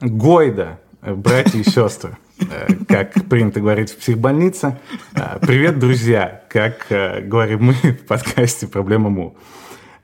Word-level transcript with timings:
Гойда, 0.00 0.78
братья 1.02 1.58
и 1.58 1.64
сестры, 1.64 2.16
э, 2.38 2.68
как 2.86 3.14
принято 3.28 3.58
говорить 3.58 3.90
в 3.90 3.96
психбольнице. 3.96 4.78
Э, 5.16 5.40
привет, 5.40 5.80
друзья, 5.80 6.44
как 6.48 6.86
э, 6.90 7.20
говорим 7.20 7.64
мы 7.64 7.72
в 7.72 8.06
подкасте 8.06 8.68
«Проблема 8.68 9.10
Му». 9.10 9.36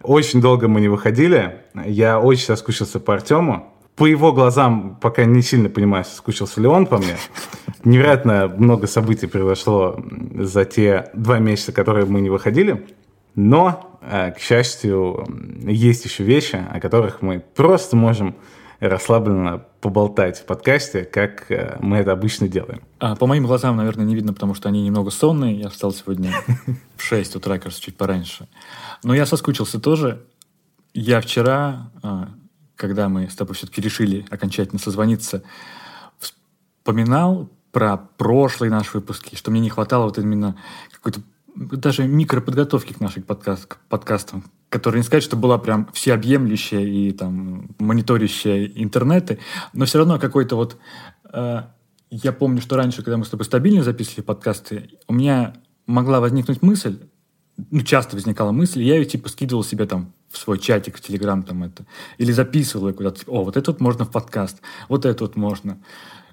Очень 0.03 0.41
долго 0.41 0.67
мы 0.67 0.81
не 0.81 0.89
выходили. 0.89 1.61
Я 1.87 2.19
очень 2.19 2.47
соскучился 2.47 2.99
по 2.99 3.15
Артему. 3.15 3.73
По 3.95 4.07
его 4.07 4.33
глазам 4.33 4.99
пока 5.01 5.27
не 5.27 5.43
сильно 5.43 5.69
понимаю, 5.69 6.05
соскучился 6.05 6.61
ли 6.61 6.67
он 6.67 6.87
по 6.87 6.99
мне. 6.99 7.17
Невероятно 7.85 8.49
много 8.49 8.89
событий 8.89 9.29
произошло 9.29 10.05
за 10.37 10.65
те 10.65 11.11
два 11.15 11.39
месяца, 11.39 11.71
которые 11.71 12.05
мы 12.05 12.21
не 12.21 12.31
выходили. 12.31 12.85
Но, 13.37 14.01
к 14.03 14.41
счастью, 14.41 15.25
есть 15.63 16.05
еще 16.05 16.25
вещи, 16.25 16.61
о 16.69 16.81
которых 16.81 17.23
мы 17.23 17.39
просто 17.39 17.95
можем 17.95 18.35
расслабленно 18.89 19.65
поболтать 19.81 20.39
в 20.39 20.45
подкасте, 20.45 21.05
как 21.05 21.51
э, 21.51 21.77
мы 21.81 21.99
это 21.99 22.13
обычно 22.13 22.49
делаем. 22.49 22.83
А, 22.99 23.17
по 23.17 23.27
моим 23.27 23.47
глазам, 23.47 23.77
наверное, 23.77 24.05
не 24.05 24.15
видно, 24.15 24.33
потому 24.33 24.55
что 24.55 24.69
они 24.69 24.83
немного 24.83 25.11
сонные. 25.11 25.59
Я 25.59 25.69
встал 25.69 25.93
сегодня 25.93 26.33
в 26.97 27.03
6 27.03 27.37
утра, 27.37 27.59
кажется, 27.59 27.83
чуть 27.83 27.97
пораньше. 27.97 28.49
Но 29.03 29.15
я 29.15 29.27
соскучился 29.27 29.81
тоже. 29.81 30.25
Я 30.93 31.21
вчера, 31.21 31.91
а, 32.03 32.31
когда 32.77 33.09
мы 33.09 33.29
с 33.29 33.35
тобой 33.35 33.55
все-таки 33.55 33.81
решили 33.81 34.27
окончательно 34.31 34.79
созвониться, 34.79 35.43
вспоминал 36.19 37.51
про 37.73 37.97
прошлые 37.97 38.71
наши 38.71 38.99
выпуски, 38.99 39.35
что 39.35 39.51
мне 39.51 39.61
не 39.61 39.71
хватало 39.71 40.05
вот 40.05 40.19
именно 40.19 40.57
какой-то 40.93 41.21
даже 41.57 42.07
микроподготовки 42.07 42.93
к 42.93 43.01
нашим 43.01 43.23
подкаст, 43.23 43.67
к 43.67 43.77
подкастам, 43.89 44.45
которая 44.75 45.03
не 45.03 45.07
сказать, 45.07 45.23
что 45.23 45.37
была 45.37 45.57
прям 45.57 45.89
всеобъемлющая 45.93 46.81
и 46.81 47.13
там 47.13 47.77
мониторящая 47.79 48.67
интернеты, 48.75 49.39
но 49.73 49.85
все 49.85 49.99
равно 49.99 50.19
какой-то 50.19 50.57
вот... 50.57 50.77
Э, 51.33 51.63
я 52.11 52.33
помню, 52.33 52.61
что 52.61 52.77
раньше, 52.77 53.03
когда 53.05 53.17
мы 53.17 53.25
с 53.25 53.29
тобой 53.29 53.45
стабильно 53.45 53.85
записывали 53.85 54.23
подкасты, 54.23 54.91
у 55.07 55.13
меня 55.13 55.55
могла 55.87 56.19
возникнуть 56.19 56.61
мысль, 56.61 56.99
ну, 57.71 57.83
часто 57.83 58.17
возникала 58.17 58.51
мысль, 58.51 58.83
я 58.83 58.97
ее 58.97 59.05
типа 59.05 59.29
скидывал 59.29 59.63
себе 59.63 59.87
там 59.87 60.13
в 60.29 60.39
свой 60.39 60.59
чатик 60.59 60.97
в 60.97 61.01
Телеграм 61.01 61.45
там 61.45 61.63
это, 61.63 61.87
или 62.19 62.33
записывал 62.33 62.89
ее 62.89 62.95
куда-то, 62.95 63.21
о, 63.29 63.45
вот 63.45 63.57
это 63.57 63.71
вот 63.71 63.81
можно 63.81 64.05
в 64.05 64.11
подкаст, 64.11 64.61
вот 64.89 65.05
это 65.05 65.23
вот 65.23 65.37
можно 65.37 65.79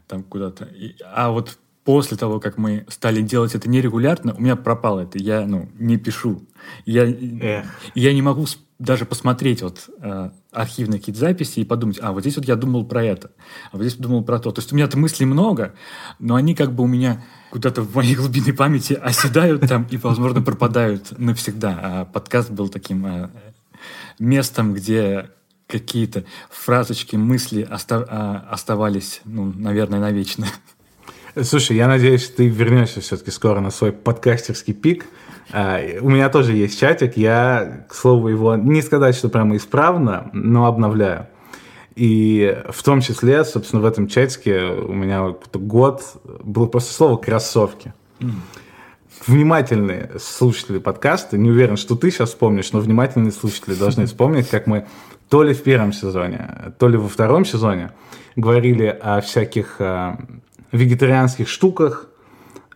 там 0.08 0.24
куда-то. 0.24 0.68
А 1.14 1.30
вот 1.30 1.60
после 1.84 2.18
того, 2.18 2.40
как 2.40 2.58
мы 2.58 2.86
стали 2.90 3.22
делать 3.22 3.56
это 3.56 3.70
нерегулярно, 3.70 4.34
у 4.36 4.42
меня 4.42 4.56
пропало 4.56 5.02
это. 5.02 5.18
Я 5.18 5.46
ну, 5.46 5.70
не 5.80 5.98
пишу. 5.98 6.44
Я, 6.86 7.06
я 7.96 8.14
не 8.14 8.22
могу 8.22 8.46
даже 8.78 9.06
посмотреть 9.06 9.62
вот 9.62 9.90
э, 10.00 10.32
архивные 10.52 11.00
какие-то 11.00 11.20
записи 11.22 11.60
и 11.60 11.66
подумать, 11.66 12.00
а 12.02 12.12
вот 12.12 12.22
здесь 12.22 12.36
вот 12.36 12.46
я 12.46 12.56
думал 12.56 12.84
про 12.86 13.04
это, 13.04 13.32
а 13.72 13.78
вот 13.78 13.84
здесь 13.84 13.96
думал 13.96 14.24
про 14.24 14.40
то. 14.40 14.52
То 14.52 14.60
есть 14.60 14.72
у 14.74 14.76
меня-то 14.76 14.98
мыслей 14.98 15.28
много, 15.28 15.76
но 16.18 16.36
они 16.36 16.56
как 16.56 16.74
бы 16.74 16.84
у 16.84 16.88
меня 16.88 17.24
куда-то 17.52 17.84
в 17.84 17.96
моей 17.96 18.16
глубинной 18.16 18.54
памяти 18.54 18.94
оседают 18.94 19.68
там 19.68 19.88
и, 19.90 19.98
возможно, 19.98 20.42
пропадают 20.42 21.18
навсегда. 21.18 21.80
А 21.82 22.06
подкаст 22.06 22.50
был 22.50 22.70
таким 22.70 23.06
э, 23.06 23.30
местом, 24.18 24.74
где 24.74 25.30
какие-то 25.68 26.26
фразочки, 26.50 27.16
мысли 27.16 27.62
оста- 27.64 28.06
а, 28.10 28.48
оставались, 28.50 29.22
ну, 29.26 29.54
наверное, 29.56 30.00
навечно. 30.00 30.48
Слушай, 31.40 31.78
я 31.78 31.88
надеюсь, 31.88 32.28
ты 32.28 32.50
вернешься 32.50 33.00
все-таки 33.00 33.32
скоро 33.32 33.62
на 33.62 33.72
свой 33.72 33.94
подкастерский 33.94 34.74
пик. 34.74 35.06
А, 35.54 35.80
у 36.02 36.10
меня 36.10 36.28
тоже 36.28 36.54
есть 36.54 36.78
чатик, 36.78 37.16
я, 37.16 37.86
к 37.88 37.96
слову, 37.96 38.28
его 38.28 38.58
не 38.58 38.82
сказать, 38.82 39.16
что 39.16 39.30
прямо 39.30 39.56
исправно, 39.56 40.30
но 40.34 40.66
обновляю. 40.66 41.28
И 41.96 42.62
в 42.70 42.84
том 42.84 43.00
числе, 43.00 43.46
собственно, 43.46 43.82
в 43.82 43.86
этом 43.86 44.08
чатике 44.08 44.60
у 44.62 44.92
меня 44.92 45.34
год 45.54 46.04
было 46.44 46.66
просто 46.66 46.94
слово 46.94 47.16
«кроссовки». 47.16 47.94
Внимательные 49.26 50.12
слушатели 50.20 50.80
подкаста, 50.80 51.38
не 51.38 51.50
уверен, 51.50 51.78
что 51.78 51.96
ты 51.96 52.12
сейчас 52.12 52.30
вспомнишь, 52.30 52.74
но 52.74 52.80
внимательные 52.80 53.32
слушатели 53.32 53.76
должны 53.76 54.06
вспомнить, 54.06 54.50
как 54.50 54.68
мы 54.68 54.86
то 55.30 55.44
ли 55.44 55.54
в 55.54 55.64
первом 55.64 55.94
сезоне, 55.94 56.74
то 56.78 56.90
ли 56.90 56.98
во 56.98 57.08
втором 57.08 57.46
сезоне 57.46 57.92
говорили 58.36 58.86
о 58.86 59.22
всяких 59.22 59.76
а, 59.80 60.18
вегетарианских 60.72 61.48
штуках, 61.48 62.08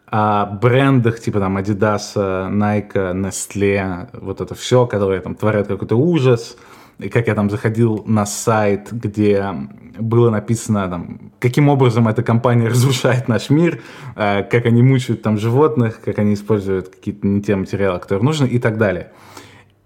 о 0.07 0.45
брендах 0.45 1.19
типа 1.19 1.39
там 1.39 1.57
Adidas, 1.57 2.15
Nike, 2.15 3.13
Nestle, 3.13 4.09
вот 4.13 4.39
это 4.39 4.55
все, 4.55 4.85
которые 4.85 5.21
там 5.21 5.35
творят 5.35 5.67
какой-то 5.67 5.95
ужас. 5.95 6.57
И 6.99 7.09
как 7.09 7.27
я 7.27 7.35
там 7.35 7.49
заходил 7.49 8.03
на 8.05 8.25
сайт, 8.25 8.87
где 8.91 9.53
было 9.99 10.29
написано, 10.29 10.87
там, 10.87 11.31
каким 11.39 11.67
образом 11.67 12.07
эта 12.07 12.23
компания 12.23 12.67
разрушает 12.69 13.27
наш 13.27 13.49
мир, 13.49 13.81
э, 14.15 14.43
как 14.43 14.65
они 14.65 14.81
мучают 14.81 15.21
там 15.21 15.37
животных, 15.37 15.99
как 16.03 16.19
они 16.19 16.35
используют 16.35 16.89
какие-то 16.89 17.27
не 17.27 17.41
те 17.41 17.55
материалы, 17.55 17.99
которые 17.99 18.23
нужны 18.23 18.47
и 18.47 18.59
так 18.59 18.77
далее. 18.77 19.11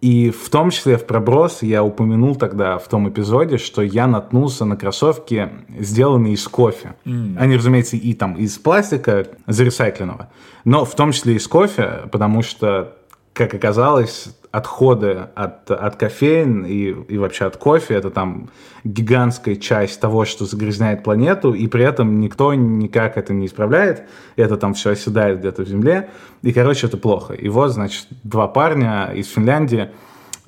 И 0.02 0.30
в 0.30 0.50
том 0.50 0.70
числе 0.70 0.98
в 0.98 1.06
проброс 1.06 1.62
я 1.62 1.84
упомянул 1.84 2.36
тогда 2.36 2.78
в 2.78 2.88
том 2.88 3.10
эпизоде, 3.10 3.58
что 3.58 3.82
я 3.82 4.08
наткнулся 4.08 4.64
на 4.64 4.78
кроссовки, 4.78 5.50
сделанные 5.78 6.34
из 6.34 6.48
кофе. 6.48 6.96
Mm. 7.06 7.36
Они, 7.38 7.58
разумеется, 7.58 7.98
и 7.98 8.14
там 8.14 8.36
из 8.36 8.58
пластика 8.58 9.28
заресайкленного, 9.46 10.30
но 10.64 10.86
в 10.86 10.96
том 10.96 11.12
числе 11.12 11.36
из 11.36 11.48
кофе, 11.48 12.04
потому 12.12 12.44
что, 12.44 12.96
как 13.34 13.54
оказалось, 13.54 14.39
отходы 14.52 15.28
от, 15.36 15.70
от 15.70 15.96
кофеин 15.96 16.66
и, 16.66 16.90
и 16.90 17.18
вообще 17.18 17.46
от 17.46 17.58
кофе, 17.58 17.94
это 17.94 18.10
там 18.10 18.50
гигантская 18.84 19.56
часть 19.56 20.00
того, 20.02 20.26
что 20.26 20.46
загрязняет 20.46 21.04
планету, 21.04 21.54
и 21.54 21.68
при 21.68 21.84
этом 21.84 22.20
никто 22.20 22.54
никак 22.54 23.18
это 23.18 23.34
не 23.34 23.46
исправляет, 23.46 24.04
это 24.36 24.58
там 24.58 24.74
все 24.74 24.92
оседает 24.92 25.40
где-то 25.40 25.64
в 25.64 25.68
земле, 25.68 26.10
и, 26.42 26.52
короче, 26.52 26.88
это 26.88 26.98
плохо. 26.98 27.34
И 27.34 27.48
вот, 27.48 27.70
значит, 27.70 28.08
два 28.24 28.48
парня 28.48 29.12
из 29.14 29.30
Финляндии 29.30 29.92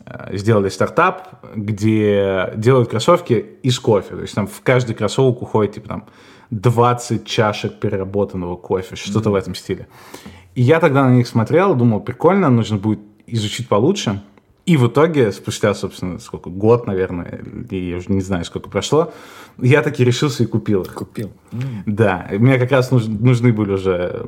э, 0.04 0.38
сделали 0.38 0.70
стартап, 0.70 1.46
где 1.56 2.54
делают 2.56 2.90
кроссовки 2.90 3.46
из 3.62 3.80
кофе, 3.80 4.16
то 4.16 4.22
есть 4.22 4.34
там 4.34 4.48
в 4.48 4.62
каждый 4.64 4.96
кроссовок 4.96 5.44
уходит, 5.44 5.76
типа 5.76 5.90
там, 5.90 6.06
20 6.50 7.26
чашек 7.26 7.80
переработанного 7.80 8.56
кофе, 8.56 8.96
что-то 8.96 9.30
mm-hmm. 9.30 9.32
в 9.32 9.36
этом 9.36 9.56
стиле. 9.56 9.88
И 10.54 10.62
я 10.62 10.80
тогда 10.80 11.06
на 11.06 11.16
них 11.16 11.28
смотрел, 11.28 11.76
думал, 11.76 12.02
прикольно, 12.02 12.50
нужно 12.50 12.78
будет 12.78 13.00
изучить 13.32 13.68
получше. 13.68 14.22
И 14.66 14.78
в 14.78 14.88
итоге, 14.88 15.32
спустя, 15.32 15.74
собственно, 15.74 16.20
сколько, 16.20 16.50
год, 16.50 16.86
наверное, 16.86 17.42
я 17.72 17.98
уже 17.98 18.12
не 18.12 18.22
знаю, 18.22 18.46
сколько 18.46 18.70
прошло, 18.70 19.12
я 19.58 19.82
таки 19.82 20.04
решился 20.04 20.44
и 20.44 20.46
купил 20.46 20.84
их. 20.84 20.94
Купил? 20.94 21.32
Mm. 21.52 21.84
Да, 21.88 22.28
мне 22.32 22.60
как 22.60 22.72
раз 22.72 22.92
нужны, 22.92 23.18
нужны 23.20 23.54
были 23.54 23.72
уже 23.72 24.26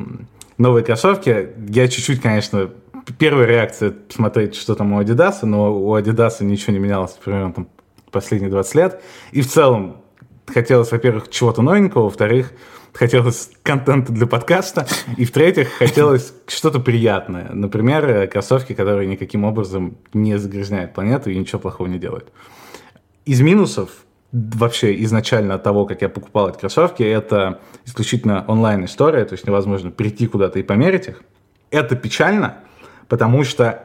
новые 0.57 0.83
кроссовки. 0.83 1.49
Я 1.69 1.87
чуть-чуть, 1.87 2.21
конечно, 2.21 2.71
первая 3.19 3.45
реакция 3.45 3.91
посмотреть, 3.91 4.55
что 4.55 4.73
там 4.73 4.93
у 4.93 5.01
Adidas, 5.01 5.45
но 5.45 5.75
у 5.75 5.95
Adidas 5.95 6.43
ничего 6.43 6.73
не 6.73 6.79
менялось 6.79 7.11
примерно 7.11 7.53
там 7.53 7.67
последние 8.11 8.49
20 8.49 8.75
лет. 8.75 9.01
И 9.31 9.41
в 9.41 9.47
целом 9.47 9.97
хотелось, 10.47 10.91
во-первых, 10.91 11.29
чего-то 11.29 11.61
новенького, 11.61 12.03
во-вторых, 12.03 12.53
хотелось 12.93 13.49
контента 13.63 14.13
для 14.13 14.27
подкаста, 14.27 14.87
и 15.17 15.25
в-третьих, 15.25 15.69
хотелось 15.73 16.33
что-то 16.47 16.79
приятное. 16.79 17.49
Например, 17.51 18.27
кроссовки, 18.27 18.73
которые 18.73 19.07
никаким 19.07 19.43
образом 19.43 19.97
не 20.13 20.37
загрязняют 20.37 20.93
планету 20.93 21.29
и 21.29 21.37
ничего 21.37 21.59
плохого 21.59 21.87
не 21.87 21.97
делают. 21.99 22.31
Из 23.25 23.41
минусов 23.41 23.89
вообще 24.31 25.01
изначально 25.03 25.59
того, 25.59 25.85
как 25.85 26.01
я 26.01 26.09
покупал 26.09 26.49
эти 26.49 26.57
кроссовки, 26.57 27.03
это 27.03 27.59
исключительно 27.85 28.45
онлайн-история, 28.47 29.25
то 29.25 29.33
есть 29.33 29.45
невозможно 29.45 29.91
прийти 29.91 30.27
куда-то 30.27 30.59
и 30.59 30.63
померить 30.63 31.07
их. 31.07 31.23
Это 31.71 31.95
печально, 31.95 32.59
потому 33.07 33.43
что 33.43 33.83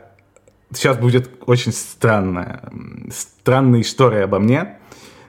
сейчас 0.73 0.99
будет 0.99 1.31
очень 1.47 1.73
странная, 1.73 2.63
странная 3.11 3.81
история 3.81 4.25
обо 4.25 4.39
мне, 4.39 4.79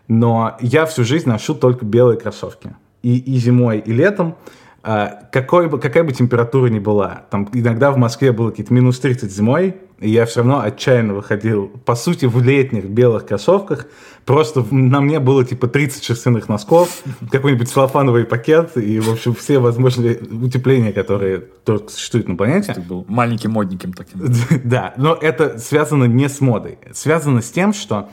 но 0.08 0.58
я 0.60 0.86
всю 0.86 1.04
жизнь 1.04 1.30
ношу 1.30 1.54
только 1.54 1.86
белые 1.86 2.18
кроссовки 2.18 2.76
и, 3.04 3.18
и 3.18 3.38
зимой, 3.38 3.80
и 3.80 3.92
летом, 3.92 4.36
а, 4.82 5.28
какой 5.32 5.68
бы, 5.68 5.78
какая 5.80 6.04
бы 6.04 6.14
температура 6.14 6.68
ни 6.68 6.80
была, 6.80 7.24
там 7.30 7.50
иногда 7.54 7.92
в 7.92 7.98
Москве 7.98 8.32
было 8.32 8.50
какие-то 8.50 8.74
минус 8.74 9.00
30 9.00 9.32
зимой, 9.32 9.76
и 10.00 10.10
я 10.10 10.26
все 10.26 10.40
равно 10.40 10.62
отчаянно 10.62 11.14
выходил, 11.14 11.68
по 11.68 11.96
сути, 11.96 12.26
в 12.26 12.42
летних 12.42 12.86
белых 12.86 13.26
кроссовках, 13.26 13.88
просто 14.24 14.66
на 14.74 15.02
мне 15.02 15.20
было 15.20 15.44
типа 15.44 15.68
30 15.68 16.02
шерстяных 16.02 16.48
носков, 16.48 17.04
какой-нибудь 17.30 17.70
целлофановый 17.70 18.24
пакет 18.24 18.78
и, 18.78 19.02
в 19.02 19.10
общем, 19.12 19.36
все 19.36 19.60
возможные 19.60 20.18
утепления, 20.18 20.94
которые 20.94 21.40
только 21.40 21.92
существуют 21.92 22.30
на 22.30 22.38
планете. 22.38 22.74
Ты 22.74 22.82
был 22.82 23.06
маленьким 23.10 23.52
модником 23.52 23.92
таким. 23.92 24.22
Да, 24.64 24.94
но 24.96 25.14
это 25.14 25.60
связано 25.60 26.06
не 26.06 26.30
с 26.30 26.40
модой, 26.40 26.78
связано 26.94 27.42
с 27.42 27.52
тем, 27.52 27.74
что 27.74 28.10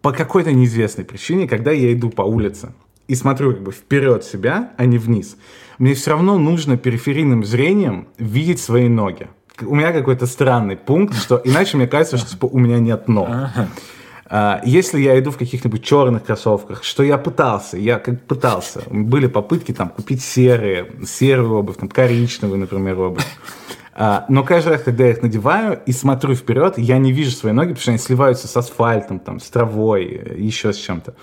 по 0.00 0.12
какой-то 0.12 0.52
неизвестной 0.52 1.04
причине, 1.04 1.46
когда 1.46 1.72
я 1.72 1.92
иду 1.92 2.08
по 2.08 2.22
улице, 2.22 2.72
и 3.08 3.14
смотрю 3.14 3.52
как 3.52 3.62
бы 3.62 3.72
вперед 3.72 4.24
себя, 4.24 4.72
а 4.76 4.84
не 4.84 4.98
вниз, 4.98 5.36
мне 5.78 5.94
все 5.94 6.12
равно 6.12 6.38
нужно 6.38 6.76
периферийным 6.76 7.44
зрением 7.44 8.08
видеть 8.18 8.60
свои 8.60 8.88
ноги. 8.88 9.28
У 9.62 9.74
меня 9.74 9.92
какой-то 9.92 10.26
странный 10.26 10.76
пункт, 10.76 11.14
что 11.16 11.40
иначе 11.44 11.76
мне 11.76 11.86
кажется, 11.86 12.18
что 12.18 12.30
типа, 12.30 12.46
у 12.46 12.58
меня 12.58 12.78
нет 12.78 13.08
ног. 13.08 13.28
А, 14.28 14.60
если 14.64 15.00
я 15.00 15.18
иду 15.18 15.30
в 15.30 15.36
каких-нибудь 15.36 15.84
черных 15.84 16.24
кроссовках, 16.24 16.82
что 16.82 17.04
я 17.04 17.16
пытался, 17.16 17.76
я 17.76 17.98
как 17.98 18.22
пытался, 18.24 18.82
были 18.90 19.28
попытки 19.28 19.72
там 19.72 19.88
купить 19.88 20.20
серые, 20.22 20.90
серую 21.06 21.52
обувь, 21.52 21.76
там 21.76 21.88
коричневую, 21.88 22.58
например, 22.58 22.98
обувь. 22.98 23.24
А, 23.94 24.26
но 24.28 24.42
каждый 24.42 24.74
раз, 24.74 24.82
когда 24.82 25.04
я 25.04 25.12
их 25.12 25.22
надеваю 25.22 25.80
и 25.86 25.92
смотрю 25.92 26.34
вперед, 26.34 26.74
я 26.76 26.98
не 26.98 27.12
вижу 27.12 27.30
свои 27.30 27.52
ноги, 27.52 27.68
потому 27.68 27.80
что 27.80 27.90
они 27.92 27.98
сливаются 27.98 28.48
с 28.48 28.56
асфальтом, 28.56 29.20
там, 29.20 29.40
с 29.40 29.48
травой, 29.48 30.34
еще 30.36 30.72
с 30.72 30.76
чем-то. 30.76 31.14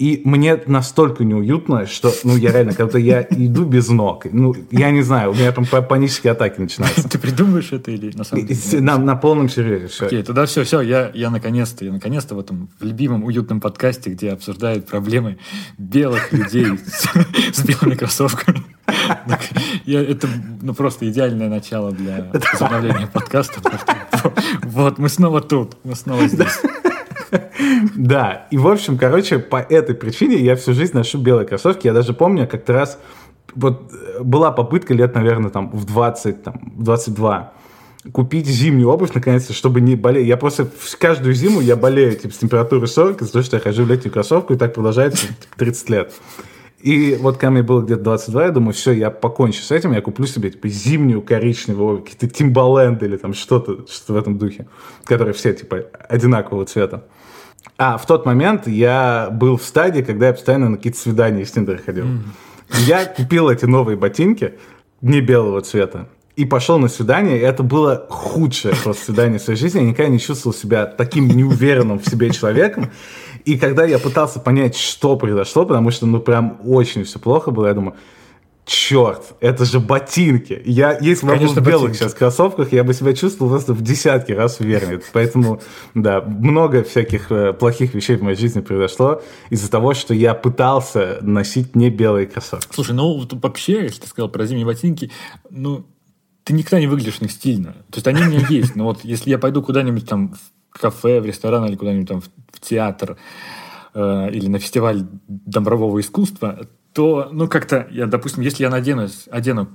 И 0.00 0.22
мне 0.24 0.58
настолько 0.64 1.24
неуютно, 1.24 1.86
что, 1.86 2.10
ну, 2.24 2.34
я 2.34 2.52
реально, 2.52 2.72
когда 2.72 2.98
я 2.98 3.20
иду 3.20 3.66
без 3.66 3.90
ног, 3.90 4.24
ну, 4.32 4.54
я 4.70 4.90
не 4.92 5.02
знаю, 5.02 5.32
у 5.32 5.34
меня 5.34 5.52
там 5.52 5.66
панические 5.66 6.32
атаки 6.32 6.58
начинаются. 6.58 7.06
Ты 7.06 7.18
придумаешь 7.18 7.70
это 7.70 7.90
или 7.90 8.16
на 8.16 8.24
самом 8.24 8.46
деле? 8.46 8.80
На, 8.80 8.96
на 8.96 9.14
полном 9.14 9.50
серьезе 9.50 9.88
все. 9.88 10.06
Окей, 10.06 10.22
тогда 10.22 10.46
все, 10.46 10.64
все, 10.64 10.80
я, 10.80 11.10
я 11.12 11.28
наконец-то, 11.28 11.84
я 11.84 11.92
наконец-то 11.92 12.34
в 12.34 12.38
этом 12.38 12.70
в 12.80 12.84
любимом 12.84 13.24
уютном 13.24 13.60
подкасте, 13.60 14.08
где 14.08 14.32
обсуждают 14.32 14.86
проблемы 14.86 15.36
белых 15.76 16.32
людей 16.32 16.78
с 17.52 17.62
белыми 17.62 17.94
кроссовками. 17.94 18.62
Это 19.86 20.28
ну, 20.62 20.72
просто 20.72 21.10
идеальное 21.10 21.50
начало 21.50 21.92
для 21.92 22.30
возобновления 22.32 23.06
подкаста. 23.06 23.60
Вот, 24.62 24.96
мы 24.96 25.10
снова 25.10 25.42
тут, 25.42 25.76
мы 25.84 25.94
снова 25.94 26.26
здесь. 26.26 26.58
Да, 27.94 28.46
и 28.50 28.58
в 28.58 28.66
общем, 28.66 28.98
короче, 28.98 29.38
по 29.38 29.56
этой 29.56 29.94
причине 29.94 30.36
я 30.36 30.56
всю 30.56 30.72
жизнь 30.72 30.94
ношу 30.94 31.18
белые 31.18 31.46
кроссовки. 31.46 31.86
Я 31.86 31.92
даже 31.92 32.12
помню, 32.12 32.48
как-то 32.48 32.72
раз 32.72 32.98
вот 33.54 33.92
была 34.20 34.52
попытка 34.52 34.94
лет, 34.94 35.14
наверное, 35.14 35.50
там 35.50 35.70
в 35.70 35.84
20, 35.84 36.42
там, 36.42 36.72
в 36.76 36.82
22 36.82 37.52
купить 38.12 38.46
зимнюю 38.46 38.88
обувь, 38.88 39.12
наконец-то, 39.12 39.52
чтобы 39.52 39.80
не 39.80 39.94
болеть. 39.94 40.26
Я 40.26 40.36
просто 40.36 40.68
каждую 40.98 41.34
зиму 41.34 41.60
я 41.60 41.76
болею 41.76 42.16
типа, 42.16 42.32
с 42.32 42.38
температурой 42.38 42.88
40 42.88 43.20
из-за 43.22 43.32
того, 43.32 43.42
что 43.44 43.56
я 43.56 43.62
хожу 43.62 43.84
в 43.84 43.88
летнюю 43.88 44.12
кроссовку, 44.12 44.54
и 44.54 44.56
так 44.56 44.74
продолжается 44.74 45.26
30 45.56 45.90
лет. 45.90 46.12
И 46.80 47.18
вот 47.20 47.36
когда 47.36 47.50
мне 47.50 47.62
было 47.62 47.82
где-то 47.82 48.02
22, 48.02 48.44
я 48.44 48.50
думаю, 48.50 48.72
все, 48.72 48.92
я 48.92 49.10
покончу 49.10 49.62
с 49.62 49.70
этим, 49.70 49.92
я 49.92 50.00
куплю 50.00 50.26
себе 50.26 50.50
типа 50.50 50.68
зимнюю 50.68 51.20
коричневую, 51.20 52.02
какие-то 52.02 52.26
Timbaland 52.26 53.04
или 53.04 53.18
там 53.18 53.34
что-то 53.34 53.86
что 53.86 54.14
в 54.14 54.16
этом 54.16 54.38
духе, 54.38 54.66
которые 55.04 55.34
все 55.34 55.52
типа 55.52 55.84
одинакового 56.08 56.64
цвета. 56.64 57.04
А 57.82 57.96
в 57.96 58.04
тот 58.04 58.26
момент 58.26 58.68
я 58.68 59.30
был 59.32 59.56
в 59.56 59.62
стадии, 59.62 60.02
когда 60.02 60.26
я 60.26 60.32
постоянно 60.34 60.68
на 60.68 60.76
какие-то 60.76 60.98
свидания 60.98 61.44
из 61.44 61.50
Тиндера 61.50 61.78
ходил. 61.78 62.04
Mm. 62.04 62.18
Я 62.86 63.06
купил 63.06 63.48
эти 63.48 63.64
новые 63.64 63.96
ботинки, 63.96 64.52
не 65.00 65.22
белого 65.22 65.62
цвета, 65.62 66.06
и 66.36 66.44
пошел 66.44 66.78
на 66.78 66.88
свидание, 66.88 67.38
и 67.38 67.40
это 67.40 67.62
было 67.62 68.06
худшее 68.10 68.74
просто 68.74 69.06
свидание 69.06 69.38
в 69.38 69.42
своей 69.42 69.58
жизни. 69.58 69.78
Я 69.78 69.86
никогда 69.86 70.12
не 70.12 70.20
чувствовал 70.20 70.54
себя 70.54 70.84
таким 70.84 71.26
неуверенным 71.28 71.98
в 71.98 72.06
себе 72.06 72.28
человеком. 72.32 72.90
И 73.46 73.56
когда 73.56 73.86
я 73.86 73.98
пытался 73.98 74.40
понять, 74.40 74.76
что 74.76 75.16
произошло, 75.16 75.64
потому 75.64 75.90
что, 75.90 76.04
ну, 76.04 76.20
прям 76.20 76.60
очень 76.62 77.04
все 77.04 77.18
плохо 77.18 77.50
было, 77.50 77.68
я 77.68 77.72
думаю, 77.72 77.94
черт, 78.70 79.34
это 79.40 79.64
же 79.64 79.80
ботинки. 79.80 80.62
Я, 80.64 80.96
если 81.00 81.26
бы 81.26 81.32
я 81.32 81.40
был 81.40 81.48
в 81.48 81.56
белых 81.56 81.64
ботинки. 81.64 81.98
сейчас 81.98 82.14
кроссовках, 82.14 82.72
я 82.72 82.84
бы 82.84 82.94
себя 82.94 83.14
чувствовал 83.14 83.50
просто 83.50 83.74
в 83.74 83.82
десятки 83.82 84.30
раз 84.30 84.60
увереннее. 84.60 85.00
Поэтому, 85.12 85.60
да, 85.94 86.20
много 86.20 86.84
всяких 86.84 87.32
э, 87.32 87.52
плохих 87.52 87.94
вещей 87.94 88.14
в 88.14 88.22
моей 88.22 88.36
жизни 88.36 88.60
произошло 88.60 89.22
из-за 89.50 89.68
того, 89.68 89.92
что 89.94 90.14
я 90.14 90.34
пытался 90.34 91.18
носить 91.20 91.74
не 91.74 91.90
белые 91.90 92.28
кроссовки. 92.28 92.72
Слушай, 92.72 92.94
ну 92.94 93.20
вообще, 93.42 93.82
если 93.82 94.02
ты 94.02 94.06
сказал 94.06 94.28
про 94.28 94.46
зимние 94.46 94.66
ботинки, 94.66 95.10
ну, 95.50 95.84
ты 96.44 96.52
никогда 96.52 96.78
не 96.78 96.86
выглядишь 96.86 97.16
в 97.16 97.22
них 97.22 97.32
стильно. 97.32 97.72
То 97.90 97.96
есть 97.96 98.06
они 98.06 98.22
у 98.22 98.26
меня 98.26 98.46
есть, 98.48 98.76
но 98.76 98.84
вот 98.84 99.00
если 99.02 99.30
я 99.30 99.38
пойду 99.38 99.64
куда-нибудь 99.64 100.08
там 100.08 100.36
в 100.70 100.78
кафе, 100.78 101.20
в 101.20 101.26
ресторан 101.26 101.66
или 101.66 101.74
куда-нибудь 101.74 102.08
там 102.08 102.20
в, 102.20 102.26
в 102.52 102.60
театр 102.60 103.16
э, 103.94 104.30
или 104.30 104.46
на 104.46 104.60
фестиваль 104.60 105.04
добрового 105.26 105.98
искусства, 105.98 106.68
то, 106.92 107.28
ну, 107.32 107.48
как-то, 107.48 107.86
я, 107.90 108.06
допустим, 108.06 108.42
если 108.42 108.62
я 108.62 108.70
надену, 108.70 109.08
одену, 109.30 109.68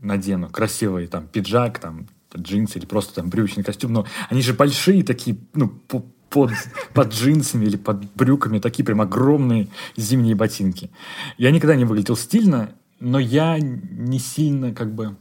надену 0.00 0.48
красивый 0.48 1.06
там 1.06 1.26
пиджак, 1.28 1.78
там, 1.78 2.06
джинсы 2.36 2.78
или 2.78 2.86
просто 2.86 3.14
там 3.14 3.30
брючный 3.30 3.62
костюм, 3.62 3.92
но 3.92 4.06
они 4.28 4.42
же 4.42 4.54
большие 4.54 5.04
такие, 5.04 5.36
ну, 5.54 5.68
под, 6.34 6.52
под 6.92 7.12
джинсами 7.12 7.64
или 7.64 7.76
под 7.76 8.12
брюками, 8.14 8.58
такие 8.58 8.84
прям 8.84 9.00
огромные 9.00 9.68
зимние 9.96 10.34
ботинки. 10.34 10.90
Я 11.38 11.50
никогда 11.50 11.76
не 11.76 11.84
выглядел 11.84 12.16
стильно, 12.16 12.72
но 12.98 13.18
я 13.18 13.58
не 13.58 14.18
сильно 14.18 14.74
как 14.74 14.94
бы 14.94 15.16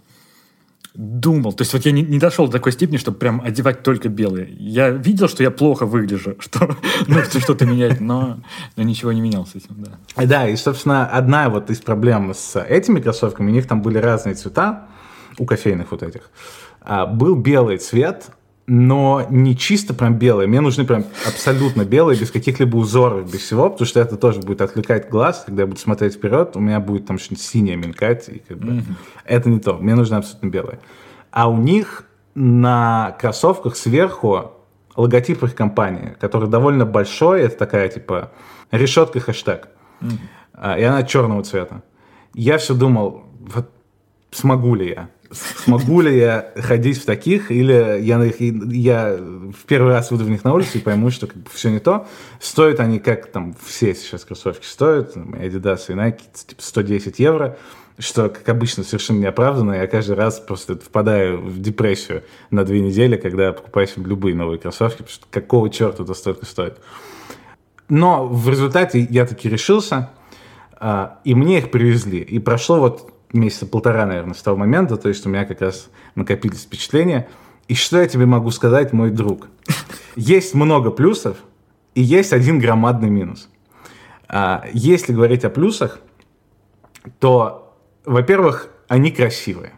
думал. 0.94 1.54
То 1.54 1.64
есть 1.64 1.74
вот 1.74 1.86
я 1.86 1.92
не, 1.92 2.04
не 2.04 2.20
дошел 2.20 2.46
до 2.46 2.54
такой 2.54 2.72
степени, 2.72 2.98
чтобы 2.98 3.18
прям 3.18 3.42
одевать 3.42 3.84
только 3.84 4.10
белые. 4.10 4.48
Я 4.60 4.90
видел, 4.90 5.28
что 5.28 5.44
я 5.44 5.52
плохо 5.52 5.86
выгляжу, 5.86 6.36
что 6.40 6.78
нужно 7.08 7.40
что-то 7.40 7.66
менять, 7.66 8.00
но, 8.00 8.40
но 8.76 8.84
ничего 8.84 9.12
не 9.12 9.22
менял 9.22 9.46
с 9.46 9.56
этим, 9.56 9.76
да. 9.78 10.26
Да, 10.26 10.48
и, 10.48 10.56
собственно, 10.56 11.08
одна 11.08 11.50
вот 11.50 11.70
из 11.70 11.82
проблем 11.82 12.34
с 12.34 12.60
этими 12.60 13.00
кроссовками, 13.00 13.50
у 13.50 13.54
них 13.54 13.68
там 13.68 13.82
были 13.82 13.98
разные 13.98 14.36
цвета, 14.36 14.88
у 15.40 15.46
кофейных 15.46 15.92
вот 15.92 16.04
этих. 16.04 16.30
А, 16.82 17.06
был 17.08 17.36
белый 17.36 17.78
цвет, 17.78 18.28
но 18.66 19.26
не 19.30 19.58
чисто 19.58 19.94
прям 19.94 20.16
белые. 20.16 20.48
Мне 20.48 20.62
нужны 20.62 20.86
прям 20.86 21.04
абсолютно 21.28 21.84
белые, 21.84 22.18
без 22.18 22.32
каких-либо 22.32 22.78
узоров, 22.78 23.30
без 23.30 23.42
всего, 23.42 23.70
потому 23.70 23.86
что 23.86 24.00
это 24.00 24.16
тоже 24.16 24.40
будет 24.40 24.62
отвлекать 24.62 25.10
глаз. 25.10 25.44
Когда 25.46 25.64
я 25.64 25.68
буду 25.68 25.80
смотреть 25.80 26.16
вперед, 26.16 26.56
у 26.56 26.60
меня 26.60 26.80
будет 26.80 27.06
там 27.06 27.20
что-нибудь 27.20 27.44
синее 27.44 27.76
мелькать. 27.76 28.30
И 28.30 28.40
как 28.40 28.58
бы 28.58 28.68
mm-hmm. 28.74 28.96
Это 29.26 29.50
не 29.50 29.60
то. 29.60 29.74
Мне 29.74 29.96
нужны 29.96 30.16
абсолютно 30.16 30.48
белые. 30.48 30.80
А 31.32 31.50
у 31.50 31.58
них 31.58 32.06
на 32.36 33.18
кроссовках 33.20 33.76
сверху 33.76 34.52
логотип 34.96 35.44
их 35.44 35.56
компании, 35.56 36.16
который 36.20 36.48
довольно 36.48 36.86
большой. 36.86 37.42
Это 37.42 37.58
такая 37.58 37.90
типа 37.90 38.32
решетка 38.72 39.20
хэштег. 39.20 39.68
Mm-hmm. 40.00 40.80
И 40.80 40.84
она 40.84 41.04
черного 41.04 41.44
цвета. 41.44 41.82
Я 42.34 42.58
все 42.58 42.74
думал, 42.74 43.26
вот 43.42 43.70
смогу 44.32 44.76
ли 44.76 44.90
я? 44.90 45.10
Смогу 45.34 46.02
ли 46.02 46.18
я 46.18 46.52
ходить 46.56 47.02
в 47.02 47.06
таких, 47.06 47.52
или 47.52 48.00
я, 48.02 48.24
я 48.24 49.18
в 49.18 49.66
первый 49.68 49.94
раз 49.94 50.12
выйду 50.12 50.26
в 50.26 50.30
них 50.30 50.44
на 50.44 50.54
улицу 50.54 50.78
и 50.78 50.82
пойму, 50.82 51.10
что 51.12 51.28
как 51.28 51.38
бы 51.38 51.50
все 51.52 51.70
не 51.70 51.80
то. 51.80 52.08
Стоят 52.40 52.80
они, 52.80 53.00
как 53.00 53.28
там 53.28 53.56
все 53.66 53.94
сейчас 53.96 54.26
кроссовки 54.26 54.66
стоят, 54.66 55.16
Adidas 55.16 55.86
и 55.90 55.94
Nike, 55.94 56.22
типа 56.48 56.62
110 56.62 57.20
евро, 57.20 57.58
что, 58.00 58.30
как 58.30 58.48
обычно, 58.50 58.84
совершенно 58.84 59.20
неоправданно. 59.20 59.74
Я 59.74 59.88
каждый 59.88 60.16
раз 60.16 60.40
просто 60.40 60.76
впадаю 60.76 61.40
в 61.42 61.60
депрессию 61.60 62.24
на 62.50 62.64
две 62.66 62.80
недели, 62.80 63.18
когда 63.18 63.54
покупаю 63.54 63.88
себе 63.88 64.06
любые 64.06 64.36
новые 64.36 64.60
кроссовки, 64.60 64.98
потому 64.98 65.14
что 65.14 65.26
какого 65.30 65.70
черта 65.70 66.04
это 66.04 66.14
столько 66.14 66.46
стоит. 66.46 66.78
Но 67.90 68.28
в 68.28 68.50
результате 68.50 69.00
я 69.10 69.26
таки 69.26 69.50
решился, 69.50 70.10
а, 70.74 71.20
и 71.24 71.36
мне 71.36 71.60
их 71.60 71.72
привезли. 71.72 72.20
И 72.20 72.40
прошло 72.40 72.80
вот 72.80 73.14
месяца 73.34 73.66
полтора, 73.66 74.06
наверное, 74.06 74.34
с 74.34 74.42
того 74.42 74.58
момента, 74.58 74.98
то 74.98 75.10
есть 75.10 75.26
у 75.26 75.30
меня 75.30 75.46
как 75.46 75.62
раз 75.62 75.90
накопились 76.16 76.64
впечатления. 76.64 77.28
И 77.68 77.76
что 77.76 78.00
я 78.00 78.08
тебе 78.08 78.26
могу 78.26 78.52
сказать, 78.52 78.94
мой 78.94 79.10
друг? 79.10 79.48
Есть 80.16 80.54
много 80.54 80.92
плюсов, 80.92 81.38
и 81.96 82.02
есть 82.02 82.34
один 82.34 82.60
громадный 82.60 83.10
минус. 83.10 83.50
А, 84.28 84.66
если 84.74 85.14
говорить 85.14 85.44
о 85.46 85.50
плюсах, 85.50 86.00
то, 87.20 87.76
во-первых, 88.06 88.70
они 88.88 89.12
красивые. 89.12 89.74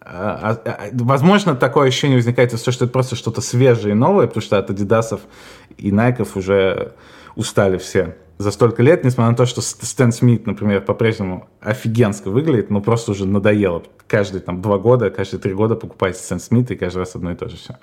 А, 0.00 0.58
а, 0.64 0.88
возможно, 0.92 1.54
такое 1.54 1.88
ощущение 1.88 2.16
возникает 2.16 2.52
из-за 2.52 2.64
того, 2.64 2.72
что 2.72 2.84
это 2.84 2.92
просто 2.92 3.16
что-то 3.16 3.40
свежее 3.40 3.92
и 3.92 3.94
новое, 3.96 4.26
потому 4.26 4.42
что 4.42 4.58
от 4.58 4.70
Адидасов 4.70 5.22
и 5.76 5.92
Найков 5.92 6.36
уже 6.36 6.94
устали 7.34 7.78
все 7.78 8.16
за 8.38 8.50
столько 8.50 8.82
лет, 8.82 9.04
несмотря 9.04 9.30
на 9.30 9.36
то, 9.36 9.46
что 9.46 9.60
Стэн 9.60 10.12
Смит, 10.12 10.46
например, 10.46 10.80
по-прежнему 10.80 11.48
офигенско 11.60 12.30
выглядит, 12.30 12.70
но 12.70 12.80
просто 12.80 13.12
уже 13.12 13.26
надоело. 13.26 13.82
Каждые 14.06 14.42
там 14.42 14.60
два 14.60 14.78
года, 14.78 15.10
каждые 15.10 15.40
три 15.40 15.54
года 15.54 15.76
покупать 15.76 16.16
Стэн 16.16 16.40
Смит, 16.40 16.70
и 16.70 16.76
каждый 16.76 16.98
раз 16.98 17.14
одно 17.14 17.32
и 17.32 17.36
то 17.36 17.48
же 17.48 17.56
все. 17.56 17.78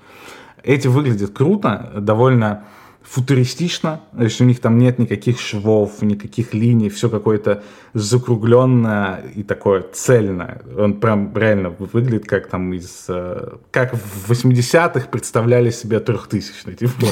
Эти 0.63 0.87
выглядят 0.87 1.31
круто, 1.31 1.91
довольно 1.97 2.65
футуристично, 3.01 4.01
то 4.15 4.23
есть 4.23 4.39
у 4.41 4.43
них 4.43 4.59
там 4.59 4.77
нет 4.77 4.99
никаких 4.99 5.39
швов, 5.39 6.01
никаких 6.01 6.53
линий, 6.53 6.89
все 6.89 7.09
какое-то 7.09 7.63
закругленное 7.93 9.23
и 9.35 9.43
такое 9.43 9.83
цельное. 9.91 10.61
Он 10.77 10.99
прям 10.99 11.35
реально 11.35 11.69
выглядит 11.69 12.27
как 12.27 12.47
там 12.47 12.73
из... 12.73 13.05
Э, 13.07 13.57
как 13.71 13.95
в 13.95 14.31
80-х 14.31 15.07
представляли 15.07 15.71
себе 15.71 15.99
трехтысячный. 15.99 16.75
Типа. 16.75 17.07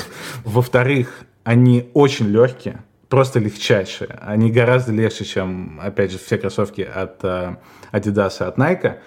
Во-вторых, 0.46 1.22
они 1.43 1.89
очень 1.93 2.27
легкие, 2.27 2.84
просто 3.10 3.39
легчайшие. 3.39 4.20
Они 4.22 4.51
гораздо 4.51 4.94
легче, 4.94 5.25
чем, 5.25 5.80
опять 5.82 6.12
же, 6.12 6.20
все 6.20 6.38
кроссовки 6.38 6.82
от 6.82 7.24
uh, 7.24 7.58
Adidas 7.92 8.36
и 8.39 8.44
от 8.48 8.58
Nike. 8.58 8.98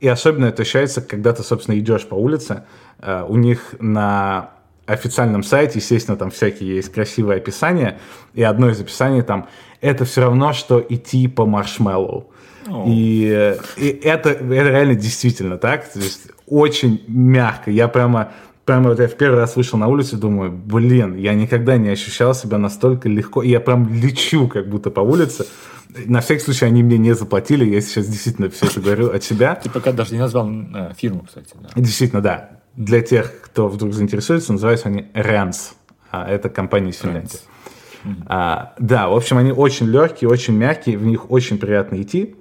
И 0.00 0.08
особенно 0.08 0.46
это 0.46 0.62
ощущается, 0.62 1.02
когда 1.02 1.32
ты, 1.32 1.42
собственно, 1.42 1.78
идешь 1.78 2.06
по 2.06 2.14
улице. 2.14 2.64
Uh, 2.98 3.26
у 3.28 3.36
них 3.36 3.74
на 3.78 4.50
официальном 4.86 5.42
сайте, 5.42 5.78
естественно, 5.78 6.16
там 6.16 6.30
всякие 6.30 6.76
есть 6.76 6.92
красивые 6.92 7.36
описания. 7.36 8.00
И 8.34 8.42
одно 8.42 8.70
из 8.70 8.80
описаний 8.80 9.22
там 9.22 9.48
«это 9.80 10.04
все 10.04 10.22
равно, 10.22 10.52
что 10.52 10.84
идти 10.88 11.28
по 11.28 11.46
маршмеллоу». 11.46 12.30
Oh. 12.66 12.84
И, 12.86 13.56
и 13.76 13.88
это, 14.04 14.30
это 14.30 14.44
реально 14.44 14.94
действительно 14.94 15.58
так. 15.58 15.88
То 15.92 15.98
есть 15.98 16.28
очень 16.46 17.04
мягко. 17.08 17.70
Я 17.70 17.88
прямо 17.88 18.32
прямо 18.70 18.90
вот 18.90 19.00
я 19.00 19.08
в 19.08 19.16
первый 19.16 19.40
раз 19.40 19.56
вышел 19.56 19.80
на 19.80 19.88
улицу 19.88 20.16
и 20.16 20.20
думаю, 20.20 20.52
блин, 20.52 21.16
я 21.16 21.34
никогда 21.34 21.76
не 21.76 21.88
ощущал 21.88 22.34
себя 22.34 22.56
настолько 22.56 23.08
легко. 23.08 23.42
И 23.42 23.48
я 23.48 23.58
прям 23.58 23.92
лечу 23.92 24.46
как 24.46 24.68
будто 24.68 24.92
по 24.92 25.00
улице. 25.00 25.44
На 26.06 26.20
всякий 26.20 26.44
случай 26.44 26.66
они 26.66 26.84
мне 26.84 26.96
не 26.96 27.16
заплатили, 27.16 27.64
я 27.64 27.80
сейчас 27.80 28.06
действительно 28.06 28.48
все 28.48 28.66
это 28.66 28.80
говорю 28.80 29.10
от 29.10 29.24
себя. 29.24 29.56
Ты 29.56 29.68
пока 29.70 29.90
даже 29.90 30.12
не 30.12 30.20
назвал 30.20 30.48
э, 30.48 30.92
фирму, 30.96 31.24
кстати. 31.26 31.48
Да. 31.60 31.68
Действительно, 31.74 32.22
да. 32.22 32.50
Для 32.76 33.00
тех, 33.00 33.40
кто 33.40 33.66
вдруг 33.66 33.92
заинтересуется, 33.92 34.52
называются 34.52 34.86
они 34.86 35.06
Rens. 35.14 35.72
А, 36.12 36.30
это 36.30 36.48
компания 36.48 36.90
из 36.90 36.98
Финляндии. 36.98 37.40
А, 38.26 38.74
да, 38.78 39.08
в 39.08 39.16
общем, 39.16 39.38
они 39.38 39.50
очень 39.50 39.86
легкие, 39.86 40.30
очень 40.30 40.54
мягкие, 40.54 40.96
в 40.96 41.04
них 41.04 41.28
очень 41.28 41.58
приятно 41.58 42.00
идти. 42.00 42.36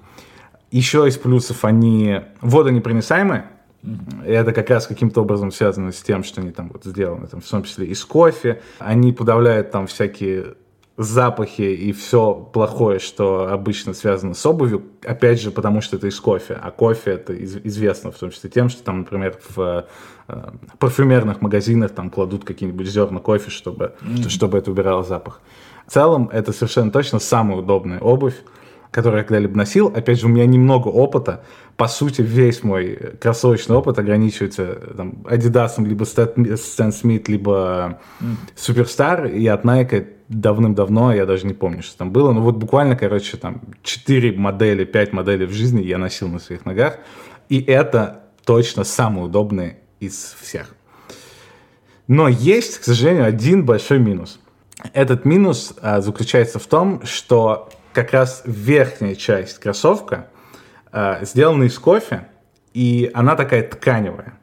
Еще 0.69 1.07
из 1.07 1.17
плюсов 1.17 1.65
они 1.65 2.21
водонепроницаемые, 2.41 3.45
Mm-hmm. 3.83 4.27
И 4.27 4.31
это 4.31 4.51
как 4.53 4.69
раз 4.69 4.88
каким-то 4.88 5.21
образом 5.21 5.51
связано 5.51 5.91
с 5.91 6.01
тем, 6.01 6.24
что 6.24 6.41
они 6.41 6.51
там 6.51 6.69
вот 6.71 6.83
сделаны, 6.83 7.27
там, 7.27 7.41
в 7.41 7.48
том 7.48 7.63
числе 7.63 7.88
из 7.88 8.03
кофе. 8.03 8.62
Они 8.79 9.13
подавляют 9.13 9.71
там 9.71 9.88
всякие 9.88 10.55
запахи 10.98 11.62
и 11.62 11.93
все 11.93 12.33
плохое, 12.33 13.00
что 13.00 13.48
обычно 13.50 13.93
связано 13.93 14.33
с 14.33 14.45
обувью, 14.45 14.83
опять 15.05 15.41
же, 15.41 15.50
потому 15.50 15.79
что 15.79 15.95
это 15.95 16.07
из 16.07 16.19
кофе. 16.19 16.59
А 16.62 16.71
кофе 16.71 17.12
это 17.12 17.33
известно, 17.45 18.12
в 18.12 18.17
том 18.17 18.31
числе 18.31 18.50
тем, 18.50 18.67
что 18.67 18.83
там, 18.83 19.00
например, 19.00 19.39
в 19.55 19.86
э, 20.27 20.50
парфюмерных 20.77 21.41
магазинах 21.41 21.91
там 21.91 22.09
кладут 22.09 22.43
какие-нибудь 22.43 22.86
зерна 22.86 23.19
кофе, 23.19 23.50
чтобы, 23.50 23.95
mm-hmm. 24.01 24.27
чтобы 24.27 24.57
это 24.57 24.71
убирало 24.71 25.03
запах. 25.03 25.39
В 25.88 25.91
целом, 25.93 26.29
это 26.33 26.51
совершенно 26.51 26.91
точно 26.91 27.19
самая 27.19 27.59
удобная 27.59 28.00
обувь 28.00 28.36
который 28.91 29.17
я 29.17 29.24
когда-либо 29.24 29.55
носил. 29.55 29.88
Опять 29.88 30.19
же, 30.19 30.25
у 30.25 30.29
меня 30.29 30.45
немного 30.45 30.88
опыта. 30.88 31.43
По 31.79 31.88
сути, 31.88 32.21
весь 32.21 32.62
мой 32.62 33.00
кроссовочный 33.21 33.77
опыт 33.77 33.98
ограничивается 34.00 34.65
там, 34.98 35.24
Adidas, 35.24 35.81
либо 35.81 36.03
Stan 36.03 36.89
Smith, 36.89 37.24
либо. 37.27 38.01
Superstar. 38.57 39.31
И 39.31 39.48
от 39.48 39.63
Nike 39.63 40.07
давным-давно, 40.27 41.13
я 41.13 41.25
даже 41.25 41.48
не 41.48 41.53
помню, 41.53 41.81
что 41.81 42.00
там 42.00 42.12
было. 42.12 42.33
Но 42.33 42.41
вот 42.41 42.57
буквально, 42.57 42.98
короче, 42.98 43.38
там 43.38 43.62
4 43.83 44.33
модели, 44.33 44.83
5 44.83 45.13
моделей 45.13 45.45
в 45.45 45.53
жизни 45.53 45.81
я 45.81 45.98
носил 45.98 46.27
на 46.27 46.39
своих 46.39 46.65
ногах. 46.65 46.98
И 47.48 47.62
это 47.62 48.24
точно 48.43 48.83
самые 48.83 49.27
удобные 49.27 49.77
из 50.01 50.36
всех. 50.38 50.75
Но 52.07 52.27
есть, 52.27 52.79
к 52.79 52.83
сожалению, 52.83 53.24
один 53.24 53.65
большой 53.65 54.00
минус. 54.00 54.41
Этот 54.91 55.24
минус 55.24 55.74
а, 55.81 56.01
заключается 56.01 56.59
в 56.59 56.67
том, 56.67 57.05
что 57.05 57.69
как 57.93 58.12
раз 58.12 58.41
верхняя 58.45 59.15
часть 59.15 59.59
кроссовка 59.59 60.27
э, 60.33 60.38
сделана 61.22 61.63
из 61.63 61.77
кофе, 61.77 62.27
и 62.74 63.10
она 63.13 63.36
такая 63.36 63.63
тканевая. 63.63 64.39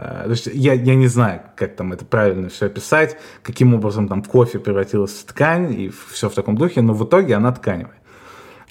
Э, 0.00 0.22
то 0.24 0.30
есть 0.30 0.46
я, 0.46 0.72
я 0.72 0.94
не 0.94 1.06
знаю, 1.06 1.42
как 1.56 1.76
там 1.76 1.92
это 1.92 2.04
правильно 2.04 2.48
все 2.48 2.66
описать, 2.66 3.18
каким 3.42 3.74
образом 3.74 4.08
там 4.08 4.22
кофе 4.22 4.58
превратилась 4.58 5.12
в 5.12 5.24
ткань 5.24 5.72
и 5.72 5.92
все 6.10 6.28
в 6.28 6.34
таком 6.34 6.56
духе, 6.56 6.80
но 6.80 6.94
в 6.94 7.04
итоге 7.04 7.34
она 7.34 7.52
тканевая. 7.52 7.98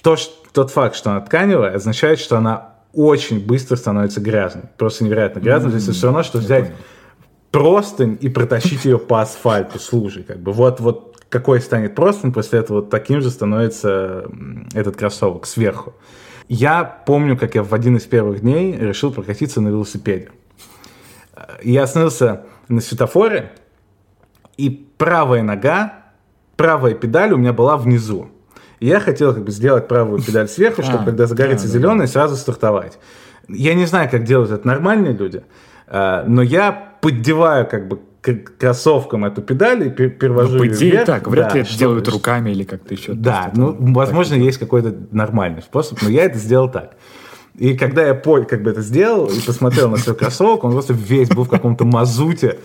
То, 0.02 0.16
что, 0.16 0.34
тот 0.52 0.70
факт, 0.70 0.96
что 0.96 1.10
она 1.10 1.20
тканевая, 1.20 1.74
означает, 1.74 2.18
что 2.18 2.36
она 2.36 2.74
очень 2.92 3.44
быстро 3.46 3.76
становится 3.76 4.20
грязной. 4.20 4.64
Просто 4.76 5.04
невероятно 5.04 5.40
грязной. 5.40 5.70
Mm-hmm. 5.70 5.84
То 5.84 5.86
есть 5.86 5.98
все 5.98 6.06
равно, 6.06 6.22
что 6.22 6.38
взять 6.38 6.72
простынь 7.52 8.18
и 8.20 8.28
протащить 8.28 8.84
ее 8.84 8.98
по 8.98 9.20
асфальту 9.20 9.78
с 9.78 9.92
лужей. 9.92 10.24
Как 10.24 10.40
бы. 10.40 10.52
Вот, 10.52 10.80
вот 10.80 11.22
какой 11.28 11.60
станет 11.60 11.94
простым, 11.94 12.32
после 12.32 12.58
этого 12.58 12.82
таким 12.82 13.20
же 13.20 13.30
становится 13.30 14.24
этот 14.74 14.96
кроссовок 14.96 15.46
сверху. 15.46 15.94
Я 16.50 16.82
помню, 16.84 17.38
как 17.38 17.54
я 17.54 17.62
в 17.62 17.72
один 17.72 17.96
из 17.96 18.06
первых 18.06 18.40
дней 18.40 18.76
решил 18.76 19.12
прокатиться 19.12 19.60
на 19.60 19.68
велосипеде. 19.68 20.30
Я 21.62 21.84
остановился 21.84 22.42
на 22.66 22.80
светофоре, 22.80 23.52
и 24.56 24.68
правая 24.98 25.44
нога, 25.44 26.06
правая 26.56 26.94
педаль 26.94 27.32
у 27.34 27.36
меня 27.36 27.52
была 27.52 27.76
внизу. 27.76 28.30
И 28.80 28.88
я 28.88 28.98
хотел 28.98 29.32
как 29.32 29.44
бы 29.44 29.52
сделать 29.52 29.86
правую 29.86 30.20
педаль 30.20 30.48
сверху, 30.48 30.82
чтобы 30.82 31.04
а, 31.04 31.04
когда 31.04 31.26
загорится 31.28 31.68
да, 31.68 31.72
зеленый, 31.72 32.06
да. 32.06 32.12
сразу 32.12 32.34
стартовать. 32.34 32.98
Я 33.46 33.74
не 33.74 33.86
знаю, 33.86 34.10
как 34.10 34.24
делают 34.24 34.50
это 34.50 34.66
нормальные 34.66 35.12
люди, 35.12 35.44
а, 35.86 36.24
но 36.26 36.42
я 36.42 36.89
поддеваю 37.00 37.66
как 37.66 37.88
бы 37.88 38.00
кроссовкам 38.58 39.24
эту 39.24 39.40
педаль 39.40 39.86
и 39.86 39.90
перевожу 39.90 40.52
ну, 40.52 40.58
по 40.58 40.68
идее 40.68 40.90
вверх. 40.90 41.06
так, 41.06 41.28
вряд 41.28 41.48
да, 41.48 41.54
ли 41.54 41.60
это 41.62 41.78
делают 41.78 42.08
руками 42.08 42.50
или 42.50 42.64
как-то 42.64 42.94
еще. 42.94 43.14
Да, 43.14 43.50
ну, 43.54 43.74
возможно, 43.78 44.34
есть 44.34 44.58
какой-то 44.58 44.94
нормальный 45.10 45.62
способ, 45.62 46.02
но 46.02 46.10
я 46.10 46.24
это 46.24 46.38
сделал 46.38 46.70
так. 46.70 46.96
И 47.56 47.76
когда 47.76 48.06
я 48.06 48.14
понял, 48.14 48.46
как 48.46 48.62
бы 48.62 48.70
это 48.70 48.80
сделал, 48.80 49.26
и 49.26 49.40
посмотрел 49.40 49.90
на 49.90 49.96
свой 49.96 50.14
кроссовок, 50.14 50.64
он 50.64 50.72
просто 50.72 50.92
весь 50.92 51.28
был 51.28 51.44
в 51.44 51.48
каком-то 51.48 51.84
мазуте, 51.84 52.58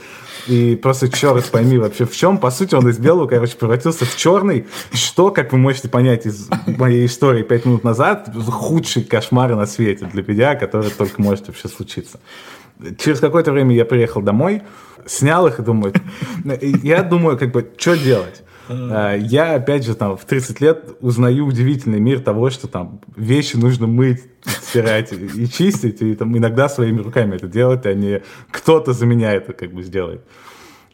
и 0.48 0.76
просто 0.76 1.10
черт 1.10 1.50
пойми 1.50 1.78
вообще 1.78 2.06
в 2.06 2.16
чем. 2.16 2.38
По 2.38 2.52
сути, 2.52 2.76
он 2.76 2.88
из 2.88 3.00
белого, 3.00 3.28
короче, 3.28 3.58
превратился 3.58 4.06
в 4.06 4.16
черный, 4.16 4.68
что, 4.94 5.32
как 5.32 5.52
вы 5.54 5.58
можете 5.58 5.90
понять 5.90 6.26
из 6.26 6.50
моей 6.68 7.08
истории 7.08 7.44
пять 7.44 7.66
минут 7.66 7.84
назад, 7.84 8.30
худший 8.48 9.04
кошмар 9.04 9.56
на 9.56 9.66
свете 9.66 10.06
для 10.06 10.24
меня, 10.24 10.56
который 10.56 10.92
только 10.92 11.22
может 11.22 11.48
вообще 11.48 11.68
случиться. 11.68 12.20
Через 12.98 13.20
какое-то 13.20 13.52
время 13.52 13.76
я 13.76 13.86
приехал 13.86 14.22
домой, 14.22 14.62
снял 15.06 15.48
их 15.48 15.60
и 15.60 15.64
думаю, 15.64 15.94
я 16.62 17.04
думаю, 17.04 17.38
как 17.38 17.52
бы, 17.52 17.70
что 17.78 17.96
делать? 17.96 18.44
А, 18.68 19.16
я, 19.16 19.56
опять 19.56 19.86
же, 19.86 19.96
там, 19.96 20.18
в 20.18 20.26
30 20.26 20.62
лет 20.62 20.98
узнаю 21.00 21.46
удивительный 21.46 22.00
мир 22.00 22.20
того, 22.20 22.50
что 22.50 22.68
там 22.68 23.00
вещи 23.16 23.56
нужно 23.56 23.88
мыть, 23.88 24.24
стирать 24.46 25.14
и 25.14 25.48
чистить, 25.48 26.02
и 26.02 26.16
там 26.16 26.36
иногда 26.38 26.68
своими 26.68 27.00
руками 27.02 27.36
это 27.36 27.48
делать, 27.48 27.86
а 27.86 27.94
не 27.94 28.24
кто-то 28.52 28.94
за 28.94 29.06
меня 29.06 29.34
это 29.34 29.54
как 29.54 29.72
бы 29.72 29.84
сделает. 29.84 30.26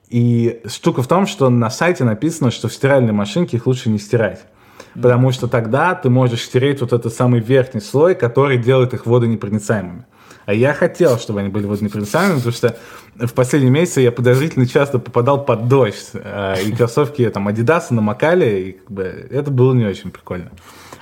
И 0.10 0.62
штука 0.66 1.02
в 1.02 1.08
том, 1.08 1.26
что 1.26 1.50
на 1.50 1.70
сайте 1.70 2.04
написано, 2.04 2.52
что 2.52 2.68
в 2.68 2.74
стиральной 2.74 3.14
машинке 3.14 3.58
их 3.58 3.66
лучше 3.66 3.90
не 3.90 3.98
стирать. 3.98 4.46
Потому 4.94 5.32
что 5.32 5.48
тогда 5.48 5.96
ты 5.96 6.10
можешь 6.10 6.44
стереть 6.44 6.82
вот 6.82 6.92
этот 6.92 7.14
самый 7.14 7.40
верхний 7.40 7.80
слой, 7.80 8.14
который 8.14 8.58
делает 8.58 8.94
их 8.94 9.06
водонепроницаемыми. 9.06 10.06
А 10.46 10.54
я 10.54 10.74
хотел, 10.74 11.18
чтобы 11.18 11.42
они 11.42 11.50
были 11.50 11.66
водонепроницаемыми, 11.66 12.38
потому 12.38 12.54
что 12.54 12.78
в 13.16 13.34
последние 13.34 13.72
месяцы 13.72 14.02
я 14.02 14.12
подозрительно 14.12 14.68
часто 14.68 15.00
попадал 15.00 15.46
под 15.46 15.68
дождь. 15.68 16.10
Э, 16.14 16.56
и 16.64 16.72
кроссовки 16.72 17.30
там 17.30 17.48
Adidas 17.48 17.86
намокали, 17.90 18.60
и 18.60 18.72
как 18.74 18.92
бы, 18.92 19.04
это 19.04 19.52
было 19.52 19.74
не 19.74 19.86
очень 19.86 20.12
прикольно. 20.12 20.52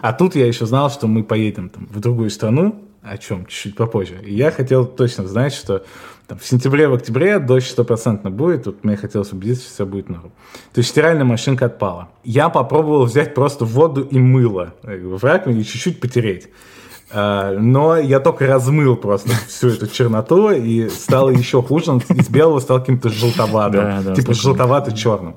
А 0.01 0.13
тут 0.13 0.36
я 0.36 0.46
еще 0.46 0.65
знал, 0.65 0.89
что 0.89 1.08
мы 1.08 1.24
поедем 1.24 1.69
там, 1.69 1.88
в 1.89 2.00
другую 2.00 2.29
страну, 2.29 2.84
о 3.01 3.17
чем 3.17 3.46
чуть-чуть 3.46 3.75
попозже. 3.75 4.19
И 4.24 4.34
я 4.34 4.51
хотел 4.51 4.86
точно 4.86 5.27
знать, 5.27 5.53
что 5.53 5.84
там, 6.27 6.38
в 6.38 6.46
сентябре, 6.46 6.88
в 6.88 6.93
октябре 6.93 7.39
дождь 7.39 7.67
стопроцентно 7.67 8.29
будет. 8.29 8.65
Тут 8.65 8.84
мне 8.84 8.96
хотелось 8.96 9.31
убедиться, 9.31 9.63
что 9.63 9.74
все 9.74 9.86
будет 9.86 10.10
норм. 10.10 10.31
То 10.74 10.79
есть 10.79 10.89
стиральная 10.89 11.25
машинка 11.25 11.65
отпала. 11.65 12.10
Я 12.24 12.50
попробовал 12.50 13.05
взять 13.05 13.34
просто 13.34 13.65
воду 13.65 14.03
и 14.03 14.19
мыло 14.19 14.75
в 14.84 15.24
раковине 15.24 15.62
и 15.62 15.65
чуть-чуть 15.65 16.00
потереть. 16.00 16.50
А, 17.11 17.53
но 17.57 17.97
я 17.97 18.19
только 18.19 18.47
размыл 18.47 18.95
просто 18.95 19.29
всю 19.47 19.69
эту 19.69 19.87
черноту, 19.87 20.51
и 20.51 20.89
стало 20.89 21.29
еще 21.29 21.61
хуже. 21.61 21.91
Он 21.91 22.01
из 22.09 22.29
белого 22.29 22.59
стал 22.59 22.79
каким-то 22.79 23.09
желтоватым, 23.09 23.81
да, 23.81 24.01
да, 24.01 24.15
типа 24.15 24.33
желтовато-черным. 24.33 25.35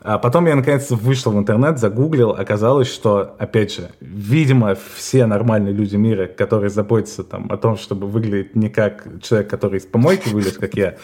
А 0.00 0.18
потом 0.18 0.46
я 0.46 0.54
наконец 0.54 0.90
вышел 0.90 1.32
в 1.32 1.38
интернет, 1.38 1.78
загуглил, 1.78 2.30
оказалось, 2.30 2.88
что, 2.88 3.34
опять 3.38 3.74
же, 3.74 3.90
видимо, 4.00 4.76
все 4.94 5.26
нормальные 5.26 5.74
люди 5.74 5.96
мира, 5.96 6.26
которые 6.26 6.70
заботятся 6.70 7.24
там, 7.24 7.50
о 7.50 7.56
том, 7.56 7.76
чтобы 7.76 8.06
выглядеть 8.06 8.54
не 8.54 8.68
как 8.68 9.06
человек, 9.22 9.50
который 9.50 9.78
из 9.78 9.86
помойки 9.86 10.28
вылез, 10.28 10.56
как 10.56 10.74
я, 10.74 10.96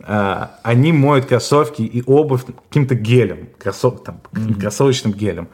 а, 0.00 0.52
они 0.62 0.92
моют 0.92 1.26
кроссовки 1.26 1.82
и 1.82 2.02
обувь 2.06 2.44
каким-то 2.68 2.94
гелем, 2.94 3.48
кроссов, 3.58 4.04
там, 4.04 4.20
кроссовочным 4.58 5.12
гелем 5.12 5.48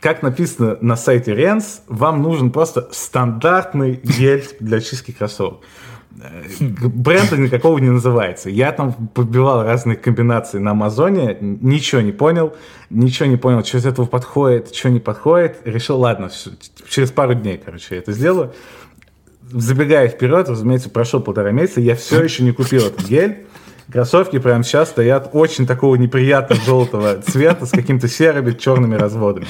как 0.00 0.22
написано 0.22 0.78
на 0.80 0.96
сайте 0.96 1.34
Ренс, 1.34 1.82
вам 1.88 2.22
нужен 2.22 2.50
просто 2.50 2.88
стандартный 2.92 4.00
гель 4.02 4.44
для 4.60 4.80
чистки 4.80 5.12
кроссовок. 5.12 5.58
Бренда 6.60 7.36
никакого 7.36 7.78
не 7.78 7.90
называется. 7.90 8.50
Я 8.50 8.72
там 8.72 8.92
побивал 8.92 9.62
разные 9.62 9.96
комбинации 9.96 10.58
на 10.58 10.72
Амазоне, 10.72 11.36
ничего 11.40 12.00
не 12.00 12.12
понял, 12.12 12.54
ничего 12.90 13.28
не 13.28 13.36
понял, 13.36 13.64
что 13.64 13.78
из 13.78 13.86
этого 13.86 14.06
подходит, 14.06 14.74
что 14.74 14.90
не 14.90 15.00
подходит. 15.00 15.58
Решил, 15.64 16.00
ладно, 16.00 16.30
через 16.88 17.12
пару 17.12 17.34
дней, 17.34 17.60
короче, 17.62 17.94
я 17.94 17.98
это 17.98 18.12
сделаю. 18.12 18.52
Забегая 19.50 20.08
вперед, 20.08 20.48
разумеется, 20.48 20.90
прошло 20.90 21.20
полтора 21.20 21.52
месяца, 21.52 21.80
я 21.80 21.94
все 21.94 22.22
еще 22.22 22.42
не 22.42 22.52
купил 22.52 22.86
этот 22.86 23.06
гель. 23.06 23.46
Кроссовки 23.90 24.38
прямо 24.38 24.64
сейчас 24.64 24.90
стоят 24.90 25.30
очень 25.32 25.66
такого 25.66 25.94
неприятного 25.96 26.60
желтого 26.62 27.22
цвета 27.22 27.64
с 27.64 27.70
какими-то 27.70 28.06
серыми 28.06 28.52
черными 28.52 28.96
разводами 28.96 29.46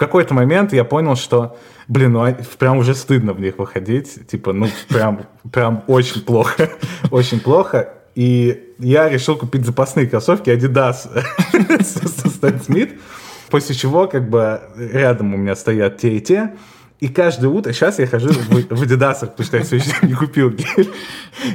какой-то 0.00 0.32
момент 0.32 0.72
я 0.72 0.84
понял, 0.84 1.14
что, 1.14 1.58
блин, 1.86 2.12
ну 2.12 2.24
а, 2.24 2.34
прям 2.58 2.78
уже 2.78 2.94
стыдно 2.94 3.34
в 3.34 3.40
них 3.40 3.58
выходить. 3.58 4.26
Типа, 4.26 4.52
ну 4.52 4.66
прям, 4.88 5.26
прям 5.52 5.84
очень 5.86 6.22
плохо. 6.22 6.70
очень 7.10 7.38
плохо. 7.38 7.92
И 8.14 8.74
я 8.78 9.08
решил 9.10 9.36
купить 9.36 9.66
запасные 9.66 10.06
кроссовки 10.06 10.48
Adidas 10.48 11.06
Stan 11.52 12.66
Smith, 12.66 12.98
после 13.50 13.74
чего 13.74 14.08
как 14.08 14.28
бы 14.28 14.62
рядом 14.76 15.34
у 15.34 15.36
меня 15.36 15.54
стоят 15.54 15.98
те 15.98 16.16
и 16.16 16.20
те, 16.20 16.54
И 17.00 17.08
каждое 17.08 17.48
утро, 17.48 17.72
сейчас 17.72 17.98
я 17.98 18.06
хожу 18.06 18.28
в, 18.28 18.76
в 18.76 18.82
Адидасах, 18.82 19.30
потому 19.30 19.46
что 19.46 19.56
я 19.56 19.62
все 19.62 19.76
еще 19.76 19.90
не 20.02 20.12
купил 20.12 20.50
гель. 20.50 20.90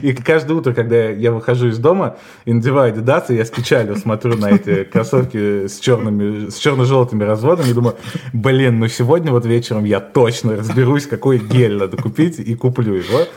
И 0.02 0.12
каждое 0.14 0.56
утро, 0.56 0.74
когда 0.74 1.10
я 1.10 1.32
выхожу 1.32 1.68
из 1.68 1.78
дома 1.78 2.18
и 2.46 2.54
надеваю 2.54 2.92
Адидасы, 2.92 3.34
я 3.34 3.46
с 3.46 3.52
печалью 3.52 3.96
смотрю 3.96 4.38
на 4.38 4.52
эти 4.52 4.84
кроссовки 4.84 5.68
с 5.68 5.80
черными, 5.80 6.50
с 6.50 6.58
черно-желтыми 6.58 7.24
разводами 7.24 7.70
и 7.70 7.74
думаю, 7.74 7.96
блин, 8.34 8.80
ну 8.80 8.88
сегодня 8.88 9.32
вот 9.32 9.46
вечером 9.46 9.86
я 9.86 10.00
точно 10.00 10.58
разберусь, 10.58 11.06
какой 11.06 11.38
гель 11.38 11.78
надо 11.78 11.98
купить 11.98 12.40
и 12.40 12.56
куплю 12.56 12.96
его. 12.96 13.28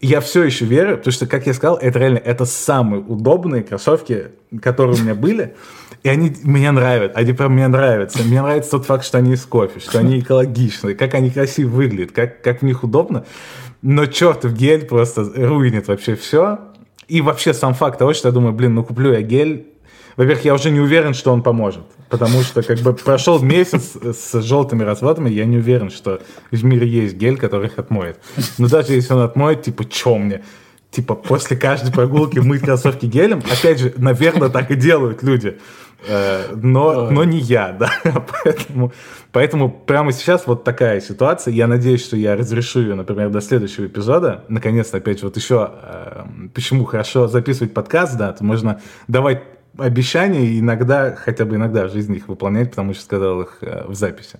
Я 0.00 0.20
все 0.20 0.44
еще 0.44 0.66
верю, 0.66 0.98
потому 0.98 1.12
что, 1.12 1.26
как 1.26 1.46
я 1.46 1.54
сказал, 1.54 1.78
это 1.78 1.98
реально 1.98 2.18
это 2.18 2.44
самые 2.44 3.02
удобные 3.02 3.62
кроссовки, 3.62 4.26
которые 4.62 4.96
у 4.96 5.02
меня 5.02 5.14
были. 5.14 5.56
И 6.02 6.08
они 6.08 6.32
мне 6.42 6.70
нравятся, 6.70 7.18
они 7.18 7.32
прям 7.32 7.54
мне 7.54 7.68
нравятся. 7.68 8.22
Мне 8.22 8.40
нравится 8.40 8.72
тот 8.72 8.86
факт, 8.86 9.04
что 9.04 9.18
они 9.18 9.32
из 9.32 9.44
кофе, 9.44 9.80
что 9.80 9.98
они 9.98 10.20
экологичные, 10.20 10.94
как 10.94 11.14
они 11.14 11.30
красиво 11.30 11.70
выглядят, 11.70 12.12
как, 12.12 12.42
как 12.42 12.60
в 12.60 12.64
них 12.64 12.84
удобно. 12.84 13.24
Но 13.82 14.06
чертов 14.06 14.52
гель 14.52 14.84
просто 14.84 15.24
руинит 15.24 15.88
вообще 15.88 16.14
все. 16.16 16.58
И 17.08 17.20
вообще 17.20 17.54
сам 17.54 17.74
факт 17.74 17.98
того, 17.98 18.14
что 18.14 18.28
я 18.28 18.32
думаю, 18.32 18.52
блин, 18.52 18.74
ну 18.74 18.84
куплю 18.84 19.12
я 19.12 19.22
гель. 19.22 19.72
Во-первых, 20.16 20.44
я 20.44 20.54
уже 20.54 20.70
не 20.70 20.80
уверен, 20.80 21.12
что 21.12 21.32
он 21.32 21.42
поможет. 21.42 21.84
Потому 22.08 22.42
что 22.42 22.62
как 22.62 22.78
бы 22.78 22.94
прошел 22.94 23.40
месяц 23.40 23.96
с 23.96 24.40
желтыми 24.40 24.82
разводами, 24.82 25.28
я 25.28 25.44
не 25.44 25.58
уверен, 25.58 25.90
что 25.90 26.20
в 26.50 26.64
мире 26.64 26.86
есть 26.88 27.16
гель, 27.16 27.36
который 27.36 27.66
их 27.66 27.78
отмоет. 27.78 28.18
Но 28.58 28.68
даже 28.68 28.94
если 28.94 29.12
он 29.12 29.20
отмоет, 29.20 29.62
типа, 29.62 29.84
чё 29.84 30.16
мне? 30.16 30.42
Типа, 30.90 31.14
после 31.14 31.56
каждой 31.56 31.92
прогулки 31.92 32.38
мыть 32.38 32.62
кроссовки 32.62 33.06
гелем, 33.06 33.42
опять 33.50 33.80
же, 33.80 33.92
наверное, 33.98 34.48
так 34.48 34.70
и 34.70 34.74
делают 34.74 35.22
люди. 35.22 35.58
Э, 36.06 36.54
но, 36.54 37.10
но 37.10 37.24
не 37.24 37.38
я, 37.38 37.72
да, 37.72 37.90
поэтому, 38.44 38.92
поэтому 39.32 39.70
прямо 39.70 40.12
сейчас 40.12 40.46
вот 40.46 40.64
такая 40.64 41.00
ситуация, 41.00 41.52
я 41.52 41.66
надеюсь, 41.66 42.04
что 42.04 42.16
я 42.16 42.36
разрешу 42.36 42.80
ее, 42.80 42.94
например, 42.94 43.30
до 43.30 43.40
следующего 43.40 43.86
эпизода, 43.86 44.44
наконец-то 44.48 44.98
опять 44.98 45.22
вот 45.22 45.36
еще, 45.36 45.70
э, 45.82 46.24
почему 46.54 46.84
хорошо 46.84 47.28
записывать 47.28 47.74
подкаст, 47.74 48.16
да, 48.16 48.32
то 48.32 48.44
можно 48.44 48.80
давать 49.08 49.42
обещания 49.78 50.46
и 50.46 50.60
иногда, 50.60 51.14
хотя 51.14 51.44
бы 51.44 51.56
иногда 51.56 51.86
в 51.86 51.92
жизни 51.92 52.16
их 52.16 52.28
выполнять, 52.28 52.70
потому 52.70 52.94
что 52.94 53.02
сказал 53.02 53.42
их 53.42 53.58
э, 53.60 53.84
в 53.86 53.94
записи. 53.94 54.38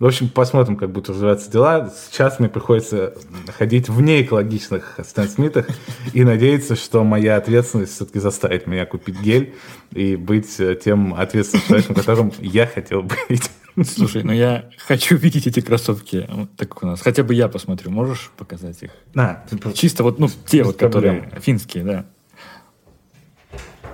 В 0.00 0.06
общем, 0.06 0.30
посмотрим, 0.30 0.76
как 0.76 0.90
будут 0.90 1.10
развиваться 1.10 1.50
дела. 1.50 1.92
Сейчас 1.94 2.38
мне 2.38 2.48
приходится 2.48 3.12
ходить 3.56 3.90
в 3.90 4.00
неэкологичных 4.00 4.98
Стэн 5.04 5.28
Смитах 5.28 5.66
и 6.14 6.24
надеяться, 6.24 6.74
что 6.74 7.04
моя 7.04 7.36
ответственность 7.36 7.92
все-таки 7.92 8.18
заставит 8.18 8.66
меня 8.66 8.86
купить 8.86 9.20
гель 9.20 9.54
и 9.92 10.16
быть 10.16 10.56
тем 10.82 11.12
ответственным 11.12 11.66
человеком, 11.66 11.94
которым 11.94 12.32
я 12.38 12.66
хотел 12.66 13.02
быть. 13.02 13.50
Слушай, 13.86 14.22
ну 14.22 14.32
я 14.32 14.70
хочу 14.78 15.16
видеть 15.16 15.46
эти 15.46 15.60
кроссовки. 15.60 16.26
Вот 16.30 16.56
так 16.56 16.82
у 16.82 16.86
нас. 16.86 17.02
Хотя 17.02 17.22
бы 17.22 17.34
я 17.34 17.48
посмотрю. 17.48 17.90
Можешь 17.90 18.30
показать 18.38 18.82
их? 18.82 18.92
Да. 19.12 19.44
Чисто 19.74 20.02
вот, 20.02 20.18
ну, 20.18 20.30
те 20.46 20.62
вот, 20.62 20.78
которые 20.78 21.30
финские, 21.42 21.84
да. 21.84 22.06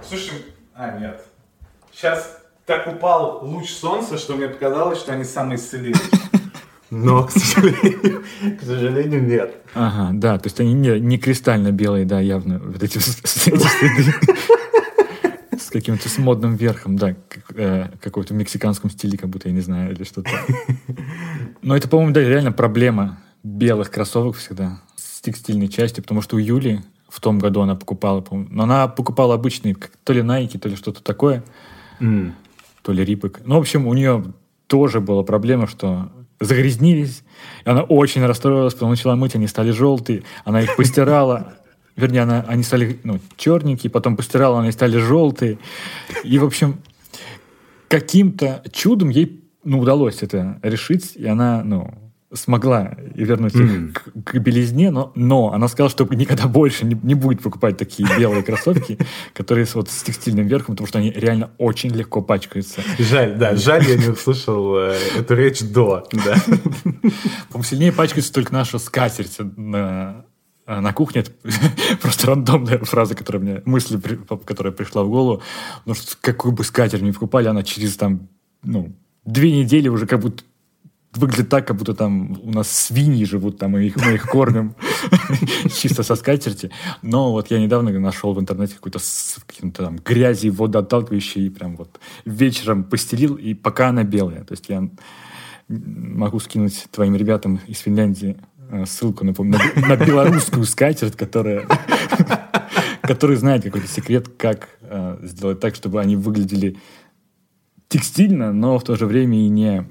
Слушай, 0.08 0.44
а, 0.72 0.98
нет. 1.00 1.20
Сейчас 1.92 2.45
так 2.66 2.88
упал 2.88 3.38
луч 3.42 3.70
солнца, 3.72 4.18
что 4.18 4.34
мне 4.34 4.48
показалось, 4.48 4.98
что 4.98 5.12
они 5.12 5.24
самоисцелились. 5.24 6.10
Но, 6.90 7.24
к 7.24 7.30
сожалению, 7.30 8.24
к 8.60 8.62
сожалению, 8.62 9.24
нет. 9.26 9.56
Ага, 9.74 10.10
да, 10.12 10.38
то 10.38 10.46
есть 10.46 10.60
они 10.60 10.72
не, 10.72 11.00
не 11.00 11.18
кристально 11.18 11.72
белые, 11.72 12.04
да, 12.04 12.20
явно, 12.20 12.60
вот 12.60 12.82
эти, 12.82 12.98
следы. 12.98 14.12
С 15.58 15.70
каким-то 15.70 16.08
с 16.08 16.18
модным 16.18 16.54
верхом, 16.54 16.96
да, 16.96 17.16
э, 17.54 17.88
какой-то 18.00 18.34
в 18.34 18.36
мексиканском 18.36 18.90
стиле, 18.90 19.18
как 19.18 19.30
будто, 19.30 19.48
я 19.48 19.54
не 19.54 19.62
знаю, 19.62 19.92
или 19.92 20.04
что-то. 20.04 20.30
Но 21.62 21.76
это, 21.76 21.88
по-моему, 21.88 22.12
да, 22.12 22.20
реально 22.20 22.52
проблема 22.52 23.18
белых 23.42 23.90
кроссовок 23.90 24.36
всегда 24.36 24.80
с 24.96 25.20
текстильной 25.22 25.68
частью, 25.68 26.02
потому 26.02 26.22
что 26.22 26.36
у 26.36 26.38
Юли 26.38 26.82
в 27.08 27.20
том 27.20 27.38
году 27.38 27.62
она 27.62 27.74
покупала, 27.74 28.24
но 28.30 28.62
она 28.62 28.86
покупала 28.86 29.34
обычные, 29.34 29.76
то 30.04 30.12
ли 30.12 30.20
Nike, 30.20 30.58
то 30.58 30.68
ли 30.68 30.76
что-то 30.76 31.02
такое. 31.02 31.42
Mm 32.00 32.32
то 32.86 32.92
ли 32.92 33.04
Рипок. 33.04 33.40
Ну, 33.44 33.56
в 33.56 33.58
общем, 33.58 33.88
у 33.88 33.94
нее 33.94 34.32
тоже 34.68 35.00
была 35.00 35.24
проблема, 35.24 35.66
что 35.66 36.08
загрязнились. 36.38 37.24
И 37.64 37.68
она 37.68 37.82
очень 37.82 38.24
расстроилась, 38.24 38.74
потом 38.74 38.90
начала 38.90 39.16
мыть, 39.16 39.34
они 39.34 39.48
стали 39.48 39.72
желтые. 39.72 40.22
Она 40.44 40.60
их 40.62 40.76
постирала. 40.76 41.54
Вернее, 41.96 42.20
она, 42.20 42.44
они 42.46 42.62
стали 42.62 43.00
ну, 43.02 43.18
черненькие, 43.36 43.90
потом 43.90 44.16
постирала, 44.16 44.60
они 44.60 44.70
стали 44.70 44.98
желтые. 44.98 45.58
И, 46.22 46.38
в 46.38 46.44
общем, 46.44 46.78
каким-то 47.88 48.62
чудом 48.70 49.08
ей 49.08 49.42
ну, 49.64 49.80
удалось 49.80 50.22
это 50.22 50.60
решить, 50.62 51.16
и 51.16 51.26
она, 51.26 51.64
ну, 51.64 51.92
смогла 52.32 52.96
вернуть 53.14 53.54
их 53.54 53.60
mm. 53.60 53.92
к, 53.92 54.32
к 54.32 54.38
белизне, 54.38 54.90
но, 54.90 55.12
но 55.14 55.52
она 55.52 55.68
сказала, 55.68 55.90
что 55.90 56.04
никогда 56.12 56.48
больше 56.48 56.84
не, 56.84 56.98
не 57.02 57.14
будет 57.14 57.40
покупать 57.40 57.76
такие 57.76 58.08
белые 58.18 58.42
кроссовки, 58.42 58.98
которые 59.32 59.66
вот 59.74 59.88
с 59.88 60.02
текстильным 60.02 60.46
верхом, 60.46 60.74
потому 60.74 60.88
что 60.88 60.98
они 60.98 61.10
реально 61.12 61.50
очень 61.58 61.90
легко 61.90 62.22
пачкаются. 62.22 62.80
Жаль, 62.98 63.36
да, 63.36 63.54
жаль, 63.54 63.84
я 63.84 63.96
не 63.96 64.08
услышал 64.08 64.76
э, 64.76 64.96
эту 65.16 65.34
речь 65.34 65.60
до. 65.60 66.06
Да. 66.12 66.36
по 67.50 67.62
сильнее 67.62 67.92
пачкается 67.92 68.32
только 68.32 68.52
наша 68.52 68.78
скатерть 68.78 69.36
на, 69.38 70.24
на 70.66 70.92
кухне. 70.92 71.20
Это 71.22 71.30
просто 72.00 72.26
рандомная 72.28 72.78
фраза, 72.78 73.14
которая 73.14 73.42
мне, 73.42 73.62
мысль, 73.64 74.00
которая 74.44 74.72
пришла 74.72 75.04
в 75.04 75.08
голову. 75.08 75.42
Потому 75.78 75.94
что 75.94 76.16
какую 76.20 76.52
бы 76.52 76.64
скатерть 76.64 77.02
не 77.02 77.12
покупали, 77.12 77.46
она 77.46 77.62
через 77.62 77.96
там, 77.96 78.28
ну, 78.64 78.96
две 79.24 79.52
недели 79.52 79.88
уже 79.88 80.06
как 80.06 80.20
будто 80.20 80.42
выглядит 81.16 81.48
так, 81.48 81.66
как 81.66 81.76
будто 81.76 81.94
там 81.94 82.38
у 82.42 82.50
нас 82.50 82.70
свиньи 82.70 83.24
живут, 83.24 83.58
там, 83.58 83.76
и 83.76 83.86
их, 83.86 83.96
мы 83.96 84.14
их 84.14 84.26
кормим 84.26 84.74
чисто 85.74 86.02
со 86.02 86.16
скатерти. 86.16 86.70
Но 87.02 87.32
вот 87.32 87.50
я 87.50 87.58
недавно 87.58 87.90
нашел 87.98 88.32
в 88.32 88.40
интернете 88.40 88.74
какую-то 88.74 88.98
с 88.98 89.38
каким-то 89.46 89.84
там 89.84 89.96
грязи 89.96 90.48
водоотталкивающей, 90.48 91.46
и 91.46 91.50
прям 91.50 91.76
вот 91.76 92.00
вечером 92.24 92.84
постелил, 92.84 93.34
и 93.34 93.54
пока 93.54 93.88
она 93.88 94.04
белая. 94.04 94.44
То 94.44 94.52
есть 94.52 94.68
я 94.68 94.88
могу 95.68 96.38
скинуть 96.40 96.86
твоим 96.90 97.16
ребятам 97.16 97.60
из 97.66 97.78
Финляндии 97.80 98.36
э, 98.70 98.86
ссылку 98.86 99.24
на, 99.24 99.32
на, 99.36 99.58
на 99.74 99.96
белорусскую 99.96 100.64
скатерть, 100.64 101.16
которая 101.16 101.66
который 103.02 103.36
знает 103.36 103.62
какой-то 103.62 103.86
секрет, 103.86 104.28
как 104.36 104.68
э, 104.82 105.18
сделать 105.22 105.60
так, 105.60 105.74
чтобы 105.74 106.00
они 106.00 106.16
выглядели 106.16 106.76
текстильно, 107.88 108.52
но 108.52 108.78
в 108.78 108.84
то 108.84 108.96
же 108.96 109.06
время 109.06 109.38
и 109.38 109.48
не 109.48 109.86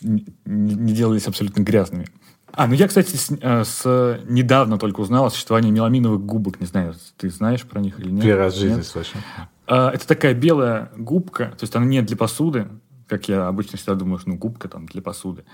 не 0.00 0.92
делались 0.92 1.26
абсолютно 1.26 1.62
грязными. 1.62 2.06
А, 2.52 2.66
ну 2.66 2.74
я, 2.74 2.88
кстати, 2.88 3.14
с, 3.14 3.30
э, 3.30 3.64
с, 3.64 4.20
недавно 4.26 4.78
только 4.78 5.00
узнал 5.00 5.26
о 5.26 5.30
существовании 5.30 5.70
меламиновых 5.70 6.20
губок. 6.24 6.60
Не 6.60 6.66
знаю, 6.66 6.94
ты 7.16 7.30
знаешь 7.30 7.62
про 7.62 7.80
них 7.80 8.00
или 8.00 8.10
нет? 8.10 8.24
Первый 8.24 8.44
раз 8.44 8.54
в 8.54 8.58
жизни 8.58 8.82
слышу. 8.82 9.18
А, 9.66 9.90
это 9.90 10.06
такая 10.06 10.34
белая 10.34 10.90
губка, 10.96 11.46
то 11.46 11.62
есть 11.62 11.76
она 11.76 11.84
не 11.84 12.02
для 12.02 12.16
посуды, 12.16 12.68
как 13.06 13.28
я 13.28 13.46
обычно 13.46 13.76
всегда 13.76 13.94
думаю, 13.94 14.18
что 14.18 14.30
ну, 14.30 14.36
губка 14.36 14.68
там 14.68 14.86
для 14.86 15.02
посуды. 15.02 15.44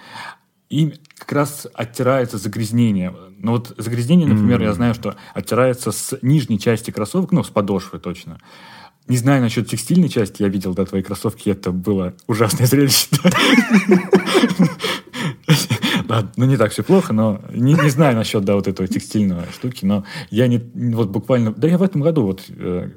И 0.70 0.94
как 1.18 1.32
раз 1.32 1.66
оттирается 1.74 2.38
загрязнение. 2.38 3.14
Но 3.38 3.52
вот 3.52 3.74
загрязнение, 3.76 4.26
например, 4.26 4.60
mm-hmm. 4.60 4.64
я 4.64 4.72
знаю, 4.72 4.94
что 4.94 5.16
оттирается 5.34 5.92
с 5.92 6.18
нижней 6.22 6.58
части 6.58 6.90
кроссовок, 6.90 7.32
ну, 7.32 7.44
с 7.44 7.50
подошвы 7.50 7.98
точно. 7.98 8.38
Не 9.06 9.18
знаю 9.18 9.42
насчет 9.42 9.68
текстильной 9.68 10.08
части, 10.08 10.42
я 10.42 10.48
видел, 10.48 10.74
да, 10.74 10.86
твои 10.86 11.02
кроссовки, 11.02 11.50
это 11.50 11.72
было 11.72 12.14
ужасное 12.26 12.66
зрелище. 12.66 13.08
Да, 16.06 16.30
ну 16.36 16.44
не 16.44 16.56
так 16.56 16.70
все 16.72 16.82
плохо, 16.82 17.12
но 17.12 17.40
не, 17.50 17.72
не 17.74 17.88
знаю 17.88 18.14
насчет, 18.14 18.44
да, 18.44 18.54
вот 18.54 18.68
этого 18.68 18.86
текстильного 18.86 19.46
штуки, 19.52 19.84
но 19.84 20.04
я 20.30 20.46
не, 20.48 20.58
вот 20.74 21.08
буквально, 21.08 21.52
да 21.52 21.66
я 21.66 21.78
в 21.78 21.82
этом 21.82 22.02
году 22.02 22.24
вот 22.24 22.44
э, 22.48 22.90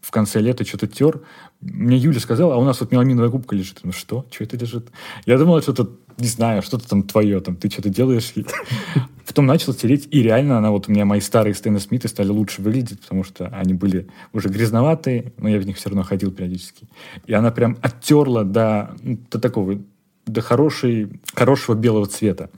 в 0.00 0.10
конце 0.10 0.40
лета 0.40 0.64
что-то 0.64 0.86
тер. 0.86 1.20
Мне 1.60 1.96
Юля 1.96 2.20
сказала, 2.20 2.54
а 2.54 2.58
у 2.58 2.64
нас 2.64 2.80
вот 2.80 2.92
меламиновая 2.92 3.30
губка 3.30 3.56
лежит. 3.56 3.80
Ну 3.82 3.90
что? 3.90 4.24
Что 4.30 4.44
это 4.44 4.56
лежит? 4.56 4.88
Я 5.26 5.38
думал, 5.38 5.60
что-то, 5.60 5.90
не 6.16 6.28
знаю, 6.28 6.62
что-то 6.62 6.88
там 6.88 7.02
твое, 7.02 7.40
там, 7.40 7.56
ты 7.56 7.68
что-то 7.68 7.88
делаешь. 7.88 8.32
Потом 9.26 9.46
начал 9.46 9.74
тереть, 9.74 10.06
и 10.10 10.22
реально 10.22 10.58
она 10.58 10.70
вот 10.70 10.88
у 10.88 10.92
меня, 10.92 11.04
мои 11.04 11.20
старые 11.20 11.54
Стэна 11.54 11.80
Смиты 11.80 12.06
стали 12.06 12.28
лучше 12.28 12.62
выглядеть, 12.62 13.00
потому 13.00 13.24
что 13.24 13.48
они 13.48 13.74
были 13.74 14.06
уже 14.32 14.48
грязноватые, 14.48 15.32
но 15.36 15.48
я 15.48 15.58
в 15.58 15.66
них 15.66 15.76
все 15.76 15.90
равно 15.90 16.04
ходил 16.04 16.30
периодически. 16.30 16.88
И 17.26 17.34
она 17.34 17.50
прям 17.50 17.76
оттерла 17.82 18.44
до, 18.44 18.96
ну, 19.02 19.18
до 19.30 19.40
такого, 19.40 19.80
до 20.26 20.40
хорошей, 20.40 21.20
хорошего 21.34 21.74
белого 21.74 22.06
цвета. 22.06 22.50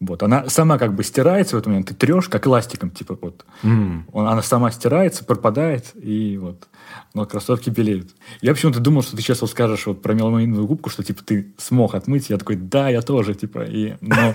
Вот, 0.00 0.22
она 0.22 0.48
сама 0.48 0.78
как 0.78 0.94
бы 0.94 1.02
стирается 1.02 1.56
в 1.56 1.58
этот 1.58 1.66
момент, 1.68 1.88
ты 1.88 1.94
трешь 1.94 2.28
как 2.28 2.46
эластиком, 2.46 2.90
типа 2.90 3.18
вот. 3.20 3.44
Mm. 3.64 4.02
Он, 4.12 4.28
она 4.28 4.42
сама 4.42 4.70
стирается, 4.70 5.24
пропадает, 5.24 5.92
и 5.94 6.38
вот. 6.38 6.68
Но 7.14 7.26
кроссовки 7.26 7.70
белеют. 7.70 8.10
Я 8.40 8.54
почему-то 8.54 8.78
думал, 8.78 9.02
что 9.02 9.16
ты 9.16 9.22
сейчас 9.22 9.40
вот 9.40 9.50
скажешь 9.50 9.86
вот 9.86 10.00
про 10.00 10.14
меламиновую 10.14 10.68
губку, 10.68 10.88
что 10.88 11.02
типа 11.02 11.24
ты 11.24 11.52
смог 11.58 11.96
отмыть. 11.96 12.30
Я 12.30 12.38
такой, 12.38 12.54
да, 12.54 12.88
я 12.88 13.02
тоже, 13.02 13.34
типа. 13.34 13.64
И, 13.64 13.96
но 14.00 14.32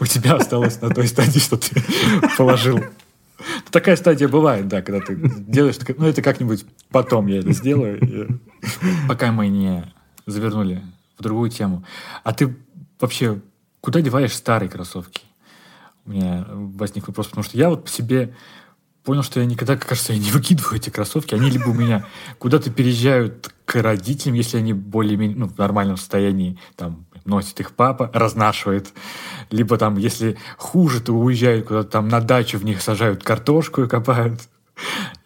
у 0.00 0.06
тебя 0.06 0.34
осталось 0.34 0.80
на 0.80 0.90
той 0.90 1.06
стадии, 1.06 1.38
что 1.38 1.56
ты 1.56 1.80
положил 2.36 2.80
Такая 3.70 3.96
стадия 3.96 4.28
бывает, 4.28 4.68
да, 4.68 4.82
когда 4.82 5.00
ты 5.00 5.16
делаешь, 5.16 5.76
ну, 5.96 6.06
это 6.06 6.22
как-нибудь 6.22 6.66
потом 6.90 7.26
я 7.26 7.38
это 7.38 7.52
сделаю. 7.52 8.40
Пока 9.08 9.32
мы 9.32 9.48
не 9.48 9.84
завернули 10.26 10.82
в 11.18 11.22
другую 11.22 11.50
тему. 11.50 11.84
А 12.22 12.32
ты 12.32 12.54
вообще 12.98 13.40
куда 13.80 14.00
деваешь 14.00 14.34
старые 14.34 14.68
кроссовки? 14.68 15.22
У 16.04 16.10
меня 16.10 16.46
возник 16.48 17.08
вопрос, 17.08 17.28
потому 17.28 17.44
что 17.44 17.56
я 17.56 17.68
вот 17.68 17.84
по 17.84 17.90
себе 17.90 18.34
понял, 19.04 19.22
что 19.22 19.40
я 19.40 19.46
никогда, 19.46 19.76
кажется, 19.76 20.12
я 20.12 20.18
не 20.18 20.30
выкидываю 20.30 20.76
эти 20.76 20.90
кроссовки. 20.90 21.34
Они 21.34 21.50
либо 21.50 21.68
у 21.68 21.74
меня 21.74 22.06
куда-то 22.38 22.70
переезжают 22.70 23.52
к 23.64 23.80
родителям, 23.80 24.34
если 24.34 24.58
они 24.58 24.72
более-менее 24.72 25.38
ну, 25.38 25.46
в 25.46 25.56
нормальном 25.58 25.96
состоянии, 25.96 26.58
там, 26.76 27.06
носит 27.24 27.60
их 27.60 27.72
папа, 27.72 28.10
разнашивает. 28.12 28.92
Либо 29.50 29.78
там, 29.78 29.96
если 29.96 30.38
хуже, 30.56 31.00
то 31.00 31.12
уезжают 31.12 31.66
куда-то 31.66 31.88
там 31.88 32.08
на 32.08 32.20
дачу, 32.20 32.58
в 32.58 32.64
них 32.64 32.82
сажают 32.82 33.22
картошку 33.22 33.82
и 33.82 33.88
копают. 33.88 34.40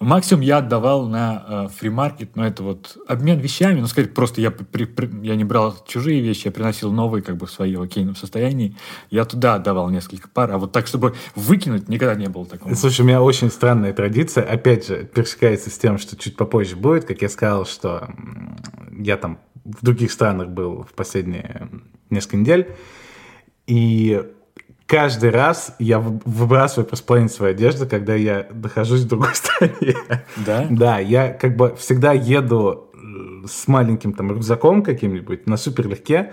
Максимум 0.01 0.43
я 0.43 0.59
отдавал 0.59 1.09
на 1.09 1.45
э, 1.47 1.69
фримаркет, 1.75 2.37
но 2.37 2.47
это 2.47 2.63
вот 2.63 2.97
обмен 3.07 3.39
вещами, 3.39 3.81
ну, 3.81 3.87
сказать, 3.87 4.13
просто 4.13 4.41
я, 4.41 4.51
при, 4.51 4.85
при, 4.85 5.09
я 5.27 5.37
не 5.37 5.45
брал 5.45 5.77
чужие 5.87 6.21
вещи, 6.21 6.47
я 6.47 6.53
приносил 6.53 6.93
новые 6.93 7.23
как 7.23 7.37
бы 7.37 7.47
в 7.47 7.51
своем 7.51 7.83
окейном 7.83 8.17
состоянии. 8.17 8.77
Я 9.11 9.25
туда 9.25 9.55
отдавал 9.55 9.91
несколько 9.91 10.29
пар, 10.29 10.51
а 10.53 10.59
вот 10.59 10.73
так, 10.73 10.87
чтобы 10.87 11.15
выкинуть, 11.35 11.89
никогда 11.89 12.15
не 12.15 12.29
было 12.29 12.47
такого. 12.47 12.75
Слушай, 12.75 13.03
у 13.03 13.05
меня 13.05 13.23
очень 13.23 13.51
странная 13.51 13.93
традиция, 13.93 14.45
опять 14.45 14.87
же, 14.87 15.05
пересекается 15.05 15.71
с 15.71 15.79
тем, 15.79 15.99
что 15.99 16.17
чуть 16.17 16.37
попозже 16.37 16.77
будет, 16.77 17.05
как 17.05 17.23
я 17.23 17.29
сказал, 17.29 17.67
что 17.67 18.09
я 18.91 19.17
там 19.17 19.39
в 19.65 19.85
других 19.85 20.13
странах 20.13 20.49
был 20.49 20.83
в 20.83 20.95
последние 20.95 21.69
несколько 22.11 22.37
недель, 22.37 22.69
и 23.67 24.23
каждый 24.87 25.31
раз 25.31 25.75
я 25.79 25.99
выбрасываю 25.99 26.87
просто 26.87 27.07
половину 27.07 27.29
своей 27.29 27.55
одежды, 27.55 27.87
когда 27.87 28.15
я 28.15 28.47
нахожусь 28.53 29.03
в 29.03 29.09
другой 29.09 29.31
стране. 29.35 29.95
Да? 30.37 30.67
Да, 30.71 30.99
я 30.99 31.33
как 31.33 31.57
бы 31.57 31.75
всегда 31.77 32.13
еду 32.13 32.91
э, 32.95 33.47
с 33.47 33.69
маленьким 33.69 34.13
там 34.13 34.31
рюкзаком 34.31 34.83
каким-нибудь 34.83 35.47
на 35.47 35.57
суперлегке, 35.57 36.33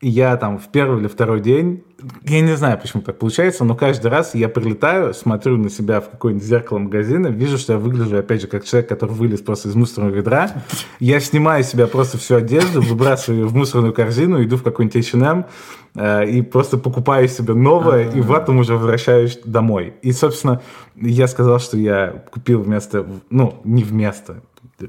я 0.00 0.36
там 0.36 0.58
в 0.58 0.68
первый 0.68 1.00
или 1.00 1.08
второй 1.08 1.40
день, 1.40 1.84
я 2.24 2.40
не 2.40 2.56
знаю, 2.56 2.78
почему 2.80 3.02
так 3.02 3.18
получается, 3.18 3.64
но 3.64 3.74
каждый 3.74 4.10
раз 4.10 4.34
я 4.34 4.48
прилетаю, 4.48 5.12
смотрю 5.12 5.58
на 5.58 5.68
себя 5.68 6.00
в 6.00 6.08
какое-нибудь 6.08 6.46
зеркало 6.46 6.78
магазина, 6.78 7.28
вижу, 7.28 7.58
что 7.58 7.74
я 7.74 7.78
выгляжу, 7.78 8.16
опять 8.16 8.40
же, 8.40 8.46
как 8.46 8.64
человек, 8.64 8.88
который 8.88 9.10
вылез 9.10 9.40
просто 9.40 9.68
из 9.68 9.74
мусорного 9.74 10.10
ведра. 10.10 10.64
Я 10.98 11.20
снимаю 11.20 11.62
себя 11.64 11.86
просто 11.86 12.16
всю 12.16 12.36
одежду, 12.36 12.80
выбрасываю 12.80 13.46
в 13.46 13.54
мусорную 13.54 13.92
корзину, 13.92 14.42
иду 14.42 14.56
в 14.56 14.62
какой-нибудь 14.62 14.96
H&M, 14.96 15.44
Э, 15.94 16.24
и 16.24 16.42
просто 16.42 16.78
покупаю 16.78 17.28
себе 17.28 17.54
новое, 17.54 18.06
А-а-а. 18.06 18.16
и 18.16 18.20
в 18.20 18.32
этом 18.32 18.58
уже 18.58 18.74
возвращаюсь 18.74 19.38
домой. 19.44 19.94
И, 20.02 20.12
собственно, 20.12 20.62
я 20.94 21.26
сказал, 21.26 21.58
что 21.58 21.76
я 21.76 22.24
купил 22.30 22.62
вместо, 22.62 23.06
ну, 23.28 23.60
не 23.64 23.82
вместо, 23.82 24.42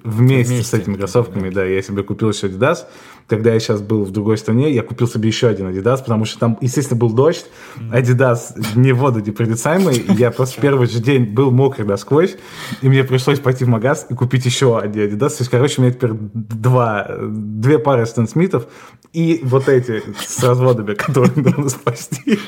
вместе, 0.04 0.54
вместе 0.54 0.63
с 0.63 0.73
этими 0.73 0.95
кроссовками, 0.95 1.49
да. 1.49 1.62
да, 1.62 1.65
я 1.65 1.82
себе 1.82 2.04
купил 2.04 2.30
еще 2.32 2.47
Adidas. 2.47 2.86
Когда 3.27 3.54
я 3.54 3.60
сейчас 3.60 3.82
был 3.82 4.04
в 4.04 4.12
другой 4.12 4.38
стране, 4.38 4.71
я 4.73 4.84
купил 4.84 5.08
себе 5.08 5.27
еще 5.27 5.47
один 5.47 5.67
Adidas, 5.67 5.99
потому 5.99 6.25
что 6.25 6.39
там, 6.39 6.58
естественно, 6.62 6.99
был 6.99 7.12
дождь, 7.12 7.45
Adidas 7.91 8.54
не 8.75 8.93
водонепроницаемый, 8.93 9.97
и 9.97 10.13
я 10.13 10.32
просто 10.32 10.60
первый 10.62 10.88
же 10.88 10.99
день 10.99 11.25
был 11.25 11.51
мокрый 11.51 11.86
насквозь, 11.86 12.38
и 12.82 12.89
мне 12.89 13.04
пришлось 13.04 13.39
пойти 13.39 13.65
в 13.65 13.67
магаз 13.67 14.08
и 14.10 14.13
купить 14.13 14.45
еще 14.45 14.77
один 14.80 15.10
Adidas. 15.10 15.30
То 15.30 15.38
есть, 15.39 15.49
короче, 15.49 15.75
у 15.80 15.84
меня 15.84 15.93
теперь 15.93 16.12
два, 16.13 17.10
две 17.19 17.80
пары 17.80 18.06
Стэн 18.06 18.27
Смитов 18.27 18.67
и 19.13 19.41
вот 19.43 19.67
эти 19.67 20.04
с 20.19 20.41
разводами, 20.43 20.93
которые 20.93 21.36
нужно 21.36 21.69
спасти. 21.69 22.39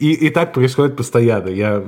И, 0.00 0.12
и 0.12 0.30
так 0.30 0.52
происходит 0.52 0.96
постоянно. 0.96 1.48
Я 1.48 1.82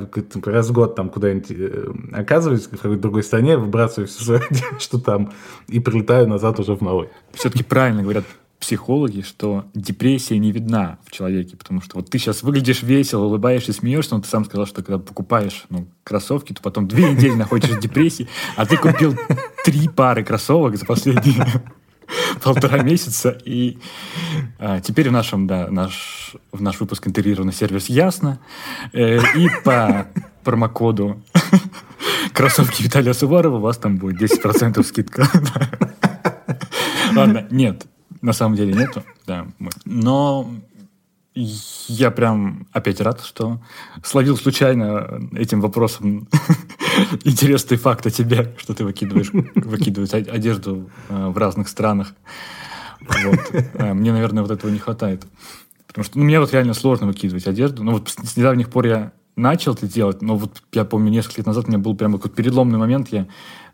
раз 0.45 0.69
в 0.69 0.73
год 0.73 0.95
там 0.95 1.09
куда-нибудь 1.09 1.51
э, 1.51 1.87
оказываюсь 2.13 2.67
в 2.67 2.71
какой-то 2.71 3.03
другой 3.03 3.23
стране, 3.23 3.57
выбрасываю 3.57 4.07
все 4.07 4.23
свое 4.23 4.43
что 4.79 4.99
там, 4.99 5.33
и 5.69 5.81
прилетаю 5.81 6.29
назад 6.29 6.61
уже 6.61 6.75
в 6.75 6.83
новый. 6.83 7.09
Все-таки 7.33 7.65
правильно 7.65 8.03
говорят 8.03 8.25
психологи, 8.61 9.21
что 9.21 9.65
депрессия 9.75 10.39
не 10.39 10.51
видна 10.51 10.99
в 11.05 11.11
человеке, 11.11 11.57
потому 11.57 11.83
что 11.83 11.97
вот 11.97 12.09
ты 12.09 12.19
сейчас 12.19 12.43
выглядишь 12.43 12.83
весело, 12.83 13.25
улыбаешься, 13.25 13.73
смеешься, 13.73 14.15
но 14.15 14.23
ты 14.23 14.29
сам 14.29 14.45
сказал, 14.45 14.67
что 14.67 14.83
когда 14.83 14.99
покупаешь 14.99 15.67
ну, 15.69 15.89
кроссовки, 16.05 16.53
то 16.53 16.63
потом 16.63 16.89
две 16.89 17.13
недели 17.13 17.35
находишься 17.35 17.77
в 17.77 17.81
депрессии, 17.81 18.29
а 18.57 18.65
ты 18.67 18.77
купил 18.77 19.15
три 19.65 19.89
пары 19.89 20.25
кроссовок 20.25 20.77
за 20.77 20.87
последние 20.87 21.45
полтора 22.43 22.83
месяца. 22.83 23.39
И 23.45 23.79
а, 24.59 24.81
теперь 24.81 25.09
в 25.09 25.13
нашем, 25.13 25.47
да, 25.47 25.69
наш, 25.69 26.37
в 26.53 26.63
наш 26.63 26.81
выпуск 26.81 27.07
интегрирован 27.07 27.53
сервис 27.53 27.87
Ясно. 27.87 28.39
Э, 28.93 29.19
и 29.37 29.49
по 29.65 30.07
промокоду 30.45 31.23
кроссовки 32.33 32.83
Виталия 32.83 33.13
Суварова 33.13 33.57
у 33.57 33.61
вас 33.61 33.79
там 33.79 33.97
будет 33.97 34.21
10% 34.21 34.83
скидка. 34.83 35.29
Ладно, 37.15 37.47
нет, 37.51 37.87
на 38.21 38.33
самом 38.33 38.57
деле 38.57 38.75
нету, 38.75 39.03
да. 39.27 39.47
Но 39.85 40.51
я 41.35 42.11
прям 42.11 42.67
опять 42.73 43.01
рад, 43.01 43.21
что 43.23 43.61
словил 44.03 44.37
случайно 44.37 45.21
этим 45.35 45.61
вопросом 45.61 46.29
интересный 47.25 47.77
факт 47.77 48.07
о 48.07 48.11
тебе, 48.11 48.55
что 48.59 48.75
ты 48.75 48.85
выкидываешь, 48.85 49.31
выкидываешь 49.33 50.13
одежду 50.13 50.91
э, 51.09 51.29
в 51.29 51.37
разных 51.39 51.69
странах. 51.69 52.15
Вот. 53.01 53.41
Э, 53.75 53.95
мне, 53.95 54.13
наверное, 54.13 54.43
вот 54.43 54.51
этого 54.51 54.71
не 54.71 54.79
хватает. 54.79 55.27
Потому 55.87 56.05
что 56.05 56.19
ну, 56.19 56.25
мне 56.25 56.41
вот 56.41 56.53
реально 56.53 56.75
сложно 56.75 57.07
выкидывать 57.07 57.47
одежду. 57.47 57.83
Ну 57.83 57.93
вот 57.93 58.09
с 58.09 58.37
недавних 58.37 58.71
пор 58.71 58.87
я 58.87 59.13
начал 59.37 59.75
это 59.75 59.87
делать, 59.87 60.23
но 60.23 60.37
вот 60.37 60.63
я 60.73 60.85
помню, 60.85 61.11
несколько 61.11 61.41
лет 61.41 61.47
назад 61.47 61.67
у 61.67 61.69
меня 61.69 61.79
был 61.79 61.95
прям 61.95 62.15
какой-то 62.15 62.35
переломный 62.35 62.79
момент, 62.79 63.09
я 63.13 63.27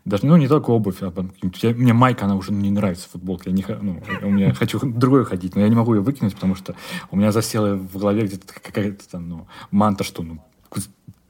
даже, 0.05 0.25
ну, 0.25 0.35
не 0.35 0.49
только 0.49 0.71
обувь, 0.71 0.97
а 1.01 1.13
я, 1.61 1.69
мне 1.69 1.93
майка, 1.93 2.25
она 2.25 2.35
уже 2.35 2.51
не 2.51 2.69
нравится, 2.69 3.07
футболка. 3.09 3.49
Я 3.49 3.55
не, 3.55 3.65
ну, 3.81 4.01
у 4.21 4.29
меня 4.29 4.53
хочу 4.53 4.79
другой 4.83 5.23
ходить, 5.23 5.55
но 5.55 5.61
я 5.61 5.69
не 5.69 5.75
могу 5.75 5.93
ее 5.93 6.01
выкинуть, 6.01 6.35
потому 6.35 6.55
что 6.55 6.75
у 7.09 7.15
меня 7.15 7.31
засела 7.31 7.75
в 7.75 7.97
голове 7.97 8.23
где-то 8.23 8.53
какая-то 8.53 9.09
там, 9.09 9.29
ну, 9.29 9.47
манта, 9.71 10.03
что, 10.03 10.21
ну, 10.21 10.43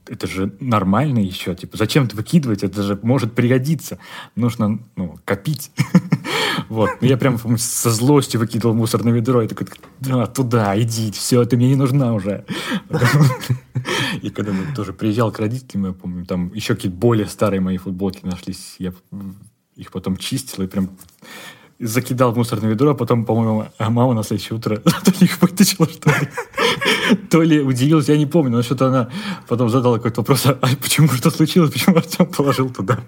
это 0.08 0.28
же 0.28 0.56
нормально 0.60 1.20
еще, 1.20 1.56
типа, 1.56 1.78
зачем 1.78 2.06
это 2.06 2.16
выкидывать, 2.16 2.64
это 2.64 2.84
же 2.84 3.00
может 3.02 3.34
пригодиться, 3.34 4.00
нужно, 4.36 4.80
ну, 4.96 5.18
копить. 5.26 5.72
Вот, 6.70 6.90
я 7.02 7.18
прям 7.18 7.40
со 7.58 7.90
злостью 7.90 8.40
выкидывал 8.40 8.76
мусор 8.76 9.04
на 9.04 9.10
ведро, 9.10 9.42
и 9.42 9.48
такой, 9.48 9.68
да, 10.00 10.28
туда, 10.28 10.80
иди, 10.80 11.12
все, 11.12 11.44
ты 11.46 11.58
мне 11.58 11.70
не 11.70 11.76
нужна 11.76 12.14
уже. 12.14 12.46
И 14.22 14.30
когда 14.30 14.54
мы 14.54 14.74
тоже 14.76 14.94
приезжал 14.94 15.32
к 15.32 15.40
родителям, 15.40 15.88
я 15.88 15.94
помню, 15.94 16.26
там 16.26 16.54
еще 16.54 16.76
какие-то 16.76 16.98
более 16.98 17.26
старые 17.26 17.60
мои 17.60 17.78
футболки 17.78 18.24
нашлись, 18.24 18.76
я 18.78 18.94
их 19.76 19.92
потом 19.92 20.18
чистил 20.18 20.64
и 20.64 20.68
прям 20.68 20.92
закидал 21.86 22.32
в 22.32 22.38
мусорное 22.38 22.72
ведро, 22.72 22.92
а 22.92 22.96
потом, 22.96 23.26
по-моему, 23.26 23.68
а 23.78 23.90
мама 23.90 24.14
на 24.14 24.24
следующее 24.24 24.58
утро 24.58 24.78
то 24.78 25.12
ли 25.12 25.18
их 25.22 25.42
вытащила, 25.42 25.88
что 25.88 26.10
ли. 26.10 26.30
То 27.30 27.42
ли 27.42 27.60
удивилась, 27.60 28.08
я 28.08 28.18
не 28.18 28.26
помню, 28.26 28.58
но 28.58 28.64
что-то 28.64 28.88
она 28.88 29.10
потом 29.48 29.70
задала 29.70 29.98
какой-то 29.98 30.22
вопрос, 30.22 30.46
а 30.46 30.58
почему 30.82 31.10
что 31.10 31.30
случилось, 31.30 31.72
почему 31.72 31.98
Артем 31.98 32.26
положил 32.28 32.70
туда 32.70 33.00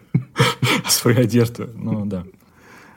свою 0.87 1.19
одежду. 1.21 1.69
Ну, 1.75 2.05
да. 2.05 2.23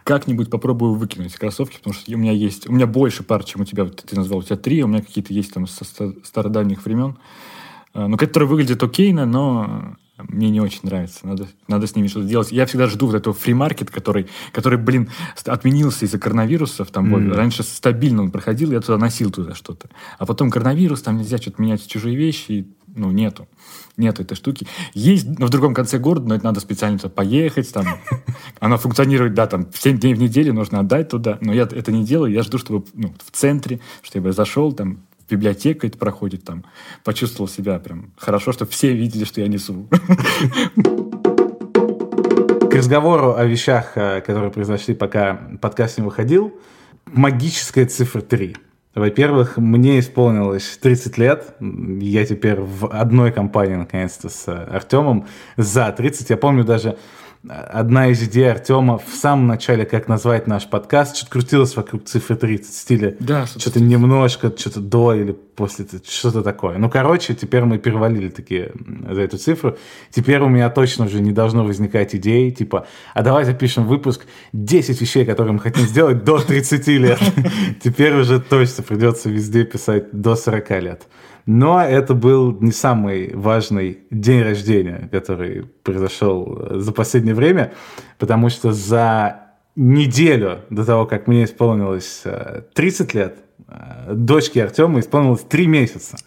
Как-нибудь 0.04 0.50
попробую 0.50 0.94
выкинуть 0.94 1.34
кроссовки, 1.34 1.76
потому 1.76 1.94
что 1.94 2.12
у 2.12 2.18
меня 2.18 2.32
есть, 2.32 2.68
у 2.68 2.72
меня 2.72 2.86
больше 2.86 3.22
пар, 3.22 3.44
чем 3.44 3.62
у 3.62 3.64
тебя, 3.64 3.84
ты 3.84 4.16
назвал, 4.16 4.40
у 4.40 4.42
тебя 4.42 4.56
три, 4.56 4.82
у 4.82 4.86
меня 4.86 5.02
какие-то 5.02 5.32
есть 5.32 5.52
там 5.52 5.66
со 5.66 5.84
стародавних 5.84 6.84
времен, 6.84 7.16
а, 7.94 8.08
ну, 8.08 8.16
которые 8.16 8.48
выглядят 8.48 8.82
окейно, 8.82 9.24
но 9.26 9.96
мне 10.18 10.50
не 10.50 10.60
очень 10.60 10.80
нравится. 10.82 11.26
Надо, 11.26 11.46
надо 11.68 11.86
с 11.86 11.94
ними 11.94 12.08
что-то 12.08 12.26
делать. 12.26 12.50
Я 12.50 12.66
всегда 12.66 12.88
жду 12.88 13.06
вот 13.06 13.14
этого 13.14 13.34
фримаркет, 13.34 13.90
который, 13.90 14.26
который, 14.52 14.76
блин, 14.76 15.10
отменился 15.44 16.06
из-за 16.06 16.18
коронавирусов. 16.18 16.90
Там 16.90 17.14
mm. 17.14 17.34
раньше 17.34 17.62
стабильно 17.62 18.22
он 18.22 18.32
проходил, 18.32 18.72
я 18.72 18.80
туда 18.80 18.98
носил 18.98 19.30
туда 19.30 19.54
что-то. 19.54 19.88
А 20.18 20.26
потом 20.26 20.50
коронавирус, 20.50 21.02
там 21.02 21.18
нельзя 21.18 21.38
что-то 21.38 21.62
менять 21.62 21.86
чужие 21.86 22.16
вещи. 22.16 22.52
И, 22.52 22.68
ну, 22.96 23.12
нету. 23.12 23.46
Нету 23.96 24.22
этой 24.22 24.34
штуки. 24.34 24.66
Есть 24.92 25.38
но 25.38 25.46
в 25.46 25.50
другом 25.50 25.72
конце 25.72 25.98
города, 25.98 26.28
но 26.28 26.34
это 26.34 26.44
надо 26.44 26.58
специально 26.58 26.98
туда 26.98 27.10
поехать. 27.10 27.72
Там. 27.72 27.86
Она 28.60 28.76
функционирует, 28.76 29.34
да, 29.34 29.46
там 29.46 29.68
7 29.72 29.98
дней 30.00 30.14
в 30.14 30.18
неделю 30.18 30.52
нужно 30.52 30.80
отдать 30.80 31.10
туда. 31.10 31.38
Но 31.40 31.52
я 31.52 31.62
это 31.62 31.92
не 31.92 32.04
делаю. 32.04 32.32
Я 32.32 32.42
жду, 32.42 32.58
чтобы 32.58 32.86
ну, 32.94 33.14
в 33.24 33.30
центре, 33.30 33.78
чтобы 34.02 34.28
я 34.28 34.32
зашел, 34.32 34.72
там 34.72 34.98
библиотека 35.30 35.86
это 35.86 35.98
проходит, 35.98 36.44
там, 36.44 36.64
почувствовал 37.04 37.48
себя 37.48 37.78
прям 37.78 38.12
хорошо, 38.16 38.52
что 38.52 38.66
все 38.66 38.92
видели, 38.92 39.24
что 39.24 39.40
я 39.40 39.48
несу. 39.48 39.88
К 42.70 42.74
разговору 42.74 43.34
о 43.34 43.44
вещах, 43.44 43.92
э, 43.96 44.20
которые 44.20 44.50
произошли, 44.50 44.94
пока 44.94 45.40
подкаст 45.60 45.98
не 45.98 46.04
выходил, 46.04 46.52
магическая 47.06 47.86
цифра 47.86 48.20
3. 48.20 48.56
Во-первых, 48.94 49.58
мне 49.58 50.00
исполнилось 50.00 50.78
30 50.80 51.18
лет. 51.18 51.54
Я 51.60 52.26
теперь 52.26 52.60
в 52.60 52.86
одной 52.86 53.32
компании, 53.32 53.76
наконец-то, 53.76 54.28
с 54.28 54.48
Артемом. 54.48 55.26
За 55.56 55.92
30. 55.92 56.30
Я 56.30 56.36
помню 56.36 56.64
даже 56.64 56.98
одна 57.46 58.08
из 58.08 58.22
идей 58.22 58.50
Артема 58.50 58.98
в 58.98 59.14
самом 59.14 59.46
начале, 59.46 59.84
как 59.84 60.08
назвать 60.08 60.46
наш 60.46 60.66
подкаст, 60.66 61.16
что-то 61.16 61.32
крутилось 61.32 61.76
вокруг 61.76 62.04
цифры 62.04 62.36
30 62.36 62.70
в 62.70 62.76
стиле. 62.76 63.16
Да, 63.20 63.46
что-то 63.46 63.80
немножко, 63.80 64.52
что-то 64.56 64.80
до 64.80 65.14
или 65.14 65.32
после 65.32 65.86
что-то 66.08 66.42
такое. 66.42 66.78
Ну, 66.78 66.90
короче, 66.90 67.34
теперь 67.34 67.64
мы 67.64 67.78
перевалили 67.78 68.28
такие 68.28 68.72
за 69.10 69.22
эту 69.22 69.38
цифру. 69.38 69.76
Теперь 70.10 70.40
у 70.40 70.48
меня 70.48 70.70
точно 70.70 71.06
уже 71.06 71.20
не 71.20 71.32
должно 71.32 71.64
возникать 71.64 72.14
идеи, 72.14 72.50
типа, 72.50 72.86
а 73.14 73.22
давай 73.22 73.44
запишем 73.44 73.86
выпуск 73.86 74.26
10 74.52 75.00
вещей, 75.00 75.24
которые 75.24 75.52
мы 75.52 75.60
хотим 75.60 75.84
сделать 75.84 76.24
до 76.24 76.38
30 76.38 76.86
лет. 76.88 77.20
Теперь 77.82 78.14
уже 78.14 78.40
точно 78.40 78.82
придется 78.82 79.30
везде 79.30 79.64
писать 79.64 80.10
до 80.12 80.36
40 80.36 80.70
лет. 80.82 81.02
Но 81.48 81.82
это 81.82 82.12
был 82.12 82.58
не 82.60 82.72
самый 82.72 83.34
важный 83.34 84.00
день 84.10 84.42
рождения, 84.42 85.08
который 85.10 85.62
произошел 85.82 86.78
за 86.78 86.92
последнее 86.92 87.34
время, 87.34 87.72
потому 88.18 88.50
что 88.50 88.74
за 88.74 89.54
неделю 89.74 90.58
до 90.68 90.84
того, 90.84 91.06
как 91.06 91.26
мне 91.26 91.44
исполнилось 91.44 92.22
30 92.74 93.14
э, 93.14 93.18
лет, 93.18 93.38
э, 93.66 94.12
дочке 94.12 94.62
Артема 94.62 95.00
исполнилось 95.00 95.40
3 95.40 95.66
месяца, 95.68 96.18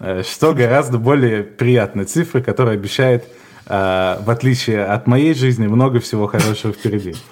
э, 0.00 0.24
что 0.24 0.52
гораздо 0.54 0.98
более 0.98 1.44
приятная 1.44 2.04
цифра, 2.04 2.40
которая 2.40 2.74
обещает, 2.74 3.28
в 3.64 4.24
отличие 4.26 4.84
от 4.84 5.06
моей 5.06 5.34
жизни, 5.34 5.68
много 5.68 6.00
всего 6.00 6.26
хорошего 6.26 6.72
впереди. 6.72 7.14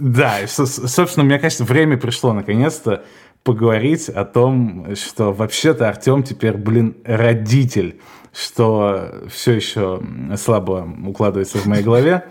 Да, 0.00 0.34
собственно, 0.48 1.24
мне 1.24 1.38
кажется, 1.38 1.62
время 1.62 1.96
пришло 1.96 2.32
наконец-то 2.32 3.04
поговорить 3.44 4.08
о 4.08 4.24
том, 4.24 4.96
что 4.96 5.32
вообще-то 5.32 5.88
Артем 5.88 6.22
теперь, 6.22 6.56
блин, 6.56 6.96
родитель, 7.04 8.00
что 8.32 9.22
все 9.30 9.52
еще 9.52 10.02
слабо 10.36 10.88
укладывается 11.06 11.58
в 11.58 11.66
моей 11.66 11.84
голове, 11.84 12.24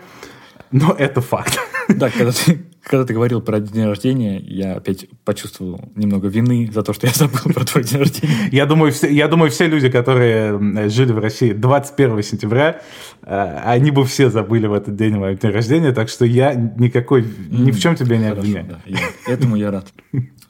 но 0.71 0.93
это 0.97 1.21
факт. 1.21 1.58
Да, 1.89 2.10
когда 2.10 2.32
ты, 2.32 2.63
когда 2.82 3.06
ты 3.06 3.13
говорил 3.13 3.41
про 3.41 3.60
день 3.60 3.86
рождения, 3.86 4.39
я 4.39 4.76
опять 4.76 5.06
почувствовал 5.23 5.82
немного 5.95 6.28
вины 6.30 6.69
за 6.73 6.82
то, 6.82 6.93
что 6.93 7.08
я 7.08 7.13
забыл 7.13 7.54
про 7.54 7.65
твой 7.65 7.84
день 7.84 7.99
рождения. 7.99 8.49
Я 8.52 8.65
думаю, 8.65 8.91
все, 8.91 9.08
я 9.10 9.28
думаю, 9.28 9.52
все 9.52 9.67
люди, 9.67 9.89
которые 9.89 10.89
жили 10.89 11.12
в 11.12 11.19
России 11.19 11.52
21 11.52 12.23
сентября, 12.23 12.82
э, 13.21 13.62
они 13.65 13.91
бы 13.91 14.06
все 14.06 14.30
забыли 14.30 14.67
в 14.67 14.73
этот 14.73 14.95
день 14.95 15.15
мой 15.15 15.36
день 15.36 15.52
рождения, 15.52 15.91
так 15.91 16.10
что 16.10 16.26
я 16.26 16.54
никакой, 16.54 17.26
ни 17.49 17.71
в 17.71 17.80
чем 17.80 17.95
тебя 17.95 18.17
не 18.17 18.28
обвиняю. 18.28 18.65
Да, 18.65 18.80
я, 18.86 18.99
этому 19.28 19.56
я 19.56 19.71
рад. 19.71 19.93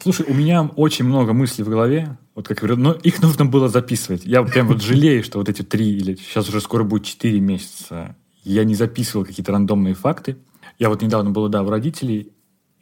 Слушай, 0.03 0.25
у 0.27 0.33
меня 0.33 0.69
очень 0.75 1.05
много 1.05 1.31
мыслей 1.31 1.63
в 1.63 1.69
голове, 1.69 2.17
вот 2.35 2.45
как 2.45 2.57
говорю, 2.57 2.75
но 2.75 2.91
их 2.91 3.21
нужно 3.21 3.45
было 3.45 3.69
записывать. 3.69 4.25
Я 4.25 4.43
прям 4.43 4.67
вот 4.67 4.81
жалею, 4.81 5.23
что 5.23 5.37
вот 5.37 5.47
эти 5.47 5.61
три 5.61 5.95
или 5.95 6.15
сейчас 6.15 6.49
уже 6.49 6.59
скоро 6.59 6.83
будет 6.83 7.05
четыре 7.05 7.39
месяца 7.39 8.17
я 8.43 8.65
не 8.65 8.75
записывал 8.75 9.25
какие-то 9.25 9.53
рандомные 9.53 9.93
факты. 9.93 10.35
Я 10.77 10.89
вот 10.89 11.01
недавно 11.01 11.29
был, 11.31 11.47
да, 11.47 11.63
у 11.63 11.69
родителей, 11.69 12.33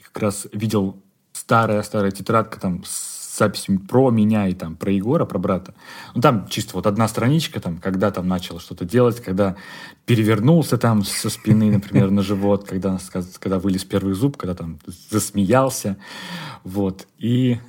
как 0.02 0.24
раз 0.24 0.48
видел 0.52 1.00
старая-старая 1.34 2.10
тетрадка 2.10 2.60
там 2.60 2.84
с 2.86 3.11
записями 3.38 3.78
про 3.78 4.10
меня 4.12 4.48
и 4.48 4.54
там 4.54 4.76
про 4.76 4.92
Егора, 4.92 5.26
про 5.26 5.40
брата. 5.40 5.74
Ну, 6.14 6.22
там 6.22 6.48
чисто 6.48 6.76
вот 6.76 6.86
одна 6.86 7.08
страничка, 7.08 7.60
там, 7.60 7.78
когда 7.78 8.12
там 8.12 8.28
начал 8.28 8.60
что-то 8.60 8.86
делать, 8.86 9.22
когда 9.22 9.56
перевернулся 10.06 10.78
там 10.78 11.04
со 11.04 11.30
спины, 11.30 11.72
например, 11.72 12.12
на 12.12 12.24
живот, 12.24 12.66
когда, 12.68 12.98
когда 13.40 13.60
вылез 13.60 13.84
первый 13.84 14.14
зуб, 14.14 14.38
когда 14.38 14.56
там 14.56 14.80
засмеялся. 15.10 15.98
Вот. 16.64 17.08
И 17.18 17.60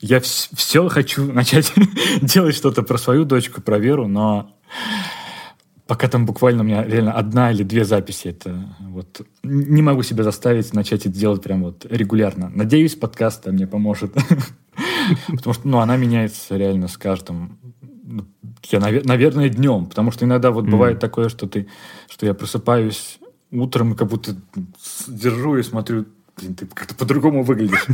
я 0.00 0.20
все 0.20 0.88
хочу 0.88 1.32
начать 1.32 1.72
делать 2.22 2.54
что-то 2.54 2.82
про 2.82 2.98
свою 2.98 3.24
дочку, 3.24 3.60
про 3.60 3.78
Веру, 3.78 4.06
но 4.06 4.54
пока 5.88 6.06
там 6.06 6.26
буквально 6.26 6.62
у 6.62 6.66
меня 6.66 6.84
реально 6.84 7.12
одна 7.14 7.50
или 7.50 7.62
две 7.62 7.84
записи. 7.84 8.28
Это 8.28 8.76
вот 8.80 9.22
не 9.42 9.80
могу 9.82 10.02
себя 10.02 10.22
заставить 10.22 10.74
начать 10.74 11.06
это 11.06 11.18
делать 11.18 11.42
прям 11.42 11.64
вот 11.64 11.86
регулярно. 11.88 12.50
Надеюсь, 12.54 12.94
подкаст 12.94 13.46
мне 13.46 13.66
поможет. 13.66 14.14
Потому 15.26 15.54
что, 15.54 15.66
ну, 15.66 15.78
она 15.78 15.96
меняется 15.96 16.56
реально 16.58 16.88
с 16.88 16.98
каждым, 16.98 17.58
ну, 18.04 18.26
я, 18.66 18.80
наверное, 18.80 19.48
днем. 19.48 19.86
Потому 19.86 20.10
что 20.12 20.26
иногда 20.26 20.50
вот 20.50 20.66
бывает 20.66 21.00
такое, 21.00 21.30
что 21.30 21.48
ты, 21.48 21.68
что 22.08 22.26
я 22.26 22.34
просыпаюсь 22.34 23.18
утром, 23.50 23.96
как 23.96 24.08
будто 24.08 24.36
держу 25.08 25.56
и 25.56 25.62
смотрю, 25.62 26.04
блин, 26.36 26.54
ты 26.54 26.66
как-то 26.66 26.94
по-другому 26.94 27.42
выглядишь 27.42 27.86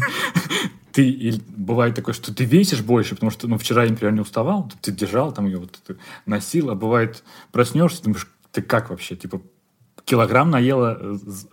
ты 0.95 1.09
и 1.09 1.41
бывает 1.49 1.97
такое, 1.97 2.15
что 2.15 2.33
ты 2.33 2.45
весишь 2.45 2.81
больше, 2.81 3.17
потому 3.17 3.31
что, 3.31 3.49
ну, 3.49 3.59
вчера 3.59 3.85
например, 3.85 4.15
не 4.15 4.21
уставал, 4.21 4.71
ты 4.81 4.93
держал 4.93 5.33
там 5.33 5.47
ее, 5.47 5.59
вот 5.59 5.77
ты 5.85 5.97
носил, 6.25 6.71
а 6.71 6.77
бывает 6.77 7.25
проснешься, 7.51 8.05
думаешь, 8.05 8.29
ты 8.53 8.63
как 8.63 8.91
вообще, 8.91 9.17
типа, 9.17 9.43
килограмм 10.05 10.51
наела 10.51 10.97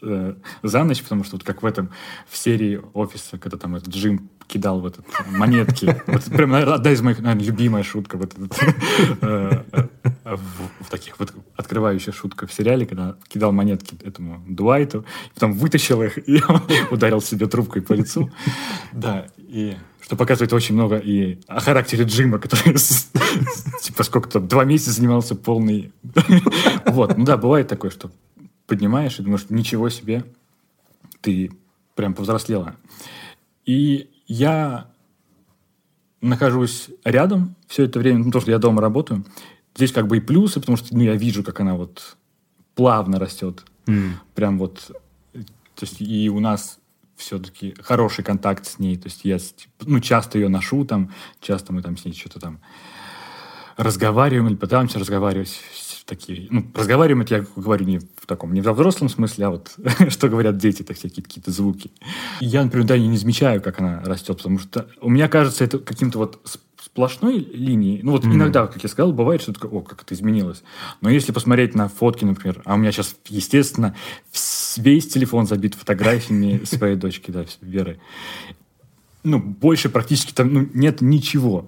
э, 0.03 0.35
за 0.61 0.83
ночь, 0.83 1.01
потому 1.01 1.23
что 1.23 1.37
вот 1.37 1.43
как 1.43 1.63
в 1.63 1.65
этом, 1.65 1.89
в 2.29 2.37
серии 2.37 2.81
офиса, 2.93 3.39
когда 3.39 3.57
там 3.57 3.75
этот 3.75 3.89
Джим 3.89 4.29
кидал 4.51 4.81
в 4.81 4.85
этот 4.85 5.05
монетки. 5.27 5.95
Вот 6.07 6.23
прям 6.25 6.53
одна 6.53 6.91
из 6.91 7.01
моих, 7.01 7.19
наверное, 7.19 7.45
любимая 7.45 7.83
шутка 7.83 8.17
вот 8.17 8.33
этот, 8.33 8.57
э, 9.21 9.63
э, 9.71 10.35
в, 10.35 10.89
таких 10.89 11.19
вот 11.19 11.33
открывающих 11.55 12.13
шутках 12.13 12.49
в 12.49 12.53
сериале, 12.53 12.85
когда 12.85 13.15
кидал 13.29 13.53
монетки 13.53 13.95
этому 14.03 14.43
Дуайту, 14.47 15.05
потом 15.33 15.53
вытащил 15.53 16.01
их 16.01 16.17
и 16.27 16.41
ударил 16.91 17.21
себе 17.21 17.47
трубкой 17.47 17.81
по 17.81 17.93
лицу. 17.93 18.29
Да, 18.91 19.27
и 19.37 19.77
что 20.01 20.17
показывает 20.17 20.51
очень 20.51 20.75
много 20.75 20.97
и 20.97 21.39
о 21.47 21.61
характере 21.61 22.03
Джима, 22.03 22.37
который 22.37 22.75
типа 23.81 24.03
сколько-то, 24.03 24.41
два 24.41 24.65
месяца 24.65 24.91
занимался 24.91 25.35
полный... 25.35 25.93
Вот, 26.85 27.17
ну 27.17 27.23
да, 27.23 27.37
бывает 27.37 27.69
такое, 27.69 27.91
что 27.91 28.11
поднимаешь 28.67 29.17
и 29.19 29.23
думаешь, 29.23 29.45
ничего 29.49 29.89
себе, 29.89 30.25
ты 31.21 31.51
прям 31.95 32.13
повзрослела. 32.13 32.75
И 33.65 34.09
я 34.31 34.87
нахожусь 36.21 36.89
рядом 37.03 37.55
все 37.67 37.83
это 37.83 37.99
время, 37.99 38.19
ну, 38.19 38.25
потому 38.25 38.41
что 38.41 38.51
я 38.51 38.59
дома 38.59 38.81
работаю. 38.81 39.25
Здесь 39.75 39.91
как 39.91 40.07
бы 40.07 40.17
и 40.17 40.19
плюсы, 40.21 40.61
потому 40.61 40.77
что 40.77 40.95
ну, 40.95 41.01
я 41.03 41.15
вижу, 41.15 41.43
как 41.43 41.59
она 41.59 41.75
вот 41.75 42.15
плавно 42.73 43.19
растет. 43.19 43.65
Mm. 43.87 44.13
Прям 44.33 44.57
вот... 44.57 44.91
То 45.33 45.85
есть 45.85 45.99
и 45.99 46.29
у 46.29 46.39
нас 46.39 46.79
все-таки 47.17 47.75
хороший 47.81 48.23
контакт 48.23 48.65
с 48.65 48.79
ней. 48.79 48.95
То 48.95 49.09
есть 49.09 49.25
я 49.25 49.37
ну, 49.81 49.99
часто 49.99 50.37
ее 50.37 50.47
ношу, 50.47 50.85
там, 50.85 51.11
часто 51.41 51.73
мы 51.73 51.81
там 51.81 51.97
с 51.97 52.05
ней 52.05 52.13
что-то 52.13 52.39
там 52.39 52.61
разговариваем 53.75 54.47
или 54.47 54.55
пытаемся 54.55 54.97
разговаривать 54.97 55.59
такие, 56.11 56.47
ну, 56.49 56.65
разговариваем, 56.75 57.21
это 57.21 57.35
я 57.35 57.45
говорю 57.55 57.85
не 57.85 57.99
в 57.99 58.25
таком, 58.27 58.53
не 58.53 58.59
в 58.59 58.69
взрослом 58.69 59.07
смысле, 59.07 59.45
а 59.45 59.49
вот 59.51 59.75
что 60.09 60.27
говорят 60.27 60.57
дети, 60.57 60.83
так 60.83 60.97
всякие 60.97 61.23
какие-то 61.23 61.51
звуки. 61.51 61.91
Я, 62.41 62.63
например, 62.63 62.85
да, 62.85 62.97
не 62.97 63.17
замечаю, 63.17 63.61
как 63.61 63.79
она 63.79 64.01
растет, 64.03 64.37
потому 64.37 64.59
что 64.59 64.87
у 64.99 65.09
меня 65.09 65.29
кажется 65.29 65.63
это 65.63 65.79
каким-то 65.79 66.17
вот 66.17 66.41
сплошной 66.83 67.37
линией. 67.39 68.01
Ну 68.03 68.11
вот 68.11 68.25
mm-hmm. 68.25 68.33
иногда, 68.33 68.67
как 68.67 68.83
я 68.83 68.89
сказал, 68.89 69.13
бывает, 69.13 69.41
что 69.41 69.53
такое, 69.53 69.71
о, 69.71 69.81
как 69.81 70.01
это 70.01 70.13
изменилось. 70.13 70.63
Но 70.99 71.09
если 71.09 71.31
посмотреть 71.31 71.75
на 71.75 71.87
фотки, 71.87 72.25
например, 72.25 72.61
а 72.65 72.73
у 72.73 72.77
меня 72.77 72.91
сейчас, 72.91 73.15
естественно, 73.29 73.95
весь 74.75 75.07
телефон 75.07 75.47
забит 75.47 75.75
фотографиями 75.75 76.61
своей 76.65 76.97
дочки, 76.97 77.31
да, 77.31 77.45
Веры 77.61 78.01
ну, 79.23 79.39
больше 79.39 79.89
практически 79.89 80.33
там 80.33 80.53
ну, 80.53 80.67
нет 80.73 81.01
ничего. 81.01 81.65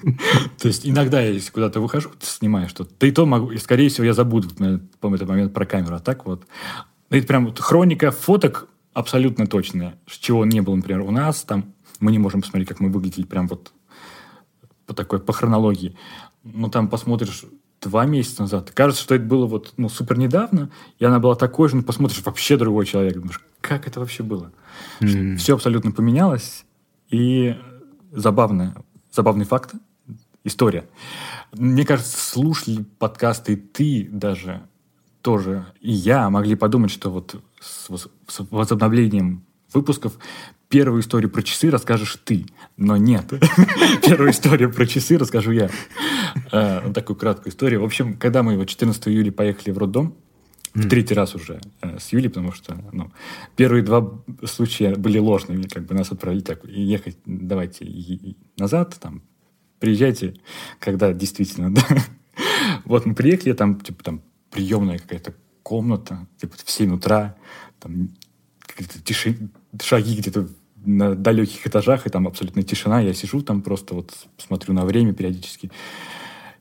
То 0.58 0.68
есть 0.68 0.86
иногда 0.86 1.20
я, 1.20 1.30
если 1.30 1.50
куда-то 1.50 1.80
выхожу, 1.80 2.10
снимаю 2.20 2.68
что-то, 2.68 2.92
да 3.00 3.06
и 3.06 3.10
то 3.10 3.26
могу, 3.26 3.50
и, 3.50 3.58
скорее 3.58 3.88
всего, 3.88 4.04
я 4.04 4.14
забуду 4.14 4.48
в 4.48 5.14
этот 5.14 5.28
момент 5.28 5.52
про 5.52 5.66
камеру. 5.66 5.96
А 5.96 6.00
так 6.00 6.26
вот, 6.26 6.44
ну, 7.10 7.16
это 7.16 7.26
прям 7.26 7.46
вот 7.46 7.58
хроника 7.58 8.10
фоток 8.10 8.68
абсолютно 8.92 9.46
точная, 9.46 9.98
чего 10.06 10.44
не 10.44 10.60
было, 10.60 10.76
например, 10.76 11.00
у 11.00 11.10
нас, 11.10 11.42
там, 11.42 11.74
мы 12.00 12.12
не 12.12 12.18
можем 12.18 12.42
посмотреть, 12.42 12.68
как 12.68 12.80
мы 12.80 12.90
выглядели 12.90 13.24
прям 13.24 13.48
вот 13.48 13.72
по 14.86 14.94
такой, 14.94 15.18
по 15.18 15.32
хронологии. 15.32 15.96
Но 16.44 16.68
там 16.68 16.88
посмотришь 16.88 17.44
два 17.80 18.06
месяца 18.06 18.42
назад, 18.42 18.70
кажется, 18.70 19.02
что 19.02 19.14
это 19.14 19.24
было 19.24 19.46
вот, 19.46 19.74
ну, 19.76 19.88
супер 19.88 20.16
недавно, 20.18 20.70
и 20.98 21.04
она 21.04 21.18
была 21.18 21.34
такой 21.34 21.68
же, 21.68 21.76
но 21.76 21.82
посмотришь, 21.82 22.22
вообще 22.24 22.56
другой 22.56 22.86
человек, 22.86 23.14
думаешь, 23.14 23.40
как 23.60 23.86
это 23.86 24.00
вообще 24.00 24.22
было? 24.22 24.52
Mm. 25.00 25.36
Все 25.36 25.54
абсолютно 25.54 25.90
поменялось, 25.90 26.63
и 27.14 27.56
забавная, 28.10 28.74
забавный 29.12 29.44
факт, 29.44 29.74
история. 30.42 30.88
Мне 31.52 31.86
кажется, 31.86 32.18
слушали 32.18 32.84
подкасты 32.98 33.56
ты 33.56 34.08
даже 34.10 34.62
тоже, 35.22 35.64
и 35.80 35.92
я 35.92 36.28
могли 36.28 36.56
подумать, 36.56 36.90
что 36.90 37.10
вот 37.10 37.40
с, 37.60 37.88
с 38.26 38.46
возобновлением 38.50 39.44
выпусков 39.72 40.18
первую 40.68 41.02
историю 41.02 41.30
про 41.30 41.42
часы 41.42 41.70
расскажешь 41.70 42.18
ты. 42.24 42.46
Но 42.76 42.96
нет. 42.96 43.26
Первую 44.04 44.32
историю 44.32 44.72
про 44.72 44.86
часы 44.86 45.16
расскажу 45.16 45.52
я. 45.52 45.70
Э, 46.50 46.90
такую 46.92 47.16
краткую 47.16 47.52
историю. 47.52 47.80
В 47.80 47.84
общем, 47.84 48.16
когда 48.16 48.42
мы 48.42 48.66
14 48.66 49.06
июля 49.06 49.30
поехали 49.30 49.70
в 49.70 49.78
роддом, 49.78 50.16
в 50.74 50.88
третий 50.88 51.14
раз 51.14 51.34
уже 51.34 51.60
э, 51.80 51.98
с 51.98 52.12
Юлей, 52.12 52.28
потому 52.28 52.52
что 52.52 52.76
ну, 52.92 53.12
первые 53.56 53.82
два 53.84 54.10
случая 54.44 54.96
были 54.96 55.18
ложными, 55.18 55.62
как 55.62 55.86
бы 55.86 55.94
нас 55.94 56.10
отправили 56.10 56.40
так, 56.40 56.64
ехать 56.64 57.16
давайте 57.24 57.86
назад, 58.58 58.96
там, 59.00 59.22
приезжайте, 59.78 60.34
когда 60.80 61.12
действительно, 61.12 61.72
да. 61.74 61.82
Вот 62.84 63.06
мы 63.06 63.14
приехали, 63.14 63.52
там, 63.52 63.80
типа, 63.80 64.02
там, 64.02 64.22
приемная 64.50 64.98
какая-то 64.98 65.34
комната, 65.62 66.26
типа, 66.38 66.56
в 66.62 66.70
7 66.70 66.94
утра, 66.94 67.36
там, 67.78 68.10
какие-то 68.60 69.00
тиши, 69.00 69.36
шаги 69.80 70.16
где-то 70.16 70.48
на 70.84 71.14
далеких 71.14 71.66
этажах, 71.66 72.06
и 72.06 72.10
там 72.10 72.26
абсолютно 72.26 72.62
тишина. 72.62 73.00
Я 73.00 73.14
сижу 73.14 73.42
там 73.42 73.62
просто 73.62 73.94
вот 73.94 74.12
смотрю 74.38 74.74
на 74.74 74.84
время 74.84 75.14
периодически. 75.14 75.70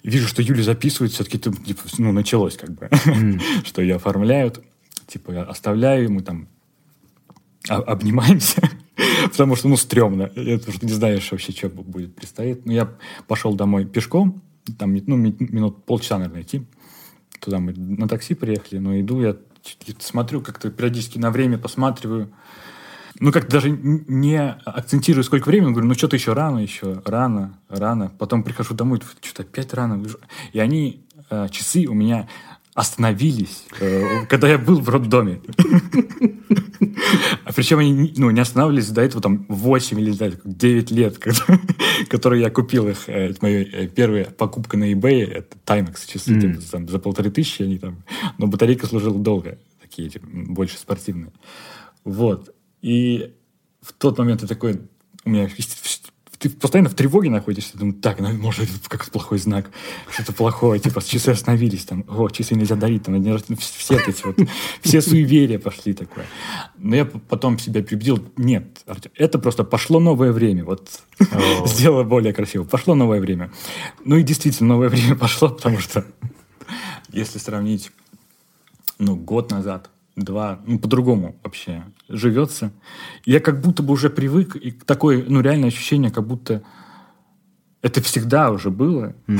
Вижу, 0.03 0.27
что 0.27 0.41
Юля 0.41 0.63
записывает, 0.63 1.13
все-таки 1.13 1.39
типа, 1.39 1.81
ну, 1.97 2.11
началось 2.11 2.57
как 2.57 2.71
бы, 2.71 2.87
mm. 2.87 3.41
что 3.65 3.81
ее 3.81 3.95
оформляют. 3.95 4.61
Типа 5.07 5.31
я 5.31 5.43
оставляю, 5.43 6.11
мы 6.11 6.21
там 6.21 6.49
обнимаемся, 7.67 8.61
потому 9.23 9.55
что, 9.55 9.69
ну, 9.69 9.77
стрёмно. 9.77 10.29
Я 10.35 10.59
тоже 10.59 10.79
не 10.81 10.91
знаешь 10.91 11.31
вообще, 11.31 11.53
что 11.53 11.69
будет 11.69 12.15
предстоит. 12.15 12.65
Но 12.65 12.73
я 12.73 12.89
пошел 13.27 13.53
домой 13.55 13.85
пешком, 13.85 14.41
там, 14.77 14.93
ну, 14.93 15.15
минут 15.15 15.85
полчаса, 15.85 16.17
наверное, 16.17 16.41
идти. 16.41 16.65
Туда 17.39 17.59
мы 17.59 17.73
на 17.73 18.07
такси 18.07 18.33
приехали, 18.35 18.79
но 18.79 18.99
иду 18.99 19.21
я 19.21 19.37
смотрю, 19.99 20.41
как-то 20.41 20.69
периодически 20.69 21.17
на 21.17 21.31
время 21.31 21.57
посматриваю. 21.57 22.33
Ну, 23.19 23.31
как-то 23.31 23.51
даже 23.51 23.69
не 23.69 24.39
акцентирую, 24.65 25.23
сколько 25.23 25.47
времени. 25.47 25.71
Говорю, 25.71 25.87
ну, 25.87 25.93
что-то 25.93 26.15
еще 26.15 26.33
рано, 26.33 26.59
еще 26.59 27.01
рано, 27.05 27.59
рано. 27.69 28.11
Потом 28.17 28.43
прихожу 28.43 28.73
домой, 28.73 29.01
что-то 29.21 29.43
опять 29.43 29.73
рано. 29.73 30.03
И 30.51 30.59
они, 30.59 31.05
э, 31.29 31.47
часы 31.49 31.85
у 31.87 31.93
меня 31.93 32.27
остановились, 32.73 33.65
э, 33.79 34.25
когда 34.25 34.47
я 34.49 34.57
был 34.57 34.79
в 34.79 34.89
роддоме. 34.89 35.41
А 37.45 37.53
причем 37.53 37.79
они 37.79 38.13
ну, 38.17 38.31
не 38.31 38.41
останавливались 38.41 38.89
до 38.89 39.01
этого 39.01 39.21
там 39.21 39.45
8 39.47 39.99
или 39.99 40.11
9 40.43 40.91
лет, 40.91 41.17
которые 42.09 42.41
я 42.41 42.49
купил 42.49 42.87
их. 42.87 43.07
Э, 43.07 43.29
это 43.29 43.37
моя 43.41 43.61
э, 43.61 43.87
первая 43.87 44.25
покупка 44.25 44.77
на 44.77 44.91
eBay. 44.91 45.23
Это 45.23 45.57
Timex 45.65 46.07
часы 46.07 46.39
типа, 46.39 46.61
там, 46.71 46.87
за 46.87 46.99
полторы 46.99 47.29
тысячи. 47.29 47.61
Они 47.61 47.77
там, 47.77 48.03
но 48.37 48.47
батарейка 48.47 48.87
служила 48.87 49.19
долго. 49.19 49.59
Такие 49.81 50.09
типа, 50.09 50.25
больше 50.31 50.77
спортивные. 50.77 51.31
Вот. 52.03 52.53
И 52.83 53.33
в 53.81 53.93
тот 53.93 54.19
момент 54.19 54.43
я 54.43 54.47
такой... 54.47 54.81
У 55.25 55.29
меня 55.29 55.49
ты 56.43 56.49
постоянно 56.49 56.89
в 56.89 56.93
тревоге 56.93 57.29
находишься, 57.29 57.77
думаю, 57.77 57.95
так, 57.95 58.19
ну, 58.19 58.33
может, 58.33 58.63
это 58.63 58.89
как 58.89 59.09
плохой 59.09 59.37
знак, 59.37 59.71
что-то 60.11 60.33
плохое, 60.33 60.77
типа, 60.77 61.01
часы 61.01 61.29
остановились, 61.29 61.85
там, 61.85 62.03
о, 62.09 62.27
часы 62.27 62.55
нельзя 62.55 62.75
дарить, 62.75 63.03
там, 63.03 63.15
все 63.55 63.95
эти 63.95 64.25
вот, 64.25 64.35
все 64.81 65.01
суеверия 65.01 65.57
пошли 65.57 65.93
такое. 65.93 66.25
Но 66.77 66.97
я 66.97 67.05
потом 67.05 67.57
себя 67.59 67.81
прибедил, 67.81 68.21
нет, 68.35 68.81
Артем, 68.87 69.11
это 69.15 69.39
просто 69.39 69.63
пошло 69.63 70.01
новое 70.01 70.33
время, 70.33 70.65
вот, 70.65 70.89
сделала 71.65 72.03
более 72.03 72.33
красиво, 72.33 72.65
пошло 72.65 72.93
новое 72.93 73.21
время. 73.21 73.49
Ну 74.03 74.17
и 74.17 74.23
действительно, 74.23 74.73
новое 74.73 74.89
время 74.89 75.15
пошло, 75.19 75.47
потому 75.47 75.79
что, 75.79 76.05
если 77.13 77.39
сравнить, 77.39 77.89
ну, 78.99 79.15
год 79.15 79.49
назад, 79.49 79.89
два, 80.15 80.59
ну, 80.65 80.79
по-другому 80.79 81.35
вообще 81.43 81.83
живется. 82.07 82.71
Я 83.25 83.39
как 83.39 83.61
будто 83.61 83.83
бы 83.83 83.93
уже 83.93 84.09
привык, 84.09 84.55
и 84.55 84.71
такое, 84.71 85.25
ну, 85.27 85.41
реальное 85.41 85.69
ощущение, 85.69 86.11
как 86.11 86.27
будто 86.27 86.63
это 87.81 88.01
всегда 88.01 88.51
уже 88.51 88.69
было. 88.69 89.15
Mm. 89.27 89.39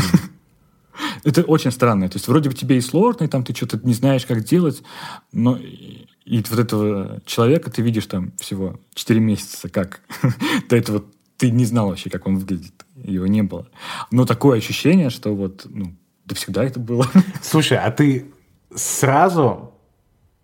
это 1.24 1.44
очень 1.44 1.72
странно. 1.72 2.10
То 2.10 2.18
есть 2.18 2.28
вроде 2.28 2.50
бы 2.50 2.56
тебе 2.56 2.78
и 2.78 2.82
сложно, 2.82 3.26
и 3.26 3.28
там 3.28 3.44
ты 3.44 3.54
что-то 3.54 3.80
не 3.84 3.94
знаешь, 3.94 4.26
как 4.26 4.44
делать, 4.44 4.84
но 5.32 5.58
и, 5.58 6.08
и 6.26 6.38
вот 6.50 6.60
этого 6.60 7.22
человека 7.26 7.70
ты 7.70 7.82
видишь 7.82 8.08
там 8.08 8.34
всего 8.38 8.80
4 8.94 9.20
месяца, 9.20 9.70
как 9.70 10.02
до 10.70 10.76
этого 10.76 11.04
ты 11.38 11.52
не 11.52 11.66
знал 11.66 11.90
вообще, 11.90 12.10
как 12.10 12.28
он 12.28 12.38
выглядит. 12.38 12.86
Его 12.96 13.28
не 13.28 13.44
было. 13.44 13.68
Но 14.12 14.26
такое 14.26 14.58
ощущение, 14.58 15.10
что 15.10 15.36
вот, 15.36 15.66
ну, 15.70 15.96
да 16.26 16.36
всегда 16.36 16.64
это 16.64 16.80
было. 16.80 17.06
Слушай, 17.42 17.78
а 17.78 17.92
ты 17.92 18.32
сразу 18.76 19.73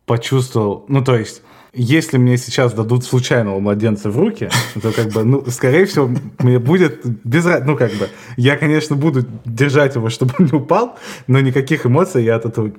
почувствовал, 0.09 0.85
ну, 0.87 1.03
то 1.03 1.15
есть, 1.15 1.43
если 1.71 2.17
мне 2.17 2.37
сейчас 2.37 2.73
дадут 2.73 3.05
случайного 3.05 3.59
младенца 3.59 4.09
в 4.09 4.17
руки, 4.17 4.49
то 4.81 4.91
как 4.91 5.11
бы, 5.11 5.23
ну, 5.23 5.45
скорее 5.51 5.85
всего, 5.85 6.09
мне 6.39 6.57
будет 6.57 7.05
без 7.23 7.45
ну, 7.45 7.77
как 7.77 7.91
бы, 7.91 8.09
я, 8.35 8.57
конечно, 8.57 8.95
буду 8.95 9.23
держать 9.45 9.93
его, 9.93 10.09
чтобы 10.09 10.33
он 10.39 10.45
не 10.47 10.53
упал, 10.53 10.97
но 11.27 11.39
никаких 11.41 11.85
эмоций 11.85 12.23
я 12.23 12.37
от 12.37 12.45
этого 12.45 12.71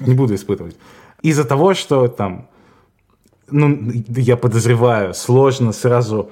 не 0.00 0.14
буду 0.14 0.34
испытывать. 0.34 0.76
Из-за 1.22 1.44
того, 1.44 1.74
что 1.74 2.08
там, 2.08 2.48
ну, 3.48 3.92
я 4.08 4.36
подозреваю, 4.36 5.14
сложно 5.14 5.72
сразу 5.72 6.30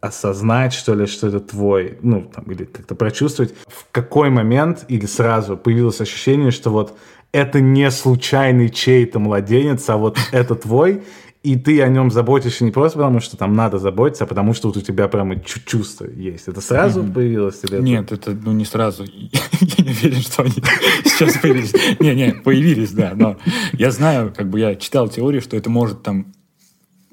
осознать, 0.00 0.72
что 0.72 0.94
ли, 0.94 1.04
что 1.04 1.28
это 1.28 1.40
твой, 1.40 1.98
ну, 2.00 2.22
там, 2.22 2.44
или 2.44 2.64
как-то 2.64 2.94
прочувствовать, 2.94 3.54
в 3.66 3.84
какой 3.92 4.30
момент 4.30 4.86
или 4.88 5.04
сразу 5.04 5.58
появилось 5.58 6.00
ощущение, 6.00 6.52
что 6.52 6.70
вот 6.70 6.96
это 7.32 7.60
не 7.60 7.90
случайный 7.90 8.68
чей-то 8.68 9.18
младенец, 9.18 9.88
а 9.88 9.96
вот 9.96 10.18
это 10.32 10.54
твой, 10.54 11.02
и 11.42 11.56
ты 11.56 11.80
о 11.82 11.88
нем 11.88 12.10
заботишься 12.10 12.64
не 12.64 12.70
просто 12.70 12.98
потому, 12.98 13.20
что 13.20 13.36
там 13.38 13.54
надо 13.54 13.78
заботиться, 13.78 14.24
а 14.24 14.26
потому 14.26 14.52
что 14.52 14.68
вот 14.68 14.76
у 14.76 14.82
тебя 14.82 15.08
прямо 15.08 15.40
чувство 15.40 16.06
есть. 16.06 16.48
Это 16.48 16.60
сразу 16.60 17.02
mm-hmm. 17.02 17.12
появилось? 17.14 17.60
Или 17.64 17.80
Нет, 17.80 18.12
это 18.12 18.32
ну, 18.32 18.52
не 18.52 18.66
сразу. 18.66 19.04
я 19.60 19.84
не 19.84 19.90
уверен, 19.90 20.20
что 20.20 20.42
они 20.42 20.52
сейчас 21.04 21.38
появились. 21.38 21.72
Не-не, 21.98 22.34
появились, 22.34 22.92
да. 22.92 23.12
Но 23.14 23.38
я 23.72 23.90
знаю, 23.90 24.34
как 24.36 24.50
бы 24.50 24.60
я 24.60 24.74
читал 24.74 25.08
теорию, 25.08 25.40
что 25.40 25.56
это 25.56 25.70
может 25.70 26.02
там, 26.02 26.26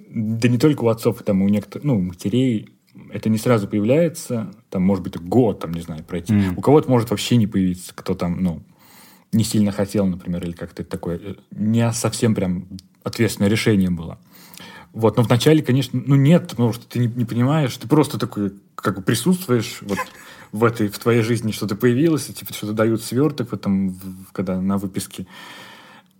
да 0.09 0.49
не 0.49 0.57
только 0.57 0.83
у 0.83 0.89
отцов, 0.89 1.23
там 1.23 1.41
у 1.41 1.47
некоторых, 1.47 1.85
ну, 1.85 2.01
матерей, 2.01 2.69
это 3.13 3.29
не 3.29 3.37
сразу 3.37 3.67
появляется, 3.67 4.51
там, 4.69 4.83
может 4.83 5.03
быть, 5.03 5.17
год, 5.17 5.59
там, 5.59 5.71
не 5.71 5.81
знаю, 5.81 6.03
пройти. 6.03 6.33
Mm. 6.33 6.53
У 6.57 6.61
кого-то 6.61 6.89
может 6.89 7.11
вообще 7.11 7.37
не 7.37 7.47
появиться, 7.47 7.93
кто 7.95 8.13
там, 8.13 8.41
ну, 8.43 8.63
не 9.31 9.43
сильно 9.43 9.71
хотел, 9.71 10.05
например, 10.05 10.43
или 10.43 10.53
как-то 10.53 10.83
такое, 10.83 11.19
э, 11.21 11.35
не 11.51 11.91
совсем 11.93 12.35
прям 12.35 12.67
ответственное 13.03 13.49
решение 13.49 13.89
было. 13.89 14.17
Вот, 14.93 15.17
но 15.17 15.23
вначале, 15.23 15.61
конечно, 15.61 16.01
ну 16.05 16.15
нет, 16.15 16.47
потому 16.49 16.73
что 16.73 16.87
ты 16.87 16.99
не, 16.99 17.07
не 17.07 17.25
понимаешь, 17.25 17.75
ты 17.77 17.87
просто 17.87 18.17
такой, 18.17 18.53
как 18.75 18.95
бы 18.95 19.01
присутствуешь 19.01 19.79
вот 19.81 19.99
в 20.51 20.63
этой, 20.63 20.87
в 20.87 20.97
твоей 20.97 21.21
жизни 21.21 21.51
что-то 21.51 21.75
появилось, 21.75 22.29
и, 22.29 22.33
типа 22.33 22.53
что-то 22.53 22.73
дают 22.73 23.03
сверток 23.03 23.49
в 23.49 23.53
этом, 23.53 23.89
в, 23.89 24.31
когда 24.31 24.59
на 24.59 24.77
выписке. 24.77 25.27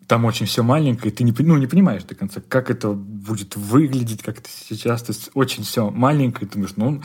Там 0.06 0.26
очень 0.26 0.46
все 0.46 0.64
маленькое, 0.64 1.12
и 1.12 1.16
ты 1.16 1.24
не, 1.24 1.34
ну, 1.40 1.58
не 1.58 1.68
понимаешь 1.68 2.04
до 2.04 2.16
конца, 2.16 2.42
как 2.48 2.70
это 2.70 2.92
будет 2.92 3.56
выглядеть, 3.56 4.24
как 4.24 4.40
это 4.40 4.50
сейчас. 4.50 5.04
То 5.04 5.12
есть 5.12 5.32
очень 5.34 5.64
все 5.64 5.90
маленькое, 5.90 6.46
и 6.46 6.50
ты 6.50 6.54
думаешь, 6.54 6.76
ну, 6.78 7.02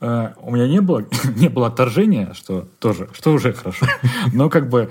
Э, 0.00 0.32
у 0.40 0.50
меня 0.50 0.66
не 0.66 0.80
было, 0.80 1.04
не 1.36 1.48
было 1.48 1.68
отторжения, 1.68 2.32
что 2.34 2.68
тоже, 2.78 3.08
что 3.12 3.32
уже 3.32 3.52
хорошо. 3.52 3.86
Но 4.32 4.48
как 4.48 4.68
бы 4.68 4.90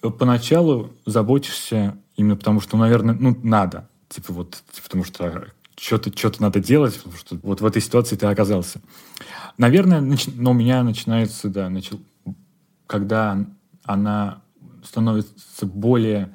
поначалу 0.00 0.90
заботишься 1.06 1.96
именно 2.16 2.36
потому, 2.36 2.60
что, 2.60 2.76
наверное, 2.76 3.16
ну, 3.18 3.36
надо. 3.42 3.88
Типа 4.08 4.32
вот, 4.32 4.62
типа, 4.72 4.84
потому 4.84 5.04
что 5.04 5.48
что-то 5.76 6.16
что 6.16 6.32
надо 6.42 6.60
делать, 6.60 6.96
потому 6.96 7.16
что 7.16 7.38
вот 7.42 7.60
в 7.60 7.66
этой 7.66 7.80
ситуации 7.80 8.16
ты 8.16 8.26
оказался. 8.26 8.80
Наверное, 9.56 10.00
нач... 10.00 10.26
но 10.34 10.50
у 10.50 10.54
меня 10.54 10.82
начинается, 10.82 11.48
да, 11.48 11.68
начал... 11.68 12.00
когда 12.86 13.44
она 13.84 14.42
становится 14.84 15.66
более 15.66 16.34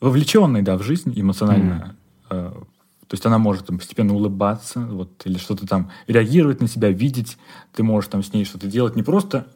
вовлеченной, 0.00 0.62
да, 0.62 0.76
в 0.76 0.82
жизнь 0.82 1.12
эмоционально, 1.14 1.96
mm. 2.28 2.66
То 3.14 3.16
есть 3.16 3.26
она 3.26 3.38
может 3.38 3.66
там, 3.66 3.78
постепенно 3.78 4.12
улыбаться, 4.12 4.80
вот, 4.80 5.22
или 5.24 5.38
что-то 5.38 5.68
там 5.68 5.88
реагировать 6.08 6.60
на 6.60 6.66
себя, 6.66 6.90
видеть. 6.90 7.38
Ты 7.72 7.84
можешь 7.84 8.10
там 8.10 8.24
с 8.24 8.32
ней 8.32 8.44
что-то 8.44 8.66
делать. 8.66 8.96
Не 8.96 9.04
просто 9.04 9.46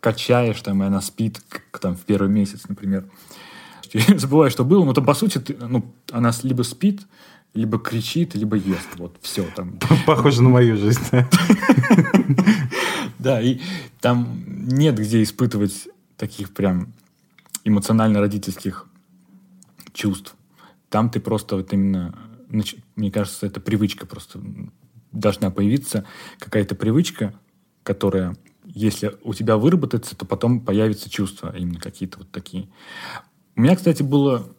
качаешь, 0.00 0.58
там, 0.62 0.82
и 0.82 0.86
она 0.86 1.02
спит, 1.02 1.42
как 1.50 1.78
там 1.78 1.94
в 1.94 2.00
первый 2.06 2.30
месяц, 2.30 2.62
например. 2.70 3.04
Я 3.92 4.18
забываю, 4.18 4.50
что 4.50 4.64
было, 4.64 4.82
но 4.82 4.94
там, 4.94 5.04
по 5.04 5.12
сути, 5.12 5.36
ты, 5.36 5.58
ну, 5.60 5.94
она 6.10 6.32
либо 6.42 6.62
спит, 6.62 7.02
либо 7.52 7.78
кричит, 7.78 8.34
либо 8.34 8.56
ест. 8.56 8.88
Вот, 8.96 9.14
все 9.20 9.44
там. 9.54 9.78
Похоже 10.06 10.42
на 10.42 10.48
мою 10.48 10.78
жизнь. 10.78 11.02
Да, 13.18 13.42
и 13.42 13.60
там 14.00 14.42
нет 14.46 14.98
где 14.98 15.22
испытывать 15.22 15.86
таких 16.16 16.54
прям 16.54 16.94
эмоционально-родительских 17.64 18.86
чувств. 19.92 20.34
Там 20.88 21.10
ты 21.10 21.20
просто 21.20 21.56
вот 21.56 21.70
именно 21.74 22.14
мне 22.96 23.10
кажется, 23.10 23.46
это 23.46 23.60
привычка 23.60 24.06
просто 24.06 24.40
должна 25.12 25.50
появиться, 25.50 26.04
какая-то 26.38 26.74
привычка, 26.74 27.34
которая, 27.82 28.36
если 28.64 29.16
у 29.22 29.34
тебя 29.34 29.56
выработается, 29.56 30.16
то 30.16 30.24
потом 30.24 30.60
появятся 30.60 31.10
чувства, 31.10 31.54
именно 31.56 31.80
какие-то 31.80 32.18
вот 32.18 32.30
такие. 32.30 32.68
У 33.56 33.62
меня, 33.62 33.76
кстати, 33.76 34.02
было 34.02 34.54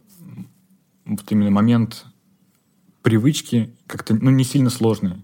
вот 1.06 1.32
именно 1.32 1.52
момент 1.52 2.06
привычки 3.02 3.76
как-то, 3.88 4.14
ну, 4.14 4.30
не 4.30 4.44
сильно 4.44 4.70
сложный, 4.70 5.24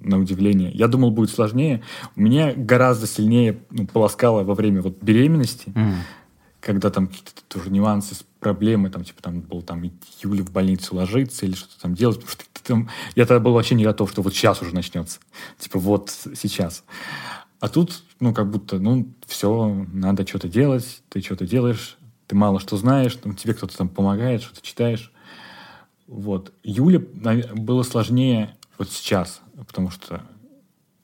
на 0.00 0.18
удивление. 0.18 0.70
Я 0.72 0.86
думал, 0.88 1.10
будет 1.10 1.30
сложнее. 1.30 1.82
У 2.14 2.20
меня 2.20 2.52
гораздо 2.54 3.06
сильнее 3.06 3.62
ну, 3.70 3.86
полоскало 3.86 4.42
во 4.44 4.54
время 4.54 4.82
вот 4.82 5.02
беременности. 5.02 5.70
Mm 5.70 5.94
когда 6.64 6.90
там 6.90 7.08
какие-то 7.08 7.42
тоже 7.46 7.70
нюансы, 7.70 8.16
проблемы, 8.40 8.88
там, 8.88 9.04
типа, 9.04 9.22
там 9.22 9.40
был 9.40 9.60
там 9.60 9.82
Юля 10.22 10.42
в 10.42 10.50
больницу 10.50 10.96
ложиться 10.96 11.44
или 11.44 11.54
что-то 11.54 11.80
там 11.80 11.94
делать, 11.94 12.16
потому 12.16 12.32
что 12.32 12.44
там, 12.62 12.90
я 13.14 13.26
тогда 13.26 13.40
был 13.40 13.52
вообще 13.52 13.74
не 13.74 13.84
готов, 13.84 14.10
что 14.10 14.22
вот 14.22 14.32
сейчас 14.34 14.62
уже 14.62 14.74
начнется. 14.74 15.20
Типа, 15.58 15.78
вот 15.78 16.10
сейчас. 16.10 16.84
А 17.60 17.68
тут, 17.68 18.02
ну, 18.18 18.32
как 18.32 18.50
будто, 18.50 18.78
ну, 18.78 19.06
все, 19.26 19.86
надо 19.92 20.26
что-то 20.26 20.48
делать, 20.48 21.02
ты 21.10 21.20
что-то 21.20 21.46
делаешь, 21.46 21.98
ты 22.26 22.34
мало 22.34 22.58
что 22.60 22.78
знаешь, 22.78 23.14
там, 23.16 23.36
тебе 23.36 23.52
кто-то 23.52 23.76
там 23.76 23.90
помогает, 23.90 24.42
что-то 24.42 24.62
читаешь. 24.62 25.12
Вот. 26.06 26.52
Юле 26.62 26.98
было 26.98 27.82
сложнее 27.82 28.56
вот 28.78 28.90
сейчас, 28.90 29.42
потому 29.66 29.90
что 29.90 30.22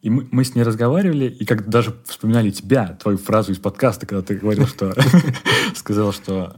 и 0.02 0.10
мы, 0.10 0.26
мы 0.30 0.44
с 0.44 0.54
ней 0.54 0.62
разговаривали, 0.62 1.26
и 1.26 1.44
как 1.44 1.68
даже 1.68 1.94
вспоминали 2.06 2.50
тебя, 2.50 2.96
твою 3.00 3.18
фразу 3.18 3.52
из 3.52 3.58
подкаста, 3.58 4.06
когда 4.06 4.22
ты 4.22 4.36
говорил, 4.36 4.66
что 4.66 4.94
сказал, 5.74 6.12
что 6.12 6.56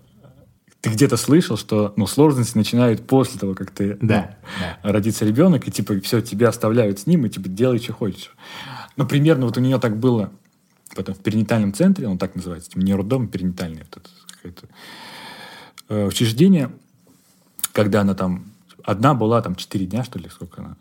ты 0.80 0.90
где-то 0.90 1.16
слышал, 1.16 1.56
что 1.56 1.92
ну, 1.96 2.06
сложности 2.06 2.56
начинают 2.56 3.06
после 3.06 3.38
того, 3.40 3.54
как 3.54 3.70
ты 3.70 3.96
да, 4.00 4.36
ну, 4.42 4.66
да. 4.82 4.92
родится 4.92 5.24
ребенок, 5.24 5.66
и 5.66 5.70
типа 5.70 6.00
все, 6.00 6.20
тебя 6.20 6.48
оставляют 6.48 7.00
с 7.00 7.06
ним, 7.06 7.26
и 7.26 7.28
типа 7.28 7.48
делай, 7.48 7.78
что 7.78 7.92
хочешь. 7.92 8.34
Ну, 8.96 9.06
примерно 9.06 9.46
вот 9.46 9.56
у 9.56 9.60
нее 9.60 9.78
так 9.78 9.98
было 9.98 10.32
потом 10.94 11.14
в 11.14 11.18
перинатальном 11.18 11.72
центре, 11.72 12.06
он 12.06 12.18
так 12.18 12.34
называется, 12.34 12.70
типа, 12.70 12.84
не 12.84 12.94
роддом, 12.94 13.24
а 13.24 13.28
перинатальный, 13.28 13.82
вот 13.94 14.10
это, 14.42 14.66
э, 15.88 16.06
учреждение, 16.06 16.70
когда 17.72 18.02
она 18.02 18.14
там 18.14 18.52
одна 18.84 19.14
была 19.14 19.40
там 19.40 19.54
4 19.54 19.86
дня, 19.86 20.04
что 20.04 20.18
ли, 20.18 20.28
сколько 20.28 20.60
она. 20.60 20.76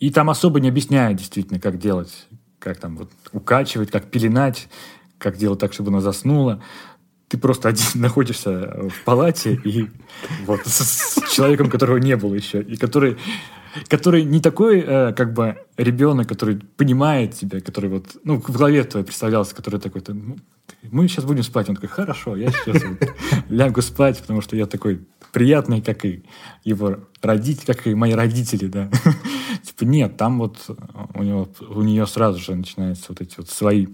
И 0.00 0.10
там 0.10 0.30
особо 0.30 0.60
не 0.60 0.68
объясняют 0.68 1.18
действительно, 1.18 1.60
как 1.60 1.78
делать, 1.78 2.26
как 2.58 2.78
там 2.78 2.96
вот 2.96 3.10
укачивать, 3.32 3.90
как 3.90 4.10
пеленать, 4.10 4.68
как 5.18 5.36
делать 5.36 5.60
так, 5.60 5.72
чтобы 5.72 5.88
она 5.88 6.00
заснула. 6.00 6.62
Ты 7.28 7.38
просто 7.38 7.68
один 7.68 7.86
находишься 7.94 8.88
в 8.88 9.04
палате 9.04 9.54
и 9.64 9.88
вот 10.44 10.60
с, 10.66 11.14
с 11.18 11.32
человеком, 11.32 11.70
которого 11.70 11.98
не 11.98 12.16
было 12.16 12.34
еще, 12.34 12.62
и 12.62 12.76
который 12.76 13.16
который 13.88 14.24
не 14.24 14.40
такой, 14.40 14.80
э, 14.80 15.12
как 15.12 15.32
бы, 15.32 15.58
ребенок, 15.76 16.28
который 16.28 16.56
понимает 16.56 17.34
тебя, 17.34 17.60
который 17.60 17.90
вот, 17.90 18.16
ну, 18.24 18.40
в 18.40 18.50
голове 18.50 18.82
твоей 18.84 19.04
представлялся, 19.04 19.54
который 19.54 19.80
такой, 19.80 20.02
ну, 20.08 20.36
мы 20.82 21.08
сейчас 21.08 21.24
будем 21.24 21.42
спать. 21.42 21.68
Он 21.68 21.74
такой, 21.74 21.88
хорошо, 21.88 22.36
я 22.36 22.50
сейчас 22.50 22.82
лягу 23.48 23.82
спать, 23.82 24.18
потому 24.20 24.40
что 24.40 24.56
я 24.56 24.66
такой 24.66 25.06
приятный, 25.36 25.82
как 25.82 26.06
и 26.06 26.22
его 26.64 26.96
родители, 27.20 27.66
как 27.66 27.86
и 27.86 27.94
мои 27.94 28.12
родители, 28.12 28.68
да. 28.68 28.88
типа 29.62 29.84
нет, 29.84 30.16
там 30.16 30.38
вот 30.38 30.64
у 31.12 31.22
него, 31.22 31.46
у 31.68 31.82
нее 31.82 32.06
сразу 32.06 32.38
же 32.38 32.54
начинаются 32.54 33.04
вот 33.10 33.20
эти 33.20 33.34
вот 33.36 33.50
свои 33.50 33.88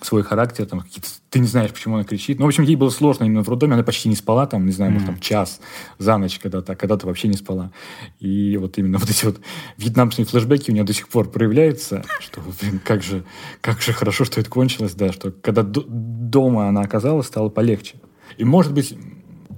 свой 0.00 0.24
характер, 0.24 0.66
там 0.66 0.80
какие-то, 0.80 1.06
ты 1.30 1.38
не 1.38 1.46
знаешь, 1.46 1.70
почему 1.70 1.94
она 1.94 2.02
кричит. 2.02 2.40
Ну, 2.40 2.46
в 2.46 2.48
общем, 2.48 2.64
ей 2.64 2.74
было 2.74 2.90
сложно 2.90 3.22
именно 3.22 3.44
в 3.44 3.48
роддоме, 3.48 3.74
она 3.74 3.84
почти 3.84 4.08
не 4.08 4.16
спала, 4.16 4.48
там, 4.48 4.66
не 4.66 4.72
знаю, 4.72 4.90
mm-hmm. 4.90 4.94
может, 4.94 5.06
там 5.06 5.20
час 5.20 5.60
за 5.98 6.18
ночь 6.18 6.40
когда-то, 6.40 6.72
а 6.72 6.74
когда-то 6.74 7.06
вообще 7.06 7.28
не 7.28 7.36
спала. 7.36 7.70
И 8.18 8.56
вот 8.56 8.78
именно 8.78 8.98
вот 8.98 9.08
эти 9.08 9.26
вот 9.26 9.40
вьетнамские 9.76 10.26
флешбеки 10.26 10.72
у 10.72 10.74
нее 10.74 10.82
до 10.82 10.92
сих 10.92 11.06
пор 11.06 11.30
проявляются, 11.30 12.04
что, 12.18 12.42
блин, 12.60 12.80
как 12.84 13.04
же, 13.04 13.22
как 13.60 13.80
же 13.80 13.92
хорошо, 13.92 14.24
что 14.24 14.40
это 14.40 14.50
кончилось, 14.50 14.94
да, 14.94 15.12
что 15.12 15.30
когда 15.30 15.62
дома 15.62 16.66
она 16.66 16.80
оказалась, 16.80 17.28
стало 17.28 17.48
полегче. 17.48 18.00
И, 18.38 18.44
может 18.44 18.74
быть, 18.74 18.92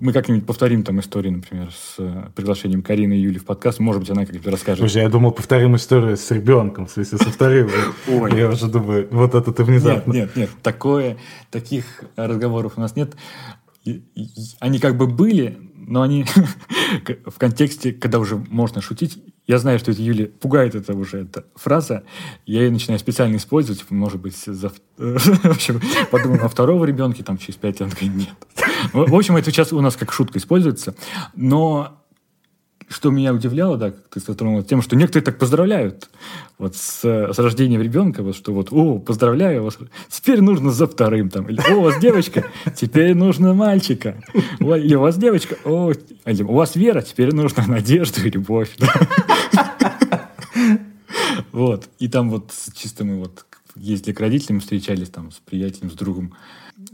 мы 0.01 0.13
как-нибудь 0.13 0.47
повторим 0.47 0.83
там 0.83 1.01
историю, 1.01 1.33
например, 1.35 1.71
с 1.73 1.97
э, 1.99 2.31
приглашением 2.35 2.83
Карины 2.83 3.15
и 3.15 3.21
Юли 3.21 3.39
в 3.39 3.45
подкаст. 3.45 3.81
Может 3.81 4.01
быть, 4.03 4.11
она 4.11 4.25
как-нибудь 4.25 4.47
расскажет. 4.47 4.81
Слушай, 4.81 5.03
я 5.03 5.09
думал, 5.09 5.33
повторим 5.33 5.77
историю 5.77 6.17
с 6.17 6.31
ребенком, 6.31 6.87
в 6.87 6.91
смысле, 6.91 7.19
со 7.19 7.31
вторым. 7.31 7.71
Ой. 8.09 8.37
Я 8.37 8.49
уже 8.49 8.69
думаю, 8.69 9.09
вот 9.11 9.35
это 9.35 9.53
ты 9.53 9.65
внезапно. 9.65 10.13
Нет, 10.13 10.29
нет, 10.29 10.37
нет. 10.37 10.51
Такое, 10.63 11.17
таких 11.51 12.05
разговоров 12.17 12.75
у 12.77 12.81
нас 12.81 12.97
нет. 12.97 13.15
Они 14.61 14.79
как 14.79 14.97
бы 14.97 15.07
были, 15.07 15.68
но 15.89 16.03
они 16.03 16.25
в 17.27 17.39
контексте, 17.39 17.93
когда 17.93 18.19
уже 18.19 18.37
можно 18.37 18.81
шутить, 18.81 19.23
я 19.47 19.59
знаю, 19.59 19.79
что 19.79 19.91
это 19.91 20.03
Юли 20.03 20.27
пугает 20.27 20.75
это 20.75 20.95
уже, 20.95 21.23
эта 21.23 21.45
фраза, 21.55 22.05
я 22.45 22.63
ее 22.63 22.71
начинаю 22.71 23.01
специально 23.01 23.37
использовать, 23.37 23.81
типа, 23.81 23.95
может 23.95 24.21
быть, 24.21 24.37
за... 24.37 24.71
в 24.97 25.45
общем, 25.47 25.81
подумал 26.11 26.45
о 26.45 26.49
второго 26.49 26.85
ребенке, 26.85 27.23
там, 27.25 27.39
через 27.39 27.57
пять 27.57 27.81
лет, 27.81 28.01
нет. 28.03 28.29
В 28.93 29.15
общем, 29.15 29.37
это 29.37 29.51
сейчас 29.51 29.73
у 29.73 29.81
нас 29.81 29.97
как 29.97 30.13
шутка 30.13 30.39
используется, 30.39 30.95
но 31.35 31.99
что 32.89 33.11
меня 33.11 33.33
удивляло, 33.33 33.77
да, 33.77 33.91
как 33.91 34.09
ты 34.11 34.21
затронул 34.21 34.63
тем, 34.63 34.83
что 34.83 34.97
некоторые 34.97 35.25
так 35.25 35.39
поздравляют. 35.39 36.09
Вот 36.59 36.75
с, 36.75 37.05
с 37.05 37.39
рождением 37.39 37.83
ребенка, 37.83 38.23
вот 38.23 38.35
что 38.35 38.53
вот, 38.53 38.69
о, 38.73 38.99
поздравляю 38.99 39.65
вас, 39.65 39.79
теперь 40.09 40.41
нужно 40.41 40.71
за 40.71 40.87
вторым, 40.87 41.29
там, 41.31 41.49
или, 41.49 41.61
о, 41.71 41.77
у 41.77 41.83
вас 41.83 41.99
девочка, 42.01 42.47
теперь 42.75 43.15
нужно 43.15 43.55
мальчика, 43.55 44.23
или 44.59 44.95
у 44.95 45.01
вас 45.01 45.17
девочка, 45.17 45.57
о, 45.65 45.93
или 46.25 46.43
у 46.43 46.53
вас 46.53 46.77
вера, 46.77 47.03
теперь 47.03 47.35
нужно 47.35 47.65
надежду 47.67 48.21
и 48.25 48.31
любовь. 48.31 48.77
Вот, 51.53 51.89
и 51.99 52.09
там 52.09 52.31
вот 52.31 52.53
чисто 52.75 53.05
мы 53.05 53.19
вот 53.19 53.45
ездили 53.75 54.15
к 54.15 54.21
родителям, 54.21 54.61
встречались 54.61 55.09
там 55.09 55.31
с 55.31 55.37
приятелем, 55.37 55.91
с 55.91 55.95
другом, 55.95 56.35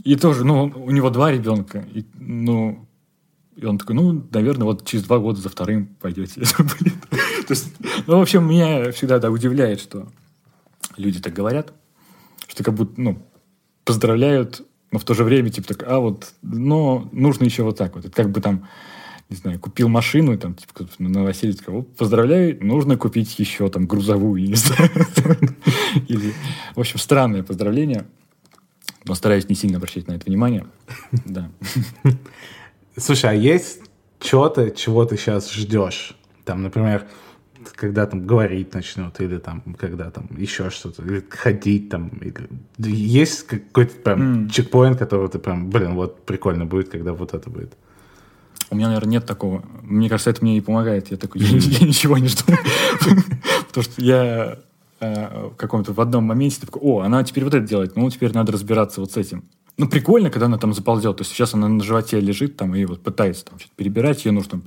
и 0.03 0.17
тоже, 0.17 0.45
ну, 0.45 0.73
у 0.75 0.91
него 0.91 1.11
два 1.11 1.31
ребенка, 1.31 1.85
и, 1.93 2.05
ну, 2.19 2.87
и 3.57 3.65
он 3.67 3.79
такой, 3.79 3.95
ну, 3.95 4.27
наверное, 4.31 4.65
вот 4.65 4.87
через 4.87 5.05
два 5.05 5.19
года 5.19 5.41
за 5.41 5.49
вторым 5.49 5.87
пойдете. 6.01 6.41
То 7.11 7.51
есть, 7.51 7.73
ну, 8.07 8.19
в 8.19 8.23
общем, 8.23 8.49
меня 8.49 8.91
всегда 8.93 9.19
да, 9.19 9.31
удивляет, 9.31 9.81
что 9.81 10.09
люди 10.97 11.21
так 11.21 11.33
говорят, 11.33 11.73
что 12.49 12.65
как 12.65 12.75
будто, 12.75 13.01
ну, 13.01 13.23
поздравляют, 13.85 14.63
но 14.91 14.99
в 14.99 15.05
то 15.05 15.15
же 15.15 15.25
время, 15.25 15.51
типа, 15.51 15.69
так, 15.69 15.85
а 15.87 16.01
вот, 16.01 16.33
но 16.43 17.09
нужно 17.13 17.45
еще 17.45 17.63
вот 17.63 17.77
так 17.77 17.95
вот. 17.95 18.05
Это 18.05 18.15
как 18.15 18.31
бы 18.31 18.41
там, 18.41 18.67
не 19.31 19.37
знаю, 19.37 19.61
купил 19.61 19.89
машину, 19.89 20.37
там, 20.39 20.55
типа, 20.55 20.89
на 20.99 21.09
новоселье, 21.09 21.55
сказал, 21.55 21.83
поздравляю, 21.83 22.59
нужно 22.65 22.97
купить 22.97 23.39
еще 23.39 23.69
там 23.71 23.87
грузовую, 23.87 24.43
не 24.49 24.55
знаю. 24.55 24.91
В 26.75 26.81
общем, 26.81 26.99
странное 26.99 27.43
поздравление. 27.43 28.07
Но 29.07 29.15
стараюсь 29.15 29.49
не 29.51 29.55
сильно 29.55 29.77
обращать 29.77 30.09
на 30.09 30.13
это 30.13 30.25
внимание. 30.25 30.67
Да. 31.27 31.51
Слушай, 32.97 33.31
а 33.31 33.35
есть 33.35 33.81
что-то, 34.21 34.71
чего 34.71 35.05
ты 35.05 35.17
сейчас 35.17 35.53
ждешь? 35.53 36.17
Там, 36.45 36.63
например, 36.63 37.07
когда 37.75 38.07
там 38.07 38.27
говорить 38.27 38.75
начнут, 38.75 39.21
или 39.21 39.39
там, 39.39 39.63
когда 39.79 40.11
там 40.11 40.29
еще 40.37 40.71
что-то, 40.71 41.03
или 41.03 41.25
ходить 41.29 41.89
там. 41.89 42.09
Или... 42.09 42.49
Есть 42.79 43.47
какой-то 43.47 43.95
прям 43.97 44.45
mm. 44.45 44.51
чекпоинт, 44.51 44.99
который 44.99 45.29
ты 45.29 45.39
прям, 45.39 45.71
блин, 45.71 45.95
вот 45.95 46.25
прикольно 46.25 46.67
будет, 46.67 46.89
когда 46.89 47.13
вот 47.13 47.35
это 47.35 47.51
будет. 47.51 47.75
У 48.71 48.77
меня, 48.77 48.89
наверное, 48.89 49.13
нет 49.13 49.27
такого. 49.27 49.65
Мне 49.83 50.09
кажется, 50.09 50.31
это 50.31 50.43
мне 50.43 50.59
и 50.59 50.61
помогает. 50.61 51.11
Я 51.11 51.17
такой, 51.17 51.41
я, 51.41 51.49
я 51.59 51.87
ничего 51.87 52.19
не 52.19 52.29
жду. 52.29 52.45
Потому 53.69 53.85
что 53.85 54.03
я 54.03 54.59
э, 55.01 55.49
в 55.49 55.57
каком-то 55.57 55.93
в 55.93 56.01
одном 56.01 56.25
моменте 56.25 56.61
такой, 56.61 56.83
о, 56.83 57.01
она 57.01 57.25
теперь 57.25 57.45
вот 57.45 57.55
это 57.55 57.67
делает, 57.67 57.97
ну, 57.97 58.09
теперь 58.11 58.33
надо 58.33 58.53
разбираться 58.53 59.01
вот 59.01 59.13
с 59.13 59.17
этим. 59.17 59.45
Ну, 59.77 59.89
прикольно, 59.89 60.31
когда 60.31 60.47
она 60.47 60.59
там 60.59 60.72
заползет. 60.72 61.16
То 61.16 61.22
есть 61.22 61.33
сейчас 61.33 61.55
она 61.55 61.68
на 61.68 61.83
животе 61.83 62.20
лежит 62.20 62.57
там 62.57 62.75
и 62.75 62.85
вот 62.85 63.03
пытается 63.03 63.45
там 63.45 63.59
что-то 63.59 63.75
перебирать. 63.77 64.25
Ее 64.25 64.33
нужно 64.33 64.51
там, 64.53 64.64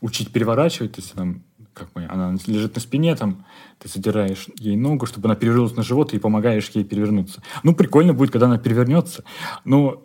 учить 0.00 0.30
переворачивать. 0.30 0.92
То 0.92 1.00
есть 1.00 1.12
там, 1.12 1.42
как 1.72 1.88
мы, 1.94 2.06
она 2.06 2.36
лежит 2.46 2.74
на 2.74 2.80
спине, 2.80 3.16
там, 3.16 3.46
ты 3.78 3.88
задираешь 3.88 4.46
ей 4.58 4.76
ногу, 4.76 5.06
чтобы 5.06 5.28
она 5.28 5.36
перевернулась 5.36 5.74
на 5.74 5.82
живот, 5.82 6.12
и 6.12 6.18
помогаешь 6.18 6.70
ей 6.74 6.84
перевернуться. 6.84 7.42
Ну, 7.62 7.74
прикольно 7.74 8.12
будет, 8.12 8.30
когда 8.30 8.46
она 8.46 8.58
перевернется. 8.58 9.24
Ну, 9.64 10.04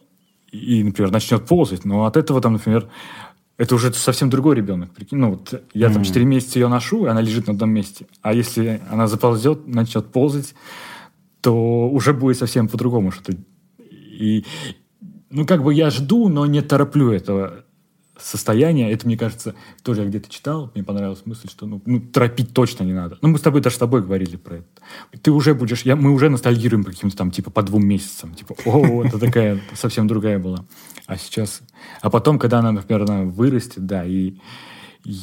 и, 0.52 0.82
например, 0.84 1.12
начнет 1.12 1.46
ползать. 1.46 1.84
Но 1.84 2.06
от 2.06 2.16
этого 2.16 2.40
там, 2.40 2.54
например, 2.54 2.88
это 3.58 3.76
уже 3.76 3.92
совсем 3.94 4.30
другой 4.30 4.56
ребенок. 4.56 4.92
Прикинь, 4.94 5.18
ну 5.18 5.32
вот 5.32 5.62
я 5.74 5.90
там 5.90 6.04
4 6.04 6.26
месяца 6.26 6.60
ее 6.60 6.68
ношу, 6.68 7.06
и 7.06 7.10
она 7.10 7.22
лежит 7.22 7.48
на 7.48 7.54
одном 7.54 7.72
месте. 7.72 8.06
А 8.22 8.34
если 8.34 8.82
она 8.90 9.08
заползет, 9.08 9.68
начнет 9.68 10.06
ползать, 10.12 10.54
то 11.42 11.90
уже 11.90 12.14
будет 12.14 12.38
совсем 12.38 12.68
по-другому 12.68 13.12
что-то 13.12 13.38
и, 14.18 14.46
ну, 15.30 15.46
как 15.46 15.64
бы 15.64 15.74
я 15.74 15.90
жду, 15.90 16.30
но 16.30 16.46
не 16.46 16.62
тороплю 16.62 17.12
этого 17.12 17.64
состояния. 18.20 18.92
Это, 18.92 19.06
мне 19.06 19.18
кажется, 19.18 19.56
тоже 19.84 20.02
я 20.02 20.08
где-то 20.08 20.30
читал, 20.30 20.72
мне 20.74 20.84
понравилась 20.84 21.22
мысль, 21.26 21.50
что 21.50 21.66
ну, 21.66 21.82
ну, 21.86 22.00
торопить 22.00 22.54
точно 22.54 22.84
не 22.84 22.94
надо. 22.94 23.18
Ну, 23.22 23.30
мы 23.30 23.38
с 23.38 23.42
тобой 23.42 23.62
даже 23.62 23.76
с 23.76 23.80
тобой 23.80 24.02
говорили 24.02 24.38
про 24.38 24.58
это. 24.58 24.68
Ты 25.22 25.32
уже 25.32 25.54
будешь, 25.54 25.84
я, 25.84 25.96
мы 25.96 26.12
уже 26.12 26.30
ностальгируем 26.30 26.84
по 26.84 26.92
каким-то 26.92 27.16
там, 27.16 27.32
типа, 27.32 27.52
по 27.52 27.64
двум 27.64 27.86
месяцам. 27.86 28.34
Типа, 28.34 28.56
о, 28.66 29.04
это 29.04 29.20
такая 29.20 29.62
совсем 29.74 30.08
другая 30.08 30.40
была. 30.40 30.66
А 31.06 31.18
сейчас... 31.18 31.62
А 32.02 32.10
потом, 32.10 32.40
когда 32.40 32.60
она, 32.60 32.72
например, 32.72 33.04
она 33.04 33.24
вырастет, 33.24 33.86
да, 33.86 34.04
и, 34.06 34.34
и 35.06 35.16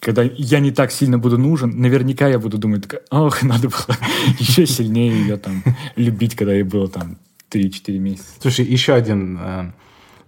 когда 0.00 0.22
я 0.22 0.60
не 0.60 0.70
так 0.70 0.92
сильно 0.92 1.18
буду 1.18 1.38
нужен, 1.38 1.80
наверняка 1.80 2.28
я 2.28 2.38
буду 2.38 2.58
думать, 2.58 2.84
ох, 3.10 3.42
надо 3.42 3.68
было 3.68 3.96
еще 4.38 4.66
сильнее 4.66 5.10
ее 5.10 5.36
там 5.36 5.62
любить, 5.96 6.36
когда 6.36 6.52
ей 6.52 6.62
было 6.62 6.88
там 6.88 7.18
3-4 7.50 7.98
месяца. 7.98 8.32
Слушай, 8.40 8.64
еще 8.64 8.94
один 8.94 9.38
э, 9.40 9.72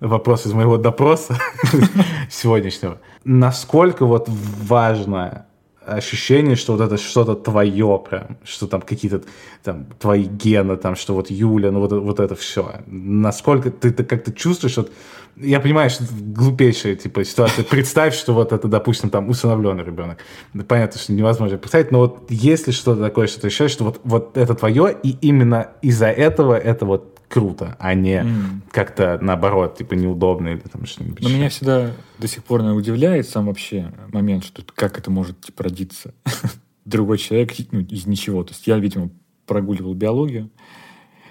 вопрос 0.01 0.47
из 0.47 0.53
моего 0.53 0.77
допроса 0.79 1.39
сегодняшнего. 2.31 3.01
Насколько 3.25 4.07
вот 4.07 4.29
важно 4.29 5.48
ощущение, 5.89 6.57
что 6.57 6.73
вот 6.73 6.83
это 6.83 6.97
что-то 6.97 7.35
твое 7.35 8.03
прям, 8.09 8.39
что 8.45 8.67
там 8.67 8.83
какие-то 8.83 9.23
там 9.63 9.87
твои 9.99 10.25
гены, 10.25 10.77
там, 10.77 10.97
что 10.97 11.15
вот 11.15 11.31
Юля, 11.31 11.71
ну 11.71 11.81
вот, 11.81 11.93
вот 11.93 12.21
это 12.21 12.35
все. 12.35 12.77
Насколько 12.87 13.71
ты, 13.71 13.91
ты 13.91 14.05
как-то 14.05 14.33
чувствуешь, 14.33 14.77
вот, 14.77 14.93
я 15.37 15.61
понимаю, 15.61 15.91
что 15.91 16.05
глупейшая 16.11 16.97
типа 16.97 17.25
ситуация. 17.25 17.65
Представь, 17.65 18.15
что 18.15 18.35
вот 18.35 18.53
это, 18.53 18.69
допустим, 18.69 19.11
там 19.11 19.29
усыновленный 19.29 19.85
ребенок. 19.85 20.19
Понятно, 20.67 21.01
что 21.01 21.13
невозможно 21.13 21.59
представить, 21.59 21.93
но 21.93 22.01
вот 22.01 22.27
если 22.31 22.71
что-то 22.71 23.01
такое, 23.01 23.27
что 23.27 23.41
ты 23.41 23.47
ощущаешь, 23.49 23.71
что 23.71 23.85
вот, 23.85 24.01
вот 24.05 24.37
это 24.37 24.55
твое, 24.55 24.97
и 25.03 25.11
именно 25.21 25.73
из-за 25.83 26.07
этого 26.07 26.59
это 26.59 26.87
вот 26.87 27.18
круто, 27.29 27.77
а 27.79 27.95
не 27.95 28.23
mm. 28.23 28.71
как-то 28.71 29.19
наоборот, 29.21 29.77
типа 29.77 29.95
неудобно 29.95 30.49
или 30.49 30.61
там 30.61 30.87
что-нибудь. 30.87 31.21
Но 31.23 31.29
меня 31.29 31.49
всегда 31.49 31.93
до 32.19 32.27
сих 32.27 32.43
пор 32.45 32.63
удивляет 32.63 33.29
сам 33.29 33.47
вообще 33.47 33.93
момент, 34.13 34.45
что 34.45 34.63
как 34.75 34.99
это 34.99 35.11
может 35.11 35.41
типа, 35.41 35.65
родиться 35.65 36.15
другой 36.85 37.19
человек 37.19 37.53
ну, 37.71 37.81
из 37.81 38.07
ничего. 38.07 38.43
То 38.45 38.53
есть 38.53 38.67
я, 38.67 38.79
видимо, 38.79 39.11
прогуливал 39.47 39.95
биологию. 39.95 40.51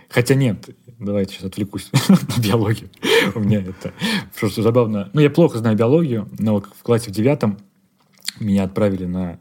Хотя 0.10 0.36
нет, 0.36 0.70
давайте 1.00 1.34
сейчас 1.34 1.46
отвлекусь 1.46 1.92
на 2.10 2.42
биологию. 2.42 2.90
У 3.36 3.40
меня 3.40 3.62
это 3.62 3.94
просто 4.40 4.62
забавно. 4.62 5.10
Ну, 5.14 5.22
я 5.22 5.30
плохо 5.30 5.58
знаю 5.58 5.76
биологию, 5.76 6.30
но 6.40 6.62
в 6.62 6.84
классе 6.84 7.12
в 7.12 7.14
девятом 7.14 7.58
меня 8.40 8.64
отправили 8.64 9.06
на 9.06 9.40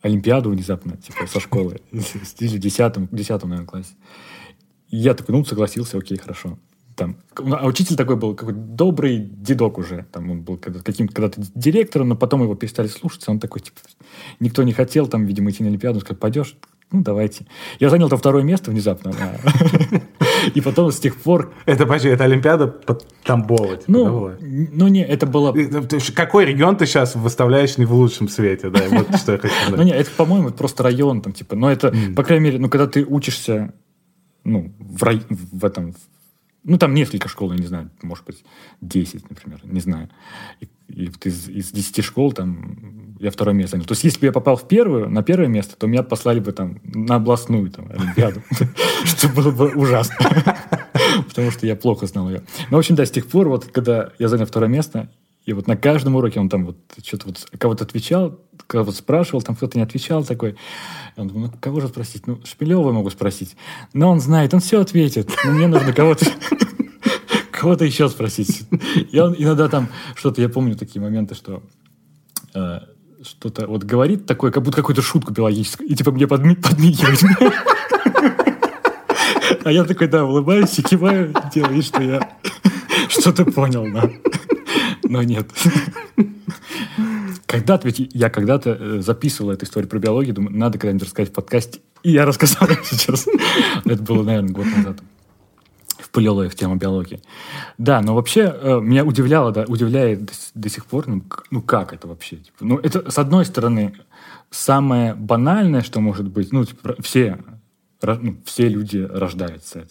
Олимпиаду 0.00 0.50
внезапно, 0.50 0.96
типа, 0.96 1.26
со 1.26 1.40
школы. 1.40 1.80
В 1.92 2.58
десятом, 2.58 3.08
десятом, 3.12 3.50
наверное, 3.50 3.68
классе. 3.68 3.94
Я 4.92 5.14
такой, 5.14 5.34
ну, 5.34 5.44
согласился, 5.44 5.98
окей, 5.98 6.18
хорошо. 6.18 6.58
Там, 6.94 7.16
а 7.34 7.66
учитель 7.66 7.96
такой 7.96 8.16
был 8.16 8.34
какой-то 8.34 8.60
добрый 8.60 9.18
дедок 9.18 9.78
уже. 9.78 10.04
Там 10.12 10.30
он 10.30 10.42
был 10.42 10.58
каким-то 10.58 11.14
когда-то 11.14 11.40
директором, 11.54 12.10
но 12.10 12.16
потом 12.16 12.42
его 12.42 12.54
перестали 12.54 12.88
слушаться. 12.88 13.30
Он 13.30 13.40
такой, 13.40 13.62
типа, 13.62 13.80
никто 14.38 14.62
не 14.62 14.74
хотел 14.74 15.06
там, 15.06 15.24
видимо, 15.24 15.50
идти 15.50 15.62
на 15.62 15.70
Олимпиаду. 15.70 15.96
Он 15.96 16.00
сказал, 16.02 16.18
пойдешь? 16.18 16.56
Ну, 16.92 17.00
давайте. 17.00 17.46
Я 17.80 17.88
занял 17.88 18.10
там 18.10 18.18
второе 18.18 18.42
место 18.42 18.70
внезапно. 18.70 19.14
И 20.54 20.60
потом 20.60 20.92
с 20.92 20.98
тех 20.98 21.16
пор... 21.16 21.54
Это, 21.64 21.86
почти 21.86 22.08
это 22.08 22.24
Олимпиада 22.24 22.66
по 22.66 22.98
Тамбову. 23.24 23.76
Типа, 23.76 23.84
ну, 23.86 24.32
ну, 24.40 24.88
не, 24.88 25.02
это 25.02 25.26
было... 25.26 25.56
Какой 26.14 26.44
регион 26.44 26.76
ты 26.76 26.84
сейчас 26.84 27.14
выставляешь 27.14 27.78
не 27.78 27.86
в 27.86 27.94
лучшем 27.94 28.28
свете, 28.28 28.68
да? 28.68 28.80
Вот 28.90 29.16
что 29.16 29.32
я 29.32 29.38
хочу. 29.38 29.54
Ну, 29.70 29.82
не, 29.82 29.92
это, 29.92 30.10
по-моему, 30.10 30.50
просто 30.50 30.82
район 30.82 31.22
там, 31.22 31.32
типа. 31.32 31.56
Но 31.56 31.72
это, 31.72 31.94
по 32.14 32.22
крайней 32.22 32.44
мере, 32.44 32.58
ну, 32.58 32.68
когда 32.68 32.86
ты 32.86 33.06
учишься 33.06 33.72
ну, 34.44 34.72
в, 34.78 35.02
рай... 35.02 35.22
в 35.28 35.64
этом... 35.64 35.94
Ну, 36.64 36.78
там 36.78 36.94
несколько 36.94 37.28
школ, 37.28 37.52
я 37.52 37.58
не 37.58 37.66
знаю, 37.66 37.90
может 38.02 38.24
быть, 38.24 38.44
10, 38.80 39.28
например, 39.30 39.60
не 39.64 39.80
знаю. 39.80 40.08
И, 40.60 40.68
и 40.88 41.06
вот 41.06 41.26
из, 41.26 41.48
из 41.48 41.72
10 41.72 42.04
школ 42.04 42.32
там 42.32 43.16
я 43.18 43.30
второе 43.30 43.54
место 43.54 43.72
занял. 43.76 43.86
То 43.86 43.92
есть, 43.92 44.04
если 44.04 44.20
бы 44.20 44.26
я 44.26 44.32
попал 44.32 44.56
в 44.56 44.68
первую, 44.68 45.08
на 45.08 45.22
первое 45.22 45.48
место, 45.48 45.76
то 45.76 45.86
меня 45.86 46.02
послали 46.02 46.40
бы 46.40 46.52
там 46.52 46.80
на 46.84 47.16
областную 47.16 47.70
там, 47.70 47.90
Олимпиаду, 47.90 48.42
что 49.04 49.28
было 49.28 49.50
бы 49.50 49.72
ужасно. 49.74 50.16
Потому 51.28 51.50
что 51.50 51.66
я 51.66 51.76
плохо 51.76 52.06
знал 52.06 52.28
ее. 52.28 52.42
Ну, 52.70 52.76
в 52.76 52.78
общем, 52.78 52.94
да, 52.94 53.06
с 53.06 53.10
тех 53.10 53.26
пор, 53.28 53.48
вот, 53.48 53.66
когда 53.66 54.12
я 54.18 54.28
занял 54.28 54.46
второе 54.46 54.68
место, 54.68 55.10
и 55.44 55.52
вот 55.52 55.66
на 55.66 55.76
каждом 55.76 56.16
уроке 56.16 56.38
он 56.38 56.48
там 56.48 56.66
вот 56.66 56.76
что-то 57.04 57.26
вот 57.26 57.48
кого-то 57.58 57.84
отвечал, 57.84 58.40
кого-то 58.72 58.96
спрашивал, 58.96 59.42
там 59.42 59.54
кто-то 59.54 59.78
не 59.78 59.84
отвечал 59.84 60.24
такой. 60.24 60.56
Он 61.16 61.28
думал, 61.28 61.46
ну 61.46 61.58
кого 61.60 61.80
же 61.80 61.88
спросить? 61.88 62.26
Ну, 62.26 62.40
Шпилева 62.44 62.92
могу 62.92 63.10
спросить. 63.10 63.56
Но 63.92 64.10
он 64.10 64.20
знает, 64.20 64.54
он 64.54 64.60
все 64.60 64.80
ответит. 64.80 65.30
Но 65.44 65.52
мне 65.52 65.66
нужно 65.66 65.92
кого-то 65.92 66.26
кого-то 67.50 67.84
еще 67.84 68.08
спросить. 68.08 68.62
Он 69.14 69.34
иногда 69.38 69.68
там 69.68 69.88
что-то, 70.14 70.40
я 70.40 70.48
помню 70.48 70.74
такие 70.76 71.00
моменты, 71.00 71.34
что 71.34 71.62
э, 72.54 72.80
что-то 73.22 73.66
вот 73.66 73.84
говорит 73.84 74.26
такое, 74.26 74.50
как 74.50 74.62
будто 74.62 74.78
какую-то 74.78 75.02
шутку 75.02 75.32
биологическую, 75.32 75.88
и 75.88 75.94
типа 75.94 76.10
мне 76.10 76.26
подми 76.26 76.56
подмигивает. 76.56 77.20
А 79.64 79.70
я 79.70 79.84
такой, 79.84 80.08
да, 80.08 80.24
улыбаюсь 80.24 80.76
и 80.78 80.82
киваю, 80.82 81.32
делаю 81.54 81.82
что 81.82 82.02
я 82.02 82.36
что-то 83.08 83.44
понял, 83.44 83.86
но 85.04 85.22
нет. 85.22 85.48
Когда-то, 87.52 87.86
ведь 87.86 88.10
я 88.14 88.30
когда-то 88.30 88.70
э, 88.70 89.00
записывал 89.00 89.50
эту 89.50 89.66
историю 89.66 89.88
про 89.88 89.98
биологию, 89.98 90.34
думаю, 90.34 90.56
надо 90.56 90.78
когда-нибудь 90.78 91.04
рассказать 91.04 91.30
в 91.30 91.34
подкасте. 91.34 91.80
И 92.02 92.10
я 92.10 92.24
рассказал 92.24 92.66
сейчас. 92.84 93.28
Это 93.84 94.02
было, 94.02 94.22
наверное, 94.22 94.52
год 94.52 94.66
назад. 94.66 94.96
Впылила 95.98 96.48
в 96.48 96.54
тему 96.54 96.76
биологии. 96.76 97.20
Да, 97.76 98.00
но 98.00 98.14
вообще 98.14 98.54
э, 98.58 98.80
меня 98.80 99.04
удивляло, 99.04 99.52
да, 99.52 99.64
удивляет 99.68 100.32
до, 100.54 100.68
сих 100.70 100.86
пор, 100.86 101.06
ну, 101.06 101.22
ну 101.50 101.60
как 101.60 101.92
это 101.92 102.08
вообще? 102.08 102.36
Типа, 102.36 102.56
ну, 102.60 102.78
это, 102.78 103.10
с 103.10 103.18
одной 103.18 103.44
стороны, 103.44 103.94
самое 104.50 105.14
банальное, 105.14 105.82
что 105.82 106.00
может 106.00 106.28
быть, 106.28 106.52
ну, 106.52 106.64
типа, 106.64 106.96
все, 107.00 107.38
ну, 108.00 108.36
все 108.46 108.68
люди 108.68 108.98
рождаются 108.98 109.86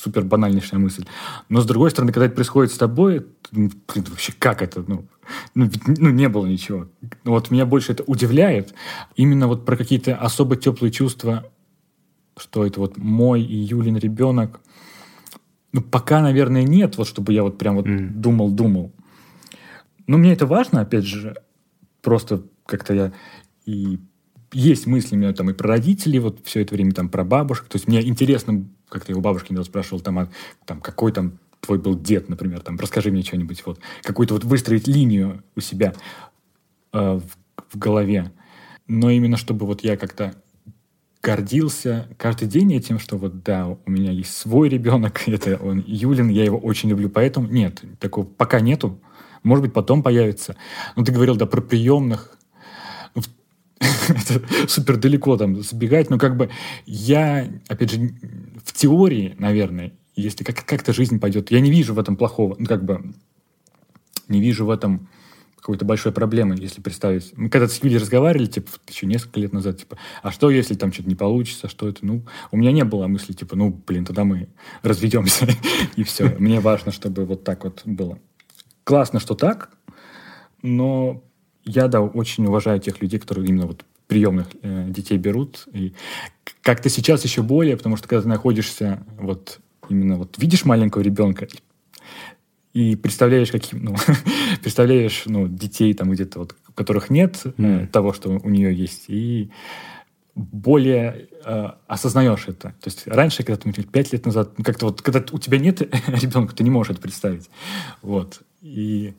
супер 0.00 0.24
банальнейшая 0.24 0.80
мысль. 0.80 1.04
Но 1.48 1.60
с 1.60 1.66
другой 1.66 1.90
стороны, 1.90 2.12
когда 2.12 2.26
это 2.26 2.34
происходит 2.34 2.72
с 2.72 2.78
тобой, 2.78 3.26
ну, 3.52 3.70
блин, 3.92 4.06
вообще 4.08 4.32
как 4.38 4.62
это? 4.62 4.84
Ну, 4.86 5.06
ну, 5.54 5.66
ведь, 5.66 5.86
ну, 5.86 6.10
не 6.10 6.28
было 6.28 6.46
ничего. 6.46 6.88
Вот 7.24 7.50
меня 7.50 7.66
больше 7.66 7.92
это 7.92 8.02
удивляет. 8.04 8.74
Именно 9.16 9.46
вот 9.46 9.64
про 9.64 9.76
какие-то 9.76 10.16
особо 10.16 10.56
теплые 10.56 10.90
чувства, 10.90 11.50
что 12.36 12.64
это 12.64 12.80
вот 12.80 12.96
мой 12.96 13.42
и 13.42 13.54
Юлин 13.54 13.96
ребенок. 13.98 14.60
Ну, 15.72 15.82
пока, 15.82 16.20
наверное, 16.22 16.62
нет, 16.62 16.96
вот 16.96 17.06
чтобы 17.06 17.32
я 17.32 17.42
вот 17.42 17.58
прям 17.58 17.76
вот 17.76 17.86
думал-думал. 17.86 18.86
Mm. 18.86 19.00
Но 20.06 20.18
мне 20.18 20.32
это 20.32 20.46
важно, 20.46 20.80
опять 20.80 21.04
же, 21.04 21.36
просто 22.02 22.42
как-то 22.66 22.94
я 22.94 23.12
и 23.66 24.00
есть 24.52 24.86
мысли 24.86 25.14
у 25.14 25.18
меня 25.18 25.32
там 25.32 25.50
и 25.50 25.52
про 25.52 25.68
родителей, 25.68 26.18
вот 26.18 26.40
все 26.44 26.60
это 26.62 26.74
время 26.74 26.92
там 26.92 27.08
про 27.08 27.22
бабушек. 27.24 27.66
То 27.66 27.76
есть 27.76 27.86
мне 27.86 28.02
интересно, 28.06 28.66
как 28.90 29.04
ты 29.04 29.12
его 29.12 29.20
бабушки 29.20 29.52
не 29.52 29.64
спрашивал, 29.64 30.00
там, 30.00 30.18
а, 30.18 30.28
там, 30.66 30.80
какой 30.80 31.12
там 31.12 31.38
твой 31.60 31.78
был 31.78 31.98
дед, 31.98 32.28
например, 32.28 32.60
там, 32.60 32.78
расскажи 32.78 33.10
мне 33.10 33.22
что-нибудь, 33.22 33.62
вот, 33.64 33.80
какую-то 34.02 34.34
вот 34.34 34.44
выстроить 34.44 34.88
линию 34.88 35.42
у 35.56 35.60
себя 35.60 35.94
э, 36.92 36.98
в, 37.18 37.74
в 37.74 37.78
голове. 37.78 38.32
Но 38.86 39.10
именно 39.10 39.36
чтобы 39.36 39.66
вот 39.66 39.82
я 39.82 39.96
как-то 39.96 40.34
гордился 41.22 42.08
каждый 42.16 42.48
день 42.48 42.74
этим, 42.74 42.98
что 42.98 43.16
вот 43.16 43.42
да, 43.42 43.68
у 43.68 43.90
меня 43.90 44.10
есть 44.10 44.36
свой 44.36 44.68
ребенок, 44.68 45.22
это 45.28 45.56
он 45.56 45.84
Юлин, 45.86 46.28
я 46.28 46.44
его 46.44 46.58
очень 46.58 46.88
люблю, 46.88 47.08
поэтому 47.08 47.48
нет, 47.48 47.82
такого 47.98 48.24
пока 48.24 48.60
нету. 48.60 49.00
Может 49.42 49.64
быть, 49.64 49.72
потом 49.72 50.02
появится. 50.02 50.56
Но 50.96 51.04
ты 51.04 51.12
говорил, 51.12 51.34
да, 51.34 51.46
про 51.46 51.62
приемных 51.62 52.36
это 54.08 54.42
супер 54.68 54.96
далеко 54.96 55.36
там 55.36 55.62
забегать, 55.62 56.10
но 56.10 56.18
как 56.18 56.36
бы 56.36 56.50
я, 56.86 57.48
опять 57.68 57.90
же, 57.90 58.12
в 58.64 58.72
теории, 58.72 59.34
наверное, 59.38 59.92
если 60.14 60.44
как- 60.44 60.64
как-то 60.64 60.92
жизнь 60.92 61.18
пойдет, 61.18 61.50
я 61.50 61.60
не 61.60 61.70
вижу 61.70 61.94
в 61.94 61.98
этом 61.98 62.16
плохого, 62.16 62.56
ну, 62.58 62.66
как 62.66 62.84
бы 62.84 63.12
не 64.28 64.40
вижу 64.40 64.66
в 64.66 64.70
этом 64.70 65.08
какой-то 65.56 65.84
большой 65.84 66.12
проблемы, 66.12 66.56
если 66.58 66.80
представить. 66.80 67.32
Мы 67.36 67.50
когда-то 67.50 67.72
с 67.72 67.82
Юлей 67.82 67.98
разговаривали, 67.98 68.46
типа, 68.46 68.70
еще 68.88 69.06
несколько 69.06 69.40
лет 69.40 69.52
назад, 69.52 69.78
типа, 69.78 69.98
а 70.22 70.30
что, 70.30 70.50
если 70.50 70.74
там 70.74 70.92
что-то 70.92 71.08
не 71.08 71.14
получится, 71.14 71.68
что 71.68 71.88
это, 71.88 72.04
ну, 72.04 72.24
у 72.50 72.56
меня 72.56 72.72
не 72.72 72.84
было 72.84 73.06
мысли, 73.06 73.32
типа, 73.32 73.56
ну, 73.56 73.70
блин, 73.86 74.04
тогда 74.04 74.24
мы 74.24 74.48
разведемся, 74.82 75.48
и 75.96 76.02
все. 76.02 76.34
Мне 76.38 76.60
важно, 76.60 76.92
чтобы 76.92 77.24
вот 77.24 77.44
так 77.44 77.64
вот 77.64 77.82
было. 77.84 78.18
Классно, 78.84 79.20
что 79.20 79.34
так, 79.34 79.70
но 80.62 81.22
я, 81.64 81.88
да, 81.88 82.00
очень 82.00 82.46
уважаю 82.46 82.80
тех 82.80 83.00
людей, 83.00 83.18
которые 83.18 83.48
именно 83.48 83.66
вот 83.66 83.84
приемных 84.06 84.48
э, 84.62 84.86
детей 84.88 85.18
берут. 85.18 85.66
И 85.72 85.94
как-то 86.62 86.88
сейчас 86.88 87.24
еще 87.24 87.42
более, 87.42 87.76
потому 87.76 87.96
что 87.96 88.08
когда 88.08 88.22
ты 88.22 88.28
находишься 88.28 89.04
вот 89.18 89.60
именно 89.88 90.16
вот 90.16 90.38
видишь 90.38 90.64
маленького 90.64 91.02
ребенка 91.02 91.48
и 92.72 92.96
представляешь 92.96 93.50
каким, 93.50 93.84
ну, 93.84 93.96
представляешь, 94.62 95.22
ну, 95.26 95.48
детей 95.48 95.92
там 95.94 96.10
где-то 96.10 96.40
вот, 96.40 96.56
у 96.68 96.72
которых 96.72 97.10
нет 97.10 97.40
mm. 97.44 97.88
того, 97.88 98.12
что 98.12 98.30
у 98.30 98.48
нее 98.48 98.74
есть, 98.74 99.04
и 99.08 99.50
более 100.34 101.28
э, 101.44 101.68
осознаешь 101.86 102.44
это. 102.46 102.70
То 102.80 102.86
есть 102.86 103.06
раньше, 103.06 103.42
когда 103.42 103.60
ты, 103.60 103.82
пять 103.82 104.12
лет 104.12 104.24
назад, 104.26 104.58
ну, 104.58 104.64
как-то 104.64 104.86
вот, 104.86 105.02
когда 105.02 105.22
у 105.32 105.38
тебя 105.38 105.58
нет 105.58 105.80
ребенка, 106.08 106.54
ты 106.54 106.64
не 106.64 106.70
можешь 106.70 106.92
это 106.92 107.00
представить. 107.00 107.50
Вот. 108.02 108.40
И 108.62 109.14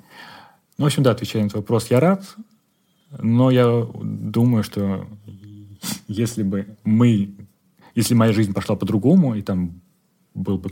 в 0.78 0.86
общем, 0.86 1.03
да, 1.03 1.11
отвечая 1.11 1.43
на 1.43 1.47
этот 1.47 1.57
вопрос, 1.57 1.88
я 1.89 1.99
рад, 1.99 2.36
но 3.19 3.51
я 3.51 3.86
думаю, 4.01 4.63
что 4.63 5.07
если 6.07 6.43
бы 6.43 6.78
мы, 6.84 7.36
если 7.95 8.13
моя 8.13 8.34
жизнь 8.34 8.53
пошла 8.53 8.76
по-другому, 8.76 9.36
и 9.36 9.41
там 9.41 9.82
был 10.34 10.57
бы 10.57 10.72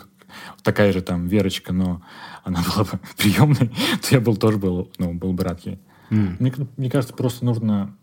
такая 0.64 0.94
же 0.94 1.02
там 1.02 1.28
Верочка, 1.28 1.74
но 1.74 2.02
она 2.44 2.64
была 2.76 2.86
бы 2.86 3.00
приемной, 3.18 3.70
то 4.02 4.08
я 4.12 4.22
был 4.22 4.38
тоже 4.38 4.58
был, 4.58 4.92
ну, 4.98 5.14
был 5.14 5.34
бы 5.34 5.44
рад 5.44 5.66
ей. 5.66 5.80
Mm. 6.10 6.36
Мне, 6.40 6.54
мне 6.78 6.90
кажется, 6.90 7.16
просто 7.16 7.46
нужно 7.46 7.96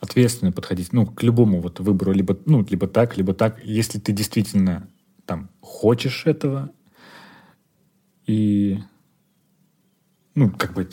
ответственно 0.00 0.52
подходить, 0.52 0.92
ну, 0.92 1.06
к 1.06 1.22
любому 1.22 1.60
вот 1.60 1.80
выбору, 1.80 2.12
либо, 2.12 2.36
ну, 2.44 2.64
либо 2.68 2.86
так, 2.86 3.16
либо 3.16 3.34
так. 3.34 3.64
Если 3.64 3.98
ты 3.98 4.12
действительно 4.12 4.88
там 5.24 5.50
хочешь 5.60 6.26
этого, 6.26 6.70
и 8.26 8.80
ну, 10.36 10.50
как 10.50 10.74
бы, 10.74 10.88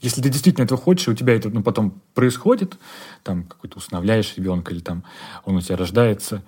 если 0.00 0.20
ты 0.20 0.28
действительно 0.28 0.64
этого 0.64 0.78
хочешь, 0.78 1.08
и 1.08 1.10
у 1.12 1.14
тебя 1.14 1.34
это 1.34 1.48
ну, 1.48 1.62
потом 1.62 2.02
происходит, 2.14 2.76
там 3.22 3.44
какой-то 3.44 3.78
усыновляешь 3.78 4.36
ребенка, 4.36 4.74
или 4.74 4.80
там 4.80 5.04
он 5.44 5.56
у 5.56 5.60
тебя 5.60 5.76
рождается, 5.76 6.44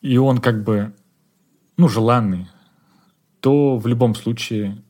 и 0.00 0.16
он 0.16 0.38
как 0.38 0.64
бы, 0.64 0.94
ну, 1.76 1.88
желанный, 1.88 2.48
то 3.40 3.76
в 3.76 3.86
любом 3.86 4.14
случае 4.14 4.82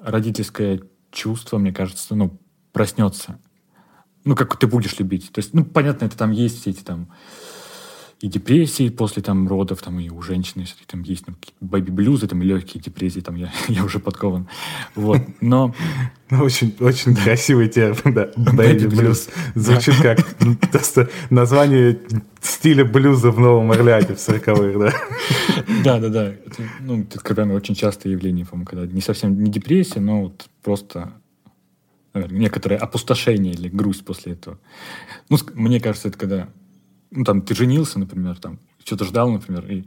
родительское 0.00 0.80
чувство, 1.10 1.58
мне 1.58 1.72
кажется, 1.72 2.14
ну, 2.14 2.38
проснется. 2.72 3.40
Ну, 4.24 4.36
как 4.36 4.56
ты 4.56 4.68
будешь 4.68 4.98
любить. 4.98 5.32
То 5.32 5.40
есть, 5.40 5.52
ну, 5.52 5.64
понятно, 5.64 6.04
это 6.04 6.16
там 6.16 6.30
есть 6.30 6.60
все 6.60 6.70
эти 6.70 6.82
там 6.82 7.10
и 8.20 8.26
депрессии 8.26 8.88
после 8.88 9.22
там 9.22 9.46
родов, 9.46 9.80
там 9.80 10.00
и 10.00 10.10
у 10.10 10.20
женщины 10.22 10.66
там 10.86 11.02
есть 11.02 11.24
там, 11.24 11.36
бэби-блюзы, 11.60 12.26
там 12.26 12.42
и 12.42 12.46
легкие 12.46 12.82
депрессии, 12.82 13.20
там 13.20 13.36
я, 13.36 13.52
я 13.68 13.84
уже 13.84 14.00
подкован. 14.00 14.48
Вот, 14.94 15.20
но... 15.40 15.74
Ну, 16.30 16.44
очень, 16.44 16.76
очень 16.80 17.16
красивый 17.16 17.68
термин, 17.68 18.12
да, 18.14 18.30
бэби-блюз. 18.36 19.30
Звучит 19.54 19.94
как 20.02 20.18
просто 20.70 21.08
название 21.30 21.98
стиля 22.42 22.84
блюза 22.84 23.30
в 23.30 23.40
Новом 23.40 23.72
Орлеане 23.72 24.14
в 24.14 24.18
40-х, 24.18 24.78
да? 24.78 25.64
Да, 25.82 25.98
да, 25.98 26.08
да. 26.10 26.34
Ну, 26.80 27.00
это 27.00 27.34
прям 27.34 27.52
очень 27.52 27.74
частое 27.74 28.12
явление, 28.12 28.44
по-моему, 28.44 28.66
когда 28.66 28.84
не 28.84 29.00
совсем 29.00 29.42
не 29.42 29.50
депрессия, 29.50 30.00
но 30.00 30.24
вот 30.24 30.50
просто 30.62 31.14
наверное, 32.12 32.40
некоторое 32.40 32.76
опустошение 32.76 33.54
или 33.54 33.70
грусть 33.70 34.04
после 34.04 34.32
этого. 34.34 34.58
Ну, 35.30 35.38
мне 35.54 35.80
кажется, 35.80 36.08
это 36.08 36.18
когда 36.18 36.48
ну, 37.10 37.24
там, 37.24 37.42
ты 37.42 37.54
женился, 37.54 37.98
например, 37.98 38.36
там, 38.38 38.58
что-то 38.84 39.04
ждал, 39.04 39.30
например, 39.30 39.70
и, 39.70 39.84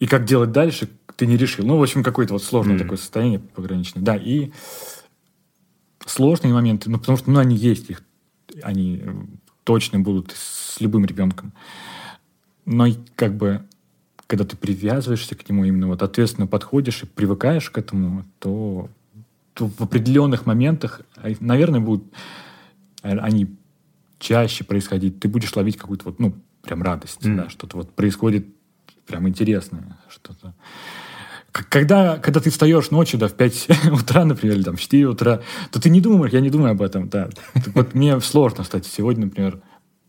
и 0.00 0.06
как 0.06 0.24
делать 0.24 0.52
дальше, 0.52 0.88
ты 1.16 1.26
не 1.26 1.36
решил. 1.36 1.66
Ну, 1.66 1.78
в 1.78 1.82
общем, 1.82 2.02
какое-то 2.02 2.34
вот 2.34 2.42
сложное 2.42 2.76
mm. 2.76 2.80
такое 2.80 2.98
состояние 2.98 3.38
пограничное. 3.38 4.02
Да, 4.02 4.16
и 4.16 4.52
сложные 6.04 6.52
моменты, 6.52 6.90
ну, 6.90 6.98
потому 6.98 7.18
что, 7.18 7.30
ну, 7.30 7.40
они 7.40 7.56
есть, 7.56 7.90
их, 7.90 8.02
они 8.62 9.02
точно 9.64 10.00
будут 10.00 10.32
с 10.36 10.80
любым 10.80 11.04
ребенком. 11.04 11.52
Но 12.64 12.86
как 13.14 13.36
бы, 13.36 13.64
когда 14.26 14.44
ты 14.44 14.56
привязываешься 14.56 15.34
к 15.34 15.48
нему, 15.48 15.64
именно 15.64 15.86
вот 15.88 16.02
ответственно 16.02 16.46
подходишь 16.46 17.02
и 17.02 17.06
привыкаешь 17.06 17.70
к 17.70 17.78
этому, 17.78 18.24
то, 18.38 18.88
то 19.54 19.68
в 19.68 19.80
определенных 19.82 20.46
моментах, 20.46 21.00
а, 21.16 21.32
наверное, 21.40 21.80
будут 21.80 22.04
они 23.02 23.56
чаще 24.18 24.64
происходить, 24.64 25.20
ты 25.20 25.28
будешь 25.28 25.54
ловить 25.54 25.76
какую-то 25.76 26.06
вот, 26.06 26.18
ну, 26.18 26.34
прям 26.62 26.82
радость, 26.82 27.24
mm. 27.24 27.36
да, 27.36 27.50
что-то 27.50 27.76
вот 27.78 27.92
происходит 27.92 28.46
прям 29.06 29.28
интересное, 29.28 29.98
что-то. 30.08 30.54
Когда, 31.52 32.18
когда 32.18 32.40
ты 32.40 32.50
встаешь 32.50 32.90
ночью, 32.90 33.18
да, 33.18 33.28
в 33.28 33.34
5 33.34 33.68
утра, 33.92 34.24
например, 34.24 34.56
или 34.56 34.62
там 34.62 34.76
в 34.76 34.80
4 34.80 35.06
утра, 35.06 35.42
то 35.70 35.80
ты 35.80 35.88
не 35.88 36.00
думаешь, 36.00 36.32
я 36.32 36.40
не 36.40 36.50
думаю 36.50 36.72
об 36.72 36.82
этом, 36.82 37.08
да. 37.08 37.30
Вот 37.74 37.94
мне 37.94 38.20
сложно, 38.20 38.64
кстати, 38.64 38.88
сегодня, 38.88 39.26
например, 39.26 39.62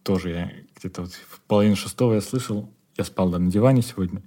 тоже 0.04 0.30
я 0.30 0.52
где-то 0.78 1.04
вот 1.04 1.14
в 1.14 1.40
половине 1.42 1.76
шестого 1.76 2.14
я 2.14 2.22
слышал, 2.22 2.74
я 2.98 3.04
спал, 3.04 3.30
да, 3.30 3.40
на 3.40 3.50
диване 3.50 3.82
сегодня, 3.82 4.24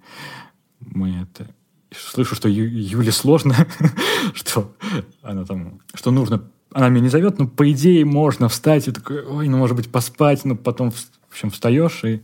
мы 0.80 1.10
это, 1.22 1.50
слышу, 1.94 2.34
что 2.34 2.48
Ю, 2.48 2.64
Юле 2.64 3.12
сложно, 3.12 3.54
что 4.34 4.74
она 5.22 5.44
там, 5.44 5.80
что 5.94 6.10
нужно 6.10 6.50
она 6.72 6.88
меня 6.88 7.02
не 7.02 7.08
зовет, 7.08 7.38
но 7.38 7.48
по 7.48 7.70
идее 7.70 8.04
можно 8.04 8.48
встать 8.48 8.88
и 8.88 8.92
такой, 8.92 9.24
ой, 9.24 9.48
ну 9.48 9.58
может 9.58 9.76
быть 9.76 9.90
поспать, 9.90 10.44
но 10.44 10.56
потом 10.56 10.90
в 10.90 11.32
общем, 11.32 11.50
встаешь 11.50 12.02
и 12.04 12.22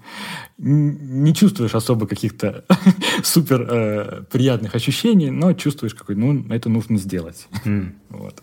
не 0.59 1.33
чувствуешь 1.33 1.77
особо 1.77 2.09
каких-то 2.09 2.65
супер 3.23 3.67
э, 3.71 4.23
приятных 4.31 4.75
ощущений, 4.75 5.31
но 5.31 5.53
чувствуешь 5.53 5.95
какой, 5.95 6.17
ну, 6.17 6.45
это 6.51 6.69
нужно 6.69 6.99
сделать. 6.99 7.47
Mm. 7.65 7.93
Вот. 8.11 8.43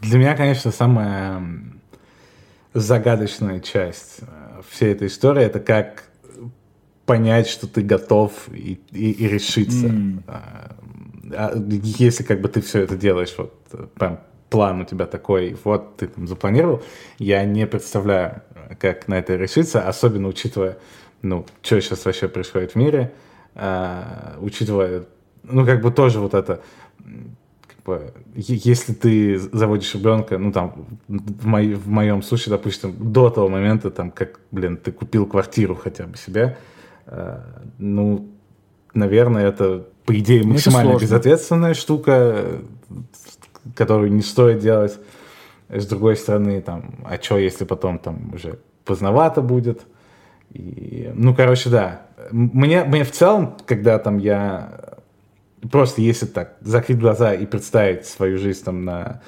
Для 0.00 0.18
меня, 0.18 0.36
конечно, 0.36 0.70
самая 0.70 1.42
загадочная 2.74 3.58
часть 3.58 4.20
э, 4.20 4.62
всей 4.70 4.92
этой 4.92 5.08
истории 5.08 5.42
это 5.42 5.58
как 5.58 6.04
понять, 7.04 7.48
что 7.48 7.66
ты 7.66 7.82
готов 7.82 8.32
и, 8.52 8.80
и, 8.92 9.10
и 9.10 9.28
решиться. 9.28 9.88
Mm. 9.88 10.22
Если 11.98 12.22
как 12.22 12.40
бы 12.40 12.48
ты 12.48 12.60
все 12.60 12.82
это 12.82 12.96
делаешь 12.96 13.34
вот 13.36 13.52
прям 13.94 14.20
план 14.52 14.82
у 14.82 14.84
тебя 14.84 15.06
такой, 15.06 15.56
вот 15.64 15.96
ты 15.96 16.08
там 16.08 16.28
запланировал, 16.28 16.82
я 17.18 17.42
не 17.44 17.66
представляю, 17.66 18.42
как 18.78 19.08
на 19.08 19.18
это 19.18 19.34
решиться, 19.36 19.88
особенно 19.88 20.28
учитывая, 20.28 20.76
ну, 21.22 21.46
что 21.62 21.80
сейчас 21.80 22.04
вообще 22.04 22.28
происходит 22.28 22.72
в 22.72 22.76
мире, 22.76 23.12
э, 23.54 24.36
учитывая, 24.40 25.04
ну, 25.42 25.64
как 25.64 25.80
бы 25.80 25.90
тоже 25.90 26.20
вот 26.20 26.34
это, 26.34 26.60
как 27.66 27.82
бы, 27.86 28.12
если 28.34 28.92
ты 28.92 29.38
заводишь 29.38 29.94
ребенка, 29.94 30.36
ну, 30.36 30.52
там, 30.52 30.86
в, 31.08 31.46
мой, 31.46 31.72
в 31.72 31.88
моем 31.88 32.22
случае, 32.22 32.50
допустим, 32.50 32.94
до 32.98 33.30
того 33.30 33.48
момента, 33.48 33.90
там, 33.90 34.10
как, 34.10 34.38
блин, 34.50 34.76
ты 34.76 34.92
купил 34.92 35.24
квартиру 35.24 35.74
хотя 35.74 36.04
бы 36.04 36.18
себе, 36.18 36.58
э, 37.06 37.40
ну, 37.78 38.28
наверное, 38.92 39.48
это, 39.48 39.86
по 40.04 40.18
идее, 40.18 40.42
ну, 40.42 40.50
максимально 40.50 40.98
безответственная 40.98 41.72
штука, 41.72 42.60
которую 43.74 44.12
не 44.12 44.22
стоит 44.22 44.60
делать. 44.60 44.98
С 45.68 45.86
другой 45.86 46.16
стороны, 46.16 46.60
там, 46.60 46.96
а 47.04 47.16
что, 47.22 47.38
если 47.38 47.64
потом 47.64 47.98
там 47.98 48.32
уже 48.34 48.58
поздновато 48.84 49.40
будет? 49.40 49.82
И, 50.52 51.10
ну, 51.14 51.34
короче, 51.34 51.70
да. 51.70 52.02
Мне, 52.30 52.84
мне 52.84 53.04
в 53.04 53.10
целом, 53.10 53.56
когда 53.66 53.98
там 53.98 54.18
я 54.18 54.92
просто 55.70 56.00
если 56.02 56.26
так 56.26 56.56
закрыть 56.60 56.98
глаза 56.98 57.34
и 57.34 57.46
представить 57.46 58.06
свою 58.06 58.38
жизнь 58.38 58.64
там 58.64 58.84
на 58.84 59.22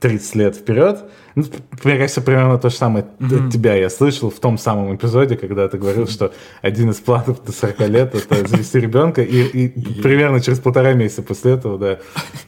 30 0.00 0.34
лет 0.34 0.56
вперед. 0.56 1.04
Ну, 1.34 1.44
мне 1.84 1.96
кажется, 1.96 2.22
примерно 2.22 2.58
то 2.58 2.70
же 2.70 2.76
самое 2.76 3.06
mm-hmm. 3.18 3.46
от 3.46 3.52
тебя 3.52 3.74
я 3.74 3.88
слышал 3.90 4.30
в 4.30 4.40
том 4.40 4.58
самом 4.58 4.94
эпизоде, 4.94 5.36
когда 5.36 5.68
ты 5.68 5.78
говорил, 5.78 6.08
что 6.08 6.32
один 6.62 6.90
из 6.90 6.96
планов 6.96 7.44
до 7.44 7.52
40 7.52 7.80
лет 7.88 8.14
это 8.14 8.48
завести 8.48 8.80
ребенка, 8.80 9.22
и, 9.22 9.42
и 9.44 9.68
примерно 10.02 10.40
через 10.40 10.58
полтора 10.58 10.94
месяца 10.94 11.22
после 11.22 11.52
этого, 11.52 11.78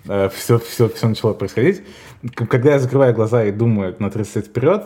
да, 0.06 0.28
все, 0.30 0.58
все, 0.58 0.88
все 0.88 1.08
начало 1.08 1.34
происходить. 1.34 1.82
Когда 2.34 2.72
я 2.72 2.78
закрываю 2.78 3.14
глаза 3.14 3.44
и 3.44 3.52
думаю 3.52 3.94
на 3.98 4.10
30 4.10 4.36
лет 4.36 4.46
вперед, 4.46 4.84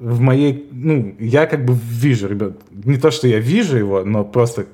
в 0.00 0.18
моей, 0.18 0.68
ну, 0.72 1.14
я 1.20 1.46
как 1.46 1.64
бы 1.64 1.74
вижу, 1.74 2.26
ребят, 2.26 2.54
не 2.72 2.96
то, 2.96 3.12
что 3.12 3.28
я 3.28 3.38
вижу 3.38 3.76
его, 3.76 4.02
но 4.02 4.24
просто 4.24 4.66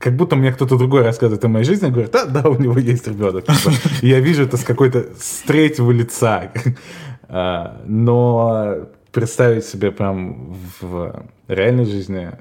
как 0.00 0.16
будто 0.16 0.34
мне 0.34 0.50
кто-то 0.50 0.78
другой 0.78 1.02
рассказывает 1.02 1.44
о 1.44 1.48
моей 1.48 1.64
жизни, 1.64 1.88
и 1.88 1.90
говорит, 1.90 2.10
да, 2.10 2.24
да, 2.24 2.48
у 2.48 2.58
него 2.58 2.78
есть 2.78 3.06
ребенок. 3.06 3.44
Типа, 3.44 3.70
я 4.00 4.18
вижу 4.18 4.42
это 4.42 4.56
с 4.56 4.64
какой-то, 4.64 5.06
с 5.18 5.42
третьего 5.46 5.92
лица. 5.92 6.50
А, 7.32 7.80
но 7.86 8.88
представить 9.12 9.64
себе 9.64 9.92
прям 9.92 10.52
в 10.80 11.26
реальной 11.46 11.84
жизни 11.84 12.32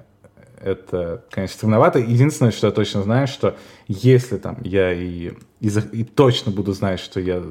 это, 0.60 1.24
конечно, 1.30 1.60
трудновато. 1.60 2.00
Единственное, 2.00 2.52
что 2.52 2.66
я 2.66 2.74
точно 2.74 3.04
знаю, 3.04 3.28
что 3.28 3.56
если 3.88 4.38
там 4.38 4.58
я 4.64 4.92
и, 4.92 5.34
и, 5.60 5.70
и 5.92 6.04
точно 6.04 6.52
буду 6.52 6.74
знать, 6.74 7.00
что 7.00 7.20
я 7.20 7.44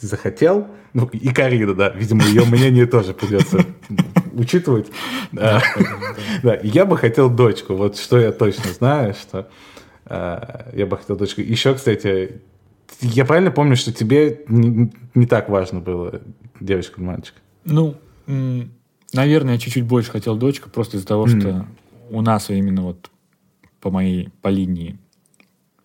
захотел, 0.00 0.68
ну, 0.92 1.06
и 1.06 1.32
Карина, 1.32 1.72
да, 1.72 1.88
видимо, 1.88 2.24
ее 2.24 2.44
мнение 2.44 2.84
тоже 2.84 3.14
придется 3.14 3.64
учитывать. 4.34 4.90
Да, 5.32 5.62
я 6.62 6.84
бы 6.84 6.96
хотел 6.96 7.30
дочку, 7.30 7.74
вот 7.74 7.96
что 7.96 8.18
я 8.18 8.32
точно 8.32 8.72
знаю, 8.72 9.14
что 9.14 9.48
э, 10.06 10.70
я 10.74 10.86
бы 10.86 10.96
хотел 10.96 11.16
дочку. 11.16 11.40
Еще, 11.40 11.74
кстати, 11.74 12.40
я 13.00 13.24
правильно 13.24 13.50
помню, 13.50 13.76
что 13.76 13.92
тебе 13.92 14.44
не, 14.48 15.26
так 15.26 15.48
важно 15.48 15.80
было 15.80 16.20
девочка 16.60 17.00
или 17.00 17.06
мальчик? 17.06 17.34
Ну, 17.64 17.96
наверное, 19.12 19.58
чуть-чуть 19.58 19.84
больше 19.84 20.10
хотел 20.10 20.36
дочку, 20.36 20.70
просто 20.70 20.96
из-за 20.96 21.06
того, 21.06 21.26
что 21.26 21.66
у 22.10 22.20
нас 22.20 22.50
именно 22.50 22.82
вот 22.82 23.10
по 23.80 23.90
моей, 23.90 24.30
по 24.40 24.48
линии 24.48 24.98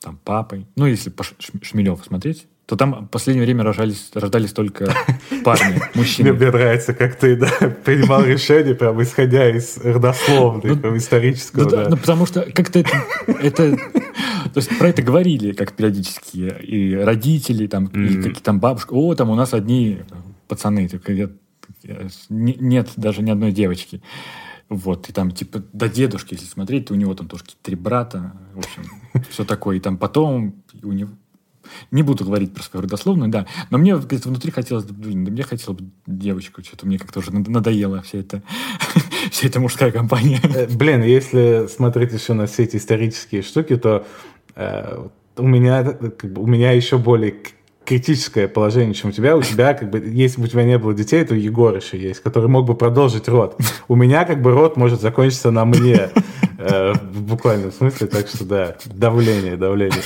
там 0.01 0.17
папой, 0.23 0.65
ну, 0.77 0.85
если 0.85 1.09
по 1.09 1.23
Шмелеву 1.23 1.97
смотреть, 1.97 2.47
то 2.69 2.75
там 2.75 3.05
в 3.05 3.07
последнее 3.07 3.43
время 3.43 3.63
рожались, 3.63 4.11
рождались 4.13 4.53
только 4.53 4.93
парни, 5.43 5.81
мужчины. 5.95 6.33
Мне, 6.33 6.51
нравится, 6.51 6.93
как 6.93 7.15
ты 7.15 7.35
да, 7.35 7.49
принимал 7.83 8.23
решение, 8.23 8.75
прям 8.75 9.01
исходя 9.01 9.49
из 9.49 9.77
родословной, 9.77 10.75
ну, 10.75 10.95
исторического. 10.95 11.63
Ну, 11.63 11.69
да. 11.71 11.89
ну, 11.89 11.97
потому 11.97 12.27
что 12.27 12.41
как-то 12.53 12.77
это, 12.77 12.91
это... 13.41 13.75
То 13.75 14.57
есть 14.57 14.77
про 14.77 14.89
это 14.89 15.01
говорили, 15.01 15.51
как 15.53 15.73
периодически, 15.73 16.37
и 16.61 16.93
родители, 16.93 17.65
там, 17.65 17.85
mm-hmm. 17.85 18.07
и 18.07 18.15
какие 18.21 18.43
там 18.43 18.59
бабушки. 18.59 18.91
О, 18.91 19.15
там 19.15 19.31
у 19.31 19.35
нас 19.35 19.55
одни 19.55 20.01
пацаны. 20.47 20.87
Нет 22.29 22.89
даже 22.97 23.23
ни 23.23 23.31
одной 23.31 23.51
девочки. 23.51 24.03
Вот, 24.69 25.09
и 25.09 25.11
там, 25.11 25.31
типа, 25.31 25.63
до 25.73 25.89
дедушки, 25.89 26.35
если 26.35 26.45
смотреть, 26.45 26.85
то 26.85 26.93
у 26.93 26.97
него 26.97 27.15
там 27.15 27.27
тоже 27.27 27.45
три 27.63 27.75
брата, 27.75 28.33
в 28.53 28.59
общем, 28.59 28.83
все 29.31 29.43
такое. 29.43 29.77
И 29.77 29.79
там 29.79 29.97
потом 29.97 30.63
у 30.83 30.91
него 30.91 31.09
не 31.91 32.03
буду 32.03 32.25
говорить 32.25 32.53
про 32.53 32.63
свою 32.63 32.83
родословную, 32.83 33.29
да. 33.29 33.45
Но 33.69 33.77
мне 33.77 33.95
внутри 33.95 34.51
хотелось, 34.51 34.85
блин, 34.85 35.25
да 35.25 35.31
мне 35.31 35.43
хотелось 35.43 35.79
бы 35.79 35.89
девочку, 36.07 36.63
что-то 36.63 36.85
мне 36.85 36.97
как-то 36.97 37.19
уже 37.19 37.31
надоело 37.31 38.01
вся 38.01 38.19
эта, 38.19 38.41
вся 39.31 39.47
эта 39.47 39.59
мужская 39.59 39.91
компания. 39.91 40.39
Э, 40.43 40.67
блин, 40.67 41.03
если 41.03 41.67
смотреть 41.67 42.13
еще 42.13 42.33
на 42.33 42.45
все 42.45 42.63
эти 42.63 42.77
исторические 42.77 43.41
штуки, 43.41 43.75
то 43.75 44.05
э, 44.55 45.07
у 45.37 45.47
меня 45.47 45.83
как 45.83 46.31
бы, 46.31 46.41
у 46.41 46.47
меня 46.47 46.71
еще 46.71 46.97
более 46.97 47.35
критическое 47.85 48.47
положение, 48.47 48.93
чем 48.93 49.09
у 49.09 49.13
тебя. 49.13 49.35
У 49.35 49.41
тебя, 49.41 49.73
как 49.73 49.89
бы, 49.89 49.99
если 49.99 50.39
бы 50.39 50.45
у 50.45 50.49
тебя 50.49 50.63
не 50.63 50.77
было 50.77 50.93
детей, 50.93 51.23
то 51.25 51.33
Егор 51.33 51.75
еще 51.75 51.97
есть, 51.97 52.21
который 52.21 52.47
мог 52.47 52.67
бы 52.67 52.75
продолжить 52.75 53.27
род. 53.27 53.59
У 53.87 53.95
меня, 53.95 54.25
как 54.25 54.41
бы, 54.43 54.51
род 54.51 54.77
может 54.77 55.01
закончиться 55.01 55.49
на 55.49 55.65
мне. 55.65 56.09
Э, 56.59 56.93
в 56.93 57.23
буквальном 57.23 57.71
смысле, 57.71 58.07
так 58.07 58.27
что, 58.27 58.43
да, 58.43 58.75
давление, 58.85 59.55
давление 59.55 60.01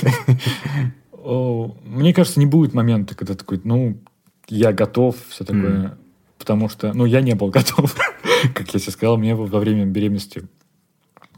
мне 1.24 2.12
кажется, 2.12 2.40
не 2.40 2.46
будет 2.46 2.74
момента, 2.74 3.14
когда 3.14 3.34
такой, 3.34 3.60
ну, 3.64 3.98
я 4.48 4.72
готов, 4.72 5.16
все 5.28 5.44
такое. 5.44 5.72
Mm. 5.72 5.94
Потому 6.38 6.68
что, 6.68 6.92
ну, 6.92 7.06
я 7.06 7.22
не 7.22 7.34
был 7.34 7.48
готов. 7.48 7.94
как 8.54 8.74
я 8.74 8.80
тебе 8.80 8.92
сказал, 8.92 9.16
мне 9.16 9.34
во 9.34 9.58
время 9.58 9.86
беременности 9.86 10.46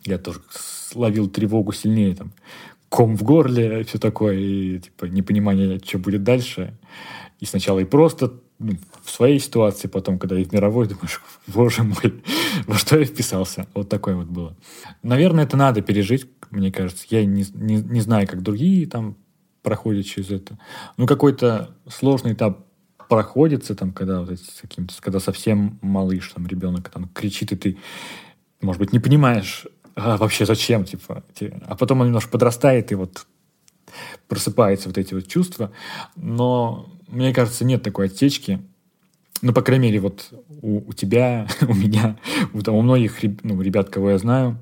я 0.04 0.18
тоже 0.18 0.40
словил 0.50 1.28
тревогу 1.28 1.72
сильнее, 1.72 2.14
там, 2.14 2.32
ком 2.88 3.16
в 3.16 3.22
горле, 3.22 3.84
все 3.84 3.98
такое, 3.98 4.36
и 4.36 4.78
типа 4.78 5.06
непонимание, 5.06 5.80
что 5.84 5.98
будет 5.98 6.22
дальше. 6.22 6.74
И 7.40 7.44
сначала 7.44 7.80
и 7.80 7.84
просто 7.84 8.32
ну, 8.58 8.76
в 9.04 9.10
своей 9.10 9.38
ситуации, 9.38 9.88
потом, 9.88 10.18
когда 10.18 10.38
и 10.38 10.44
в 10.44 10.52
мировой, 10.52 10.88
думаешь, 10.88 11.20
боже 11.46 11.82
мой, 11.82 12.22
во 12.66 12.76
что 12.76 12.98
я 12.98 13.04
вписался. 13.04 13.66
Вот 13.74 13.88
такое 13.88 14.16
вот 14.16 14.28
было. 14.28 14.56
Наверное, 15.02 15.44
это 15.44 15.56
надо 15.56 15.82
пережить, 15.82 16.28
мне 16.50 16.72
кажется. 16.72 17.04
Я 17.10 17.24
не, 17.24 17.44
не, 17.54 17.76
не 17.76 18.00
знаю, 18.00 18.26
как 18.26 18.42
другие 18.42 18.86
там 18.86 19.16
проходят 19.66 20.06
через 20.06 20.30
это. 20.30 20.56
Ну, 20.96 21.08
какой-то 21.08 21.74
сложный 21.88 22.34
этап 22.34 22.68
проходится, 23.08 23.74
там, 23.74 23.92
когда 23.92 24.20
вот 24.20 24.30
эти, 24.30 24.44
каким-то, 24.62 24.94
когда 25.00 25.18
совсем 25.18 25.80
малыш, 25.82 26.30
там, 26.32 26.46
ребенок 26.46 26.88
там 26.88 27.08
кричит, 27.08 27.50
и 27.50 27.56
ты, 27.56 27.78
может 28.60 28.78
быть, 28.78 28.92
не 28.92 29.00
понимаешь 29.00 29.66
а, 29.96 30.18
вообще 30.18 30.46
зачем, 30.46 30.84
типа, 30.84 31.24
а 31.66 31.74
потом 31.74 32.00
он 32.00 32.06
немножко 32.06 32.30
подрастает, 32.30 32.92
и 32.92 32.94
вот 32.94 33.26
просыпаются 34.28 34.88
вот 34.88 34.98
эти 34.98 35.14
вот 35.14 35.26
чувства, 35.26 35.72
но 36.14 36.88
мне 37.08 37.34
кажется, 37.34 37.64
нет 37.64 37.82
такой 37.82 38.06
отсечки. 38.06 38.62
Ну, 39.42 39.52
по 39.52 39.62
крайней 39.62 39.88
мере, 39.88 39.98
вот 39.98 40.28
у, 40.62 40.88
у 40.88 40.92
тебя, 40.92 41.48
у 41.62 41.74
меня, 41.74 42.16
у, 42.52 42.60
там, 42.60 42.76
у 42.76 42.82
многих 42.82 43.16
ну, 43.42 43.60
ребят, 43.60 43.90
кого 43.90 44.10
я 44.10 44.18
знаю, 44.18 44.60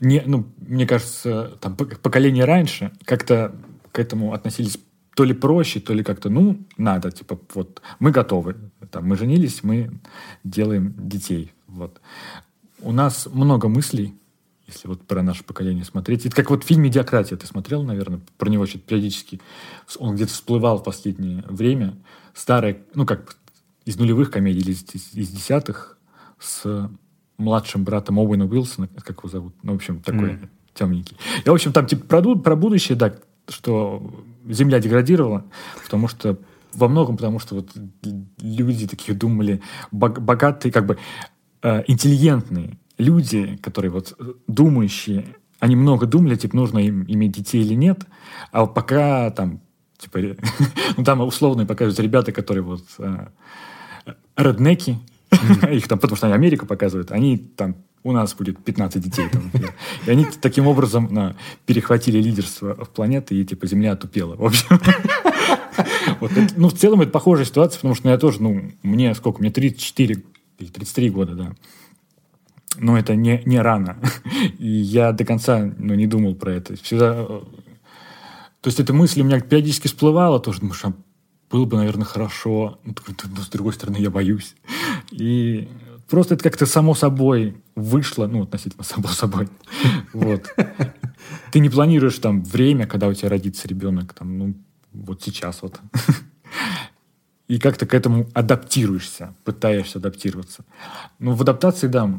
не, 0.00 0.22
ну, 0.24 0.46
мне 0.58 0.86
кажется, 0.86 1.58
там 1.60 1.74
поколение 1.76 2.44
раньше 2.44 2.92
как-то 3.04 3.52
к 3.96 3.98
этому 3.98 4.34
относились 4.34 4.78
то 5.14 5.24
ли 5.24 5.32
проще, 5.32 5.80
то 5.80 5.94
ли 5.94 6.04
как-то, 6.04 6.28
ну, 6.28 6.58
надо, 6.76 7.10
типа, 7.10 7.38
вот, 7.54 7.80
мы 7.98 8.10
готовы. 8.10 8.54
Там, 8.90 9.06
мы 9.06 9.16
женились, 9.16 9.62
мы 9.62 9.90
делаем 10.44 10.94
детей. 10.98 11.54
Вот. 11.66 12.02
У 12.80 12.92
нас 12.92 13.26
много 13.32 13.68
мыслей, 13.68 14.14
если 14.66 14.88
вот 14.88 15.06
про 15.06 15.22
наше 15.22 15.44
поколение 15.44 15.86
смотреть. 15.86 16.26
Это 16.26 16.36
как 16.36 16.50
вот 16.50 16.64
фильм 16.64 16.82
«Медиакратия» 16.82 17.38
ты 17.38 17.46
смотрел, 17.46 17.82
наверное, 17.84 18.20
про 18.36 18.50
него 18.50 18.66
что-то 18.66 18.84
периодически. 18.84 19.40
Он 19.98 20.14
где-то 20.14 20.32
всплывал 20.32 20.78
в 20.78 20.84
последнее 20.84 21.42
время. 21.48 21.96
Старая, 22.34 22.76
ну 22.94 23.06
как 23.06 23.38
из 23.86 23.96
нулевых 23.96 24.30
комедий 24.30 24.60
или 24.60 24.72
из, 24.72 24.84
из 25.14 25.28
десятых 25.30 25.98
с 26.38 26.90
младшим 27.38 27.84
братом 27.84 28.18
Оуэна 28.18 28.44
Уилсона, 28.44 28.88
как 28.88 29.18
его 29.20 29.30
зовут? 29.30 29.54
Ну, 29.62 29.72
в 29.72 29.76
общем, 29.76 30.02
такой 30.02 30.32
mm. 30.32 30.48
темненький. 30.74 31.16
И, 31.42 31.48
в 31.48 31.54
общем, 31.54 31.72
там 31.72 31.86
типа 31.86 32.04
про, 32.04 32.34
про 32.34 32.56
будущее, 32.56 32.98
да, 32.98 33.14
что 33.48 34.02
Земля 34.48 34.80
деградировала, 34.80 35.44
потому 35.82 36.08
что 36.08 36.38
во 36.72 36.88
многом 36.88 37.16
потому, 37.16 37.38
что 37.38 37.56
вот 37.56 37.70
люди 38.40 38.86
такие 38.86 39.16
думали, 39.16 39.62
богатые, 39.90 40.72
как 40.72 40.86
бы 40.86 40.98
э, 41.62 41.82
интеллигентные, 41.86 42.78
люди, 42.98 43.58
которые 43.62 43.90
вот 43.90 44.14
э, 44.18 44.32
думающие, 44.46 45.36
они 45.58 45.74
много 45.74 46.06
думали, 46.06 46.36
типа, 46.36 46.56
нужно 46.56 46.78
им 46.78 47.04
иметь 47.08 47.32
детей 47.32 47.62
или 47.62 47.74
нет, 47.74 48.00
а 48.52 48.66
пока 48.66 49.30
там, 49.30 49.60
типа, 49.98 50.18
ну 50.96 51.04
там 51.04 51.20
условно 51.22 51.66
показывают 51.66 52.00
ребята, 52.00 52.32
которые 52.32 52.62
вот 52.62 52.84
э, 52.98 53.28
реднеки, 54.36 54.98
их 55.70 55.88
там, 55.88 55.98
потому 55.98 56.16
что 56.16 56.26
они 56.26 56.34
Америку 56.34 56.66
показывают, 56.66 57.10
они 57.10 57.38
там 57.38 57.76
у 58.06 58.12
нас 58.12 58.34
будет 58.34 58.62
15 58.62 59.02
детей. 59.02 59.28
Там, 59.28 59.50
и 60.06 60.10
они 60.10 60.26
таким 60.40 60.68
образом 60.68 61.12
на, 61.12 61.36
перехватили 61.66 62.18
лидерство 62.18 62.74
в 62.74 62.88
планеты, 62.90 63.34
и 63.34 63.44
типа 63.44 63.66
Земля 63.66 63.92
отупела. 63.92 64.36
В 64.36 64.44
общем. 64.44 64.66
вот, 66.20 66.32
это, 66.32 66.54
ну, 66.56 66.68
в 66.68 66.74
целом 66.74 67.00
это 67.00 67.10
похожая 67.10 67.44
ситуация, 67.46 67.78
потому 67.78 67.94
что 67.94 68.06
ну, 68.06 68.12
я 68.12 68.18
тоже, 68.18 68.40
ну, 68.40 68.70
мне 68.84 69.14
сколько, 69.14 69.40
мне 69.40 69.50
34 69.50 70.22
или 70.58 70.68
33 70.68 71.10
года, 71.10 71.34
да 71.34 71.52
но 72.78 72.98
это 72.98 73.16
не, 73.16 73.42
не 73.46 73.58
рано. 73.58 73.98
И 74.58 74.68
я 74.68 75.12
до 75.12 75.24
конца 75.24 75.72
ну, 75.78 75.94
не 75.94 76.06
думал 76.06 76.34
про 76.34 76.52
это. 76.52 76.76
Всегда... 76.76 77.14
Э, 77.26 77.40
то 78.60 78.68
есть 78.68 78.78
эта 78.78 78.92
мысль 78.92 79.22
у 79.22 79.24
меня 79.24 79.40
периодически 79.40 79.86
всплывала, 79.86 80.40
тоже 80.40 80.60
думаешь, 80.60 80.84
а 80.84 80.92
было 81.50 81.64
бы, 81.64 81.78
наверное, 81.78 82.04
хорошо. 82.04 82.78
Но 82.84 82.94
с 83.42 83.48
другой 83.48 83.72
стороны, 83.72 83.96
я 83.96 84.10
боюсь. 84.10 84.54
И 85.10 85.68
просто 86.08 86.34
это 86.34 86.44
как-то 86.44 86.66
само 86.66 86.94
собой 86.94 87.56
вышло, 87.74 88.26
ну, 88.26 88.42
относительно 88.42 88.84
само 88.84 89.08
собой. 89.08 89.48
Вот. 90.12 90.54
Ты 91.52 91.60
не 91.60 91.68
планируешь 91.68 92.18
там 92.18 92.42
время, 92.42 92.86
когда 92.86 93.08
у 93.08 93.14
тебя 93.14 93.28
родится 93.28 93.68
ребенок, 93.68 94.14
там, 94.14 94.38
ну, 94.38 94.54
вот 94.92 95.22
сейчас 95.22 95.62
вот. 95.62 95.80
И 97.48 97.58
как-то 97.60 97.86
к 97.86 97.94
этому 97.94 98.28
адаптируешься, 98.34 99.34
пытаешься 99.44 99.98
адаптироваться. 99.98 100.64
Ну, 101.20 101.34
в 101.34 101.42
адаптации, 101.42 101.86
да, 101.86 102.10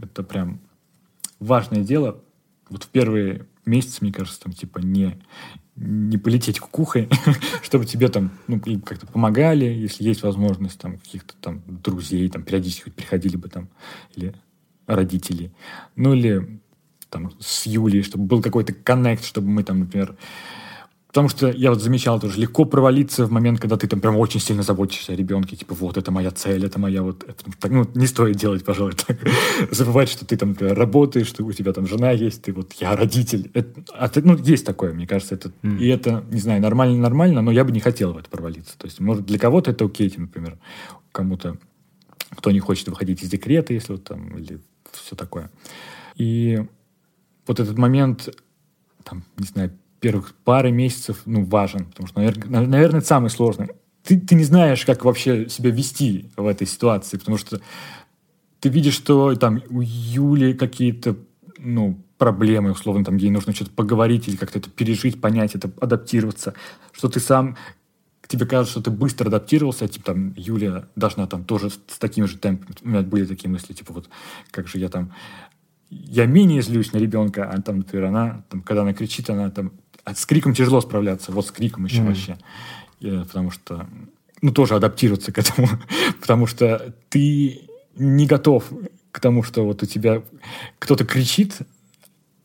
это 0.00 0.22
прям 0.22 0.60
важное 1.40 1.82
дело. 1.82 2.20
Вот 2.68 2.84
в 2.84 2.88
первые 2.88 3.46
месяцы, 3.64 3.98
мне 4.00 4.12
кажется, 4.12 4.40
там 4.40 4.52
типа 4.52 4.78
не, 4.78 5.20
не 5.76 6.16
полететь 6.16 6.58
кукухой, 6.58 7.08
чтобы 7.62 7.84
тебе 7.84 8.08
там 8.08 8.30
ну, 8.46 8.60
как-то 8.60 9.06
помогали, 9.06 9.66
если 9.66 10.04
есть 10.04 10.22
возможность 10.22 10.78
там 10.78 10.98
каких-то 10.98 11.34
там 11.40 11.62
друзей, 11.66 12.28
там 12.28 12.42
периодически 12.42 12.90
приходили 12.90 13.36
бы 13.36 13.48
там, 13.48 13.68
или 14.14 14.34
родители. 14.86 15.52
Ну 15.94 16.14
или 16.14 16.60
там 17.10 17.32
с 17.40 17.66
Юлей, 17.66 18.02
чтобы 18.02 18.24
был 18.24 18.42
какой-то 18.42 18.72
коннект, 18.72 19.24
чтобы 19.24 19.48
мы 19.48 19.62
там, 19.62 19.80
например, 19.80 20.16
Потому 21.16 21.30
что 21.30 21.48
я 21.48 21.70
вот 21.70 21.80
замечал 21.80 22.20
тоже, 22.20 22.38
легко 22.38 22.66
провалиться 22.66 23.24
в 23.24 23.30
момент, 23.30 23.58
когда 23.58 23.78
ты 23.78 23.88
там 23.88 24.02
прям 24.02 24.18
очень 24.18 24.38
сильно 24.38 24.62
заботишься 24.62 25.14
о 25.14 25.16
ребенке, 25.16 25.56
типа 25.56 25.74
вот 25.74 25.96
это 25.96 26.10
моя 26.10 26.30
цель, 26.30 26.66
это 26.66 26.78
моя 26.78 27.02
вот... 27.02 27.24
Это, 27.24 27.42
так, 27.58 27.70
ну, 27.70 27.86
не 27.94 28.06
стоит 28.06 28.36
делать, 28.36 28.66
пожалуй, 28.66 28.92
так. 28.92 29.16
Забывать, 29.70 30.10
что 30.10 30.26
ты 30.26 30.36
там 30.36 30.50
например, 30.50 30.76
работаешь, 30.76 31.26
что 31.26 31.42
у 31.42 31.52
тебя 31.54 31.72
там 31.72 31.86
жена 31.86 32.10
есть, 32.10 32.42
ты 32.42 32.52
вот 32.52 32.74
я 32.74 32.94
родитель. 32.94 33.50
Это, 33.54 33.82
а 33.94 34.10
ты, 34.10 34.20
ну, 34.20 34.36
есть 34.36 34.66
такое, 34.66 34.92
мне 34.92 35.06
кажется, 35.06 35.36
это... 35.36 35.52
Mm. 35.62 35.78
И 35.78 35.86
это, 35.86 36.22
не 36.30 36.38
знаю, 36.38 36.60
нормально-нормально, 36.60 37.40
но 37.40 37.50
я 37.50 37.64
бы 37.64 37.72
не 37.72 37.80
хотел 37.80 38.12
в 38.12 38.18
это 38.18 38.28
провалиться. 38.28 38.76
То 38.76 38.86
есть, 38.86 39.00
может, 39.00 39.24
для 39.24 39.38
кого-то 39.38 39.70
это 39.70 39.86
окей, 39.86 40.12
например, 40.14 40.58
кому-то, 41.12 41.56
кто 42.28 42.50
не 42.50 42.60
хочет 42.60 42.88
выходить 42.88 43.22
из 43.22 43.30
декрета, 43.30 43.72
если 43.72 43.92
вот 43.92 44.04
там, 44.04 44.36
или 44.36 44.60
все 44.92 45.16
такое. 45.16 45.50
И 46.16 46.62
вот 47.46 47.58
этот 47.58 47.78
момент, 47.78 48.28
там, 49.02 49.24
не 49.38 49.46
знаю, 49.46 49.72
первых 50.06 50.36
пары 50.44 50.70
месяцев 50.70 51.22
ну, 51.26 51.44
важен, 51.44 51.86
потому 51.86 52.06
что, 52.06 52.20
наверное, 52.20 52.98
это 52.98 53.00
самый 53.00 53.28
сложный. 53.28 53.70
Ты, 54.04 54.20
ты 54.20 54.36
не 54.36 54.44
знаешь, 54.44 54.84
как 54.84 55.04
вообще 55.04 55.48
себя 55.48 55.70
вести 55.70 56.30
в 56.36 56.46
этой 56.46 56.64
ситуации, 56.64 57.16
потому 57.16 57.38
что 57.38 57.60
ты 58.60 58.68
видишь, 58.68 58.94
что 58.94 59.34
там 59.34 59.60
у 59.68 59.80
Юли 59.80 60.54
какие-то 60.54 61.16
ну, 61.58 62.00
проблемы, 62.18 62.70
условно, 62.70 63.04
там 63.04 63.16
ей 63.16 63.30
нужно 63.30 63.52
что-то 63.52 63.72
поговорить 63.72 64.28
или 64.28 64.36
как-то 64.36 64.60
это 64.60 64.70
пережить, 64.70 65.20
понять, 65.20 65.56
это 65.56 65.72
адаптироваться, 65.80 66.54
что 66.92 67.08
ты 67.08 67.18
сам 67.18 67.56
тебе 68.28 68.46
кажется, 68.46 68.80
что 68.80 68.82
ты 68.82 68.90
быстро 68.92 69.26
адаптировался, 69.26 69.86
а, 69.86 69.88
типа 69.88 70.06
там 70.06 70.34
Юля 70.36 70.84
должна 70.94 71.26
там 71.26 71.42
тоже 71.42 71.70
с 71.70 71.98
такими 71.98 72.26
же 72.26 72.38
темпами. 72.38 72.76
У 72.82 72.88
меня 72.88 73.02
были 73.02 73.24
такие 73.24 73.50
мысли, 73.50 73.72
типа 73.72 73.92
вот 73.92 74.08
как 74.52 74.68
же 74.68 74.78
я 74.78 74.88
там 74.88 75.12
я 75.90 76.26
менее 76.26 76.62
злюсь 76.62 76.92
на 76.92 76.98
ребенка, 76.98 77.48
а 77.48 77.60
там, 77.60 77.78
например, 77.78 78.06
она, 78.06 78.42
там, 78.48 78.62
когда 78.62 78.82
она 78.82 78.92
кричит, 78.92 79.30
она 79.30 79.50
там 79.50 79.72
а 80.06 80.14
с 80.14 80.24
криком 80.24 80.54
тяжело 80.54 80.80
справляться. 80.80 81.32
Вот 81.32 81.46
с 81.46 81.50
криком 81.50 81.84
еще 81.84 82.00
mm. 82.00 82.06
вообще. 82.06 82.38
И, 83.00 83.10
потому 83.10 83.50
что... 83.50 83.88
Ну, 84.40 84.52
тоже 84.52 84.76
адаптироваться 84.76 85.32
к 85.32 85.38
этому. 85.38 85.68
потому 86.20 86.46
что 86.46 86.94
ты 87.08 87.62
не 87.96 88.26
готов 88.26 88.64
к 89.10 89.18
тому, 89.18 89.42
что 89.42 89.64
вот 89.64 89.82
у 89.82 89.86
тебя 89.86 90.22
кто-то 90.78 91.04
кричит, 91.04 91.58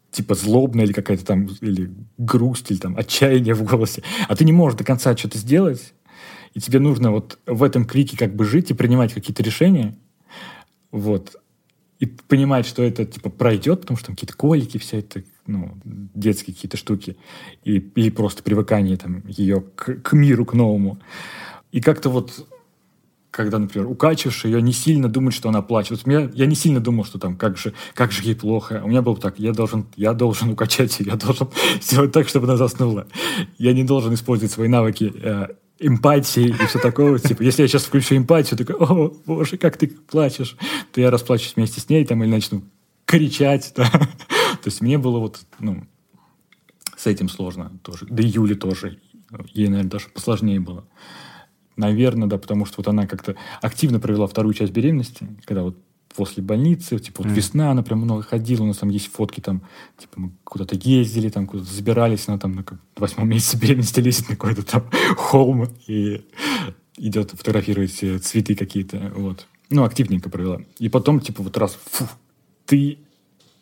типа 0.10 0.34
злобно 0.34 0.82
или 0.82 0.92
какая-то 0.92 1.24
там, 1.24 1.46
или 1.62 1.92
грусть, 2.18 2.72
или 2.72 2.80
там 2.80 2.98
отчаяние 2.98 3.54
в 3.54 3.64
голосе, 3.64 4.02
а 4.28 4.36
ты 4.36 4.44
не 4.44 4.54
можешь 4.54 4.78
до 4.78 4.84
конца 4.84 5.16
что-то 5.16 5.38
сделать, 5.38 5.94
и 6.56 6.60
тебе 6.60 6.80
нужно 6.80 7.12
вот 7.12 7.38
в 7.46 7.62
этом 7.62 7.86
крике 7.86 8.18
как 8.18 8.36
бы 8.36 8.44
жить 8.44 8.72
и 8.72 8.74
принимать 8.74 9.14
какие-то 9.14 9.44
решения, 9.44 9.96
вот, 10.92 11.36
и 12.00 12.08
понимать, 12.08 12.66
что 12.66 12.82
это 12.82 13.06
типа 13.06 13.30
пройдет, 13.30 13.82
потому 13.82 13.98
что 13.98 14.08
там 14.08 14.16
какие-то 14.16 14.36
колики, 14.36 14.80
все 14.80 15.00
это, 15.00 15.24
ну, 15.48 15.78
детские 15.84 16.54
какие-то 16.54 16.78
штуки, 16.78 17.18
и, 17.64 17.78
или 17.96 18.10
просто 18.10 18.44
привыкание 18.44 18.98
там 18.98 19.24
ее 19.28 19.62
к, 19.76 20.02
к 20.02 20.14
миру, 20.14 20.46
к 20.46 20.54
новому. 20.54 21.00
И 21.72 21.82
как-то 21.82 22.10
вот 22.10 22.46
когда, 23.32 23.60
например, 23.60 23.88
укачиваешь 23.88 24.44
ее, 24.44 24.62
не 24.62 24.74
сильно 24.74 25.08
думать, 25.08 25.34
что 25.34 25.48
она 25.48 25.62
плачет. 25.62 25.92
Вот 25.92 26.06
меня, 26.06 26.30
я 26.34 26.46
не 26.46 26.56
сильно 26.56 26.82
думал, 26.82 27.06
что 27.06 27.18
там, 27.18 27.38
как 27.38 27.58
же, 27.58 27.74
как 27.94 28.12
же 28.12 28.24
ей 28.24 28.36
плохо. 28.36 28.82
У 28.84 28.90
меня 28.90 29.02
было 29.02 29.16
так, 29.18 29.40
я 29.40 29.54
должен, 29.54 29.88
я 29.96 30.14
должен 30.14 30.50
укачать 30.52 31.00
ее, 31.00 31.12
я 31.12 31.16
должен 31.16 31.50
сделать 31.82 32.12
так, 32.12 32.28
чтобы 32.28 32.48
она 32.48 32.58
заснула. 32.58 33.08
Я 33.58 33.74
не 33.74 33.86
должен 33.86 34.14
использовать 34.14 34.52
свои 34.52 34.68
навыки 34.68 35.14
э, 35.16 35.48
эмпатии 35.80 36.50
и 36.50 36.66
все 36.66 36.80
такое. 36.80 37.18
Типа, 37.20 37.42
если 37.42 37.62
я 37.62 37.68
сейчас 37.70 37.86
включу 37.86 38.18
эмпатию, 38.18 38.58
такой, 38.58 38.76
о, 38.76 39.14
боже, 39.26 39.58
как 39.58 39.78
ты 39.78 39.88
плачешь, 39.88 40.58
то 40.92 41.00
я 41.00 41.10
расплачусь 41.10 41.54
вместе 41.56 41.80
с 41.80 41.88
ней 41.88 42.06
там 42.06 42.22
или 42.24 42.30
начну 42.30 42.64
кричать. 43.06 43.72
Да? 43.78 43.90
То 44.62 44.70
есть 44.70 44.82
мне 44.82 44.98
было 44.98 45.20
вот, 45.20 45.42
ну, 45.60 45.84
с 46.96 47.08
этим 47.08 47.30
сложно 47.30 47.72
тоже. 47.84 48.06
Да 48.10 48.22
и 48.22 48.28
Юле 48.28 48.56
тоже. 48.56 49.00
Ей, 49.54 49.68
наверное, 49.68 49.90
даже 49.90 50.10
посложнее 50.10 50.60
было. 50.60 50.86
Наверное, 51.78 52.28
да, 52.28 52.38
потому 52.38 52.66
что 52.66 52.76
вот 52.78 52.88
она 52.88 53.08
как-то 53.08 53.36
активно 53.62 54.00
провела 54.00 54.28
вторую 54.28 54.54
часть 54.54 54.72
беременности, 54.72 55.28
когда 55.46 55.64
вот 55.64 55.78
после 56.16 56.44
больницы, 56.44 57.00
типа 57.00 57.24
вот 57.24 57.32
mm. 57.32 57.36
весна, 57.36 57.72
она 57.72 57.84
прям 57.84 58.00
много 58.00 58.22
ходила, 58.22 58.64
у 58.64 58.68
нас 58.68 58.78
там 58.78 58.90
есть 58.90 59.08
фотки, 59.08 59.40
там, 59.40 59.64
типа 59.98 60.20
мы 60.20 60.32
куда-то 60.44 60.76
ездили, 60.76 61.30
там 61.30 61.48
куда-то 61.48 61.74
забирались, 61.74 62.28
она 62.28 62.38
там 62.38 62.54
на 62.54 62.66
восьмом 62.98 63.30
месяце 63.30 63.58
беременности 63.58 64.00
лезет 64.02 64.30
на 64.30 64.36
какой-то 64.36 64.64
там 64.64 64.90
холм 65.16 65.70
и 65.88 66.26
идет 66.98 67.32
фотографировать 67.32 67.94
цветы 67.94 68.56
какие-то, 68.56 69.12
вот. 69.16 69.48
Ну, 69.70 69.86
активненько 69.86 70.30
провела. 70.30 70.62
И 70.80 70.90
потом, 70.90 71.22
типа, 71.22 71.42
вот 71.44 71.58
раз, 71.58 71.78
фу, 71.86 72.06
ты 72.66 73.00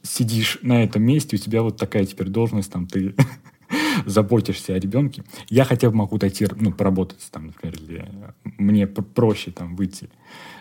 сидишь 0.01 0.59
на 0.61 0.83
этом 0.83 1.03
месте, 1.03 1.35
у 1.35 1.39
тебя 1.39 1.61
вот 1.61 1.77
такая 1.77 2.05
теперь 2.05 2.29
должность, 2.29 2.71
там, 2.71 2.87
ты 2.87 3.15
заботишься 4.05 4.73
о 4.73 4.79
ребенке. 4.79 5.23
Я 5.49 5.65
хотя 5.65 5.89
бы 5.89 5.95
могу 5.95 6.17
дойти, 6.17 6.47
ну, 6.55 6.71
поработать, 6.71 7.27
там, 7.31 7.47
например, 7.47 7.75
или 7.75 8.33
мне 8.57 8.87
проще 8.87 9.51
там 9.51 9.75
выйти, 9.75 10.09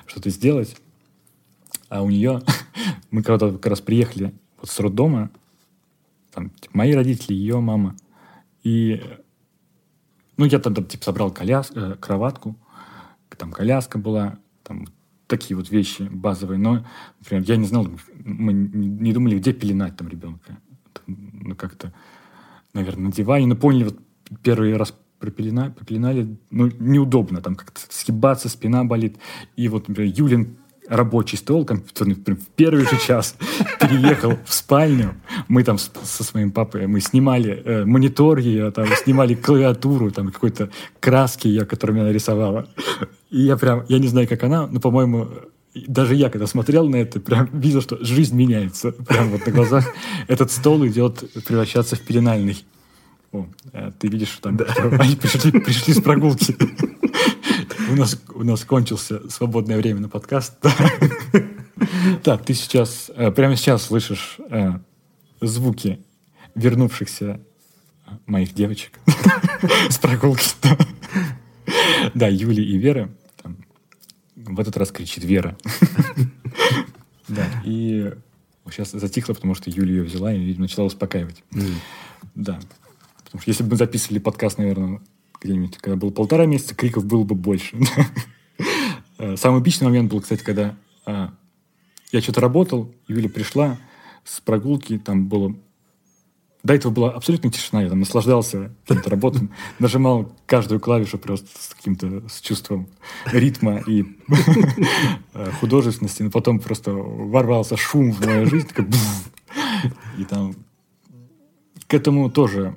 что-то 0.07 0.31
сделать. 0.31 0.77
А 1.89 2.03
у 2.03 2.11
нее, 2.11 2.43
мы 3.11 3.23
когда 3.23 3.51
как 3.51 3.67
раз 3.67 3.81
приехали 3.81 4.35
вот 4.59 4.71
с 4.71 4.79
роддома, 4.81 5.31
там, 6.33 6.51
типа, 6.51 6.77
мои 6.77 6.93
родители, 6.93 7.35
ее 7.35 7.61
мама, 7.61 7.97
и, 8.63 9.03
ну, 10.37 10.45
я 10.45 10.59
там, 10.59 10.75
там 10.75 10.85
типа, 10.85 11.05
собрал 11.05 11.31
коляс, 11.31 11.71
э, 11.75 11.97
кроватку, 12.01 12.57
там 13.37 13.53
коляска 13.53 13.99
была, 13.99 14.39
там 14.65 14.87
такие 15.29 15.57
вот 15.57 15.71
вещи 15.71 16.03
базовые, 16.11 16.59
но, 16.59 16.85
например, 17.21 17.45
я 17.47 17.57
не 17.57 17.67
знал, 17.67 17.87
мы 18.25 18.53
не 18.53 19.13
думали, 19.13 19.39
где 19.39 19.53
пеленать 19.53 19.97
там 19.97 20.09
ребенка. 20.09 20.59
Ну, 21.07 21.55
как-то, 21.55 21.93
наверное, 22.75 23.07
на 23.07 23.13
диване, 23.13 23.47
но 23.47 23.55
поняли, 23.55 23.85
вот 23.85 23.99
первый 24.43 24.77
раз 24.77 24.95
пропелена, 25.19 25.71
пропеленали, 25.71 26.37
ну, 26.51 26.71
неудобно, 26.79 27.41
там 27.41 27.55
как-то 27.55 27.81
сгибаться, 27.91 28.49
спина 28.49 28.85
болит. 28.85 29.17
И 29.57 29.69
вот, 29.69 29.89
например, 29.89 30.13
Юлин 30.17 30.57
рабочий 30.89 31.37
стол 31.37 31.65
компьютерный 31.65 32.15
в 32.35 32.47
первый 32.57 32.85
же 32.85 32.99
час 32.99 33.37
переехал 33.81 34.39
в 34.45 34.53
спальню. 34.53 35.15
Мы 35.49 35.65
там 35.65 35.79
со 35.79 36.25
своим 36.25 36.51
папой, 36.51 36.87
мы 36.87 37.01
снимали 37.01 37.63
э, 37.65 37.85
монитор 37.85 38.39
ее, 38.39 38.71
там, 38.71 38.87
снимали 39.05 39.35
клавиатуру, 39.35 40.11
там 40.11 40.31
какой-то 40.31 40.71
краски 41.01 41.49
ее, 41.49 41.65
которую 41.65 42.01
она 42.01 42.13
рисовала. 42.13 42.69
И 43.31 43.41
я 43.43 43.57
прям, 43.57 43.85
я 43.89 43.99
не 43.99 44.09
знаю, 44.09 44.27
как 44.29 44.43
она, 44.43 44.67
но, 44.67 44.81
по-моему, 44.81 45.29
даже 45.75 46.15
я, 46.15 46.31
когда 46.31 46.47
смотрел 46.47 46.89
на 46.89 46.97
это, 46.97 47.21
прям 47.21 47.49
видел, 47.53 47.83
что 47.83 48.03
жизнь 48.03 48.37
меняется. 48.37 48.93
Прям 48.93 49.29
вот 49.31 49.47
на 49.47 49.53
глазах 49.53 49.85
этот 50.29 50.51
стол 50.51 50.87
идет 50.87 51.25
превращаться 51.47 51.97
в 51.97 52.01
пеленальный. 52.01 52.65
О, 53.33 53.47
э, 53.73 53.93
ты 53.99 54.09
видишь, 54.09 54.29
что 54.29 54.43
там 54.43 54.57
да. 54.57 54.65
они 54.99 55.17
пришли, 55.17 55.53
пришли 55.53 55.95
с 55.95 56.01
прогулки. 56.01 56.57
У 57.91 57.97
нас, 57.97 58.21
у 58.35 58.45
нас 58.45 58.65
кончился 58.65 59.29
свободное 59.31 59.77
время 59.77 60.01
на 60.01 60.09
подкаст. 60.09 60.55
Так, 62.25 62.45
ты 62.45 62.55
сейчас, 62.55 63.09
э, 63.15 63.31
прямо 63.31 63.55
сейчас 63.55 63.85
слышишь 63.85 64.39
э, 64.51 64.73
звуки 65.41 66.05
вернувшихся 66.57 67.41
моих 68.27 68.53
девочек 68.53 68.99
с 69.89 69.97
прогулки. 69.99 70.43
Да, 72.15 72.27
Юли 72.27 72.65
и 72.65 72.77
Вера. 72.79 73.11
В 74.35 74.59
этот 74.59 74.77
раз 74.77 74.91
кричит 74.91 75.25
Вера. 75.25 75.57
Да, 77.29 77.47
и 77.63 78.15
сейчас 78.71 78.91
затихло, 78.91 79.35
потому 79.35 79.55
что 79.55 79.71
Юля 79.71 79.97
ее 79.97 80.03
взяла 80.03 80.33
и, 80.33 80.39
видимо, 80.39 80.63
начала 80.63 80.87
успокаивать. 80.87 81.45
Да. 82.35 82.59
Потому 83.23 83.43
что 83.43 83.51
если 83.51 83.63
бы 83.65 83.71
мы 83.71 83.77
записывали 83.77 84.19
подкаст, 84.19 84.57
наверное, 84.57 85.01
где-нибудь, 85.41 85.79
когда 85.79 85.97
было 85.97 86.11
полтора 86.11 86.47
месяца, 86.47 86.75
криков 86.75 87.05
было 87.05 87.25
бы 87.25 87.35
больше. 87.35 87.79
Э, 89.21 89.37
самый 89.37 89.61
эпичный 89.61 89.89
момент 89.89 90.13
был, 90.13 90.21
кстати, 90.21 90.45
когда 90.45 90.77
а, 91.05 91.33
я 92.13 92.21
что-то 92.21 92.41
работал, 92.41 92.95
Юля 93.09 93.29
пришла 93.29 93.79
с 94.25 94.41
прогулки, 94.41 94.97
там 94.97 95.27
было... 95.27 95.57
До 96.63 96.73
этого 96.73 96.93
была 96.93 97.11
абсолютно 97.11 97.51
тишина, 97.51 97.83
я 97.83 97.89
там 97.89 97.99
наслаждался 97.99 98.73
каким-то 98.87 99.11
работой, 99.11 99.49
нажимал 99.81 100.33
каждую 100.47 100.79
клавишу 100.79 101.19
просто 101.19 101.49
с 101.59 101.75
каким-то 101.75 102.29
с 102.29 102.41
чувством 102.41 102.87
ритма 103.27 103.79
и 103.89 104.05
э, 105.35 105.51
художественности, 105.61 106.23
но 106.23 106.31
потом 106.31 106.61
просто 106.61 106.93
ворвался 106.93 107.77
шум 107.77 108.13
в 108.13 108.25
мою 108.25 108.47
жизнь, 108.47 108.69
такой 108.69 108.87
и 110.17 110.25
там 110.25 110.55
к 111.89 111.95
этому 111.95 112.31
тоже 112.31 112.77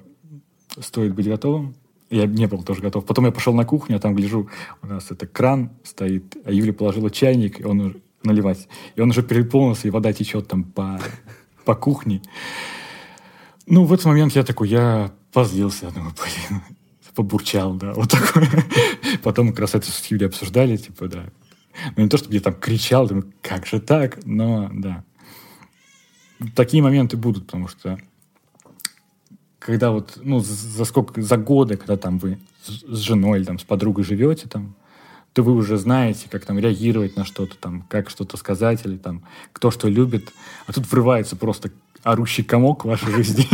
стоит 0.80 1.14
быть 1.14 1.28
готовым. 1.28 1.76
Я 2.12 2.26
не 2.26 2.46
был 2.46 2.62
тоже 2.62 2.82
готов. 2.82 3.06
Потом 3.06 3.26
я 3.26 3.32
пошел 3.32 3.54
на 3.54 3.66
кухню, 3.66 3.96
а 3.96 4.00
там 4.00 4.14
гляжу, 4.16 4.50
у 4.82 4.88
нас 4.88 5.10
это 5.10 5.26
кран 5.26 5.72
стоит, 5.84 6.36
а 6.44 6.52
Юля 6.52 6.74
положила 6.74 7.10
чайник, 7.10 7.62
и 7.62 7.64
он 7.64 8.02
наливать. 8.22 8.68
И 8.96 9.02
он 9.02 9.10
уже 9.10 9.24
переполнился, 9.24 9.88
и 9.88 9.92
вода 9.92 10.12
течет 10.12 10.48
там 10.48 10.66
по, 10.66 11.00
по 11.64 11.74
кухне. 11.74 12.22
Ну, 13.66 13.86
в 13.86 13.94
этот 13.94 14.06
момент 14.08 14.36
я 14.36 14.44
такой, 14.44 14.68
я 14.68 15.14
позлился, 15.32 15.86
я 15.86 15.92
думаю, 15.92 16.14
блин, 16.14 16.62
побурчал, 17.16 17.76
да, 17.76 17.94
вот 17.94 18.10
такой. 18.12 18.48
Потом 19.24 19.50
как 19.50 19.60
раз 19.60 19.76
это 19.76 19.90
с 19.90 20.06
Юлей 20.08 20.28
обсуждали, 20.28 20.76
типа, 20.76 21.08
да. 21.08 21.26
Ну, 21.96 22.04
не 22.04 22.10
то, 22.10 22.18
чтобы 22.18 22.34
я 22.34 22.42
там 22.42 22.54
кричал, 22.56 23.08
думаю, 23.08 23.32
как 23.42 23.66
же 23.66 23.80
так, 23.80 24.20
но, 24.26 24.70
да. 24.74 25.06
Такие 26.56 26.84
моменты 26.84 27.16
будут, 27.16 27.46
потому 27.46 27.68
что 27.68 28.00
когда 29.62 29.92
вот, 29.92 30.18
ну, 30.24 30.40
за 30.40 30.86
сколько, 30.86 31.22
за 31.22 31.38
годы, 31.38 31.78
когда 31.78 31.96
там 31.96 32.18
вы 32.18 32.40
с 32.66 32.98
женой 32.98 33.40
или 33.40 33.46
там 33.46 33.60
с 33.60 33.64
подругой 33.64 34.04
живете, 34.04 34.48
там, 34.48 34.76
то 35.34 35.44
вы 35.44 35.54
уже 35.54 35.78
знаете, 35.78 36.28
как 36.30 36.46
там 36.46 36.58
реагировать 36.58 37.16
на 37.16 37.26
что-то, 37.26 37.56
там, 37.58 37.86
как 37.88 38.10
что-то 38.10 38.38
сказать, 38.38 38.82
или 38.86 38.98
там, 38.98 39.24
кто 39.54 39.70
что 39.70 39.88
любит. 39.88 40.34
А 40.66 40.74
тут 40.74 40.92
врывается 40.92 41.36
просто 41.36 41.72
орущий 42.04 42.44
комок 42.44 42.84
в 42.84 42.88
вашей 42.88 43.14
жизни. 43.14 43.46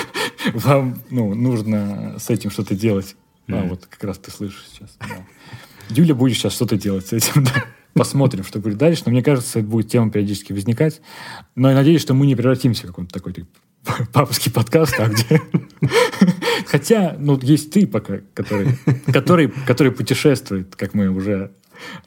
Вам, 0.54 1.02
ну, 1.10 1.34
нужно 1.34 2.14
с 2.18 2.30
этим 2.30 2.50
что-то 2.50 2.76
делать. 2.76 3.16
А, 3.48 3.64
вот 3.64 3.86
как 3.86 4.04
раз 4.04 4.18
ты 4.18 4.30
слышишь 4.30 4.66
сейчас. 4.72 4.96
Юля 5.88 6.14
будет 6.14 6.36
сейчас 6.36 6.52
что-то 6.52 6.76
делать 6.76 7.08
с 7.08 7.12
этим, 7.12 7.44
да. 7.54 7.64
Посмотрим, 7.92 8.44
что 8.44 8.60
будет 8.60 8.78
дальше. 8.78 9.02
Но 9.06 9.12
мне 9.12 9.22
кажется, 9.22 9.58
это 9.58 9.68
будет 9.68 9.90
тема 9.90 10.10
периодически 10.12 10.52
возникать. 10.52 11.00
Но 11.56 11.70
я 11.70 11.74
надеюсь, 11.74 12.02
что 12.02 12.14
мы 12.14 12.26
не 12.26 12.36
превратимся 12.36 12.84
в 12.84 12.86
какой-то 12.88 13.12
такой 13.12 13.32
папский 14.12 14.52
подкаст, 14.52 14.94
а 14.98 15.08
где... 15.08 15.40
Хотя, 16.66 17.16
ну, 17.18 17.38
есть 17.42 17.72
ты 17.72 17.86
пока, 17.86 18.20
который, 18.34 18.68
который, 19.12 19.48
который 19.66 19.92
путешествует, 19.92 20.74
как 20.74 20.94
мы 20.94 21.08
уже 21.08 21.52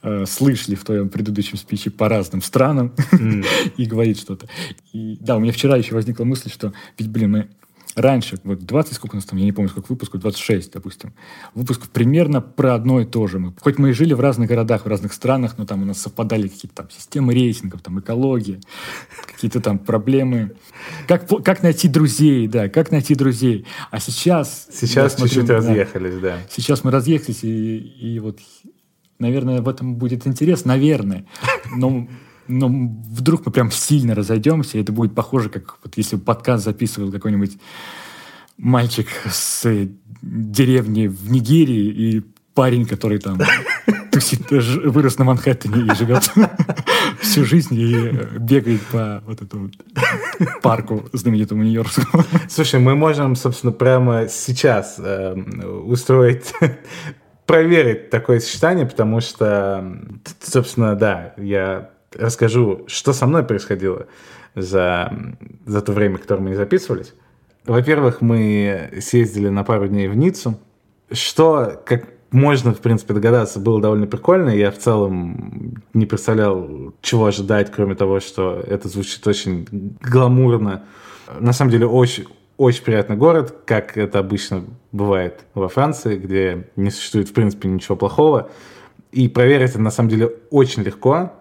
э, 0.02 0.24
слышали 0.26 0.74
в 0.74 0.84
твоем 0.84 1.08
предыдущем 1.08 1.56
спиче 1.56 1.90
по 1.90 2.08
разным 2.08 2.42
странам 2.42 2.94
mm. 3.12 3.46
и 3.76 3.84
говорит 3.86 4.18
что-то. 4.18 4.48
И 4.92 5.16
да, 5.20 5.36
у 5.36 5.40
меня 5.40 5.52
вчера 5.52 5.76
еще 5.76 5.94
возникла 5.94 6.24
мысль, 6.24 6.50
что 6.50 6.72
ведь, 6.98 7.08
блин, 7.08 7.30
мы 7.30 7.48
раньше, 7.96 8.38
вот 8.44 8.60
20, 8.60 8.94
сколько 8.94 9.14
у 9.14 9.16
нас 9.16 9.24
там, 9.24 9.38
я 9.38 9.44
не 9.44 9.52
помню, 9.52 9.68
сколько 9.68 9.90
выпусков, 9.90 10.20
26, 10.20 10.72
допустим, 10.72 11.12
выпусков 11.54 11.90
примерно 11.90 12.40
про 12.40 12.74
одно 12.74 13.00
и 13.00 13.04
то 13.04 13.26
же. 13.26 13.38
Мы, 13.38 13.54
хоть 13.60 13.78
мы 13.78 13.90
и 13.90 13.92
жили 13.92 14.12
в 14.14 14.20
разных 14.20 14.48
городах, 14.48 14.84
в 14.84 14.88
разных 14.88 15.12
странах, 15.12 15.58
но 15.58 15.66
там 15.66 15.82
у 15.82 15.84
нас 15.84 15.98
совпадали 15.98 16.48
какие-то 16.48 16.76
там 16.76 16.90
системы 16.90 17.34
рейтингов, 17.34 17.82
там 17.82 18.00
экология, 18.00 18.60
какие-то 19.26 19.60
там 19.60 19.78
проблемы. 19.78 20.52
Как, 21.06 21.28
как 21.44 21.62
найти 21.62 21.88
друзей, 21.88 22.46
да, 22.48 22.68
как 22.68 22.90
найти 22.90 23.14
друзей. 23.14 23.66
А 23.90 24.00
сейчас... 24.00 24.68
Сейчас 24.72 25.16
чуть-чуть 25.16 25.46
да, 25.46 25.56
разъехались, 25.56 26.18
да. 26.18 26.38
Сейчас 26.50 26.84
мы 26.84 26.90
разъехались, 26.90 27.44
и, 27.44 27.78
и 27.78 28.18
вот, 28.18 28.38
наверное, 29.18 29.62
в 29.62 29.68
этом 29.68 29.96
будет 29.96 30.26
интерес, 30.26 30.64
наверное. 30.64 31.26
Но 31.76 32.08
но 32.50 32.68
вдруг 32.68 33.46
мы 33.46 33.52
прям 33.52 33.70
сильно 33.70 34.14
разойдемся, 34.14 34.78
и 34.78 34.82
это 34.82 34.92
будет 34.92 35.14
похоже, 35.14 35.48
как 35.48 35.78
вот 35.82 35.96
если 35.96 36.16
подкаст 36.16 36.64
записывал 36.64 37.10
какой-нибудь 37.12 37.58
мальчик 38.58 39.08
с 39.30 39.66
деревни 40.22 41.06
в 41.06 41.30
Нигерии 41.30 41.86
и 41.86 42.22
парень, 42.54 42.84
который 42.84 43.18
там 43.18 43.38
тусит, 44.12 44.50
вырос 44.50 45.18
на 45.18 45.24
Манхэттене 45.24 45.92
и 45.92 45.94
живет 45.94 46.30
всю 47.20 47.44
жизнь 47.44 47.74
и 47.74 48.10
бегает 48.38 48.82
по 48.92 49.22
вот 49.26 49.40
этому 49.40 49.70
парку 50.62 51.08
знаменитому 51.12 51.62
Нью-Йоркскому. 51.62 52.24
Слушай, 52.48 52.80
мы 52.80 52.94
можем, 52.96 53.36
собственно, 53.36 53.72
прямо 53.72 54.28
сейчас 54.28 54.96
э, 54.98 55.34
устроить 55.84 56.52
проверить 57.46 58.10
такое 58.10 58.38
сочетание, 58.38 58.86
потому 58.86 59.20
что, 59.20 59.84
собственно, 60.40 60.94
да, 60.94 61.34
я 61.36 61.90
расскажу, 62.16 62.84
что 62.86 63.12
со 63.12 63.26
мной 63.26 63.42
происходило 63.44 64.06
за, 64.54 65.12
за 65.66 65.80
то 65.80 65.92
время, 65.92 66.18
которое 66.18 66.42
мы 66.42 66.50
не 66.50 66.56
записывались. 66.56 67.14
Во-первых, 67.66 68.20
мы 68.20 68.90
съездили 69.00 69.48
на 69.48 69.64
пару 69.64 69.86
дней 69.88 70.08
в 70.08 70.16
Ниццу, 70.16 70.58
что, 71.12 71.80
как 71.84 72.04
можно, 72.30 72.72
в 72.72 72.80
принципе, 72.80 73.14
догадаться, 73.14 73.58
было 73.58 73.80
довольно 73.80 74.06
прикольно. 74.06 74.50
Я 74.50 74.70
в 74.70 74.78
целом 74.78 75.82
не 75.94 76.06
представлял, 76.06 76.94
чего 77.00 77.26
ожидать, 77.26 77.70
кроме 77.70 77.94
того, 77.94 78.20
что 78.20 78.62
это 78.66 78.88
звучит 78.88 79.26
очень 79.26 79.66
гламурно. 80.00 80.84
На 81.38 81.52
самом 81.52 81.70
деле, 81.70 81.86
очень, 81.86 82.26
очень 82.56 82.84
приятный 82.84 83.16
город, 83.16 83.56
как 83.66 83.96
это 83.96 84.20
обычно 84.20 84.64
бывает 84.92 85.40
во 85.54 85.68
Франции, 85.68 86.16
где 86.16 86.68
не 86.76 86.90
существует, 86.90 87.28
в 87.28 87.32
принципе, 87.32 87.68
ничего 87.68 87.96
плохого. 87.96 88.50
И 89.12 89.28
проверить 89.28 89.70
это, 89.70 89.80
на 89.80 89.90
самом 89.90 90.08
деле, 90.08 90.32
очень 90.50 90.82
легко 90.82 91.32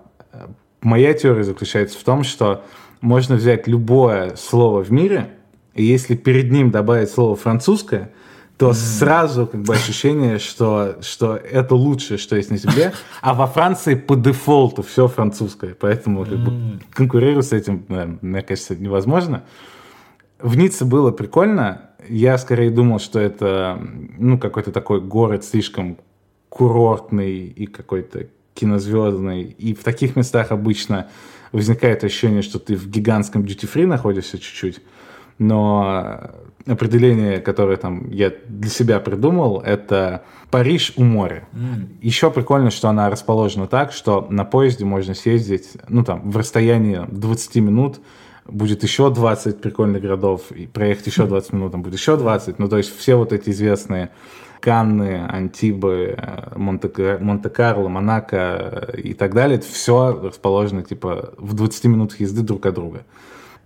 моя 0.82 1.14
теория 1.14 1.44
заключается 1.44 1.98
в 1.98 2.04
том, 2.04 2.24
что 2.24 2.64
можно 3.02 3.36
взять 3.36 3.68
любое 3.68 4.36
слово 4.36 4.84
в 4.84 4.92
мире, 4.92 5.32
и 5.74 5.84
если 5.84 6.16
перед 6.16 6.52
ним 6.52 6.72
добавить 6.72 7.10
слово 7.10 7.36
французское, 7.36 8.12
то 8.58 8.74
сразу 8.74 9.48
как 9.48 9.62
бы 9.62 9.74
ощущение, 9.74 10.38
что, 10.38 10.98
что 11.00 11.38
это 11.38 11.76
лучшее, 11.76 12.18
что 12.18 12.36
есть 12.36 12.52
на 12.52 12.58
земле. 12.58 12.92
А 13.22 13.34
во 13.34 13.48
Франции 13.48 13.96
по 13.96 14.18
дефолту 14.18 14.84
все 14.84 15.08
французское. 15.08 15.74
Поэтому 15.80 16.26
как 16.26 16.40
бы, 16.40 16.80
конкурировать 16.92 17.46
с 17.46 17.54
этим, 17.54 17.86
мне 18.22 18.42
кажется, 18.42 18.76
невозможно. 18.76 19.46
В 20.40 20.58
Ницце 20.58 20.84
было 20.84 21.12
прикольно. 21.12 21.92
Я 22.10 22.38
скорее 22.38 22.70
думал, 22.70 23.00
что 23.00 23.22
это 23.22 23.80
ну, 24.18 24.38
какой-то 24.38 24.74
такой 24.74 25.00
город 25.00 25.46
слишком 25.46 25.98
курортный 26.50 27.46
и 27.48 27.66
какой-то 27.66 28.28
кинозвездный. 28.60 29.43
И 29.43 29.74
в 29.74 29.84
таких 29.84 30.16
местах 30.16 30.51
обычно 30.51 31.07
возникает 31.51 32.03
ощущение, 32.03 32.41
что 32.41 32.60
ты 32.60 32.76
в 32.76 32.88
гигантском 32.88 33.43
duty-free 33.43 33.86
находишься 33.86 34.38
чуть-чуть. 34.38 34.82
Но 35.38 36.32
определение, 36.68 37.39
которое 37.39 37.78
там 37.78 38.10
я 38.10 38.34
для 38.47 38.70
себя 38.70 38.99
придумал, 38.99 39.62
это 39.62 40.24
Париж 40.51 40.93
у 40.97 41.03
моря. 41.03 41.47
Mm. 41.53 41.97
Еще 42.01 42.30
прикольно, 42.30 42.70
что 42.70 42.89
она 42.89 43.10
расположена 43.10 43.68
так, 43.68 43.91
что 43.91 44.28
на 44.30 44.45
поезде 44.45 44.86
можно 44.86 45.14
съездить, 45.14 45.70
ну 45.88 46.03
там, 46.03 46.30
в 46.30 46.38
расстоянии 46.38 47.01
20 47.10 47.55
минут 47.57 47.99
будет 48.45 48.84
еще 48.84 49.10
20 49.14 49.62
прикольных 49.62 50.01
городов, 50.01 50.51
и 50.51 50.68
проехать 50.68 51.07
еще 51.07 51.26
20 51.26 51.53
минут, 51.53 51.72
там 51.72 51.82
будет 51.84 51.93
еще 51.93 52.18
20. 52.18 52.60
Ну, 52.60 52.68
то 52.68 52.78
есть 52.78 52.95
все 52.97 53.16
вот 53.16 53.32
эти 53.32 53.51
известные 53.51 54.10
Канны, 54.60 55.26
Антибы, 55.28 56.18
Монте-Карло, 56.55 57.88
Монако 57.88 58.93
и 58.97 59.14
так 59.14 59.34
далее, 59.34 59.57
это 59.57 59.68
все 59.68 60.20
расположено 60.22 60.84
типа 60.84 61.34
в 61.38 61.53
20 61.53 61.86
минутах 61.86 62.20
езды 62.20 62.41
друг 62.41 62.66
от 62.66 62.76
друга. 62.76 63.05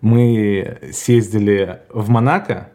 Мы 0.01 0.79
съездили 0.91 1.79
в 1.89 2.09
Монако 2.09 2.69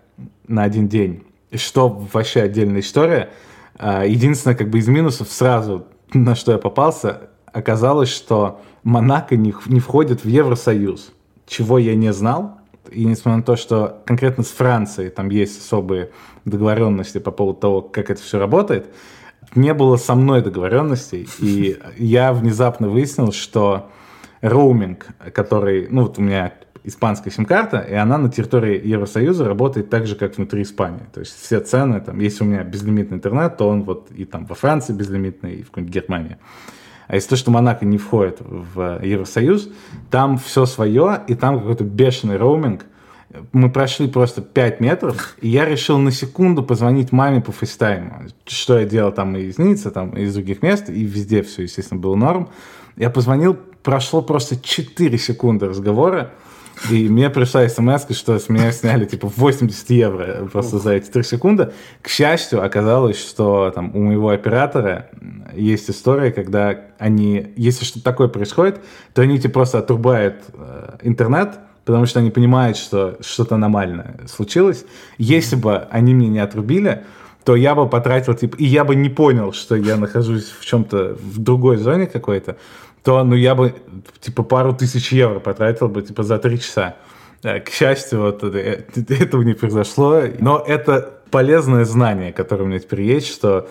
на 0.47 0.63
один 0.63 0.89
день, 0.89 1.25
что 1.55 1.89
вообще 1.89 2.43
отдельная 2.43 2.81
история. 2.81 3.31
А, 3.77 4.05
единственное, 4.05 4.57
как 4.57 4.71
бы 4.71 4.79
из 4.79 4.89
минусов 4.89 5.31
сразу, 5.31 5.87
на 6.13 6.35
что 6.35 6.53
я 6.53 6.59
попался, 6.59 7.29
оказалось, 7.53 8.09
что 8.09 8.61
Монако 8.83 9.37
не, 9.37 9.55
не 9.67 9.81
входит 9.81 10.25
в 10.25 10.29
Евросоюз, 10.29 11.13
чего 11.47 11.79
я 11.79 11.95
не 11.95 12.13
знал. 12.13 12.59
И 12.91 13.05
несмотря 13.05 13.37
на 13.37 13.43
то, 13.43 13.57
что 13.57 14.03
конкретно 14.07 14.45
с 14.45 14.49
Францией 14.49 15.11
там 15.11 15.29
есть 15.29 15.61
особые 15.61 16.11
договоренности 16.51 17.19
по 17.19 17.31
поводу 17.31 17.59
того, 17.61 17.83
как 17.83 18.11
это 18.11 18.21
все 18.21 18.39
работает, 18.39 18.87
не 19.55 19.73
было 19.75 19.97
со 19.97 20.15
мной 20.15 20.43
договоренностей. 20.43 21.29
И 21.39 21.79
я 21.97 22.33
внезапно 22.33 22.89
выяснил, 22.89 23.33
что 23.33 23.91
роуминг, 24.41 25.07
который, 25.33 25.89
ну 25.91 26.03
вот 26.03 26.19
у 26.19 26.23
меня 26.23 26.53
испанская 26.85 27.33
сим-карта, 27.33 27.79
и 27.79 27.95
она 27.95 28.19
на 28.19 28.31
территории 28.31 28.81
Евросоюза 28.87 29.45
работает 29.45 29.91
так 29.91 30.07
же, 30.07 30.17
как 30.17 30.37
внутри 30.37 30.63
Испании. 30.63 31.07
То 31.13 31.21
есть 31.21 31.39
все 31.39 31.61
цены, 31.61 32.01
там, 32.01 32.19
если 32.21 32.45
у 32.45 32.47
меня 32.47 32.63
безлимитный 32.63 33.17
интернет, 33.17 33.57
то 33.57 33.69
он 33.69 33.83
вот 33.83 34.11
и 34.11 34.25
там 34.25 34.47
во 34.47 34.55
Франции 34.55 34.93
безлимитный, 34.93 35.57
и 35.57 35.63
в 35.63 35.67
какой-нибудь 35.67 35.95
Германии. 35.95 36.39
А 37.07 37.15
если 37.15 37.31
то, 37.31 37.37
что 37.37 37.51
Монако 37.51 37.87
не 37.87 37.99
входит 37.99 38.39
в 38.41 39.01
Евросоюз, 39.03 39.71
там 40.11 40.39
все 40.39 40.67
свое, 40.67 41.21
и 41.27 41.35
там 41.35 41.59
какой-то 41.59 41.85
бешеный 41.85 42.37
роуминг. 42.37 42.85
Мы 43.53 43.71
прошли 43.71 44.09
просто 44.09 44.41
5 44.41 44.81
метров, 44.81 45.37
и 45.41 45.49
я 45.49 45.67
решил 45.67 45.99
на 45.99 46.11
секунду 46.11 46.63
позвонить 46.63 47.13
маме 47.13 47.43
по 47.43 47.53
фейстайму. 47.53 48.27
Что 48.47 48.79
я 48.79 48.87
делал 48.87 49.13
там 49.13 49.37
и 49.37 49.43
из 49.43 49.59
Ниццы, 49.59 49.91
там 49.91 50.17
и 50.17 50.23
из 50.23 50.35
других 50.35 50.63
мест, 50.63 50.89
и 50.89 51.05
везде 51.05 51.43
все, 51.43 51.63
естественно, 51.63 52.01
было 52.01 52.15
норм. 52.15 52.49
Я 52.97 53.11
позвонил, 53.11 53.59
прошло 53.83 54.23
просто 54.23 54.57
4 54.57 55.19
секунды 55.19 55.67
разговора, 55.67 56.33
и 56.91 57.09
мне 57.09 57.29
пришла 57.29 57.69
смс, 57.69 58.07
что 58.17 58.39
с 58.39 58.49
меня 58.49 58.73
сняли 58.73 59.05
типа 59.05 59.29
80 59.29 59.91
евро 59.91 60.49
просто 60.51 60.79
за 60.79 60.93
эти 60.93 61.11
3 61.11 61.23
секунды. 61.23 61.73
К 62.01 62.09
счастью, 62.09 62.65
оказалось, 62.65 63.19
что 63.19 63.71
там 63.75 63.95
у 63.95 64.01
моего 64.01 64.31
оператора 64.31 65.11
есть 65.55 65.91
история, 65.91 66.31
когда 66.31 66.79
они, 66.99 67.53
если 67.57 67.85
что-то 67.85 68.05
такое 68.05 68.29
происходит, 68.29 68.81
то 69.13 69.23
они 69.23 69.39
тебе 69.39 69.51
просто 69.51 69.79
отрубают 69.79 70.37
э, 70.55 70.99
интернет, 71.03 71.59
потому 71.89 72.05
что 72.05 72.21
они 72.21 72.31
понимают, 72.31 72.77
что 72.77 73.17
что-то 73.23 73.55
аномальное 73.55 74.21
случилось. 74.27 74.85
Если 75.17 75.57
бы 75.57 75.89
они 75.91 76.13
мне 76.13 76.29
не 76.29 76.39
отрубили, 76.39 77.05
то 77.45 77.57
я 77.57 77.75
бы 77.75 77.89
потратил, 77.89 78.35
типа, 78.35 78.57
и 78.57 78.67
я 78.67 78.85
бы 78.85 78.95
не 78.95 79.09
понял, 79.09 79.55
что 79.55 79.75
я 79.75 79.97
нахожусь 79.97 80.51
в 80.51 80.67
чем-то, 80.67 81.17
в 81.19 81.39
другой 81.39 81.79
зоне 81.79 82.07
какой-то 82.07 82.59
то 83.05 83.25
ну, 83.25 83.37
я 83.37 83.55
бы 83.55 83.75
типа 84.21 84.43
пару 84.43 84.75
тысяч 84.75 85.13
евро 85.13 85.39
потратил 85.39 85.89
бы 85.89 86.03
типа 86.03 86.25
за 86.25 86.37
три 86.39 86.61
часа. 86.61 86.97
Э, 87.43 87.59
к 87.59 87.71
счастью, 87.71 88.21
вот 88.21 88.45
э, 88.45 88.85
этого 89.09 89.41
не 89.41 89.55
произошло. 89.55 90.21
Но 90.41 90.63
это 90.67 91.15
полезное 91.31 91.87
знание, 91.87 92.35
которое 92.35 92.65
у 92.65 92.67
меня 92.67 92.81
теперь 92.81 93.01
есть, 93.01 93.29
что 93.29 93.67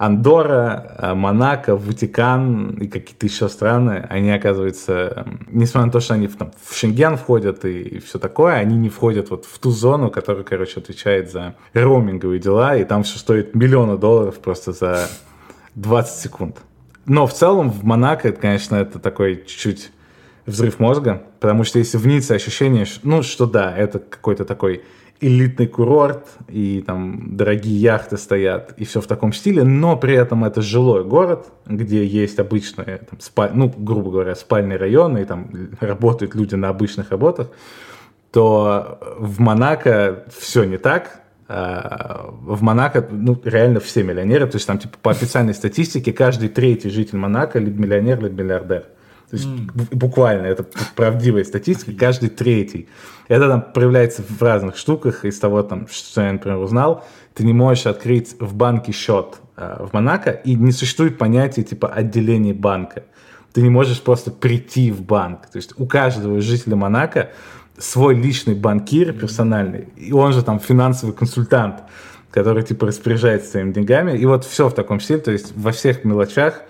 Андора, 0.00 0.96
э, 0.96 1.12
Монако, 1.12 1.76
Ватикан 1.76 2.70
и 2.80 2.88
какие-то 2.88 3.26
еще 3.26 3.50
страны, 3.50 4.06
они, 4.08 4.30
оказывается, 4.30 5.26
несмотря 5.50 5.86
на 5.86 5.92
то, 5.92 6.00
что 6.00 6.14
они 6.14 6.26
в, 6.26 6.36
там, 6.38 6.52
в 6.64 6.74
Шенген 6.74 7.18
входят 7.18 7.66
и, 7.66 7.82
и 7.82 7.98
все 7.98 8.18
такое, 8.18 8.54
они 8.54 8.78
не 8.78 8.88
входят 8.88 9.28
вот 9.28 9.44
в 9.44 9.58
ту 9.58 9.70
зону, 9.70 10.10
которая, 10.10 10.42
короче, 10.42 10.80
отвечает 10.80 11.30
за 11.30 11.54
роуминговые 11.74 12.40
дела, 12.40 12.76
и 12.76 12.84
там 12.84 13.02
все 13.02 13.18
стоит 13.18 13.54
миллионы 13.54 13.98
долларов 13.98 14.38
просто 14.38 14.72
за 14.72 15.06
20 15.74 16.18
секунд. 16.18 16.56
Но 17.04 17.26
в 17.26 17.34
целом 17.34 17.70
в 17.70 17.84
Монако, 17.84 18.32
конечно, 18.32 18.76
это 18.76 19.00
такой 19.00 19.44
чуть-чуть 19.46 19.92
взрыв 20.46 20.78
мозга, 20.78 21.24
потому 21.40 21.62
что 21.62 21.78
если 21.78 21.98
в 21.98 22.06
Ницце 22.06 22.32
ощущение, 22.32 22.86
ну, 23.02 23.22
что 23.22 23.44
да, 23.44 23.76
это 23.76 23.98
какой-то 23.98 24.46
такой 24.46 24.82
элитный 25.20 25.66
курорт, 25.66 26.26
и 26.48 26.82
там 26.86 27.36
дорогие 27.36 27.76
яхты 27.76 28.16
стоят, 28.16 28.72
и 28.76 28.84
все 28.84 29.00
в 29.00 29.06
таком 29.06 29.32
стиле, 29.32 29.64
но 29.64 29.96
при 29.96 30.14
этом 30.14 30.44
это 30.44 30.62
жилой 30.62 31.04
город, 31.04 31.46
где 31.66 32.04
есть 32.04 32.38
обычные, 32.38 32.98
там, 32.98 33.20
спаль, 33.20 33.50
ну, 33.54 33.72
грубо 33.76 34.10
говоря, 34.10 34.34
спальные 34.34 34.78
районы, 34.78 35.22
и 35.22 35.24
там 35.24 35.50
работают 35.80 36.34
люди 36.34 36.54
на 36.54 36.70
обычных 36.70 37.10
работах, 37.10 37.48
то 38.32 38.98
в 39.18 39.40
Монако 39.40 40.24
все 40.36 40.64
не 40.64 40.78
так, 40.78 41.20
а, 41.48 42.32
в 42.42 42.62
Монако 42.62 43.06
ну, 43.10 43.40
реально 43.44 43.80
все 43.80 44.02
миллионеры, 44.02 44.46
то 44.46 44.56
есть 44.56 44.66
там 44.66 44.78
типа 44.78 44.96
по 45.02 45.10
официальной 45.10 45.52
статистике 45.52 46.12
каждый 46.12 46.48
третий 46.48 46.90
житель 46.90 47.18
Монако 47.18 47.58
либо 47.58 47.82
миллионер, 47.82 48.22
либо 48.22 48.42
миллиардер. 48.42 48.84
То 49.30 49.36
есть 49.36 49.46
mm. 49.46 49.94
буквально, 49.94 50.46
это 50.46 50.64
правдивая 50.96 51.44
статистика, 51.44 51.92
каждый 51.92 52.30
третий. 52.30 52.88
Это 53.30 53.46
там 53.48 53.62
проявляется 53.62 54.24
в 54.28 54.42
разных 54.42 54.76
штуках, 54.76 55.24
из 55.24 55.38
того, 55.38 55.62
там, 55.62 55.86
что 55.88 56.20
я, 56.20 56.32
например, 56.32 56.58
узнал, 56.58 57.04
ты 57.32 57.44
не 57.44 57.52
можешь 57.52 57.86
открыть 57.86 58.34
в 58.40 58.56
банке 58.56 58.90
счет 58.90 59.36
э, 59.56 59.86
в 59.86 59.92
Монако, 59.92 60.30
и 60.32 60.56
не 60.56 60.72
существует 60.72 61.16
понятия 61.16 61.62
типа 61.62 61.86
отделения 61.86 62.52
банка. 62.52 63.04
Ты 63.52 63.62
не 63.62 63.70
можешь 63.70 64.02
просто 64.02 64.32
прийти 64.32 64.90
в 64.90 65.02
банк. 65.02 65.46
То 65.46 65.58
есть 65.58 65.74
у 65.78 65.86
каждого 65.86 66.40
жителя 66.40 66.74
Монако 66.74 67.30
свой 67.78 68.16
личный 68.16 68.56
банкир 68.56 69.12
персональный, 69.12 69.90
и 69.96 70.12
он 70.12 70.32
же 70.32 70.42
там 70.42 70.58
финансовый 70.58 71.12
консультант, 71.12 71.84
который 72.32 72.64
типа 72.64 72.88
распоряжается 72.88 73.52
своими 73.52 73.72
деньгами. 73.72 74.18
И 74.18 74.26
вот 74.26 74.44
все 74.44 74.68
в 74.68 74.74
таком 74.74 74.98
стиле, 74.98 75.20
то 75.20 75.30
есть 75.30 75.52
во 75.54 75.70
всех 75.70 76.02
мелочах 76.02 76.62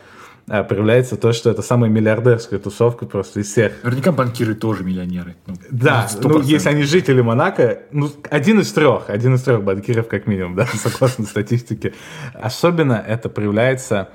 проявляется 0.51 1.17
то, 1.17 1.33
что 1.33 1.51
это 1.51 1.63
самая 1.63 1.91
миллиардерская 1.91 2.59
тусовка 2.59 3.07
просто 3.07 3.41
из 3.41 3.51
всех. 3.51 3.85
Наверняка 3.85 4.13
банкиры 4.13 4.55
тоже 4.55 4.83
миллионеры. 4.83 5.37
Ну, 5.47 5.55
да, 5.71 6.09
ну, 6.23 6.41
если 6.41 6.69
они 6.69 6.83
жители 6.83 7.21
Монако, 7.21 7.83
ну, 7.93 8.11
один 8.31 8.61
из 8.61 8.73
трех, 8.73 9.09
один 9.09 9.37
из 9.37 9.43
трех 9.43 9.63
банкиров 9.63 10.09
как 10.09 10.27
минимум, 10.27 10.57
да, 10.57 10.67
согласно 10.75 11.25
статистике. 11.25 11.95
Особенно 12.35 12.95
это 12.95 13.29
проявляется, 13.29 14.11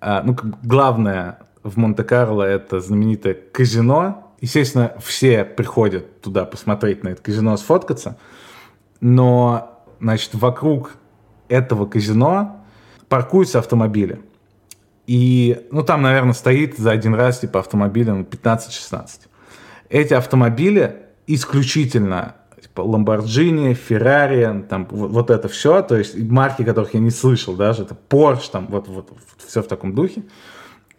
а, 0.00 0.22
ну, 0.22 0.36
главное 0.62 1.38
в 1.62 1.78
Монте-Карло 1.78 2.42
это 2.42 2.80
знаменитое 2.80 3.34
казино, 3.34 4.30
Естественно, 4.40 4.94
все 5.00 5.44
приходят 5.44 6.22
туда 6.22 6.46
посмотреть 6.46 7.04
на 7.04 7.10
это 7.10 7.22
казино, 7.22 7.56
сфоткаться, 7.58 8.16
но, 9.00 9.84
значит, 10.00 10.30
вокруг 10.32 10.92
этого 11.48 11.84
казино 11.86 12.64
паркуются 13.08 13.58
автомобили. 13.58 14.22
И, 15.10 15.66
ну, 15.72 15.82
там, 15.82 16.02
наверное, 16.02 16.34
стоит 16.34 16.78
за 16.78 16.92
один 16.92 17.16
раз, 17.16 17.40
типа, 17.40 17.58
автомобилем 17.58 18.22
15-16. 18.22 19.22
Эти 19.88 20.14
автомобили 20.14 20.98
исключительно 21.26 22.36
типа 22.62 22.82
Lamborghini, 22.82 23.76
Ferrari, 23.76 24.62
там 24.68 24.86
вот, 24.88 25.10
вот 25.10 25.30
это 25.30 25.48
все, 25.48 25.82
то 25.82 25.96
есть 25.96 26.16
марки, 26.16 26.62
которых 26.62 26.94
я 26.94 27.00
не 27.00 27.10
слышал 27.10 27.56
даже, 27.56 27.82
это 27.82 27.96
Porsche, 28.08 28.52
там 28.52 28.68
вот, 28.68 28.86
вот, 28.86 29.10
все 29.44 29.64
в 29.64 29.66
таком 29.66 29.96
духе. 29.96 30.22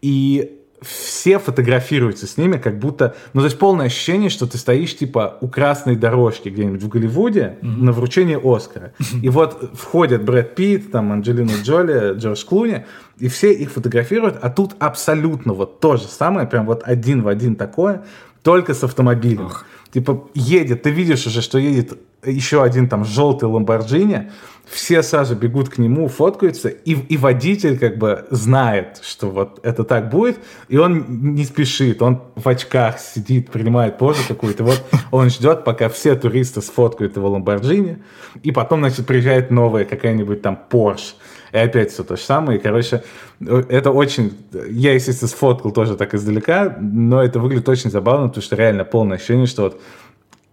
И 0.02 0.61
все 0.82 1.38
фотографируются 1.38 2.26
с 2.26 2.38
ними, 2.38 2.58
как 2.58 2.80
будто... 2.80 3.16
Ну, 3.34 3.42
то 3.42 3.46
есть 3.46 3.60
полное 3.60 3.86
ощущение, 3.86 4.30
что 4.30 4.48
ты 4.48 4.58
стоишь, 4.58 4.98
типа, 4.98 5.38
у 5.42 5.48
красной 5.48 5.96
дорожки 5.96 6.50
где-нибудь 6.50 6.82
в 6.82 6.88
Голливуде 6.88 7.58
mm-hmm. 7.62 7.84
на 7.84 7.92
вручении 7.92 8.40
Оскара. 8.42 8.94
И 9.22 9.30
вот 9.30 9.72
входят 9.74 10.24
Брэд 10.24 10.56
Питт, 10.56 10.92
там, 10.92 11.12
Анджелина 11.12 11.52
Джоли, 11.62 12.18
Джордж 12.18 12.44
Клуни, 12.46 12.86
и 13.20 13.28
все 13.28 13.54
их 13.54 13.72
фотографируют, 13.72 14.40
а 14.42 14.50
тут 14.50 14.72
абсолютно 14.80 15.54
вот 15.54 15.80
то 15.80 15.98
же 15.98 16.04
самое, 16.04 16.48
прям 16.48 16.66
вот 16.66 16.82
один 16.84 17.22
в 17.22 17.28
один 17.28 17.56
такое, 17.56 18.04
только 18.42 18.74
с 18.74 18.84
автомобилем. 18.84 19.46
Ох. 19.46 19.66
Типа 19.92 20.28
едет, 20.34 20.84
ты 20.84 20.90
видишь 20.90 21.28
уже, 21.28 21.42
что 21.42 21.58
едет 21.58 21.98
еще 22.26 22.64
один 22.64 22.88
там 22.88 23.04
желтый 23.04 23.50
Ламборджини, 23.50 24.32
все 24.66 25.04
сразу 25.04 25.36
бегут 25.36 25.70
к 25.70 25.80
нему, 25.80 26.08
фоткаются, 26.08 26.70
и, 26.70 26.92
и 26.94 27.18
водитель 27.18 27.78
как 27.78 27.98
бы 27.98 28.26
знает, 28.30 29.02
что 29.04 29.30
вот 29.30 29.60
это 29.64 29.84
так 29.84 30.10
будет, 30.10 30.38
и 30.70 30.78
он 30.78 31.34
не 31.34 31.44
спешит, 31.44 32.02
он 32.02 32.22
в 32.36 32.48
очках 32.48 33.00
сидит, 33.00 33.50
принимает 33.50 33.98
позу 33.98 34.22
какую-то, 34.28 34.64
вот 34.64 34.84
он 35.12 35.30
ждет, 35.30 35.64
пока 35.66 35.90
все 35.90 36.16
туристы 36.16 36.62
сфоткают 36.62 37.18
его 37.18 37.30
Ламборджини, 37.30 37.98
и 38.44 38.52
потом, 38.52 38.80
значит, 38.80 39.06
приезжает 39.06 39.52
новая 39.52 39.84
какая-нибудь 39.84 40.42
там 40.42 40.58
Porsche, 40.70 41.16
и 41.52 41.58
опять 41.58 41.92
все 41.92 42.04
то 42.04 42.16
же 42.16 42.22
самое. 42.22 42.60
И, 42.60 42.62
короче, 42.62 43.04
это 43.40 43.92
очень... 43.92 44.38
Я, 44.70 44.94
естественно, 44.94 45.30
сфоткал 45.30 45.72
тоже 45.72 45.96
так 45.96 46.14
издалека, 46.14 46.78
но 46.80 47.24
это 47.24 47.40
выглядит 47.40 47.70
очень 47.70 47.90
забавно, 47.90 48.28
потому 48.28 48.44
что 48.44 48.56
реально 48.56 48.86
полное 48.86 49.18
ощущение, 49.18 49.48
что 49.48 49.64
вот 49.64 49.82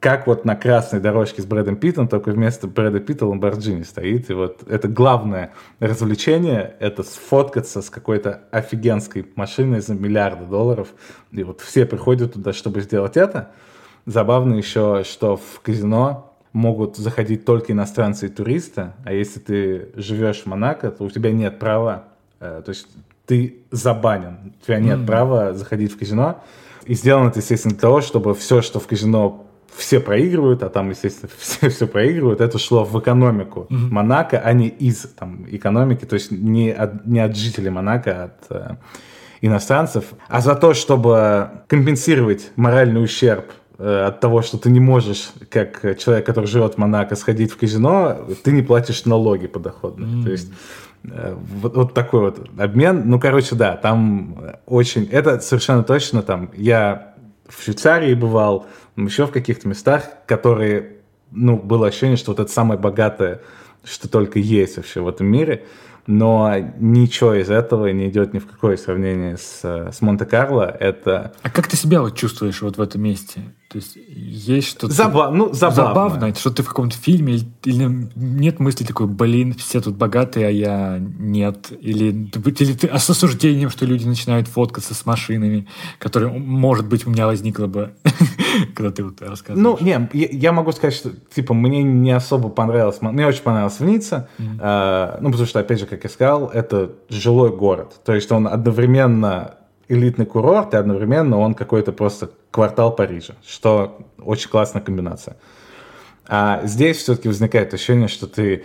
как 0.01 0.29
вот 0.29 0.45
на 0.45 0.55
красной 0.55 1.01
дорожке 1.01 1.43
с 1.43 1.45
Брэдом 1.45 1.77
Питтом, 1.77 2.07
только 2.07 2.31
вместо 2.31 2.69
Брэда 2.69 3.01
Питта 3.01 3.27
Ламборджини 3.27 3.83
стоит. 3.83 4.31
И 4.31 4.33
вот 4.33 4.63
это 4.69 4.87
главное 4.87 5.53
развлечение, 5.81 6.77
это 6.79 7.03
сфоткаться 7.03 7.83
с 7.83 7.91
какой-то 7.91 8.43
офигенской 8.53 9.27
машиной 9.35 9.81
за 9.81 9.95
миллиарды 9.95 10.45
долларов. 10.45 10.89
И 11.33 11.43
вот 11.43 11.61
все 11.61 11.85
приходят 11.85 12.35
туда, 12.35 12.53
чтобы 12.53 12.81
сделать 12.81 13.17
это. 13.17 13.51
Забавно 14.07 14.55
еще, 14.55 15.03
что 15.05 15.37
в 15.37 15.61
казино 15.63 16.28
могут 16.53 16.97
заходить 16.97 17.45
только 17.45 17.73
иностранцы 17.73 18.27
и 18.27 18.29
туристы, 18.29 18.93
а 19.05 19.13
если 19.13 19.39
ты 19.39 19.89
живешь 19.95 20.43
в 20.43 20.47
Монако, 20.47 20.91
то 20.91 21.05
у 21.05 21.11
тебя 21.11 21.31
нет 21.33 21.59
права, 21.59 22.05
э, 22.41 22.63
то 22.65 22.71
есть 22.71 22.89
ты 23.27 23.59
забанен, 23.71 24.55
у 24.61 24.65
тебя 24.65 24.79
нет 24.79 25.01
mm. 25.01 25.07
права 25.07 25.53
заходить 25.53 25.93
в 25.93 25.99
казино. 25.99 26.43
И 26.87 26.95
сделано 26.95 27.29
это, 27.29 27.41
естественно, 27.41 27.75
для 27.75 27.81
того, 27.81 28.01
чтобы 28.01 28.35
все, 28.35 28.63
что 28.63 28.81
в 28.81 28.87
казино 28.87 29.47
все 29.77 30.01
проигрывают, 30.01 30.63
а 30.63 30.71
там, 30.71 30.91
естественно, 30.91 31.31
все, 31.39 31.69
все 31.69 31.87
проигрывают, 31.87 32.41
это 32.41 32.59
шло 32.59 32.85
в 32.85 32.99
экономику 32.99 33.67
mm-hmm. 33.69 33.91
Монако, 33.91 34.41
а 34.41 34.53
не 34.53 34.69
из 34.69 35.03
там, 35.19 35.47
экономики, 35.51 36.05
то 36.07 36.15
есть 36.15 36.31
не 36.31 36.71
от, 36.71 37.07
не 37.07 37.21
от 37.21 37.37
жителей 37.37 37.71
Монако, 37.71 38.11
а 38.11 38.25
от 38.25 38.47
э, 38.51 38.77
иностранцев, 39.43 40.07
а 40.29 40.41
за 40.41 40.55
то, 40.55 40.75
чтобы 40.75 41.51
компенсировать 41.69 42.51
моральный 42.57 43.03
ущерб 43.03 43.45
от 43.79 44.19
того, 44.21 44.43
что 44.43 44.59
ты 44.59 44.71
не 44.71 44.81
можешь, 44.81 45.31
как 45.51 45.99
человек, 45.99 46.27
который 46.27 46.47
живет 46.47 46.75
в 46.75 46.79
Монако, 46.79 47.15
сходить 47.15 47.53
в 47.53 47.57
казино, 47.57 48.27
ты 48.43 48.51
не 48.51 48.63
платишь 48.63 49.05
налоги 49.05 49.47
подоходные. 49.47 50.17
Mm-hmm. 50.17 50.25
То 50.25 50.31
есть 50.31 50.53
э, 51.05 51.37
вот, 51.37 51.77
вот 51.77 51.95
такой 51.95 52.21
вот 52.23 52.49
обмен. 52.59 53.05
Ну, 53.07 53.21
короче, 53.21 53.55
да, 53.55 53.77
там 53.77 54.37
очень... 54.67 55.05
Это 55.05 55.39
совершенно 55.41 55.85
точно 55.85 56.23
там... 56.23 56.51
Я 56.57 57.15
в 57.49 57.63
Швейцарии 57.63 58.15
бывал, 58.15 58.67
еще 58.97 59.27
в 59.27 59.31
каких-то 59.31 59.69
местах, 59.69 60.11
которые, 60.27 60.97
ну, 61.31 61.57
было 61.57 61.87
ощущение, 61.87 62.17
что 62.17 62.33
вот 62.33 62.41
это 62.41 62.51
самое 62.51 62.81
богатое, 62.81 63.43
что 63.85 64.09
только 64.09 64.41
есть 64.41 64.77
вообще 64.77 65.01
в 65.01 65.09
этом 65.09 65.29
мире, 65.29 65.65
но 66.09 66.53
ничего 66.79 67.35
из 67.35 67.49
этого 67.49 67.87
не 67.93 68.09
идет 68.09 68.35
ни 68.35 68.39
в 68.41 68.47
какое 68.47 68.77
сравнение 68.77 69.37
с, 69.37 69.63
с 69.63 70.01
Монте-Карло. 70.01 70.77
Это... 70.81 71.33
А 71.43 71.51
как 71.51 71.69
ты 71.69 71.77
себя 71.77 72.01
вот 72.01 72.17
чувствуешь 72.17 72.61
вот 72.61 72.77
в 72.77 72.83
этом 72.83 73.03
месте? 73.03 73.43
То 73.69 73.77
есть 73.77 73.99
есть 74.09 74.69
что-то 74.69 74.95
Заба... 74.95 75.31
ну, 75.31 75.53
забавно. 75.53 75.85
забавное, 75.85 76.35
что 76.35 76.51
ты 76.51 76.63
в 76.63 76.69
каком-то 76.69 76.97
фильме, 76.97 77.35
или, 77.35 77.45
или 77.65 78.09
нет 78.17 78.61
мысли 78.61 78.85
такой, 78.85 79.07
блин, 79.07 79.53
все 79.53 79.83
тут 79.83 79.95
богатые, 79.95 80.47
а 80.47 80.51
я 80.51 80.99
нет. 80.99 81.71
Или, 81.83 82.07
или 82.07 82.73
ты 82.73 82.87
а 82.87 82.99
с 82.99 83.11
осуждением, 83.11 83.69
что 83.69 83.85
люди 83.85 84.07
начинают 84.07 84.49
фоткаться 84.49 84.95
с 84.95 85.05
машинами, 85.05 85.69
которые, 85.99 86.33
может 86.33 86.89
быть, 86.89 87.07
у 87.07 87.11
меня 87.11 87.27
возникло 87.27 87.67
бы, 87.67 87.93
когда 88.75 88.91
ты 88.91 89.05
вот 89.05 89.21
рассказываешь. 89.21 89.63
Ну, 89.63 89.85
не, 89.85 90.09
я, 90.15 90.29
я 90.31 90.53
могу 90.53 90.73
сказать, 90.73 90.95
что, 90.95 91.11
типа, 91.35 91.53
мне 91.53 91.83
не 91.83 92.13
особо 92.13 92.49
понравилось, 92.49 93.03
мне 93.03 93.27
очень 93.27 93.43
понравилось 93.43 93.81
в 93.81 93.85
Ницце, 93.85 94.29
mm-hmm. 94.39 94.61
э, 94.61 95.19
ну, 95.21 95.31
потому 95.31 95.47
что, 95.47 95.61
опять 95.61 95.79
же, 95.79 95.85
как 95.85 96.05
я 96.05 96.09
сказал, 96.09 96.49
это 96.49 96.93
жилой 97.11 97.55
город. 97.55 98.01
То 98.03 98.15
есть 98.15 98.33
он 98.33 98.49
одновременно 98.49 99.57
элитный 99.89 100.27
курорт, 100.27 100.75
и 100.75 100.77
одновременно 100.77 101.39
он 101.39 101.55
какой-то 101.55 101.93
просто 101.93 102.31
квартал 102.51 102.95
Парижа, 102.95 103.35
что 103.47 103.99
очень 104.19 104.51
классная 104.51 104.83
комбинация. 104.83 105.37
А 106.27 106.61
здесь 106.65 106.99
все-таки 106.99 107.29
возникает 107.29 107.73
ощущение, 107.73 108.09
что 108.09 108.27
ты 108.27 108.65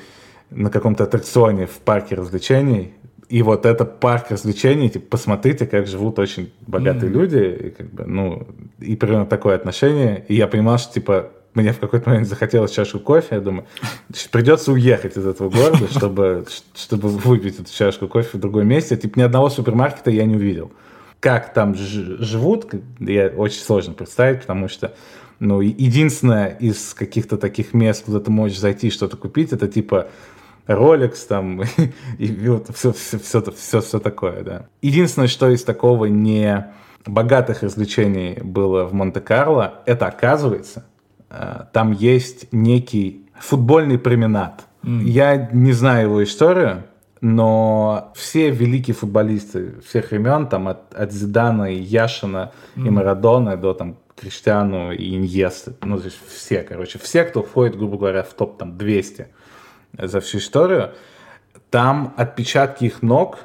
на 0.49 0.69
каком-то 0.69 1.05
аттракционе 1.05 1.65
в 1.65 1.79
парке 1.79 2.15
развлечений, 2.15 2.93
и 3.29 3.41
вот 3.41 3.65
это 3.65 3.85
парк 3.85 4.27
развлечений, 4.29 4.89
типа, 4.89 5.05
посмотрите, 5.09 5.65
как 5.65 5.87
живут 5.87 6.19
очень 6.19 6.53
богатые 6.67 7.11
mm-hmm. 7.11 7.15
люди, 7.15 7.65
и 7.65 7.69
как 7.71 7.91
бы, 7.91 8.05
ну, 8.05 8.47
и 8.79 8.95
примерно 8.95 9.25
такое 9.25 9.55
отношение. 9.55 10.23
И 10.27 10.35
я 10.35 10.47
понимал, 10.47 10.77
что, 10.77 10.93
типа, 10.93 11.31
мне 11.53 11.71
в 11.71 11.79
какой-то 11.79 12.09
момент 12.09 12.27
захотелось 12.27 12.71
чашку 12.71 12.99
кофе, 12.99 13.27
я 13.31 13.39
думаю, 13.39 13.65
придется 14.31 14.71
уехать 14.71 15.17
из 15.17 15.25
этого 15.25 15.49
города, 15.49 15.87
чтобы, 15.89 16.45
чтобы 16.75 17.09
выпить 17.09 17.59
эту 17.59 17.73
чашку 17.73 18.07
кофе 18.07 18.37
в 18.37 18.41
другом 18.41 18.67
месте. 18.67 18.97
Типа, 18.97 19.17
ни 19.17 19.23
одного 19.23 19.49
супермаркета 19.49 20.11
я 20.11 20.25
не 20.25 20.35
увидел 20.35 20.71
как 21.23 21.53
там 21.53 21.73
живут, 21.73 22.69
я 22.99 23.27
очень 23.27 23.61
сложно 23.61 23.93
представить, 23.93 24.41
потому 24.41 24.67
что 24.67 24.93
ну, 25.39 25.61
единственное 25.61 26.47
из 26.47 26.93
каких-то 26.93 27.37
таких 27.37 27.73
мест, 27.73 28.03
куда 28.03 28.19
ты 28.19 28.29
можешь 28.29 28.59
зайти 28.59 28.89
что-то 28.89 29.15
купить, 29.15 29.53
это 29.53 29.69
типа 29.69 30.09
Rolex 30.67 31.15
там 31.29 31.61
и, 32.17 32.49
вот 32.49 32.69
все, 32.75 32.91
все, 32.91 33.17
все, 33.19 33.41
все, 33.51 33.79
все 33.79 33.99
такое, 33.99 34.43
да. 34.43 34.65
Единственное, 34.81 35.29
что 35.29 35.49
из 35.49 35.63
такого 35.63 36.07
не 36.07 36.73
богатых 37.05 37.63
развлечений 37.63 38.39
было 38.41 38.83
в 38.83 38.93
Монте-Карло, 38.93 39.75
это 39.85 40.07
оказывается, 40.07 40.85
э, 41.29 41.61
там 41.71 41.93
есть 41.93 42.51
некий 42.51 43.29
футбольный 43.39 43.97
променад. 43.97 44.65
Mm. 44.83 45.03
Я 45.03 45.49
не 45.53 45.71
знаю 45.71 46.09
его 46.09 46.23
историю, 46.23 46.83
но 47.23 48.11
все 48.15 48.49
великие 48.49 48.93
футболисты 48.93 49.79
всех 49.79 50.11
времен, 50.11 50.47
там 50.47 50.67
от, 50.67 50.93
от 50.93 51.13
Зидана 51.13 51.71
и 51.71 51.79
Яшина 51.79 52.51
mm. 52.75 52.85
и 52.85 52.89
Марадона 52.89 53.55
до 53.55 53.73
там 53.73 53.97
Криштиану 54.17 54.91
и 54.91 55.15
Иньесты, 55.15 55.73
ну, 55.83 55.97
то 55.97 56.03
есть 56.03 56.19
все, 56.27 56.63
короче, 56.63 56.99
все, 56.99 57.23
кто 57.23 57.41
входит, 57.41 57.77
грубо 57.77 57.97
говоря, 57.97 58.23
в 58.23 58.33
топ 58.33 58.57
там 58.57 58.77
200 58.77 59.27
за 59.97 60.19
всю 60.19 60.39
историю, 60.39 60.95
там 61.69 62.13
отпечатки 62.17 62.83
их 62.83 63.01
ног, 63.01 63.39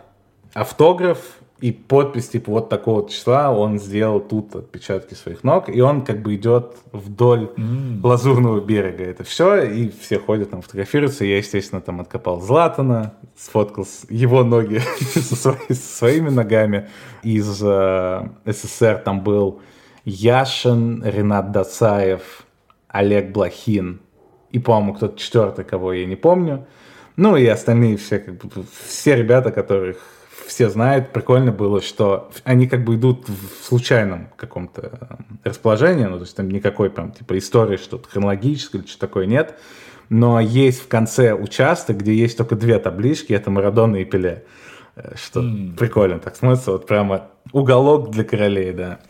автограф 0.54 1.38
и 1.60 1.72
подпись 1.72 2.28
типа 2.28 2.52
вот 2.52 2.68
такого 2.68 3.08
числа 3.08 3.50
он 3.50 3.78
сделал 3.80 4.20
тут 4.20 4.54
отпечатки 4.54 5.14
своих 5.14 5.42
ног, 5.42 5.68
и 5.68 5.80
он 5.80 6.02
как 6.04 6.22
бы 6.22 6.36
идет 6.36 6.76
вдоль 6.92 7.50
mm. 7.56 8.00
лазурного 8.02 8.60
берега. 8.60 9.04
Это 9.04 9.24
все, 9.24 9.62
и 9.62 9.90
все 9.90 10.18
ходят 10.18 10.50
там 10.50 10.62
фотографируются. 10.62 11.24
Я, 11.24 11.38
естественно, 11.38 11.80
там 11.80 12.00
откопал 12.00 12.40
Златана, 12.40 13.14
сфоткал 13.36 13.86
его 14.08 14.44
ноги 14.44 14.78
со, 15.14 15.56
своими 15.70 16.28
ногами. 16.28 16.88
Из 17.22 17.60
э, 17.62 18.28
СССР 18.44 19.02
там 19.04 19.22
был 19.22 19.60
Яшин, 20.04 21.02
Ренат 21.04 21.50
Дацаев, 21.50 22.44
Олег 22.88 23.32
Блохин 23.32 24.00
и, 24.50 24.58
по-моему, 24.58 24.94
кто-то 24.94 25.18
четвертый, 25.18 25.64
кого 25.64 25.92
я 25.92 26.06
не 26.06 26.16
помню. 26.16 26.66
Ну 27.16 27.36
и 27.36 27.46
остальные 27.46 27.96
все, 27.96 28.20
как 28.20 28.36
бы, 28.36 28.64
все 28.86 29.16
ребята, 29.16 29.50
которых 29.50 29.98
все 30.48 30.70
знают, 30.70 31.12
прикольно 31.12 31.52
было, 31.52 31.80
что 31.80 32.30
они 32.44 32.66
как 32.66 32.84
бы 32.84 32.96
идут 32.96 33.28
в 33.28 33.64
случайном 33.64 34.28
каком-то 34.36 35.18
расположении, 35.44 36.04
ну, 36.04 36.16
то 36.16 36.24
есть 36.24 36.34
там 36.34 36.50
никакой 36.50 36.90
прям 36.90 37.12
типа 37.12 37.36
истории, 37.38 37.76
что-то 37.76 38.08
хронологическое 38.08 38.80
или 38.80 38.88
что 38.88 38.98
такое 38.98 39.26
нет, 39.26 39.58
но 40.08 40.40
есть 40.40 40.80
в 40.80 40.88
конце 40.88 41.34
участок, 41.34 41.98
где 41.98 42.14
есть 42.14 42.38
только 42.38 42.56
две 42.56 42.78
таблички, 42.78 43.32
это 43.34 43.50
Марадона 43.50 43.96
и 43.96 44.04
Пеле, 44.04 44.44
э, 44.96 45.14
что 45.16 45.40
mm. 45.40 45.76
прикольно 45.76 46.18
так 46.18 46.34
смотрится, 46.34 46.72
вот 46.72 46.86
прямо 46.86 47.28
уголок 47.52 48.10
для 48.10 48.24
королей, 48.24 48.72
да. 48.72 49.00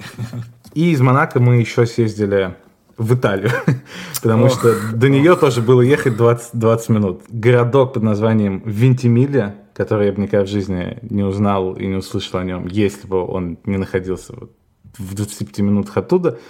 И 0.74 0.90
из 0.90 1.00
Монако 1.00 1.40
мы 1.40 1.56
еще 1.56 1.86
съездили 1.86 2.56
в 2.96 3.14
Италию, 3.14 3.52
потому 4.22 4.46
Ох. 4.46 4.52
что 4.52 4.74
до 4.92 5.08
нее 5.08 5.36
тоже 5.36 5.62
было 5.62 5.82
ехать 5.82 6.16
20, 6.16 6.50
20 6.54 6.88
минут. 6.88 7.22
Городок 7.28 7.94
под 7.94 8.02
названием 8.02 8.60
Вентимилия, 8.64 9.54
который 9.78 10.06
я 10.06 10.12
бы 10.12 10.20
никогда 10.20 10.44
в 10.44 10.48
жизни 10.48 10.98
не 11.02 11.22
узнал 11.22 11.74
и 11.74 11.86
не 11.86 11.94
услышал 11.94 12.40
о 12.40 12.44
нем, 12.44 12.66
если 12.66 13.06
бы 13.06 13.24
он 13.24 13.58
не 13.64 13.76
находился 13.76 14.34
вот 14.34 14.50
в 14.98 15.14
25 15.14 15.60
минутах 15.60 15.96
оттуда. 15.96 16.40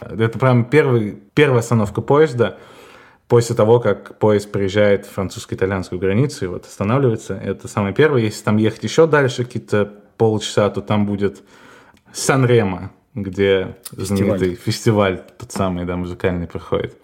Это 0.00 0.38
прям 0.38 0.66
первый, 0.66 1.18
первая 1.32 1.60
остановка 1.60 2.02
поезда 2.02 2.58
после 3.26 3.56
того, 3.56 3.80
как 3.80 4.18
поезд 4.18 4.52
приезжает 4.52 5.06
в 5.06 5.12
французско-итальянскую 5.12 5.98
границу 5.98 6.44
и 6.44 6.48
вот 6.48 6.66
останавливается. 6.66 7.36
Это 7.36 7.68
самое 7.68 7.94
первое. 7.94 8.20
Если 8.20 8.44
там 8.44 8.58
ехать 8.58 8.84
еще 8.84 9.06
дальше, 9.06 9.46
какие-то 9.46 9.90
полчаса, 10.18 10.68
то 10.68 10.82
там 10.82 11.06
будет 11.06 11.42
Сан-Ремо, 12.12 12.92
где 13.14 13.78
фестиваль. 13.92 14.06
знаменитый 14.06 14.54
фестиваль, 14.56 15.22
тот 15.38 15.50
самый, 15.50 15.86
да, 15.86 15.96
музыкальный 15.96 16.46
проходит. 16.46 16.98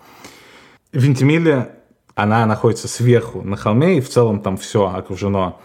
Вентимилия, 0.92 1.70
она 2.14 2.44
находится 2.44 2.86
сверху 2.86 3.40
на 3.40 3.56
холме, 3.56 3.96
и 3.96 4.02
в 4.02 4.10
целом 4.10 4.40
там 4.40 4.58
все 4.58 4.86
окружено 4.94 5.58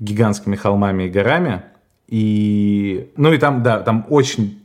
гигантскими 0.00 0.56
холмами 0.56 1.04
и 1.04 1.08
горами. 1.08 1.62
И, 2.08 3.12
ну 3.16 3.32
и 3.32 3.38
там, 3.38 3.62
да, 3.62 3.80
там 3.80 4.06
очень 4.08 4.60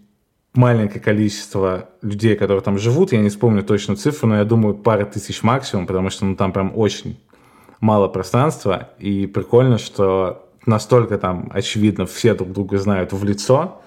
маленькое 0.54 1.02
количество 1.02 1.90
людей, 2.02 2.36
которые 2.36 2.64
там 2.64 2.80
живут. 2.80 3.12
Я 3.12 3.20
не 3.20 3.30
вспомню 3.30 3.62
точную 3.64 3.98
цифру, 3.98 4.28
но 4.28 4.38
я 4.38 4.46
думаю, 4.46 4.74
пара 4.74 5.06
тысяч 5.06 5.44
максимум, 5.44 5.86
потому 5.86 6.10
что 6.10 6.26
ну, 6.26 6.36
там 6.36 6.52
прям 6.52 6.72
очень 6.76 7.20
мало 7.82 8.08
пространства. 8.08 8.90
И 8.98 9.28
прикольно, 9.28 9.78
что 9.78 10.50
настолько 10.66 11.18
там, 11.18 11.52
очевидно, 11.54 12.06
все 12.06 12.34
друг 12.34 12.52
друга 12.52 12.78
знают 12.78 13.14
в 13.14 13.24
лицо, 13.24 13.82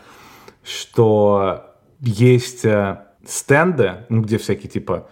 что 0.62 1.64
есть 2.00 2.64
э, 2.64 3.00
стенды, 3.26 4.06
ну, 4.08 4.22
где 4.22 4.38
всякие 4.38 4.68
типа 4.70 5.08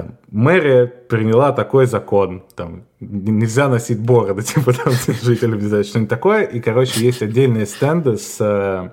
там, 0.00 0.16
мэрия 0.30 0.86
приняла 0.86 1.52
такой 1.52 1.86
закон, 1.86 2.42
там, 2.54 2.84
нельзя 3.00 3.68
носить 3.68 4.00
бороды, 4.00 4.42
типа, 4.54 4.72
там, 4.72 4.92
жителям 5.22 5.58
не 5.58 5.66
знаю, 5.66 5.84
что-нибудь 5.84 6.08
такое, 6.08 6.44
и, 6.44 6.60
короче, 6.60 7.04
есть 7.04 7.22
отдельные 7.22 7.66
стенды 7.66 8.16
с 8.16 8.36
э, 8.40 8.90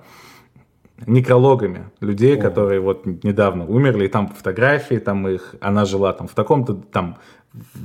некрологами 1.06 1.86
людей, 2.00 2.36
О. 2.36 2.42
которые 2.42 2.80
вот 2.80 3.06
недавно 3.24 3.64
умерли, 3.64 4.04
и 4.04 4.08
там 4.08 4.28
фотографии, 4.28 4.96
там 4.96 5.26
их, 5.28 5.54
она 5.60 5.86
жила 5.86 6.12
там 6.12 6.28
в 6.28 6.34
таком-то, 6.34 6.74
там, 6.74 7.16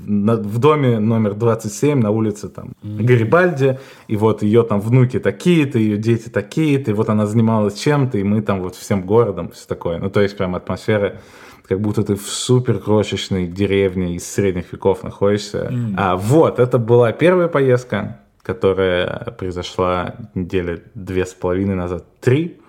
на, 0.05 0.35
в 0.35 0.59
доме 0.59 0.99
номер 0.99 1.33
27 1.35 1.97
на 1.97 2.11
улице 2.11 2.49
там 2.49 2.73
mm-hmm. 2.83 3.03
Гарибальди, 3.03 3.79
и 4.09 4.17
вот 4.17 4.43
ее 4.43 4.63
там 4.63 4.81
внуки 4.81 5.19
такие-то, 5.19 5.79
ее 5.79 5.97
дети 5.97 6.27
такие-то, 6.27 6.91
и 6.91 6.93
вот 6.93 7.09
она 7.09 7.25
занималась 7.25 7.75
чем-то, 7.75 8.17
и 8.17 8.23
мы 8.23 8.41
там 8.41 8.61
вот 8.61 8.75
всем 8.75 9.05
городом, 9.05 9.51
все 9.51 9.65
такое. 9.65 9.99
Ну, 9.99 10.09
то 10.09 10.19
есть 10.19 10.35
прям 10.35 10.55
атмосфера 10.55 11.21
как 11.67 11.79
будто 11.79 12.03
ты 12.03 12.15
в 12.15 12.27
супер 12.27 12.79
крошечной 12.79 13.47
деревне 13.47 14.15
из 14.15 14.29
средних 14.29 14.73
веков 14.73 15.03
находишься. 15.03 15.69
Mm. 15.71 15.93
А 15.97 16.15
вот, 16.17 16.59
это 16.59 16.77
была 16.77 17.11
первая 17.11 17.47
поездка, 17.47 18.19
которая 18.41 19.31
произошла 19.37 20.15
недели 20.35 20.83
две 20.93 21.25
с 21.25 21.33
половиной 21.33 21.75
назад, 21.75 22.05
три. 22.19 22.59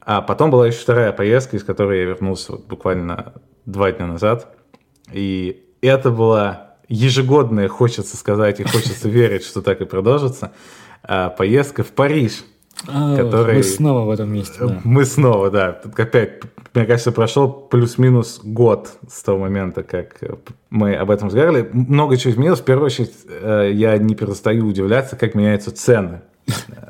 А 0.00 0.22
потом 0.22 0.50
была 0.50 0.68
еще 0.68 0.78
вторая 0.78 1.12
поездка, 1.12 1.56
из 1.56 1.64
которой 1.64 1.98
я 1.98 2.04
вернулся 2.04 2.52
вот 2.52 2.66
буквально 2.66 3.34
два 3.64 3.90
дня 3.90 4.06
назад. 4.06 4.56
И 5.12 5.64
это 5.80 6.10
была 6.10 6.76
ежегодная, 6.88 7.68
хочется 7.68 8.16
сказать, 8.16 8.60
и 8.60 8.64
хочется 8.64 9.08
верить, 9.08 9.44
что 9.44 9.62
так 9.62 9.80
и 9.80 9.84
продолжится, 9.84 10.52
а, 11.02 11.30
поездка 11.30 11.82
в 11.82 11.88
Париж. 11.88 12.44
А, 12.88 13.16
который... 13.16 13.56
Мы 13.56 13.62
снова 13.62 14.04
в 14.04 14.10
этом 14.10 14.32
месте. 14.32 14.58
Да. 14.60 14.80
Мы 14.84 15.04
снова, 15.04 15.50
да. 15.50 15.80
Опять, 15.96 16.42
мне 16.74 16.84
кажется, 16.84 17.12
прошел 17.12 17.50
плюс-минус 17.50 18.40
год 18.42 18.98
с 19.08 19.22
того 19.22 19.38
момента, 19.38 19.82
как 19.82 20.20
мы 20.70 20.94
об 20.94 21.10
этом 21.10 21.28
разговаривали. 21.28 21.68
Много 21.72 22.16
чего 22.16 22.32
изменилось. 22.32 22.60
В 22.60 22.64
первую 22.64 22.86
очередь, 22.86 23.14
э, 23.28 23.70
я 23.72 23.96
не 23.98 24.14
перестаю 24.14 24.66
удивляться, 24.66 25.16
как 25.16 25.34
меняются 25.34 25.70
цены 25.74 26.20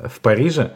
в 0.05 0.19
Париже, 0.21 0.73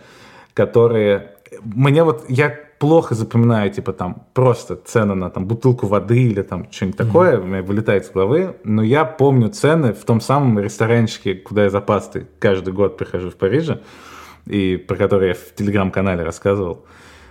которые... 0.54 1.36
Мне 1.64 2.04
вот... 2.04 2.26
Я 2.30 2.58
плохо 2.80 3.14
запоминаю, 3.14 3.70
типа, 3.70 3.94
там, 3.94 4.24
просто 4.34 4.76
цены 4.76 5.14
на 5.14 5.30
там, 5.30 5.46
бутылку 5.46 5.86
воды 5.86 6.24
или 6.24 6.42
там 6.42 6.72
что-нибудь 6.72 7.00
mm-hmm. 7.00 7.06
такое, 7.06 7.40
у 7.40 7.46
меня 7.46 7.62
вылетает 7.62 8.08
с 8.08 8.10
головы, 8.10 8.56
но 8.64 8.82
я 8.82 9.06
помню 9.06 9.50
цены 9.50 9.94
в 9.94 10.04
том 10.04 10.20
самом 10.20 10.58
ресторанчике, 10.58 11.36
куда 11.36 11.66
я 11.66 11.70
за 11.70 11.80
пастой 11.80 12.26
каждый 12.40 12.74
год 12.74 12.98
прихожу 12.98 13.30
в 13.30 13.36
Париже, 13.36 13.82
и 14.46 14.78
про 14.78 14.96
который 14.96 15.30
я 15.30 15.34
в 15.34 15.56
телеграм-канале 15.56 16.24
рассказывал. 16.24 16.86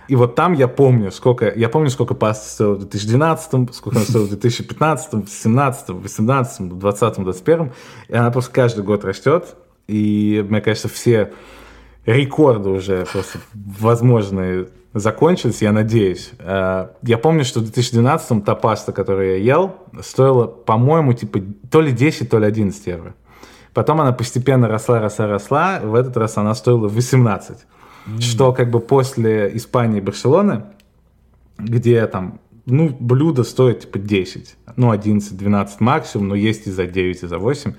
И 0.07 0.15
вот 0.15 0.35
там 0.35 0.53
я 0.53 0.67
помню, 0.67 1.11
сколько, 1.11 1.51
я 1.55 1.69
помню, 1.69 1.89
сколько 1.89 2.15
паста 2.15 2.49
стоила 2.49 2.73
в 2.75 2.79
2012, 2.79 3.73
сколько 3.73 3.97
она 3.97 4.05
стоила 4.05 4.25
в 4.25 4.29
2015, 4.29 5.11
2017, 5.11 5.85
2018, 5.87 6.69
2020, 6.69 7.23
2021. 7.23 7.71
И 8.09 8.13
она 8.13 8.31
просто 8.31 8.51
каждый 8.51 8.83
год 8.83 9.05
растет. 9.05 9.55
И, 9.87 10.45
мне 10.49 10.59
кажется, 10.59 10.89
все 10.89 11.31
рекорды 12.05 12.69
уже 12.69 13.05
просто 13.11 13.39
возможные 13.53 14.67
закончились, 14.93 15.61
я 15.61 15.71
надеюсь. 15.71 16.31
Э, 16.39 16.89
я 17.03 17.17
помню, 17.17 17.45
что 17.45 17.59
в 17.59 17.63
2012-м 17.63 18.41
та 18.41 18.55
паста, 18.55 18.91
которую 18.91 19.37
я 19.37 19.55
ел, 19.55 19.75
стоила, 20.01 20.47
по-моему, 20.47 21.13
типа 21.13 21.39
то 21.69 21.81
ли 21.81 21.91
10, 21.91 22.29
то 22.29 22.39
ли 22.39 22.45
11 22.45 22.87
евро. 22.87 23.15
Потом 23.73 24.01
она 24.01 24.11
постепенно 24.11 24.67
росла, 24.67 24.99
росла, 24.99 25.27
росла. 25.27 25.79
В 25.81 25.95
этот 25.95 26.17
раз 26.17 26.37
она 26.37 26.53
стоила 26.55 26.87
18. 26.87 27.57
Mm. 28.07 28.21
Что 28.21 28.51
как 28.51 28.69
бы 28.69 28.79
после 28.79 29.55
Испании 29.55 29.99
и 29.99 30.01
Барселоны, 30.01 30.63
где 31.57 32.05
там, 32.07 32.39
ну, 32.65 32.89
блюдо 32.99 33.43
стоит 33.43 33.81
типа 33.81 33.99
10, 33.99 34.55
ну, 34.75 34.91
11, 34.91 35.37
12 35.37 35.79
максимум, 35.79 36.29
но 36.29 36.35
есть 36.35 36.67
и 36.67 36.71
за 36.71 36.85
9, 36.85 37.23
и 37.23 37.27
за 37.27 37.37
8. 37.37 37.73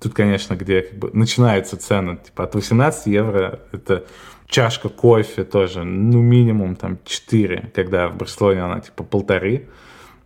Тут, 0.00 0.14
конечно, 0.14 0.54
где 0.54 0.82
как 0.82 0.98
бы 0.98 1.10
начинаются 1.12 1.76
цены, 1.76 2.18
типа 2.18 2.44
от 2.44 2.54
18 2.54 3.06
евро, 3.06 3.60
это 3.72 4.04
чашка 4.46 4.88
кофе 4.88 5.44
тоже, 5.44 5.84
ну, 5.84 6.20
минимум 6.20 6.76
там 6.76 6.98
4, 7.04 7.72
когда 7.74 8.08
в 8.08 8.16
Барселоне 8.16 8.62
она 8.62 8.80
типа 8.80 9.04
полторы, 9.04 9.68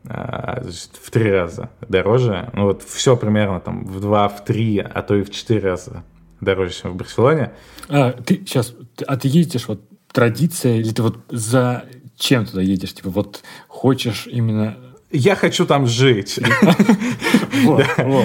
в 0.05 1.10
три 1.10 1.31
раза 1.31 1.70
дороже. 1.89 2.51
Ну, 2.55 2.64
вот 2.64 2.82
все 2.82 3.16
примерно 3.16 3.60
там 3.60 3.85
в 3.85 4.01
два, 4.01 4.28
в 4.28 4.44
три, 4.44 4.78
а 4.78 5.02
то 5.02 5.14
и 5.14 5.22
в 5.22 5.31
четыре 5.31 5.60
раза 5.60 6.05
дороже, 6.40 6.72
чем 6.72 6.93
в 6.93 6.97
Барселоне. 6.97 7.52
А, 7.89 8.12
ты 8.12 8.36
сейчас, 8.36 8.74
а 9.06 9.16
ты 9.16 9.28
едешь 9.28 9.68
вот 9.68 9.82
традиция, 10.12 10.77
или 10.77 10.90
ты 10.90 11.02
вот 11.02 11.18
за 11.28 11.85
чем 12.16 12.47
туда 12.47 12.62
едешь? 12.62 12.94
Типа 12.94 13.10
вот 13.10 13.43
хочешь 13.68 14.27
именно 14.27 14.77
я 15.12 15.35
хочу 15.35 15.66
там 15.66 15.86
жить. 15.86 16.39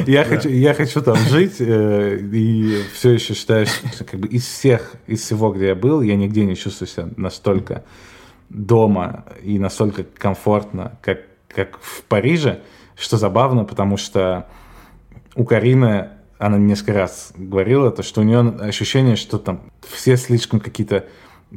Я 0.07 0.23
хочу, 0.23 0.49
я 0.49 0.73
хочу 0.73 1.01
там 1.01 1.17
жить 1.17 1.55
э, 1.59 2.19
и 2.31 2.83
все 2.93 3.11
еще 3.11 3.33
считаю, 3.33 3.65
что 3.65 4.05
как 4.05 4.19
бы 4.19 4.27
из 4.27 4.45
всех, 4.45 4.93
из 5.07 5.21
всего, 5.21 5.51
где 5.51 5.67
я 5.67 5.75
был, 5.75 6.01
я 6.01 6.15
нигде 6.15 6.45
не 6.45 6.55
чувствую 6.55 6.87
себя 6.87 7.09
настолько 7.17 7.83
дома 8.49 9.25
и 9.43 9.59
настолько 9.59 10.03
комфортно, 10.03 10.97
как 11.01 11.21
как 11.55 11.79
в 11.81 12.03
Париже, 12.03 12.61
что 12.95 13.17
забавно, 13.17 13.63
потому 13.63 13.97
что 13.97 14.47
у 15.35 15.45
Карины 15.45 16.09
она 16.37 16.57
несколько 16.57 16.93
раз 16.93 17.31
говорила, 17.35 17.91
то, 17.91 18.03
что 18.03 18.21
у 18.21 18.23
нее 18.23 18.39
ощущение, 18.59 19.15
что 19.15 19.39
там 19.39 19.71
все 19.81 20.17
слишком 20.17 20.59
какие-то 20.59 21.05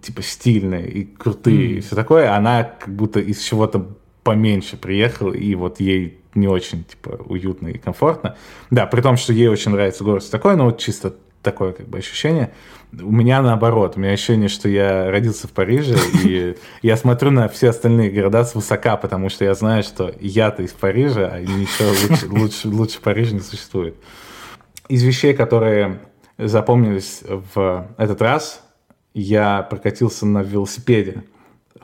типа 0.00 0.22
стильные 0.22 0.88
и 0.88 1.04
крутые 1.04 1.70
mm. 1.70 1.78
и 1.78 1.80
все 1.80 1.96
такое, 1.96 2.34
она 2.34 2.62
как 2.64 2.94
будто 2.94 3.20
из 3.20 3.40
чего-то 3.42 3.86
поменьше 4.22 4.76
приехала, 4.76 5.32
и 5.32 5.54
вот 5.54 5.80
ей 5.80 6.20
не 6.34 6.46
очень 6.46 6.84
типа 6.84 7.20
уютно 7.24 7.68
и 7.68 7.78
комфортно. 7.78 8.36
Да, 8.70 8.86
при 8.86 9.00
том, 9.00 9.16
что 9.16 9.32
ей 9.32 9.48
очень 9.48 9.72
нравится 9.72 10.04
город 10.04 10.28
такой, 10.30 10.56
но 10.56 10.66
вот 10.66 10.78
чисто 10.78 11.14
такое 11.42 11.72
как 11.72 11.88
бы 11.88 11.98
ощущение. 11.98 12.52
У 12.92 13.10
меня 13.12 13.42
наоборот, 13.42 13.94
у 13.96 14.00
меня 14.00 14.12
ощущение, 14.12 14.48
что 14.48 14.68
я 14.68 15.10
родился 15.10 15.46
в 15.46 15.52
Париже, 15.52 15.96
и 16.24 16.56
я 16.82 16.96
смотрю 16.96 17.30
на 17.30 17.48
все 17.48 17.70
остальные 17.70 18.10
города 18.10 18.44
с 18.44 18.54
высока, 18.54 18.96
потому 18.96 19.28
что 19.28 19.44
я 19.44 19.54
знаю, 19.54 19.82
что 19.82 20.14
я-то 20.20 20.62
из 20.62 20.72
Парижа, 20.72 21.28
а 21.32 21.40
ничего 21.40 21.88
лучше, 21.88 22.28
лучше, 22.30 22.68
лучше 22.68 23.00
Парижа 23.00 23.34
не 23.34 23.40
существует. 23.40 23.96
Из 24.88 25.02
вещей, 25.02 25.34
которые 25.34 26.00
запомнились 26.38 27.22
в 27.26 27.88
этот 27.98 28.22
раз, 28.22 28.64
я 29.14 29.62
прокатился 29.62 30.26
на 30.26 30.42
велосипеде 30.42 31.24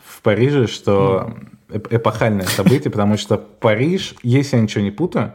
в 0.03 0.23
Париже, 0.23 0.67
что 0.67 1.35
эпохальное 1.69 2.47
событие, 2.47 2.91
потому 2.91 3.17
что 3.17 3.37
Париж, 3.37 4.15
если 4.23 4.57
я 4.57 4.63
ничего 4.63 4.83
не 4.83 4.91
путаю, 4.91 5.35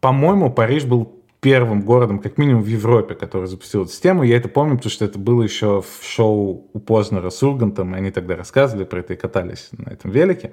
по-моему, 0.00 0.50
Париж 0.50 0.84
был 0.84 1.21
первым 1.42 1.82
городом, 1.82 2.20
как 2.20 2.38
минимум 2.38 2.62
в 2.62 2.68
Европе, 2.68 3.16
который 3.16 3.48
запустил 3.48 3.82
эту 3.82 3.90
систему. 3.90 4.22
Я 4.22 4.36
это 4.36 4.48
помню, 4.48 4.76
потому 4.76 4.92
что 4.92 5.04
это 5.04 5.18
было 5.18 5.42
еще 5.42 5.82
в 5.82 6.06
шоу 6.06 6.70
у 6.72 6.78
Познера 6.78 7.30
с 7.30 7.42
Ургантом, 7.42 7.94
и 7.94 7.98
они 7.98 8.12
тогда 8.12 8.36
рассказывали 8.36 8.84
про 8.84 9.00
это 9.00 9.14
и 9.14 9.16
катались 9.16 9.70
на 9.72 9.90
этом 9.90 10.12
велике. 10.12 10.52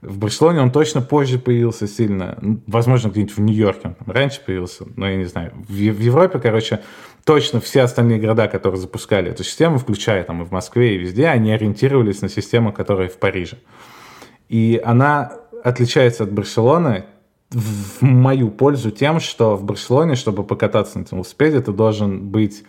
В 0.00 0.16
Барселоне 0.16 0.62
он 0.62 0.72
точно 0.72 1.02
позже 1.02 1.38
появился 1.38 1.86
сильно. 1.86 2.38
Ну, 2.40 2.62
возможно, 2.66 3.10
где-нибудь 3.10 3.36
в 3.36 3.40
Нью-Йорке 3.42 3.88
он 3.88 3.94
там 3.94 4.10
раньше 4.10 4.40
появился, 4.44 4.86
но 4.96 5.10
я 5.10 5.16
не 5.16 5.26
знаю. 5.26 5.52
В, 5.68 5.72
в 5.72 6.00
Европе, 6.00 6.38
короче, 6.38 6.80
точно 7.26 7.60
все 7.60 7.82
остальные 7.82 8.18
города, 8.18 8.48
которые 8.48 8.80
запускали 8.80 9.30
эту 9.30 9.44
систему, 9.44 9.76
включая 9.76 10.24
там 10.24 10.40
и 10.40 10.46
в 10.46 10.52
Москве, 10.52 10.94
и 10.94 10.98
везде, 10.98 11.26
они 11.26 11.52
ориентировались 11.52 12.22
на 12.22 12.30
систему, 12.30 12.72
которая 12.72 13.10
в 13.10 13.18
Париже. 13.18 13.58
И 14.48 14.80
она 14.82 15.32
отличается 15.62 16.24
от 16.24 16.32
Барселоны 16.32 17.04
в 17.50 18.02
мою 18.02 18.50
пользу 18.50 18.90
тем, 18.90 19.20
что 19.20 19.56
в 19.56 19.64
Барселоне, 19.64 20.14
чтобы 20.14 20.44
покататься 20.44 20.98
на 20.98 21.02
этом 21.02 21.18
велосипеде, 21.18 21.60
ты 21.60 21.72
должен 21.72 22.28
быть 22.28 22.64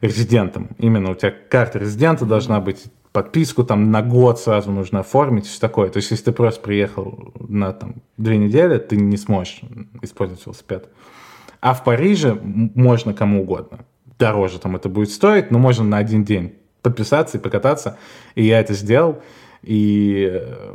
резидентом. 0.00 0.70
Именно 0.78 1.12
у 1.12 1.14
тебя 1.14 1.32
карта 1.48 1.78
резидента 1.78 2.26
должна 2.26 2.60
быть, 2.60 2.84
подписку 3.12 3.64
там 3.64 3.90
на 3.90 4.02
год 4.02 4.38
сразу 4.38 4.70
нужно 4.70 5.00
оформить, 5.00 5.46
все 5.46 5.60
такое. 5.60 5.90
То 5.90 5.98
есть, 5.98 6.10
если 6.10 6.26
ты 6.26 6.32
просто 6.32 6.60
приехал 6.60 7.32
на 7.40 7.72
там, 7.72 7.96
две 8.16 8.36
недели, 8.36 8.78
ты 8.78 8.96
не 8.96 9.16
сможешь 9.16 9.60
использовать 10.02 10.44
велосипед. 10.44 10.88
А 11.60 11.74
в 11.74 11.84
Париже 11.84 12.38
можно 12.42 13.12
кому 13.14 13.42
угодно. 13.42 13.80
Дороже 14.18 14.58
там 14.58 14.76
это 14.76 14.88
будет 14.88 15.10
стоить, 15.10 15.50
но 15.50 15.58
можно 15.58 15.84
на 15.84 15.98
один 15.98 16.24
день 16.24 16.54
подписаться 16.82 17.38
и 17.38 17.40
покататься. 17.40 17.98
И 18.34 18.44
я 18.44 18.60
это 18.60 18.74
сделал. 18.74 19.22
И 19.62 20.30
э, 20.30 20.74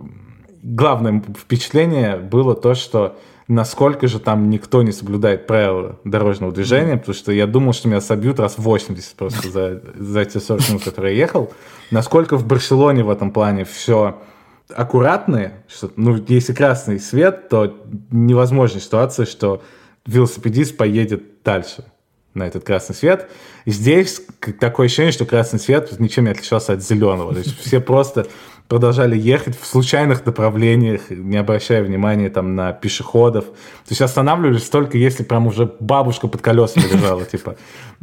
главное 0.62 1.24
впечатление 1.38 2.18
было 2.18 2.56
то, 2.56 2.76
что 2.76 3.18
насколько 3.48 4.08
же 4.08 4.20
там 4.20 4.50
никто 4.50 4.82
не 4.82 4.92
соблюдает 4.92 5.48
правила 5.48 6.00
дорожного 6.04 6.52
движения, 6.52 6.98
потому 6.98 7.14
что 7.14 7.32
я 7.32 7.46
думал, 7.46 7.74
что 7.74 7.88
меня 7.88 8.02
собьют 8.02 8.40
раз 8.40 8.56
80 8.58 9.16
просто 9.16 9.50
за, 9.50 9.82
за 9.96 10.26
те 10.26 10.40
40 10.40 10.70
минут, 10.70 10.84
которые 10.84 11.16
я 11.16 11.24
ехал. 11.24 11.52
Насколько 11.92 12.38
в 12.38 12.46
Барселоне 12.46 13.04
в 13.04 13.10
этом 13.10 13.32
плане 13.32 13.64
все 13.64 14.20
аккуратные, 14.74 15.64
что, 15.68 15.92
ну, 15.96 16.24
если 16.28 16.54
красный 16.54 17.00
свет, 17.00 17.50
то 17.50 17.86
невозможна 18.10 18.80
ситуация, 18.80 19.28
что 19.28 19.62
велосипедист 20.08 20.76
поедет 20.76 21.44
дальше 21.44 21.86
на 22.34 22.48
этот 22.48 22.64
красный 22.64 22.96
свет. 22.96 23.30
Здесь 23.66 24.22
такое 24.60 24.88
ощущение, 24.88 25.12
что 25.12 25.26
красный 25.26 25.60
свет 25.60 26.00
ничем 26.00 26.26
не 26.26 26.32
отличался 26.32 26.74
от 26.74 26.84
зеленого. 26.84 27.34
То 27.34 27.40
есть 27.40 27.60
все 27.60 27.80
просто 27.80 28.28
продолжали 28.68 29.18
ехать 29.18 29.60
в 29.60 29.66
случайных 29.66 30.26
направлениях, 30.26 31.10
не 31.10 31.38
обращая 31.38 31.84
внимания 31.84 32.30
там 32.30 32.56
на 32.56 32.74
пешеходов. 32.74 33.46
То 33.46 33.92
есть 33.92 34.02
останавливались 34.02 34.70
только 34.70 34.98
если 34.98 35.24
прям 35.24 35.48
уже 35.48 35.72
бабушка 35.80 36.28
под 36.28 36.42
колесами 36.42 36.86
лежала, 36.92 37.26
типа. 37.32 37.56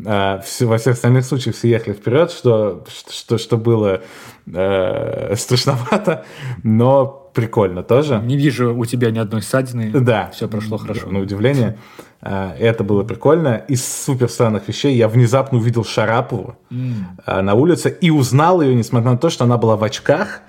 А, 0.05 0.43
во 0.61 0.79
всех 0.79 0.95
остальных 0.95 1.25
случаях 1.25 1.57
все 1.57 1.69
ехали 1.69 1.95
вперед, 1.95 2.31
что, 2.31 2.85
что, 3.11 3.39
что 3.39 3.57
было 3.57 4.03
э, 4.47 5.35
страшновато, 5.37 6.25
но 6.63 7.31
прикольно 7.35 7.83
тоже. 7.83 8.21
Не 8.23 8.37
вижу 8.37 8.75
у 8.77 8.85
тебя 8.85 9.11
ни 9.11 9.19
одной 9.19 9.43
ссадины. 9.43 9.91
Да. 9.93 10.31
Все 10.33 10.49
прошло 10.49 10.79
хорошо. 10.79 11.09
На 11.09 11.21
удивление. 11.21 11.79
А, 12.25 12.55
это 12.57 12.85
было 12.85 13.03
прикольно. 13.03 13.65
Из 13.69 13.85
супер 13.85 14.29
странных 14.29 14.69
вещей 14.69 14.97
я 14.97 15.09
внезапно 15.09 15.59
увидел 15.59 15.85
Шарапову 15.85 16.57
mm. 16.71 17.41
на 17.43 17.55
улице 17.55 17.97
и 18.01 18.11
узнал 18.11 18.63
ее, 18.63 18.75
несмотря 18.75 19.11
на 19.11 19.19
то, 19.19 19.29
что 19.29 19.45
она 19.45 19.59
была 19.59 19.77
в 19.77 19.83
очках, 19.83 20.41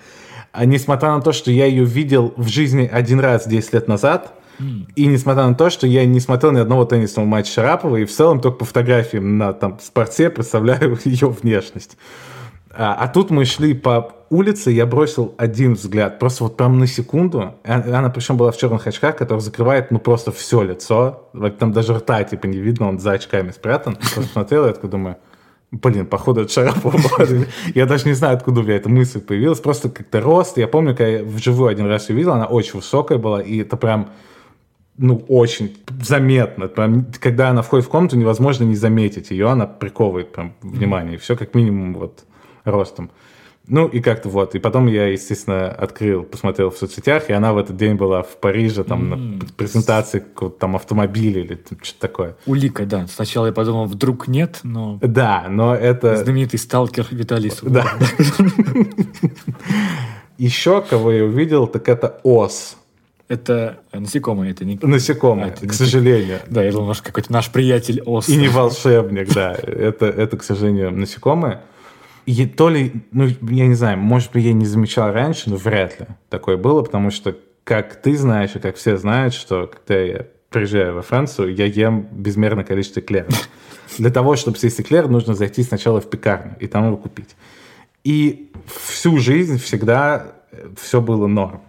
а 0.52 0.66
несмотря 0.66 1.16
на 1.16 1.22
то, 1.22 1.32
что 1.32 1.50
я 1.50 1.66
ее 1.66 1.84
видел 1.84 2.34
в 2.38 2.48
жизни 2.48 2.88
один 2.92 3.20
раз 3.20 3.48
10 3.48 3.74
лет 3.74 3.88
назад, 3.88 4.34
mm. 4.60 4.86
и 4.96 5.08
несмотря 5.08 5.48
на 5.48 5.56
то, 5.56 5.72
что 5.72 5.88
я 5.88 6.06
не 6.06 6.20
смотрел 6.20 6.52
ни 6.52 6.60
одного 6.60 6.86
теннисного 6.86 7.26
матча 7.26 7.54
Шарапова, 7.54 7.98
и 7.98 8.06
в 8.06 8.12
целом 8.12 8.40
только 8.40 8.60
по 8.60 8.66
фотографиям 8.66 9.40
на 9.40 9.54
там, 9.54 9.80
спорте 9.82 10.30
представляю 10.30 11.00
ее 11.06 11.30
внешность. 11.30 11.98
А, 12.76 12.96
а 12.96 13.08
тут 13.08 13.30
мы 13.30 13.46
шли 13.46 13.74
по 13.74 14.14
улице, 14.30 14.72
я 14.72 14.88
бросил 14.88 15.36
один 15.38 15.74
взгляд, 15.76 16.18
просто 16.18 16.46
вот 16.46 16.58
прям 16.58 16.80
на 16.80 16.88
секунду. 16.88 17.54
Она, 17.64 18.00
она 18.00 18.10
причем 18.10 18.36
была 18.36 18.52
в 18.52 18.58
черных 18.58 18.88
очках, 18.88 19.16
которые 19.16 19.42
закрывает 19.42 19.92
ну 19.92 20.00
просто 20.00 20.32
все 20.32 20.64
лицо. 20.64 21.30
Там 21.60 21.72
даже 21.72 21.94
рта 21.94 22.24
типа 22.24 22.48
не 22.48 22.58
видно, 22.58 22.90
он 22.90 23.00
за 23.00 23.12
очками 23.12 23.52
спрятан. 23.52 23.96
Просто 23.96 24.24
смотрел, 24.24 24.66
я 24.66 24.74
такой 24.74 24.90
думаю, 24.90 25.18
Блин, 25.72 26.06
походу, 26.06 26.42
это 26.42 26.54
Шарапова 26.54 27.00
Я 27.74 27.88
даже 27.88 28.06
не 28.06 28.14
знаю, 28.14 28.38
откуда 28.38 28.62
у 28.62 28.64
меня 28.64 28.76
эта 28.76 28.90
мысль 28.90 29.20
появилась. 29.20 29.60
Просто 29.60 29.90
как-то 29.90 30.22
рост. 30.22 30.58
Я 30.60 30.68
помню, 30.68 30.92
когда 30.92 31.08
я 31.08 31.24
вживую 31.24 31.70
один 31.70 31.88
раз 31.88 32.10
увидел, 32.10 32.34
она 32.34 32.46
очень 32.46 32.76
высокая 32.76 33.18
была, 33.18 33.42
и 33.42 33.58
это 33.58 33.76
прям 33.76 34.12
ну, 34.98 35.26
очень 35.28 35.76
заметно. 36.00 36.68
Прям, 36.68 37.08
когда 37.20 37.50
она 37.50 37.64
входит 37.64 37.88
в 37.88 37.90
комнату, 37.90 38.18
невозможно 38.18 38.66
не 38.66 38.76
заметить 38.76 39.32
ее, 39.32 39.50
она 39.50 39.66
приковывает 39.66 40.32
прям 40.32 40.54
внимание. 40.62 41.18
Все 41.18 41.36
как 41.36 41.56
минимум 41.56 41.96
вот 41.96 42.24
ростом. 42.64 43.12
Ну 43.66 43.88
и 43.88 44.02
как-то 44.02 44.28
вот. 44.28 44.56
И 44.56 44.60
потом 44.60 44.88
я, 44.88 45.08
естественно, 45.08 45.70
открыл, 45.70 46.24
посмотрел 46.24 46.70
в 46.70 46.78
соцсетях, 46.78 47.30
и 47.30 47.34
она 47.34 47.54
в 47.54 47.58
этот 47.58 47.78
день 47.78 47.96
была 47.96 48.22
в 48.22 48.36
Париже, 48.38 48.84
там, 48.84 49.14
mm. 49.14 49.16
на 49.16 49.46
презентации 49.56 50.20
какого-то 50.20 50.60
там 50.60 50.76
автомобиля 50.76 51.42
или 51.42 51.64
что-то 51.82 52.00
такое. 52.00 52.36
Улика, 52.46 52.86
да. 52.86 53.08
Сначала 53.08 53.48
я 53.48 53.54
подумал, 53.54 53.86
вдруг 53.86 54.28
нет, 54.28 54.60
но... 54.64 55.00
Да, 55.02 55.46
но 55.50 55.74
это... 55.74 56.18
Знаменитый 56.18 56.60
сталкер 56.60 57.08
Виталий 57.10 57.54
Да. 57.62 57.86
Еще 60.38 60.82
кого 60.82 61.12
я 61.12 61.24
увидел, 61.24 61.68
так 61.68 61.88
это 61.88 62.20
ос. 62.24 62.76
Это 63.30 63.80
насекомые, 63.94 64.52
это 64.52 64.66
не... 64.66 64.78
Насекомые, 64.82 65.46
а, 65.46 65.50
это 65.50 65.62
к 65.62 65.64
не... 65.64 65.72
сожалению. 65.72 66.40
Да, 66.48 66.62
я 66.62 66.72
думал, 66.72 66.88
может, 66.88 67.04
какой-то 67.04 67.32
наш 67.32 67.50
приятель 67.50 68.02
ос. 68.06 68.28
И 68.28 68.36
не 68.36 68.50
волшебник, 68.50 69.34
да. 69.34 69.54
Это, 69.54 70.08
это, 70.08 70.36
к 70.36 70.44
сожалению, 70.44 70.92
насекомые. 70.92 71.62
И 72.26 72.46
то 72.46 72.70
ли, 72.70 72.94
ну, 73.12 73.28
я 73.42 73.68
не 73.68 73.74
знаю, 73.74 73.98
может 73.98 74.32
быть, 74.32 74.46
я 74.46 74.54
не 74.54 74.66
замечал 74.66 75.12
раньше, 75.12 75.50
но 75.50 75.58
вряд 75.58 76.00
ли 76.00 76.08
такое 76.30 76.58
было, 76.58 76.82
потому 76.82 77.12
что, 77.12 77.38
как 77.64 78.02
ты 78.02 78.16
знаешь, 78.16 78.56
и 78.56 78.60
как 78.60 78.78
все 78.78 78.98
знают, 78.98 79.34
что 79.34 79.68
когда 79.68 80.02
я 80.02 80.28
приезжаю 80.50 80.96
во 80.96 81.02
Францию, 81.02 81.54
я 81.54 81.66
ем 81.66 82.08
безмерное 82.12 82.64
количество 82.64 83.02
эклеров. 83.02 83.50
Для 83.98 84.10
того, 84.10 84.36
чтобы 84.36 84.58
съесть 84.58 84.80
эклер, 84.80 85.08
нужно 85.08 85.34
зайти 85.34 85.64
сначала 85.64 86.00
в 86.00 86.10
пекарню 86.10 86.56
и 86.60 86.68
там 86.68 86.86
его 86.88 86.98
купить. 86.98 87.36
И 88.04 88.52
всю 88.66 89.18
жизнь 89.18 89.58
всегда 89.60 90.34
э, 90.52 90.70
все 90.80 91.02
было 91.02 91.28
норм. 91.28 91.62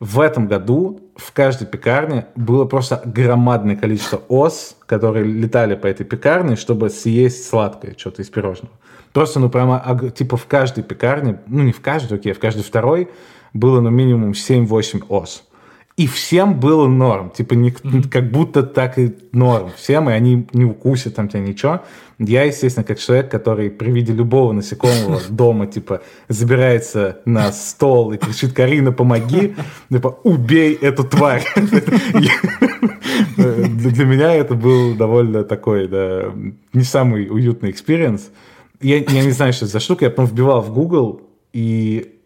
В 0.00 0.20
этом 0.20 0.48
году 0.48 1.00
в 1.16 1.32
каждой 1.32 1.66
пекарне 1.66 2.26
было 2.34 2.64
просто 2.64 3.02
громадное 3.04 3.76
количество 3.76 4.22
ос, 4.28 4.76
которые 4.86 5.24
летали 5.24 5.74
по 5.76 5.86
этой 5.86 6.04
пекарне, 6.04 6.56
чтобы 6.56 6.90
съесть 6.90 7.48
сладкое, 7.48 7.94
что-то 7.96 8.22
из 8.22 8.28
пирожного. 8.28 8.74
Просто, 9.12 9.40
ну, 9.40 9.50
прямо, 9.50 10.10
типа, 10.14 10.36
в 10.36 10.46
каждой 10.46 10.84
пекарне, 10.84 11.40
ну, 11.46 11.62
не 11.62 11.72
в 11.72 11.80
каждой, 11.80 12.18
окей, 12.18 12.32
в 12.32 12.38
каждой 12.38 12.62
второй 12.62 13.08
было, 13.52 13.80
ну, 13.80 13.90
минимум 13.90 14.32
7-8 14.32 15.04
ос. 15.08 15.44
И 15.98 16.06
всем 16.06 16.58
было 16.58 16.88
норм. 16.88 17.28
Типа, 17.30 17.52
не, 17.52 17.68
mm-hmm. 17.70 18.08
как 18.08 18.30
будто 18.30 18.62
так 18.62 18.98
и 18.98 19.14
норм. 19.32 19.70
Всем, 19.76 20.08
и 20.08 20.14
они 20.14 20.46
не 20.54 20.64
укусят 20.64 21.14
там 21.14 21.28
тебя 21.28 21.40
ничего. 21.40 21.82
Я, 22.18 22.44
естественно, 22.44 22.84
как 22.84 22.98
человек, 22.98 23.30
который 23.30 23.68
при 23.70 23.90
виде 23.90 24.14
любого 24.14 24.52
насекомого 24.52 25.20
дома, 25.28 25.66
типа, 25.66 26.00
забирается 26.28 27.18
на 27.26 27.52
стол 27.52 28.12
и 28.12 28.16
кричит, 28.16 28.54
Карина, 28.54 28.92
помоги, 28.92 29.54
типа, 29.90 30.18
убей 30.22 30.74
эту 30.74 31.04
тварь. 31.04 31.44
Для 33.36 34.04
меня 34.06 34.34
это 34.34 34.54
был 34.54 34.94
довольно 34.94 35.44
такой, 35.44 35.88
да, 35.88 36.32
не 36.72 36.84
самый 36.84 37.28
уютный 37.28 37.70
experience 37.70 38.30
я, 38.82 38.96
я 38.98 39.24
не 39.24 39.30
знаю, 39.30 39.52
что 39.52 39.64
это 39.64 39.72
за 39.72 39.80
штука, 39.80 40.04
я 40.04 40.10
потом 40.10 40.26
вбивал 40.26 40.60
в 40.60 40.72
Google, 40.72 41.22
и 41.52 42.18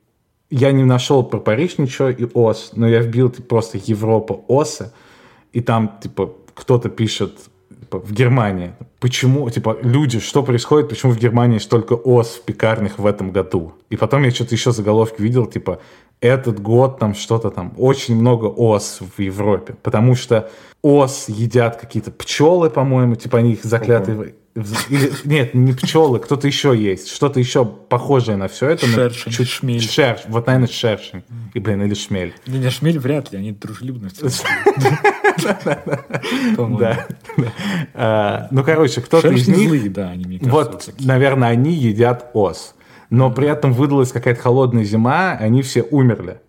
я 0.51 0.73
не 0.73 0.85
нашел 0.85 1.25
про 1.25 1.39
Париж 1.39 1.79
ничего 1.79 2.09
и 2.09 2.27
ОС, 2.35 2.73
но 2.75 2.89
я 2.89 3.01
вбил 3.01 3.31
типа, 3.31 3.49
просто 3.49 3.79
Европа 3.79 4.41
ОСа, 4.49 4.93
и 5.53 5.61
там, 5.61 5.99
типа, 6.03 6.35
кто-то 6.55 6.89
пишет 6.89 7.37
типа, 7.69 7.99
в 7.99 8.13
Германии, 8.13 8.73
почему, 9.01 9.49
типа, 9.51 9.77
люди, 9.83 10.21
что 10.21 10.43
происходит, 10.43 10.89
почему 10.89 11.13
в 11.13 11.19
Германии 11.19 11.59
столько 11.59 11.95
ОС 11.95 12.37
в 12.37 12.43
пекарнях 12.43 12.99
в 12.99 13.07
этом 13.07 13.33
году? 13.33 13.73
И 13.91 13.97
потом 13.97 14.23
я 14.23 14.31
что-то 14.31 14.55
еще 14.55 14.73
заголовки 14.73 15.21
видел, 15.21 15.47
типа, 15.47 15.81
этот 16.21 16.61
год 16.61 16.99
там 16.99 17.15
что-то 17.15 17.51
там, 17.51 17.75
очень 17.77 18.17
много 18.17 18.47
ос 18.47 19.01
в 19.17 19.21
Европе, 19.21 19.75
потому 19.83 20.15
что 20.15 20.51
ос 20.83 21.27
едят 21.29 21.77
какие-то 21.77 22.11
пчелы, 22.11 22.71
по-моему, 22.71 23.17
типа 23.17 23.39
они 23.39 23.53
их 23.53 23.65
заклятые... 23.65 24.17
Или, 24.17 24.35
нет, 25.25 25.55
не 25.55 25.73
пчелы, 25.73 26.19
кто-то 26.19 26.47
еще 26.47 26.77
есть, 26.77 27.09
что-то 27.09 27.39
еще 27.39 27.65
похожее 27.65 28.37
на 28.37 28.49
все 28.49 28.71
это. 28.71 28.87
Шершень, 28.87 29.33
чуть, 29.33 29.49
шмель. 29.49 29.83
Шерш, 29.83 30.23
вот, 30.29 30.47
наверное, 30.47 30.69
шершень. 30.69 31.23
И, 31.55 31.61
блин, 31.61 31.83
или 31.83 31.95
шмель. 31.95 32.35
Не, 32.47 32.59
не, 32.59 32.71
шмель 32.71 32.99
вряд 32.99 33.33
ли, 33.33 33.39
они 33.39 33.53
дружелюбны. 33.53 34.11
Да. 36.79 37.07
А, 37.95 38.49
ну, 38.51 38.65
короче, 38.65 39.01
кто-то 39.01 39.29
из 39.29 39.49
них... 39.49 39.93
да, 39.93 40.11
они, 40.11 40.39
Вот, 40.43 40.91
наверное, 40.99 41.51
они 41.51 41.75
едят 41.75 42.31
ос 42.33 42.75
но 43.11 43.31
при 43.31 43.49
этом 43.49 43.73
выдалась 43.73 44.13
какая-то 44.13 44.41
холодная 44.41 44.85
зима, 44.85 45.33
они 45.33 45.63
все 45.63 45.83
умерли. 45.83 46.41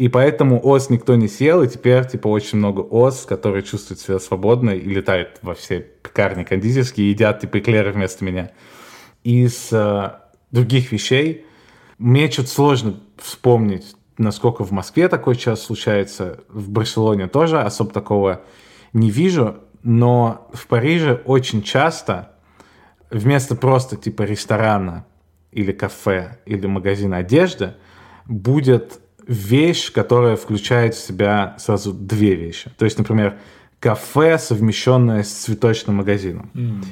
И 0.00 0.08
поэтому 0.08 0.58
ос 0.66 0.88
никто 0.88 1.14
не 1.14 1.28
съел, 1.28 1.62
и 1.62 1.68
теперь, 1.68 2.06
типа, 2.06 2.28
очень 2.28 2.56
много 2.56 2.80
ос, 2.80 3.26
которые 3.26 3.62
чувствуют 3.62 4.00
себя 4.00 4.18
свободно 4.18 4.70
и 4.70 4.80
летают 4.80 5.38
во 5.42 5.52
все 5.52 5.80
пекарни 5.80 6.42
кондитерские, 6.42 7.10
едят, 7.10 7.40
типа, 7.40 7.58
эклеры 7.58 7.92
вместо 7.92 8.24
меня. 8.24 8.50
Из 9.24 9.68
э, 9.70 10.12
других 10.52 10.90
вещей 10.90 11.44
мне 11.98 12.30
что-то 12.30 12.48
сложно 12.48 13.00
вспомнить, 13.18 13.94
насколько 14.16 14.64
в 14.64 14.70
Москве 14.70 15.06
такой 15.08 15.36
час 15.36 15.60
случается, 15.64 16.44
в 16.48 16.70
Барселоне 16.70 17.28
тоже 17.28 17.60
особо 17.60 17.92
такого 17.92 18.40
не 18.94 19.10
вижу, 19.10 19.58
но 19.82 20.48
в 20.54 20.66
Париже 20.66 21.20
очень 21.26 21.62
часто 21.62 22.30
вместо 23.10 23.54
просто, 23.54 23.98
типа, 23.98 24.22
ресторана 24.22 25.04
или 25.52 25.72
кафе, 25.72 26.38
или 26.46 26.66
магазин 26.66 27.12
одежды, 27.12 27.74
будет 28.24 28.98
вещь, 29.30 29.92
которая 29.92 30.34
включает 30.34 30.96
в 30.96 30.98
себя 30.98 31.54
сразу 31.58 31.92
две 31.92 32.34
вещи. 32.34 32.68
То 32.76 32.84
есть, 32.84 32.98
например, 32.98 33.38
кафе, 33.78 34.38
совмещенное 34.38 35.22
с 35.22 35.30
цветочным 35.30 35.96
магазином. 35.96 36.50
Mm. 36.52 36.84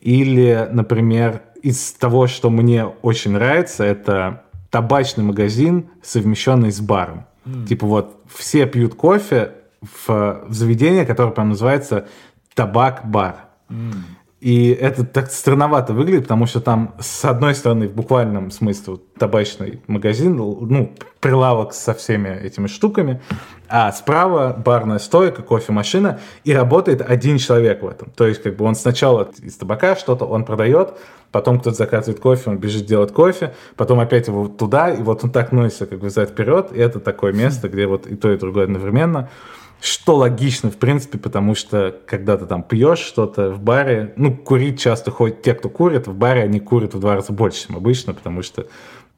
Или, 0.00 0.68
например, 0.72 1.42
из 1.62 1.92
того, 1.92 2.26
что 2.26 2.50
мне 2.50 2.84
очень 2.84 3.30
нравится, 3.30 3.84
это 3.84 4.42
табачный 4.70 5.22
магазин, 5.22 5.88
совмещенный 6.02 6.72
с 6.72 6.80
баром. 6.80 7.26
Mm. 7.44 7.66
Типа 7.66 7.86
вот 7.86 8.20
все 8.34 8.66
пьют 8.66 8.96
кофе 8.96 9.52
в, 9.80 10.46
в 10.48 10.52
заведении, 10.52 11.04
которое 11.04 11.30
прям 11.30 11.50
называется 11.50 12.08
табак-бар. 12.54 13.36
Mm. 13.68 13.92
И 14.44 14.68
это 14.68 15.06
так 15.06 15.30
странновато 15.30 15.94
выглядит, 15.94 16.24
потому 16.24 16.44
что 16.44 16.60
там, 16.60 16.94
с 17.00 17.24
одной 17.24 17.54
стороны, 17.54 17.88
в 17.88 17.94
буквальном 17.94 18.50
смысле, 18.50 18.98
табачный 19.18 19.80
магазин, 19.86 20.36
ну, 20.36 20.92
прилавок 21.20 21.72
со 21.72 21.94
всеми 21.94 22.28
этими 22.28 22.66
штуками, 22.66 23.22
а 23.68 23.90
справа 23.90 24.54
барная 24.54 24.98
стойка, 24.98 25.40
кофемашина, 25.40 26.20
и 26.44 26.52
работает 26.52 27.00
один 27.00 27.38
человек 27.38 27.82
в 27.82 27.88
этом. 27.88 28.10
То 28.10 28.26
есть, 28.26 28.42
как 28.42 28.56
бы 28.56 28.66
он 28.66 28.74
сначала 28.74 29.30
из 29.42 29.56
табака 29.56 29.96
что-то 29.96 30.26
он 30.26 30.44
продает, 30.44 30.92
потом 31.32 31.58
кто-то 31.58 31.78
заказывает 31.78 32.20
кофе, 32.20 32.50
он 32.50 32.58
бежит 32.58 32.84
делать 32.84 33.14
кофе, 33.14 33.54
потом 33.76 33.98
опять 33.98 34.26
его 34.26 34.48
туда, 34.48 34.90
и 34.90 35.00
вот 35.00 35.24
он 35.24 35.30
так 35.30 35.52
носится, 35.52 35.86
как 35.86 36.00
бы, 36.00 36.08
взад 36.08 36.28
вперед, 36.28 36.68
и 36.70 36.78
это 36.78 37.00
такое 37.00 37.32
место, 37.32 37.70
где 37.70 37.86
вот 37.86 38.06
и 38.06 38.14
то, 38.14 38.30
и 38.30 38.36
другое 38.36 38.64
одновременно 38.64 39.30
что 39.84 40.16
логично, 40.16 40.70
в 40.70 40.78
принципе, 40.78 41.18
потому 41.18 41.54
что 41.54 41.94
когда 42.06 42.38
ты 42.38 42.46
там 42.46 42.62
пьешь 42.62 43.00
что-то 43.00 43.50
в 43.50 43.60
баре, 43.60 44.14
ну, 44.16 44.34
курить 44.34 44.80
часто 44.80 45.10
ходят 45.10 45.42
те, 45.42 45.52
кто 45.52 45.68
курит, 45.68 46.06
в 46.06 46.14
баре 46.14 46.42
они 46.42 46.58
курят 46.58 46.94
в 46.94 47.00
два 47.00 47.16
раза 47.16 47.34
больше, 47.34 47.66
чем 47.66 47.76
обычно, 47.76 48.14
потому 48.14 48.40
что 48.40 48.66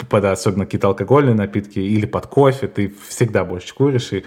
под 0.08 0.24
особенно 0.24 0.64
какие-то 0.64 0.88
алкогольные 0.88 1.36
напитки 1.36 1.78
или 1.78 2.04
под 2.04 2.26
кофе, 2.26 2.66
ты 2.66 2.92
всегда 3.06 3.44
больше 3.44 3.74
куришь, 3.76 4.12
и 4.12 4.20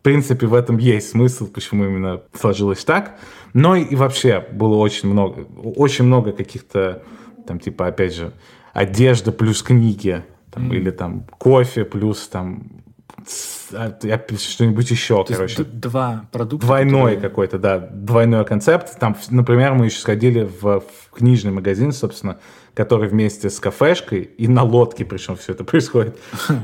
в 0.00 0.02
принципе, 0.02 0.46
в 0.46 0.54
этом 0.54 0.78
есть 0.78 1.10
смысл, 1.10 1.48
почему 1.48 1.84
именно 1.84 2.22
сложилось 2.38 2.84
так. 2.84 3.18
Но 3.52 3.74
и 3.74 3.96
вообще 3.96 4.46
было 4.52 4.76
очень 4.76 5.10
много, 5.10 5.40
очень 5.40 6.04
много 6.04 6.30
каких-то, 6.30 7.02
там, 7.48 7.58
типа, 7.58 7.88
опять 7.88 8.14
же, 8.14 8.32
одежда 8.72 9.32
плюс 9.32 9.60
книги, 9.60 10.22
там, 10.52 10.70
mm. 10.70 10.76
или 10.76 10.90
там 10.90 11.26
кофе 11.36 11.84
плюс 11.84 12.28
там 12.28 12.82
что-нибудь 13.22 14.90
еще, 14.90 15.24
То 15.24 15.34
короче. 15.34 15.64
Два 15.64 16.26
продукта. 16.32 16.66
Двойной 16.66 17.14
которые... 17.14 17.20
какой-то, 17.20 17.58
да, 17.58 17.78
двойной 17.78 18.44
концепт. 18.44 18.98
Там, 18.98 19.16
например, 19.30 19.74
мы 19.74 19.86
еще 19.86 20.00
сходили 20.00 20.42
в, 20.42 20.80
в 20.80 21.10
книжный 21.12 21.52
магазин, 21.52 21.92
собственно, 21.92 22.38
который 22.74 23.08
вместе 23.08 23.50
с 23.50 23.60
кафешкой 23.60 24.22
и 24.22 24.48
на 24.48 24.62
лодке, 24.62 25.04
причем 25.04 25.36
все 25.36 25.52
это 25.52 25.64
происходит. 25.64 26.18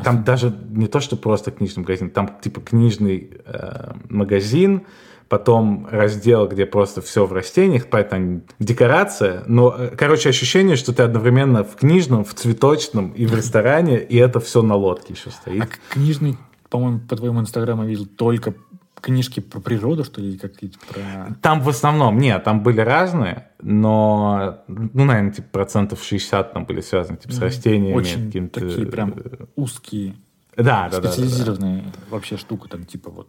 Там 0.04 0.24
даже 0.24 0.52
не 0.70 0.86
то, 0.86 1.00
что 1.00 1.16
просто 1.16 1.50
книжный 1.50 1.82
магазин, 1.82 2.10
там 2.10 2.38
типа 2.40 2.60
книжный 2.60 3.30
э, 3.44 3.92
магазин, 4.08 4.82
потом 5.28 5.88
раздел, 5.90 6.48
где 6.48 6.66
просто 6.66 7.00
все 7.02 7.26
в 7.26 7.32
растениях, 7.32 7.86
поэтому 7.90 8.42
декорация, 8.58 9.42
но, 9.46 9.74
э, 9.76 9.96
короче, 9.96 10.28
ощущение, 10.28 10.76
что 10.76 10.92
ты 10.92 11.02
одновременно 11.02 11.64
в 11.64 11.76
книжном, 11.76 12.24
в 12.24 12.34
цветочном 12.34 13.10
и 13.10 13.26
в 13.26 13.34
ресторане, 13.34 14.00
и 14.02 14.16
это 14.16 14.40
все 14.40 14.62
на 14.62 14.74
лодке 14.74 15.14
еще 15.14 15.30
стоит. 15.30 15.62
А 15.62 15.68
книжный 15.92 16.36
по-моему, 16.70 17.00
по 17.00 17.16
твоему 17.16 17.40
инстаграму 17.40 17.84
видел 17.84 18.06
только 18.06 18.54
книжки 19.00 19.40
про 19.40 19.60
природу, 19.60 20.04
что 20.04 20.20
ли, 20.20 20.36
какие-то 20.36 20.78
про... 20.88 21.34
Там 21.40 21.60
в 21.60 21.68
основном, 21.68 22.18
нет, 22.18 22.42
там 22.44 22.62
были 22.62 22.80
разные, 22.80 23.50
но, 23.62 24.64
ну, 24.68 25.04
наверное, 25.04 25.32
типа 25.32 25.48
процентов 25.52 26.02
60 26.02 26.52
там 26.52 26.64
были 26.64 26.80
связаны, 26.80 27.18
типа, 27.18 27.32
с 27.32 27.38
растениями. 27.38 27.94
Очень 27.94 28.50
такие 28.50 28.86
прям 28.86 29.14
узкие, 29.54 30.16
да, 30.56 30.88
да, 30.90 30.98
специализированные 30.98 31.82
да, 31.82 31.84
да, 31.84 31.92
да. 31.92 32.06
вообще 32.10 32.36
штука, 32.36 32.68
там, 32.68 32.84
типа, 32.84 33.10
вот. 33.10 33.28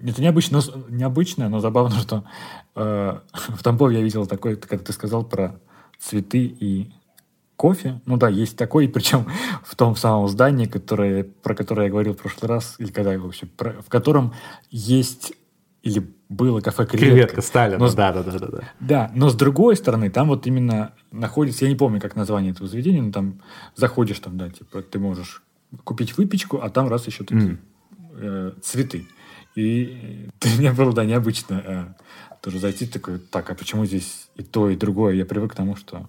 Это 0.00 0.22
необычно, 0.22 0.60
необычное, 0.88 1.48
но 1.48 1.60
забавно, 1.60 1.96
что 1.96 2.24
э, 2.74 3.18
в 3.48 3.62
Тамбове 3.62 3.98
я 3.98 4.02
видел 4.02 4.26
такое, 4.26 4.56
как 4.56 4.84
ты 4.84 4.92
сказал, 4.92 5.24
про 5.24 5.60
цветы 5.98 6.44
и 6.44 6.92
кофе. 7.56 8.00
Ну 8.06 8.16
да, 8.16 8.28
есть 8.28 8.56
такой, 8.56 8.88
причем 8.92 9.26
в 9.64 9.76
том 9.76 9.96
самом 9.96 10.28
здании, 10.28 10.66
которое, 10.66 11.24
про 11.24 11.54
которое 11.54 11.84
я 11.84 11.90
говорил 11.90 12.14
в 12.14 12.18
прошлый 12.18 12.48
раз, 12.48 12.76
или 12.78 12.90
когда 12.90 13.18
вообще, 13.18 13.46
про, 13.46 13.82
в 13.82 13.88
котором 13.88 14.34
есть 14.70 15.32
или 15.82 16.14
было 16.28 16.60
кафе 16.60 16.86
«Креветка». 16.86 17.14
«Креветка» 17.14 17.42
Сталина, 17.42 17.78
но, 17.78 17.92
да, 17.92 18.12
да, 18.12 18.22
да, 18.22 18.38
да, 18.38 18.46
да. 18.46 18.60
Да, 18.80 19.10
но 19.14 19.28
с 19.28 19.34
другой 19.34 19.76
стороны, 19.76 20.10
там 20.10 20.28
вот 20.28 20.46
именно 20.46 20.92
находится, 21.10 21.64
я 21.64 21.70
не 21.70 21.76
помню, 21.76 22.00
как 22.00 22.14
название 22.14 22.52
этого 22.52 22.68
заведения, 22.68 23.02
но 23.02 23.10
там 23.10 23.42
заходишь, 23.74 24.20
там, 24.20 24.38
да, 24.38 24.48
типа, 24.48 24.82
ты 24.82 24.98
можешь 24.98 25.42
купить 25.84 26.16
выпечку, 26.16 26.60
а 26.62 26.70
там 26.70 26.88
раз 26.88 27.06
еще 27.06 27.24
такие 27.24 27.52
mm. 27.52 27.58
э, 28.14 28.52
цветы. 28.62 29.06
И 29.54 30.28
для 30.40 30.58
меня 30.58 30.72
было, 30.72 30.92
да, 30.92 31.04
необычно 31.04 31.62
э, 31.64 31.84
тоже 32.40 32.58
зайти 32.58 32.86
такой, 32.86 33.18
так, 33.18 33.50
а 33.50 33.54
почему 33.54 33.84
здесь 33.84 34.28
и 34.36 34.42
то, 34.42 34.70
и 34.70 34.76
другое? 34.76 35.14
Я 35.14 35.26
привык 35.26 35.52
к 35.52 35.56
тому, 35.56 35.76
что 35.76 36.08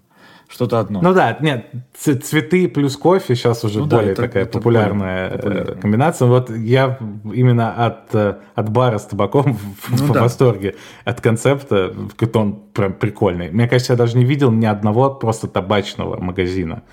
что-то 0.53 0.79
одно. 0.79 1.01
Ну 1.01 1.13
да, 1.13 1.37
нет, 1.41 1.71
цветы 1.95 2.67
плюс 2.67 2.95
кофе 2.95 3.35
сейчас 3.35 3.63
уже 3.63 3.79
ну, 3.79 3.85
более 3.85 4.13
да, 4.13 4.23
такая 4.23 4.43
это 4.43 4.59
популярная 4.59 5.29
более 5.29 5.41
популярная. 5.41 5.81
комбинация. 5.81 6.27
Вот 6.27 6.49
я 6.51 6.99
именно 7.33 7.85
от, 7.85 8.13
э, 8.13 8.35
от 8.53 8.69
бара 8.69 8.99
с 8.99 9.05
табаком 9.05 9.57
ну, 9.89 9.97
в 9.97 10.11
да. 10.11 10.21
восторге 10.21 10.75
от 11.05 11.21
концепта, 11.21 11.93
он 12.33 12.61
прям 12.73 12.93
прикольный. 12.93 13.49
Мне 13.49 13.67
кажется, 13.67 13.93
я 13.93 13.97
даже 13.97 14.17
не 14.17 14.25
видел 14.25 14.51
ни 14.51 14.65
одного 14.65 15.09
просто 15.09 15.47
табачного 15.47 16.19
магазина 16.21 16.83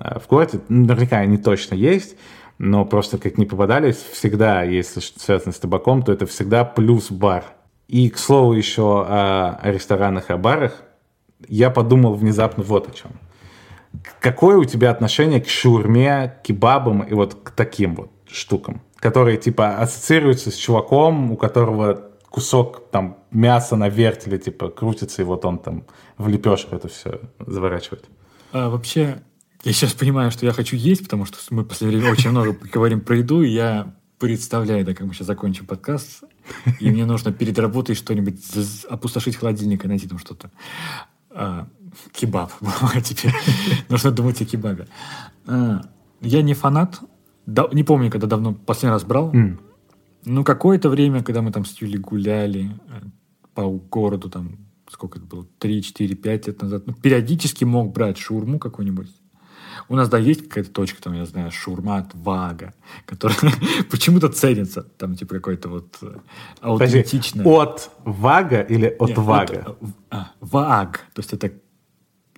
э, 0.00 0.18
в 0.18 0.26
городе. 0.26 0.60
Наверняка 0.68 1.18
они 1.18 1.36
точно 1.36 1.74
есть, 1.74 2.16
но 2.58 2.84
просто 2.84 3.18
как 3.18 3.38
не 3.38 3.46
попадались, 3.46 3.96
всегда, 3.96 4.62
если 4.62 5.00
связано 5.00 5.52
с 5.52 5.58
табаком, 5.58 6.02
то 6.02 6.12
это 6.12 6.26
всегда 6.26 6.64
плюс 6.64 7.10
бар. 7.10 7.44
И, 7.88 8.08
к 8.08 8.18
слову, 8.18 8.54
еще 8.54 9.04
о 9.06 9.60
ресторанах 9.64 10.30
и 10.30 10.32
о 10.32 10.38
барах– 10.38 10.82
я 11.48 11.70
подумал 11.70 12.14
внезапно 12.14 12.62
вот 12.62 12.88
о 12.88 12.92
чем. 12.92 13.12
Какое 14.20 14.56
у 14.56 14.64
тебя 14.64 14.90
отношение 14.90 15.40
к 15.40 15.48
шурме, 15.48 16.38
кебабам 16.42 17.02
и 17.02 17.14
вот 17.14 17.34
к 17.34 17.50
таким 17.50 17.94
вот 17.94 18.10
штукам, 18.28 18.82
которые 18.96 19.36
типа 19.36 19.78
ассоциируются 19.78 20.50
с 20.50 20.56
чуваком, 20.56 21.30
у 21.30 21.36
которого 21.36 22.10
кусок 22.28 22.90
там 22.90 23.18
мяса 23.30 23.76
на 23.76 23.88
вертеле 23.88 24.38
типа 24.38 24.68
крутится, 24.70 25.22
и 25.22 25.24
вот 25.24 25.44
он 25.44 25.58
там 25.58 25.84
в 26.18 26.26
лепешку 26.28 26.74
это 26.74 26.88
все 26.88 27.20
заворачивает? 27.38 28.06
А, 28.52 28.68
вообще, 28.68 29.22
я 29.64 29.72
сейчас 29.72 29.94
понимаю, 29.94 30.30
что 30.30 30.44
я 30.44 30.52
хочу 30.52 30.76
есть, 30.76 31.02
потому 31.04 31.24
что 31.24 31.38
мы 31.50 31.62
в 31.62 31.66
последнее 31.66 31.98
время 31.98 32.12
очень 32.12 32.30
много 32.30 32.56
говорим 32.70 33.00
про 33.00 33.16
еду, 33.16 33.42
и 33.42 33.48
я 33.48 33.94
представляю, 34.18 34.84
да, 34.84 34.94
как 34.94 35.06
мы 35.06 35.14
сейчас 35.14 35.26
закончим 35.26 35.66
подкаст, 35.66 36.24
и 36.80 36.90
мне 36.90 37.06
нужно 37.06 37.32
перед 37.32 37.58
работой 37.58 37.94
что-нибудь 37.94 38.38
опустошить 38.88 39.36
холодильник 39.36 39.84
и 39.84 39.88
найти 39.88 40.06
там 40.06 40.18
что-то. 40.18 40.50
А, 41.30 41.66
кебаб. 42.12 42.52
Теперь 43.04 43.32
нужно 43.88 44.10
думать 44.10 44.40
о 44.40 44.44
кебабе. 44.44 44.86
А, 45.46 45.82
я 46.20 46.42
не 46.42 46.54
фанат. 46.54 47.00
Да, 47.46 47.68
не 47.72 47.84
помню, 47.84 48.10
когда 48.10 48.26
давно 48.26 48.54
последний 48.54 48.92
раз 48.92 49.04
брал. 49.04 49.32
Mm. 49.32 49.58
Ну, 50.26 50.44
какое-то 50.44 50.88
время, 50.88 51.22
когда 51.22 51.42
мы 51.42 51.52
там 51.52 51.64
с 51.64 51.80
Юлей 51.80 51.98
гуляли 51.98 52.70
э, 52.88 53.00
по 53.54 53.68
городу, 53.68 54.30
там, 54.30 54.56
сколько 54.90 55.18
это 55.18 55.26
было, 55.26 55.46
3, 55.58 55.82
4, 55.82 56.14
5 56.14 56.46
лет 56.46 56.62
назад, 56.62 56.86
ну, 56.86 56.94
периодически 56.94 57.64
мог 57.64 57.92
брать 57.92 58.16
шурму 58.16 58.58
какую-нибудь. 58.58 59.10
У 59.88 59.96
нас, 59.96 60.08
да, 60.08 60.18
есть 60.18 60.48
какая-то 60.48 60.70
точка, 60.70 61.02
там, 61.02 61.14
я 61.14 61.24
знаю, 61.26 61.50
шурма 61.50 61.98
от 61.98 62.14
Вага, 62.14 62.74
которая 63.06 63.38
почему-то 63.90 64.28
ценится. 64.28 64.82
Там, 64.82 65.16
типа, 65.16 65.34
какой-то 65.36 65.68
вот 65.68 65.96
э, 66.02 66.16
аутентичный. 66.60 67.44
От 67.44 67.90
Вага 68.04 68.60
или 68.60 68.86
от 68.98 69.10
Нет, 69.10 69.18
Вага? 69.18 69.66
От, 69.66 69.78
а, 70.10 70.30
Ваг. 70.40 71.06
То 71.14 71.20
есть 71.20 71.32
это 71.32 71.52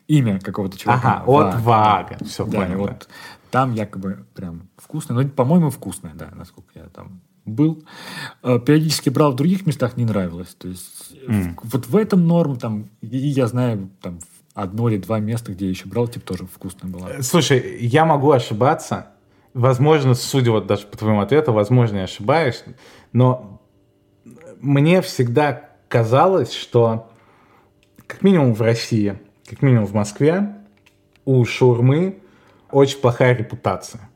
имя 0.09 0.41
какого-то 0.41 0.79
чувака. 0.79 1.19
Ага, 1.19 1.25
Ваг, 1.27 1.55
от 1.55 1.61
Вага. 1.63 2.17
Да. 2.19 2.27
Все, 2.27 2.45
да, 2.45 2.59
понял. 2.59 2.79
вот 2.79 2.91
да. 2.91 3.07
там 3.51 3.75
якобы 3.75 4.27
прям 4.35 4.69
вкусно. 4.77 5.15
Ну, 5.15 5.29
по-моему, 5.29 5.71
вкусное, 5.71 6.15
да, 6.15 6.31
насколько 6.35 6.71
я 6.75 6.85
там 6.85 7.21
был. 7.45 7.85
Э, 8.43 8.59
периодически 8.59 9.09
брал 9.09 9.33
в 9.33 9.37
других 9.37 9.67
местах, 9.67 9.97
не 9.97 10.05
нравилось. 10.05 10.55
То 10.59 10.69
есть 10.69 11.15
mm. 11.27 11.59
вот 11.63 11.87
в 11.87 11.97
этом 11.97 12.27
норм, 12.27 12.57
там, 12.57 12.91
и 13.01 13.17
я 13.17 13.47
знаю, 13.47 13.89
там, 14.03 14.19
одно 14.57 14.89
или 14.89 14.97
два 14.97 15.21
места, 15.21 15.53
где 15.53 15.67
я 15.67 15.71
еще 15.71 15.87
брал, 15.87 16.09
типа 16.09 16.27
тоже 16.27 16.47
вкусная 16.47 16.91
была. 16.91 17.11
Э, 17.11 17.23
слушай, 17.23 17.77
я 17.79 18.07
могу 18.07 18.31
ошибаться. 18.31 19.09
Возможно, 19.53 20.15
судя 20.15 20.51
вот 20.51 20.67
даже 20.67 20.87
по 20.87 20.97
твоему 20.97 21.21
ответу, 21.21 21.53
возможно, 21.53 21.99
я 21.99 22.05
ошибаюсь, 22.05 22.65
но 23.13 23.61
мне 24.61 25.03
всегда 25.03 25.69
казалось, 25.89 26.55
что 26.55 27.11
как 28.07 28.23
минимум 28.23 28.55
в 28.55 28.63
России, 28.63 29.19
как 29.47 29.61
минимум 29.61 29.85
в 29.85 29.93
Москве, 29.93 30.57
у 31.27 31.45
шаурмы 31.45 32.23
очень 32.71 32.99
плохая 32.99 33.37
репутация. 33.37 34.09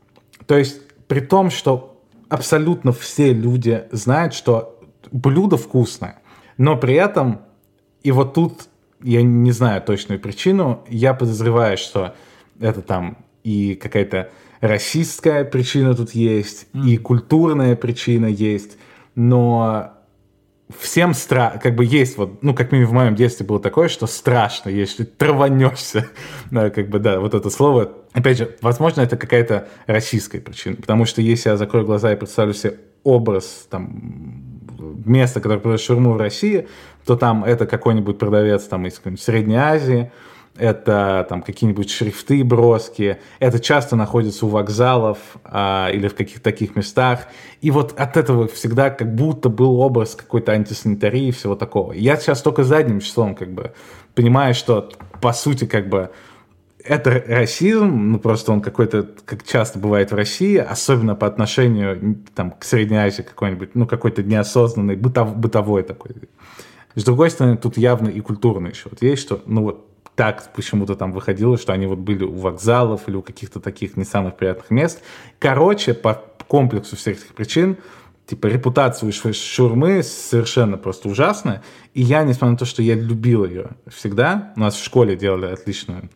То 0.47 0.57
есть 0.57 0.81
при 1.07 1.19
том, 1.19 1.51
что 1.51 2.01
абсолютно 2.29 2.93
все 2.93 3.31
люди 3.31 3.83
знают, 3.91 4.33
что 4.33 4.79
блюдо 5.11 5.57
вкусное, 5.57 6.19
но 6.57 6.77
при 6.77 6.95
этом, 6.95 7.41
и 8.01 8.11
вот 8.11 8.33
тут 8.33 8.69
я 9.03 9.21
не 9.21 9.51
знаю 9.51 9.81
точную 9.81 10.19
причину, 10.19 10.83
я 10.89 11.13
подозреваю, 11.13 11.77
что 11.77 12.15
это 12.59 12.81
там 12.81 13.17
и 13.43 13.75
какая-то 13.75 14.29
расистская 14.59 15.43
причина 15.43 15.95
тут 15.95 16.11
есть, 16.11 16.67
mm. 16.73 16.87
и 16.87 16.97
культурная 16.97 17.75
причина 17.75 18.27
есть, 18.27 18.77
но 19.15 19.93
всем 20.79 21.13
страшно, 21.13 21.59
как 21.59 21.75
бы 21.75 21.83
есть 21.83 22.17
вот, 22.17 22.43
ну, 22.43 22.53
как 22.53 22.71
минимум 22.71 22.91
в 22.91 22.93
моем 22.95 23.15
детстве 23.15 23.45
было 23.45 23.59
такое, 23.59 23.87
что 23.89 24.07
страшно, 24.07 24.69
если 24.69 25.03
траванешься, 25.03 26.07
как 26.51 26.89
бы, 26.89 26.99
да, 26.99 27.19
вот 27.19 27.33
это 27.33 27.49
слово. 27.49 27.91
Опять 28.13 28.37
же, 28.37 28.55
возможно, 28.61 29.01
это 29.01 29.17
какая-то 29.17 29.67
российская 29.87 30.39
причина, 30.39 30.75
потому 30.75 31.05
что 31.05 31.21
если 31.21 31.49
я 31.49 31.57
закрою 31.57 31.85
глаза 31.85 32.13
и 32.13 32.15
представлю 32.15 32.53
себе 32.53 32.77
образ, 33.03 33.67
там, 33.69 34.51
место, 35.05 35.39
которое 35.39 35.59
продает 35.59 35.81
шурму 35.81 36.13
в 36.13 36.17
России, 36.17 36.67
то 37.05 37.15
там 37.15 37.43
это 37.43 37.65
какой-нибудь 37.65 38.17
продавец 38.17 38.63
там 38.63 38.85
из 38.85 39.01
Средней 39.19 39.57
Азии, 39.57 40.11
это 40.57 41.25
там 41.29 41.41
какие-нибудь 41.41 41.89
шрифты 41.89 42.43
броские, 42.43 43.19
это 43.39 43.59
часто 43.59 43.95
находится 43.95 44.45
у 44.45 44.49
вокзалов 44.49 45.17
а, 45.43 45.89
или 45.91 46.07
в 46.07 46.15
каких-то 46.15 46.43
таких 46.43 46.75
местах. 46.75 47.27
И 47.61 47.71
вот 47.71 47.93
от 47.97 48.17
этого 48.17 48.47
всегда 48.47 48.89
как 48.89 49.15
будто 49.15 49.49
был 49.49 49.79
образ 49.79 50.15
какой-то 50.15 50.51
антисанитарии 50.51 51.27
и 51.27 51.31
всего 51.31 51.55
такого. 51.55 51.93
Я 51.93 52.17
сейчас 52.17 52.41
только 52.41 52.63
задним 52.63 52.99
числом 52.99 53.35
как 53.35 53.51
бы 53.51 53.71
понимаю, 54.13 54.53
что 54.53 54.91
по 55.21 55.31
сути 55.31 55.65
как 55.65 55.87
бы 55.87 56.11
это 56.83 57.23
расизм, 57.27 58.11
ну 58.11 58.19
просто 58.19 58.51
он 58.51 58.61
какой-то, 58.61 59.07
как 59.25 59.43
часто 59.43 59.79
бывает 59.79 60.11
в 60.11 60.15
России, 60.15 60.57
особенно 60.57 61.15
по 61.15 61.27
отношению 61.27 62.17
там, 62.35 62.51
к 62.51 62.63
Средней 62.63 62.97
Азии 62.97 63.21
какой-нибудь, 63.21 63.75
ну 63.75 63.85
какой-то 63.85 64.23
неосознанный, 64.23 64.95
бытов, 64.95 65.35
бытовой 65.35 65.83
такой. 65.83 66.11
С 66.95 67.03
другой 67.03 67.29
стороны, 67.29 67.57
тут 67.57 67.77
явно 67.77 68.09
и 68.09 68.19
культурный 68.19 68.71
еще 68.71 68.89
вот 68.89 69.01
есть, 69.01 69.21
что, 69.21 69.41
ну 69.45 69.63
вот 69.63 69.87
так 70.15 70.51
почему-то 70.53 70.95
там 70.95 71.11
выходило, 71.11 71.57
что 71.57 71.73
они 71.73 71.87
вот 71.87 71.99
были 71.99 72.23
у 72.23 72.33
вокзалов 72.33 73.07
или 73.07 73.15
у 73.15 73.21
каких-то 73.21 73.59
таких 73.59 73.97
не 73.97 74.03
самых 74.03 74.35
приятных 74.35 74.69
мест. 74.69 75.01
Короче, 75.39 75.93
по 75.93 76.21
комплексу 76.47 76.95
всех 76.95 77.17
этих 77.17 77.33
причин, 77.33 77.77
типа 78.27 78.47
репутация 78.47 79.09
у 79.09 79.33
шурмы 79.33 80.03
совершенно 80.03 80.77
просто 80.77 81.09
ужасная. 81.09 81.63
И 81.93 82.01
я, 82.01 82.23
несмотря 82.23 82.51
на 82.51 82.57
то, 82.57 82.65
что 82.65 82.81
я 82.81 82.95
любил 82.95 83.45
ее 83.45 83.71
всегда, 83.87 84.53
у 84.55 84.59
нас 84.59 84.75
в 84.75 84.83
школе 84.83 85.15
делали 85.15 85.45
отличную 85.45 86.09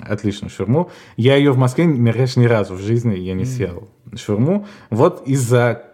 отличную 0.00 0.50
шурму. 0.50 0.90
Я 1.16 1.36
ее 1.36 1.52
в 1.52 1.58
Москве, 1.58 1.84
кажется, 2.12 2.40
ни 2.40 2.46
разу 2.46 2.74
в 2.74 2.80
жизни 2.80 3.16
я 3.16 3.34
не 3.34 3.44
съел 3.44 3.88
шурму. 4.16 4.66
Вот 4.88 5.22
из-за 5.26 5.89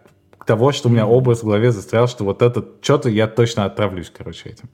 того, 0.47 0.73
что 0.73 0.89
у 0.89 0.93
меня 0.93 1.06
образ 1.06 1.43
в 1.43 1.44
голове 1.44 1.73
застрял, 1.73 2.09
что 2.09 2.24
вот 2.24 2.40
это 2.40 2.64
что-то 2.81 3.10
я 3.10 3.27
точно 3.27 3.64
отправлюсь, 3.64 4.10
короче, 4.16 4.51
этим. 4.51 4.68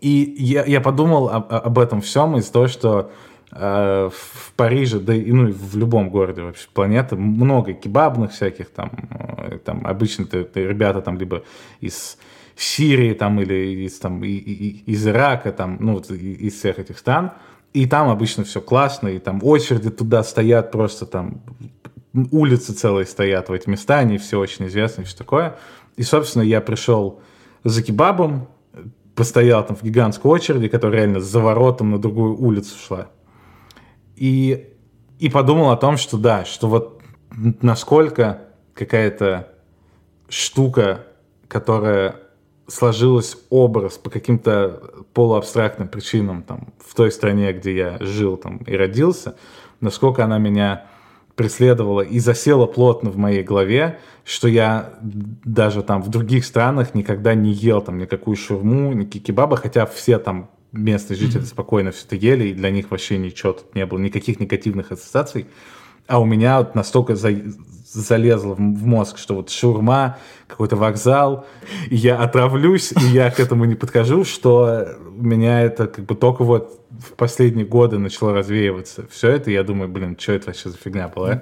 И 0.00 0.34
я, 0.38 0.64
я 0.64 0.80
подумал 0.80 1.28
об, 1.28 1.52
об 1.52 1.78
этом 1.78 2.00
всем 2.00 2.36
из-за 2.38 2.52
того, 2.52 2.66
что 2.66 3.12
э, 3.52 4.10
в 4.12 4.52
Париже, 4.56 4.98
да 4.98 5.14
и 5.14 5.30
ну, 5.30 5.52
в 5.52 5.76
любом 5.76 6.10
городе 6.10 6.42
вообще 6.42 6.66
планеты 6.72 7.14
много 7.14 7.74
кебабных 7.74 8.32
всяких, 8.32 8.70
там, 8.70 8.90
э, 9.10 9.58
там 9.58 9.86
обычно 9.86 10.24
ты, 10.24 10.44
ты, 10.44 10.66
ребята 10.66 11.02
там 11.02 11.18
либо 11.18 11.44
из 11.80 12.18
Сирии 12.56 13.12
там, 13.12 13.40
или 13.40 13.84
из, 13.86 13.98
там, 13.98 14.24
и, 14.24 14.30
и, 14.30 14.82
из 14.90 15.06
Ирака, 15.06 15.52
там, 15.52 15.76
ну, 15.80 15.94
вот, 15.94 16.10
из 16.10 16.54
всех 16.54 16.78
этих 16.78 16.98
стран, 16.98 17.32
и 17.72 17.86
там 17.86 18.08
обычно 18.08 18.44
все 18.44 18.60
классно, 18.60 19.08
и 19.08 19.18
там 19.18 19.40
очереди 19.42 19.90
туда 19.90 20.22
стоят 20.22 20.72
просто 20.72 21.06
там, 21.06 21.42
улицы 22.14 22.72
целые 22.72 23.06
стоят 23.06 23.48
в 23.48 23.52
эти 23.52 23.68
места, 23.68 23.98
они 23.98 24.18
все 24.18 24.38
очень 24.38 24.66
известны, 24.66 25.04
все 25.04 25.16
такое. 25.16 25.56
И, 25.96 26.02
собственно, 26.02 26.42
я 26.42 26.60
пришел 26.60 27.20
за 27.64 27.82
кебабом, 27.82 28.48
постоял 29.14 29.64
там 29.64 29.76
в 29.76 29.82
гигантской 29.82 30.30
очереди, 30.30 30.68
которая 30.68 31.02
реально 31.02 31.20
за 31.20 31.40
воротом 31.40 31.90
на 31.90 31.98
другую 31.98 32.36
улицу 32.36 32.76
шла. 32.78 33.08
И, 34.16 34.68
и 35.18 35.28
подумал 35.28 35.70
о 35.70 35.76
том, 35.76 35.96
что 35.96 36.16
да, 36.16 36.44
что 36.44 36.68
вот 36.68 37.02
насколько 37.30 38.42
какая-то 38.74 39.48
штука, 40.28 41.06
которая 41.48 42.16
сложилась 42.66 43.36
образ 43.50 43.98
по 43.98 44.08
каким-то 44.08 45.04
полуабстрактным 45.12 45.88
причинам 45.88 46.42
там, 46.42 46.72
в 46.78 46.94
той 46.94 47.12
стране, 47.12 47.52
где 47.52 47.76
я 47.76 47.96
жил 48.00 48.36
там, 48.36 48.58
и 48.58 48.74
родился, 48.74 49.36
насколько 49.80 50.24
она 50.24 50.38
меня 50.38 50.86
преследовала 51.36 52.02
и 52.02 52.18
засела 52.18 52.66
плотно 52.66 53.10
в 53.10 53.16
моей 53.16 53.42
голове, 53.42 53.98
что 54.24 54.48
я 54.48 54.94
даже 55.02 55.82
там 55.82 56.02
в 56.02 56.08
других 56.08 56.44
странах 56.44 56.94
никогда 56.94 57.34
не 57.34 57.52
ел 57.52 57.80
там 57.80 57.98
никакую 57.98 58.36
шурму, 58.36 58.92
ни 58.92 59.04
кебаба, 59.04 59.56
хотя 59.56 59.86
все 59.86 60.18
там 60.18 60.50
местные 60.72 61.16
жители 61.16 61.42
mm-hmm. 61.42 61.46
спокойно 61.46 61.90
все 61.90 62.06
это 62.06 62.16
ели, 62.16 62.48
и 62.48 62.54
для 62.54 62.70
них 62.70 62.90
вообще 62.90 63.18
ничего 63.18 63.52
тут 63.52 63.74
не 63.74 63.84
было, 63.86 63.98
никаких 63.98 64.40
негативных 64.40 64.92
ассоциаций. 64.92 65.46
А 66.06 66.20
у 66.20 66.24
меня 66.24 66.58
вот 66.58 66.74
настолько 66.74 67.14
за, 67.14 67.30
залезло 67.84 68.54
в, 68.54 68.60
мозг, 68.60 69.18
что 69.18 69.34
вот 69.34 69.50
шурма, 69.50 70.18
какой-то 70.46 70.76
вокзал, 70.76 71.46
и 71.88 71.96
я 71.96 72.18
отравлюсь, 72.18 72.92
и 72.92 73.04
я 73.12 73.30
к 73.30 73.38
этому 73.38 73.64
не 73.64 73.74
подхожу, 73.74 74.24
что 74.24 74.96
у 75.16 75.22
меня 75.22 75.62
это 75.62 75.86
как 75.86 76.04
бы 76.06 76.14
только 76.14 76.44
вот 76.44 76.81
в 77.02 77.12
последние 77.14 77.66
годы 77.66 77.98
начало 77.98 78.32
развеиваться. 78.32 79.06
Все 79.10 79.30
это, 79.30 79.50
я 79.50 79.62
думаю, 79.62 79.90
блин, 79.90 80.16
что 80.18 80.32
это 80.32 80.46
вообще 80.48 80.70
за 80.70 80.76
фигня 80.76 81.08
была? 81.08 81.34
Ну, 81.34 81.40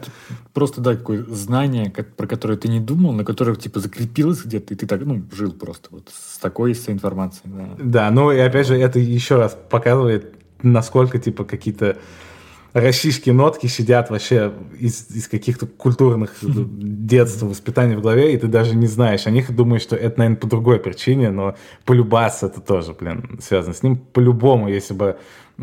просто, 0.53 0.81
да, 0.81 0.97
такое 0.97 1.25
знание, 1.25 1.91
как, 1.91 2.17
про 2.17 2.27
которое 2.27 2.57
ты 2.57 2.69
не 2.69 2.81
думал, 2.81 3.13
на 3.13 3.25
которое, 3.25 3.55
типа, 3.57 3.81
закрепилось 3.81 4.45
где-то, 4.45 4.75
и 4.75 4.77
ты 4.77 4.87
так, 4.87 5.03
ну, 5.05 5.23
жил 5.33 5.53
просто 5.53 5.89
вот 5.91 6.09
с 6.09 6.39
такой 6.39 6.73
информацией. 6.73 7.53
Да, 7.53 7.77
да 7.79 8.11
ну, 8.11 8.33
и 8.33 8.39
опять 8.39 8.67
же, 8.67 8.77
это 8.77 8.99
еще 8.99 9.37
раз 9.37 9.57
показывает, 9.69 10.35
насколько, 10.63 11.19
типа, 11.19 11.45
какие-то 11.45 11.97
российские 12.73 13.35
нотки 13.35 13.67
сидят 13.67 14.11
вообще 14.11 14.53
из, 14.79 15.11
из 15.11 15.29
каких-то 15.29 15.67
культурных 15.67 16.37
детства, 16.43 17.47
воспитания 17.47 17.97
в 17.97 18.03
голове, 18.03 18.35
и 18.35 18.37
ты 18.37 18.47
даже 18.47 18.77
не 18.77 18.87
знаешь 18.87 19.27
о 19.27 19.31
них 19.31 19.51
и 19.51 19.53
думаешь, 19.53 19.83
что 19.83 19.97
это, 19.97 20.19
наверное, 20.19 20.41
по 20.41 20.47
другой 20.47 20.79
причине, 20.79 21.31
но 21.31 21.57
полюбас 21.85 22.43
это 22.43 22.61
тоже, 22.61 22.95
блин, 22.99 23.39
связано 23.41 23.75
с 23.75 23.83
ним. 23.83 23.97
По-любому, 23.97 24.69
если 24.69 24.95
бы, 24.95 25.19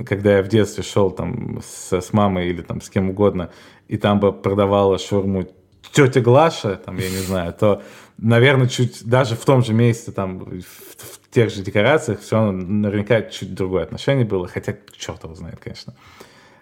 когда 0.06 0.38
я 0.38 0.44
в 0.44 0.48
детстве 0.48 0.84
шел 0.84 1.12
там 1.12 1.62
с, 1.64 1.94
с 1.94 2.14
мамой 2.14 2.50
или 2.50 2.62
там 2.62 2.82
с 2.82 2.90
кем 2.90 3.10
угодно, 3.10 3.50
и 3.88 3.98
там 3.98 4.20
бы 4.20 4.34
продавала 4.34 4.98
шурму 4.98 5.48
тетя 5.92 6.22
Глаша, 6.22 6.76
там, 6.76 6.98
я 6.98 7.10
не 7.10 7.18
знаю, 7.18 7.54
то, 7.54 7.82
наверное, 8.18 8.68
чуть 8.68 9.06
даже 9.06 9.36
в 9.36 9.46
том 9.46 9.64
же 9.64 9.74
месте, 9.74 10.12
там, 10.12 10.40
в, 10.40 10.62
в 10.62 11.30
тех 11.32 11.50
же 11.50 11.62
декорациях, 11.62 12.20
все 12.22 12.36
равно 12.36 12.52
наверняка 12.52 13.22
чуть 13.24 13.54
другое 13.54 13.84
отношение 13.84 14.26
было, 14.26 14.48
хотя 14.48 14.76
черт 14.98 15.24
его 15.24 15.36
знает, 15.36 15.60
конечно. 15.60 15.96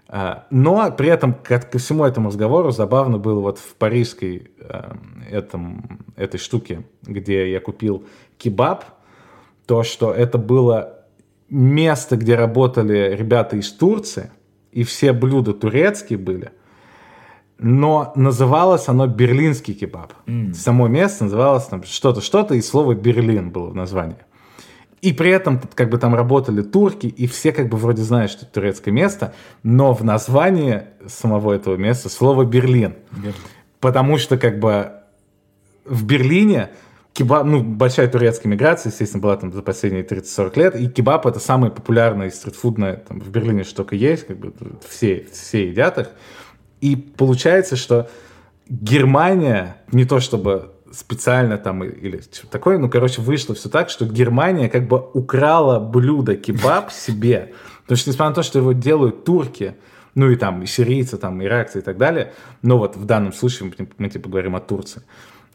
А, 0.08 0.46
но 0.52 0.92
при 0.92 1.10
этом 1.10 1.34
ко, 1.34 1.60
ко 1.60 1.78
всему 1.80 2.06
этому 2.06 2.28
разговору 2.28 2.72
забавно 2.72 3.18
было 3.18 3.40
вот 3.40 3.58
в 3.58 3.76
парижской 3.76 4.52
э, 4.60 4.92
этом, 5.32 6.00
этой 6.16 6.40
штуке, 6.40 6.84
где 7.02 7.52
я 7.52 7.60
купил 7.60 8.06
кебаб, 8.38 8.86
то, 9.66 9.82
что 9.82 10.14
это 10.14 10.38
было 10.38 10.95
место, 11.50 12.18
где 12.18 12.36
работали 12.36 13.16
ребята 13.16 13.58
из 13.58 13.72
Турции, 13.72 14.32
и 14.72 14.84
все 14.84 15.14
блюда 15.14 15.54
турецкие 15.54 16.20
были, 16.20 16.52
но 17.58 18.12
называлось 18.16 18.88
оно 18.90 19.08
берлинский 19.08 19.74
кебаб. 19.74 20.14
Mm. 20.26 20.54
Само 20.54 20.88
место 20.88 21.26
называлось 21.26 21.66
там 21.66 21.84
что-то, 21.84 22.22
что-то, 22.22 22.56
и 22.56 22.62
слово 22.62 22.96
Берлин 22.96 23.52
было 23.52 23.70
в 23.70 23.76
названии. 23.76 24.18
И 25.02 25.14
при 25.14 25.30
этом 25.30 25.62
как 25.76 25.90
бы 25.90 25.98
там 25.98 26.16
работали 26.16 26.62
турки, 26.62 27.08
и 27.08 27.28
все 27.28 27.52
как 27.52 27.70
бы 27.70 27.78
вроде 27.78 28.02
знают, 28.02 28.32
что 28.32 28.46
это 28.46 28.56
турецкое 28.56 28.94
место, 28.94 29.34
но 29.64 29.94
в 29.94 30.04
названии 30.04 30.84
самого 31.06 31.54
этого 31.54 31.76
места 31.76 32.10
слово 32.10 32.44
Берлин. 32.44 32.96
Берлин. 33.12 33.34
Потому 33.80 34.18
что 34.18 34.38
как 34.38 34.60
бы 34.60 34.94
в 35.86 36.04
Берлине 36.06 36.70
кебаб, 37.16 37.46
ну, 37.46 37.64
большая 37.64 38.08
турецкая 38.10 38.52
миграция, 38.52 38.92
естественно, 38.92 39.22
была 39.22 39.38
там 39.38 39.52
за 39.52 39.62
последние 39.62 40.04
30-40 40.04 40.60
лет, 40.60 40.76
и 40.76 40.88
кебаб 40.90 41.26
это 41.26 41.40
самое 41.40 41.72
популярное 41.72 42.30
стритфудное 42.30 42.98
там, 42.98 43.22
в 43.22 43.30
Берлине, 43.30 43.64
что 43.64 43.78
только 43.78 43.96
есть, 43.96 44.28
как 44.28 44.38
бы 44.38 44.54
все, 44.88 45.26
все 45.32 45.70
едят 45.70 45.98
их. 45.98 46.10
И 46.82 46.98
получается, 46.98 47.78
что 47.78 48.10
Германия 48.68 49.78
не 49.92 50.06
то 50.06 50.20
чтобы 50.20 50.74
специально 50.92 51.58
там 51.58 51.84
или 51.84 52.20
что-то 52.20 52.52
такое. 52.52 52.78
Ну, 52.78 52.90
короче, 52.90 53.22
вышло 53.22 53.56
все 53.56 53.70
так, 53.70 53.90
что 53.90 54.06
Германия 54.06 54.70
как 54.70 54.88
бы 54.88 54.98
украла 55.14 55.80
блюдо 55.80 56.36
кебаб 56.36 56.92
себе. 56.92 57.54
Потому 57.84 57.98
что, 57.98 58.10
несмотря 58.10 58.30
на 58.30 58.36
то, 58.36 58.44
что 58.44 58.60
его 58.60 58.74
делают 58.74 59.26
турки, 59.26 59.76
ну 60.16 60.30
и 60.30 60.36
там 60.36 60.64
и 60.64 60.66
сирийцы, 60.66 61.18
там, 61.18 61.44
иракцы 61.44 61.80
и 61.80 61.82
так 61.82 61.98
далее, 61.98 62.34
но 62.62 62.78
вот 62.78 62.96
в 62.96 63.06
данном 63.06 63.34
случае 63.34 63.72
мы, 63.78 63.88
мы 63.98 64.10
типа 64.10 64.30
говорим 64.30 64.56
о 64.56 64.60
Турции. 64.60 65.02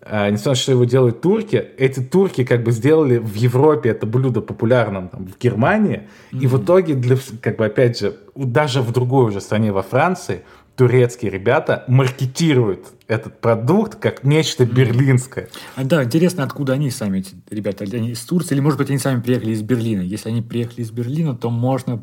Несмотря 0.03 0.33
на 0.33 0.39
то, 0.39 0.55
что 0.55 0.73
его 0.73 0.85
делают 0.85 1.21
турки, 1.21 1.57
эти 1.77 2.01
турки 2.01 2.45
как 2.45 2.63
бы 2.63 2.73
сделали 2.73 3.19
в 3.19 3.35
Европе 3.35 3.91
это 3.91 4.07
блюдо 4.07 4.41
популярным 4.41 5.09
там, 5.09 5.27
в 5.27 5.39
Германии, 5.39 6.09
mm-hmm. 6.33 6.41
и 6.41 6.47
в 6.47 6.63
итоге, 6.63 6.95
для, 6.95 7.17
как 7.43 7.59
бы 7.59 7.67
опять 7.67 8.01
же, 8.01 8.17
даже 8.35 8.81
в 8.81 8.93
другой 8.93 9.27
уже 9.27 9.43
стране, 9.43 9.73
во 9.73 9.83
Франции, 9.83 10.43
турецкие 10.75 11.31
ребята 11.31 11.85
маркетируют 11.89 12.87
этот 13.07 13.39
продукт 13.43 13.97
как 13.97 14.25
нечто 14.25 14.65
берлинское. 14.65 15.51
А, 15.77 15.85
да, 15.85 16.03
интересно, 16.03 16.45
откуда 16.45 16.73
они 16.73 16.91
сами, 16.91 17.19
эти 17.19 17.35
ребята, 17.51 17.85
они 17.85 18.13
из 18.13 18.21
Турции, 18.23 18.55
или, 18.55 18.63
может 18.63 18.79
быть, 18.79 18.89
они 18.89 18.99
сами 18.99 19.21
приехали 19.21 19.51
из 19.51 19.61
Берлина. 19.61 20.01
Если 20.01 20.31
они 20.31 20.41
приехали 20.41 20.81
из 20.81 20.91
Берлина, 20.91 21.35
то 21.37 21.51
можно 21.51 22.03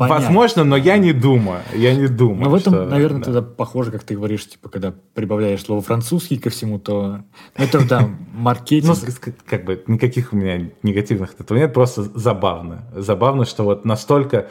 Понятно. 0.00 0.24
Возможно, 0.24 0.64
но 0.64 0.76
я 0.76 0.96
не 0.96 1.12
думаю. 1.12 1.60
Я 1.74 1.94
не 1.94 2.08
думаю. 2.08 2.44
Но 2.44 2.50
в 2.50 2.54
этом, 2.54 2.72
что, 2.72 2.86
наверное, 2.86 3.18
да. 3.18 3.24
тогда 3.26 3.42
похоже, 3.42 3.90
как 3.90 4.02
ты 4.02 4.14
говоришь, 4.14 4.48
типа, 4.48 4.70
когда 4.70 4.94
прибавляешь 5.12 5.62
слово 5.62 5.82
французский 5.82 6.38
ко 6.38 6.48
всему, 6.48 6.78
то 6.78 7.20
ну, 7.58 7.64
это 7.64 7.86
да, 7.86 8.08
маркетинг. 8.32 8.96
Ну, 9.04 9.32
как 9.46 9.66
бы 9.66 9.84
никаких 9.86 10.32
у 10.32 10.36
меня 10.36 10.70
негативных 10.82 11.38
этого 11.38 11.58
нет, 11.58 11.74
просто 11.74 12.02
забавно. 12.14 12.86
Забавно, 12.94 13.44
что 13.44 13.64
вот 13.64 13.84
настолько 13.84 14.48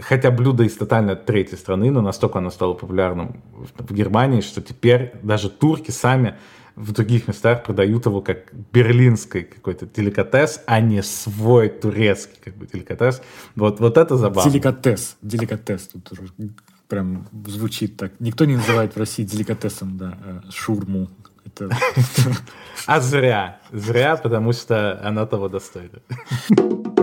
хотя 0.00 0.30
блюдо 0.30 0.64
из 0.64 0.74
тотально 0.76 1.14
третьей 1.14 1.58
страны, 1.58 1.90
но 1.90 2.00
настолько 2.00 2.38
оно 2.38 2.48
стало 2.48 2.72
популярным 2.72 3.42
в 3.76 3.92
Германии, 3.92 4.40
что 4.40 4.62
теперь 4.62 5.12
даже 5.22 5.50
турки 5.50 5.90
сами 5.90 6.36
в 6.76 6.92
других 6.92 7.28
местах 7.28 7.62
продают 7.62 8.06
его 8.06 8.20
как 8.20 8.52
берлинский 8.72 9.42
какой-то 9.44 9.86
деликатес, 9.86 10.62
а 10.66 10.80
не 10.80 11.02
свой 11.02 11.68
турецкий 11.68 12.38
как 12.44 12.56
бы 12.56 12.66
деликатес. 12.66 13.22
Вот, 13.54 13.80
вот 13.80 13.96
это 13.96 14.16
забавно. 14.16 14.50
Деликатес, 14.50 15.16
деликатес 15.22 15.88
тут 15.88 16.12
уже 16.12 16.22
прям 16.88 17.26
звучит 17.46 17.96
так. 17.96 18.12
Никто 18.20 18.44
не 18.44 18.56
называет 18.56 18.94
в 18.94 18.98
России 18.98 19.24
деликатесом, 19.24 19.96
да, 19.96 20.18
э, 20.24 20.40
шурму. 20.50 21.10
Это... 21.44 21.70
А 22.86 23.00
зря, 23.00 23.60
зря, 23.72 24.16
потому 24.16 24.52
что 24.52 25.00
она 25.02 25.26
того 25.26 25.48
достойна. 25.48 26.00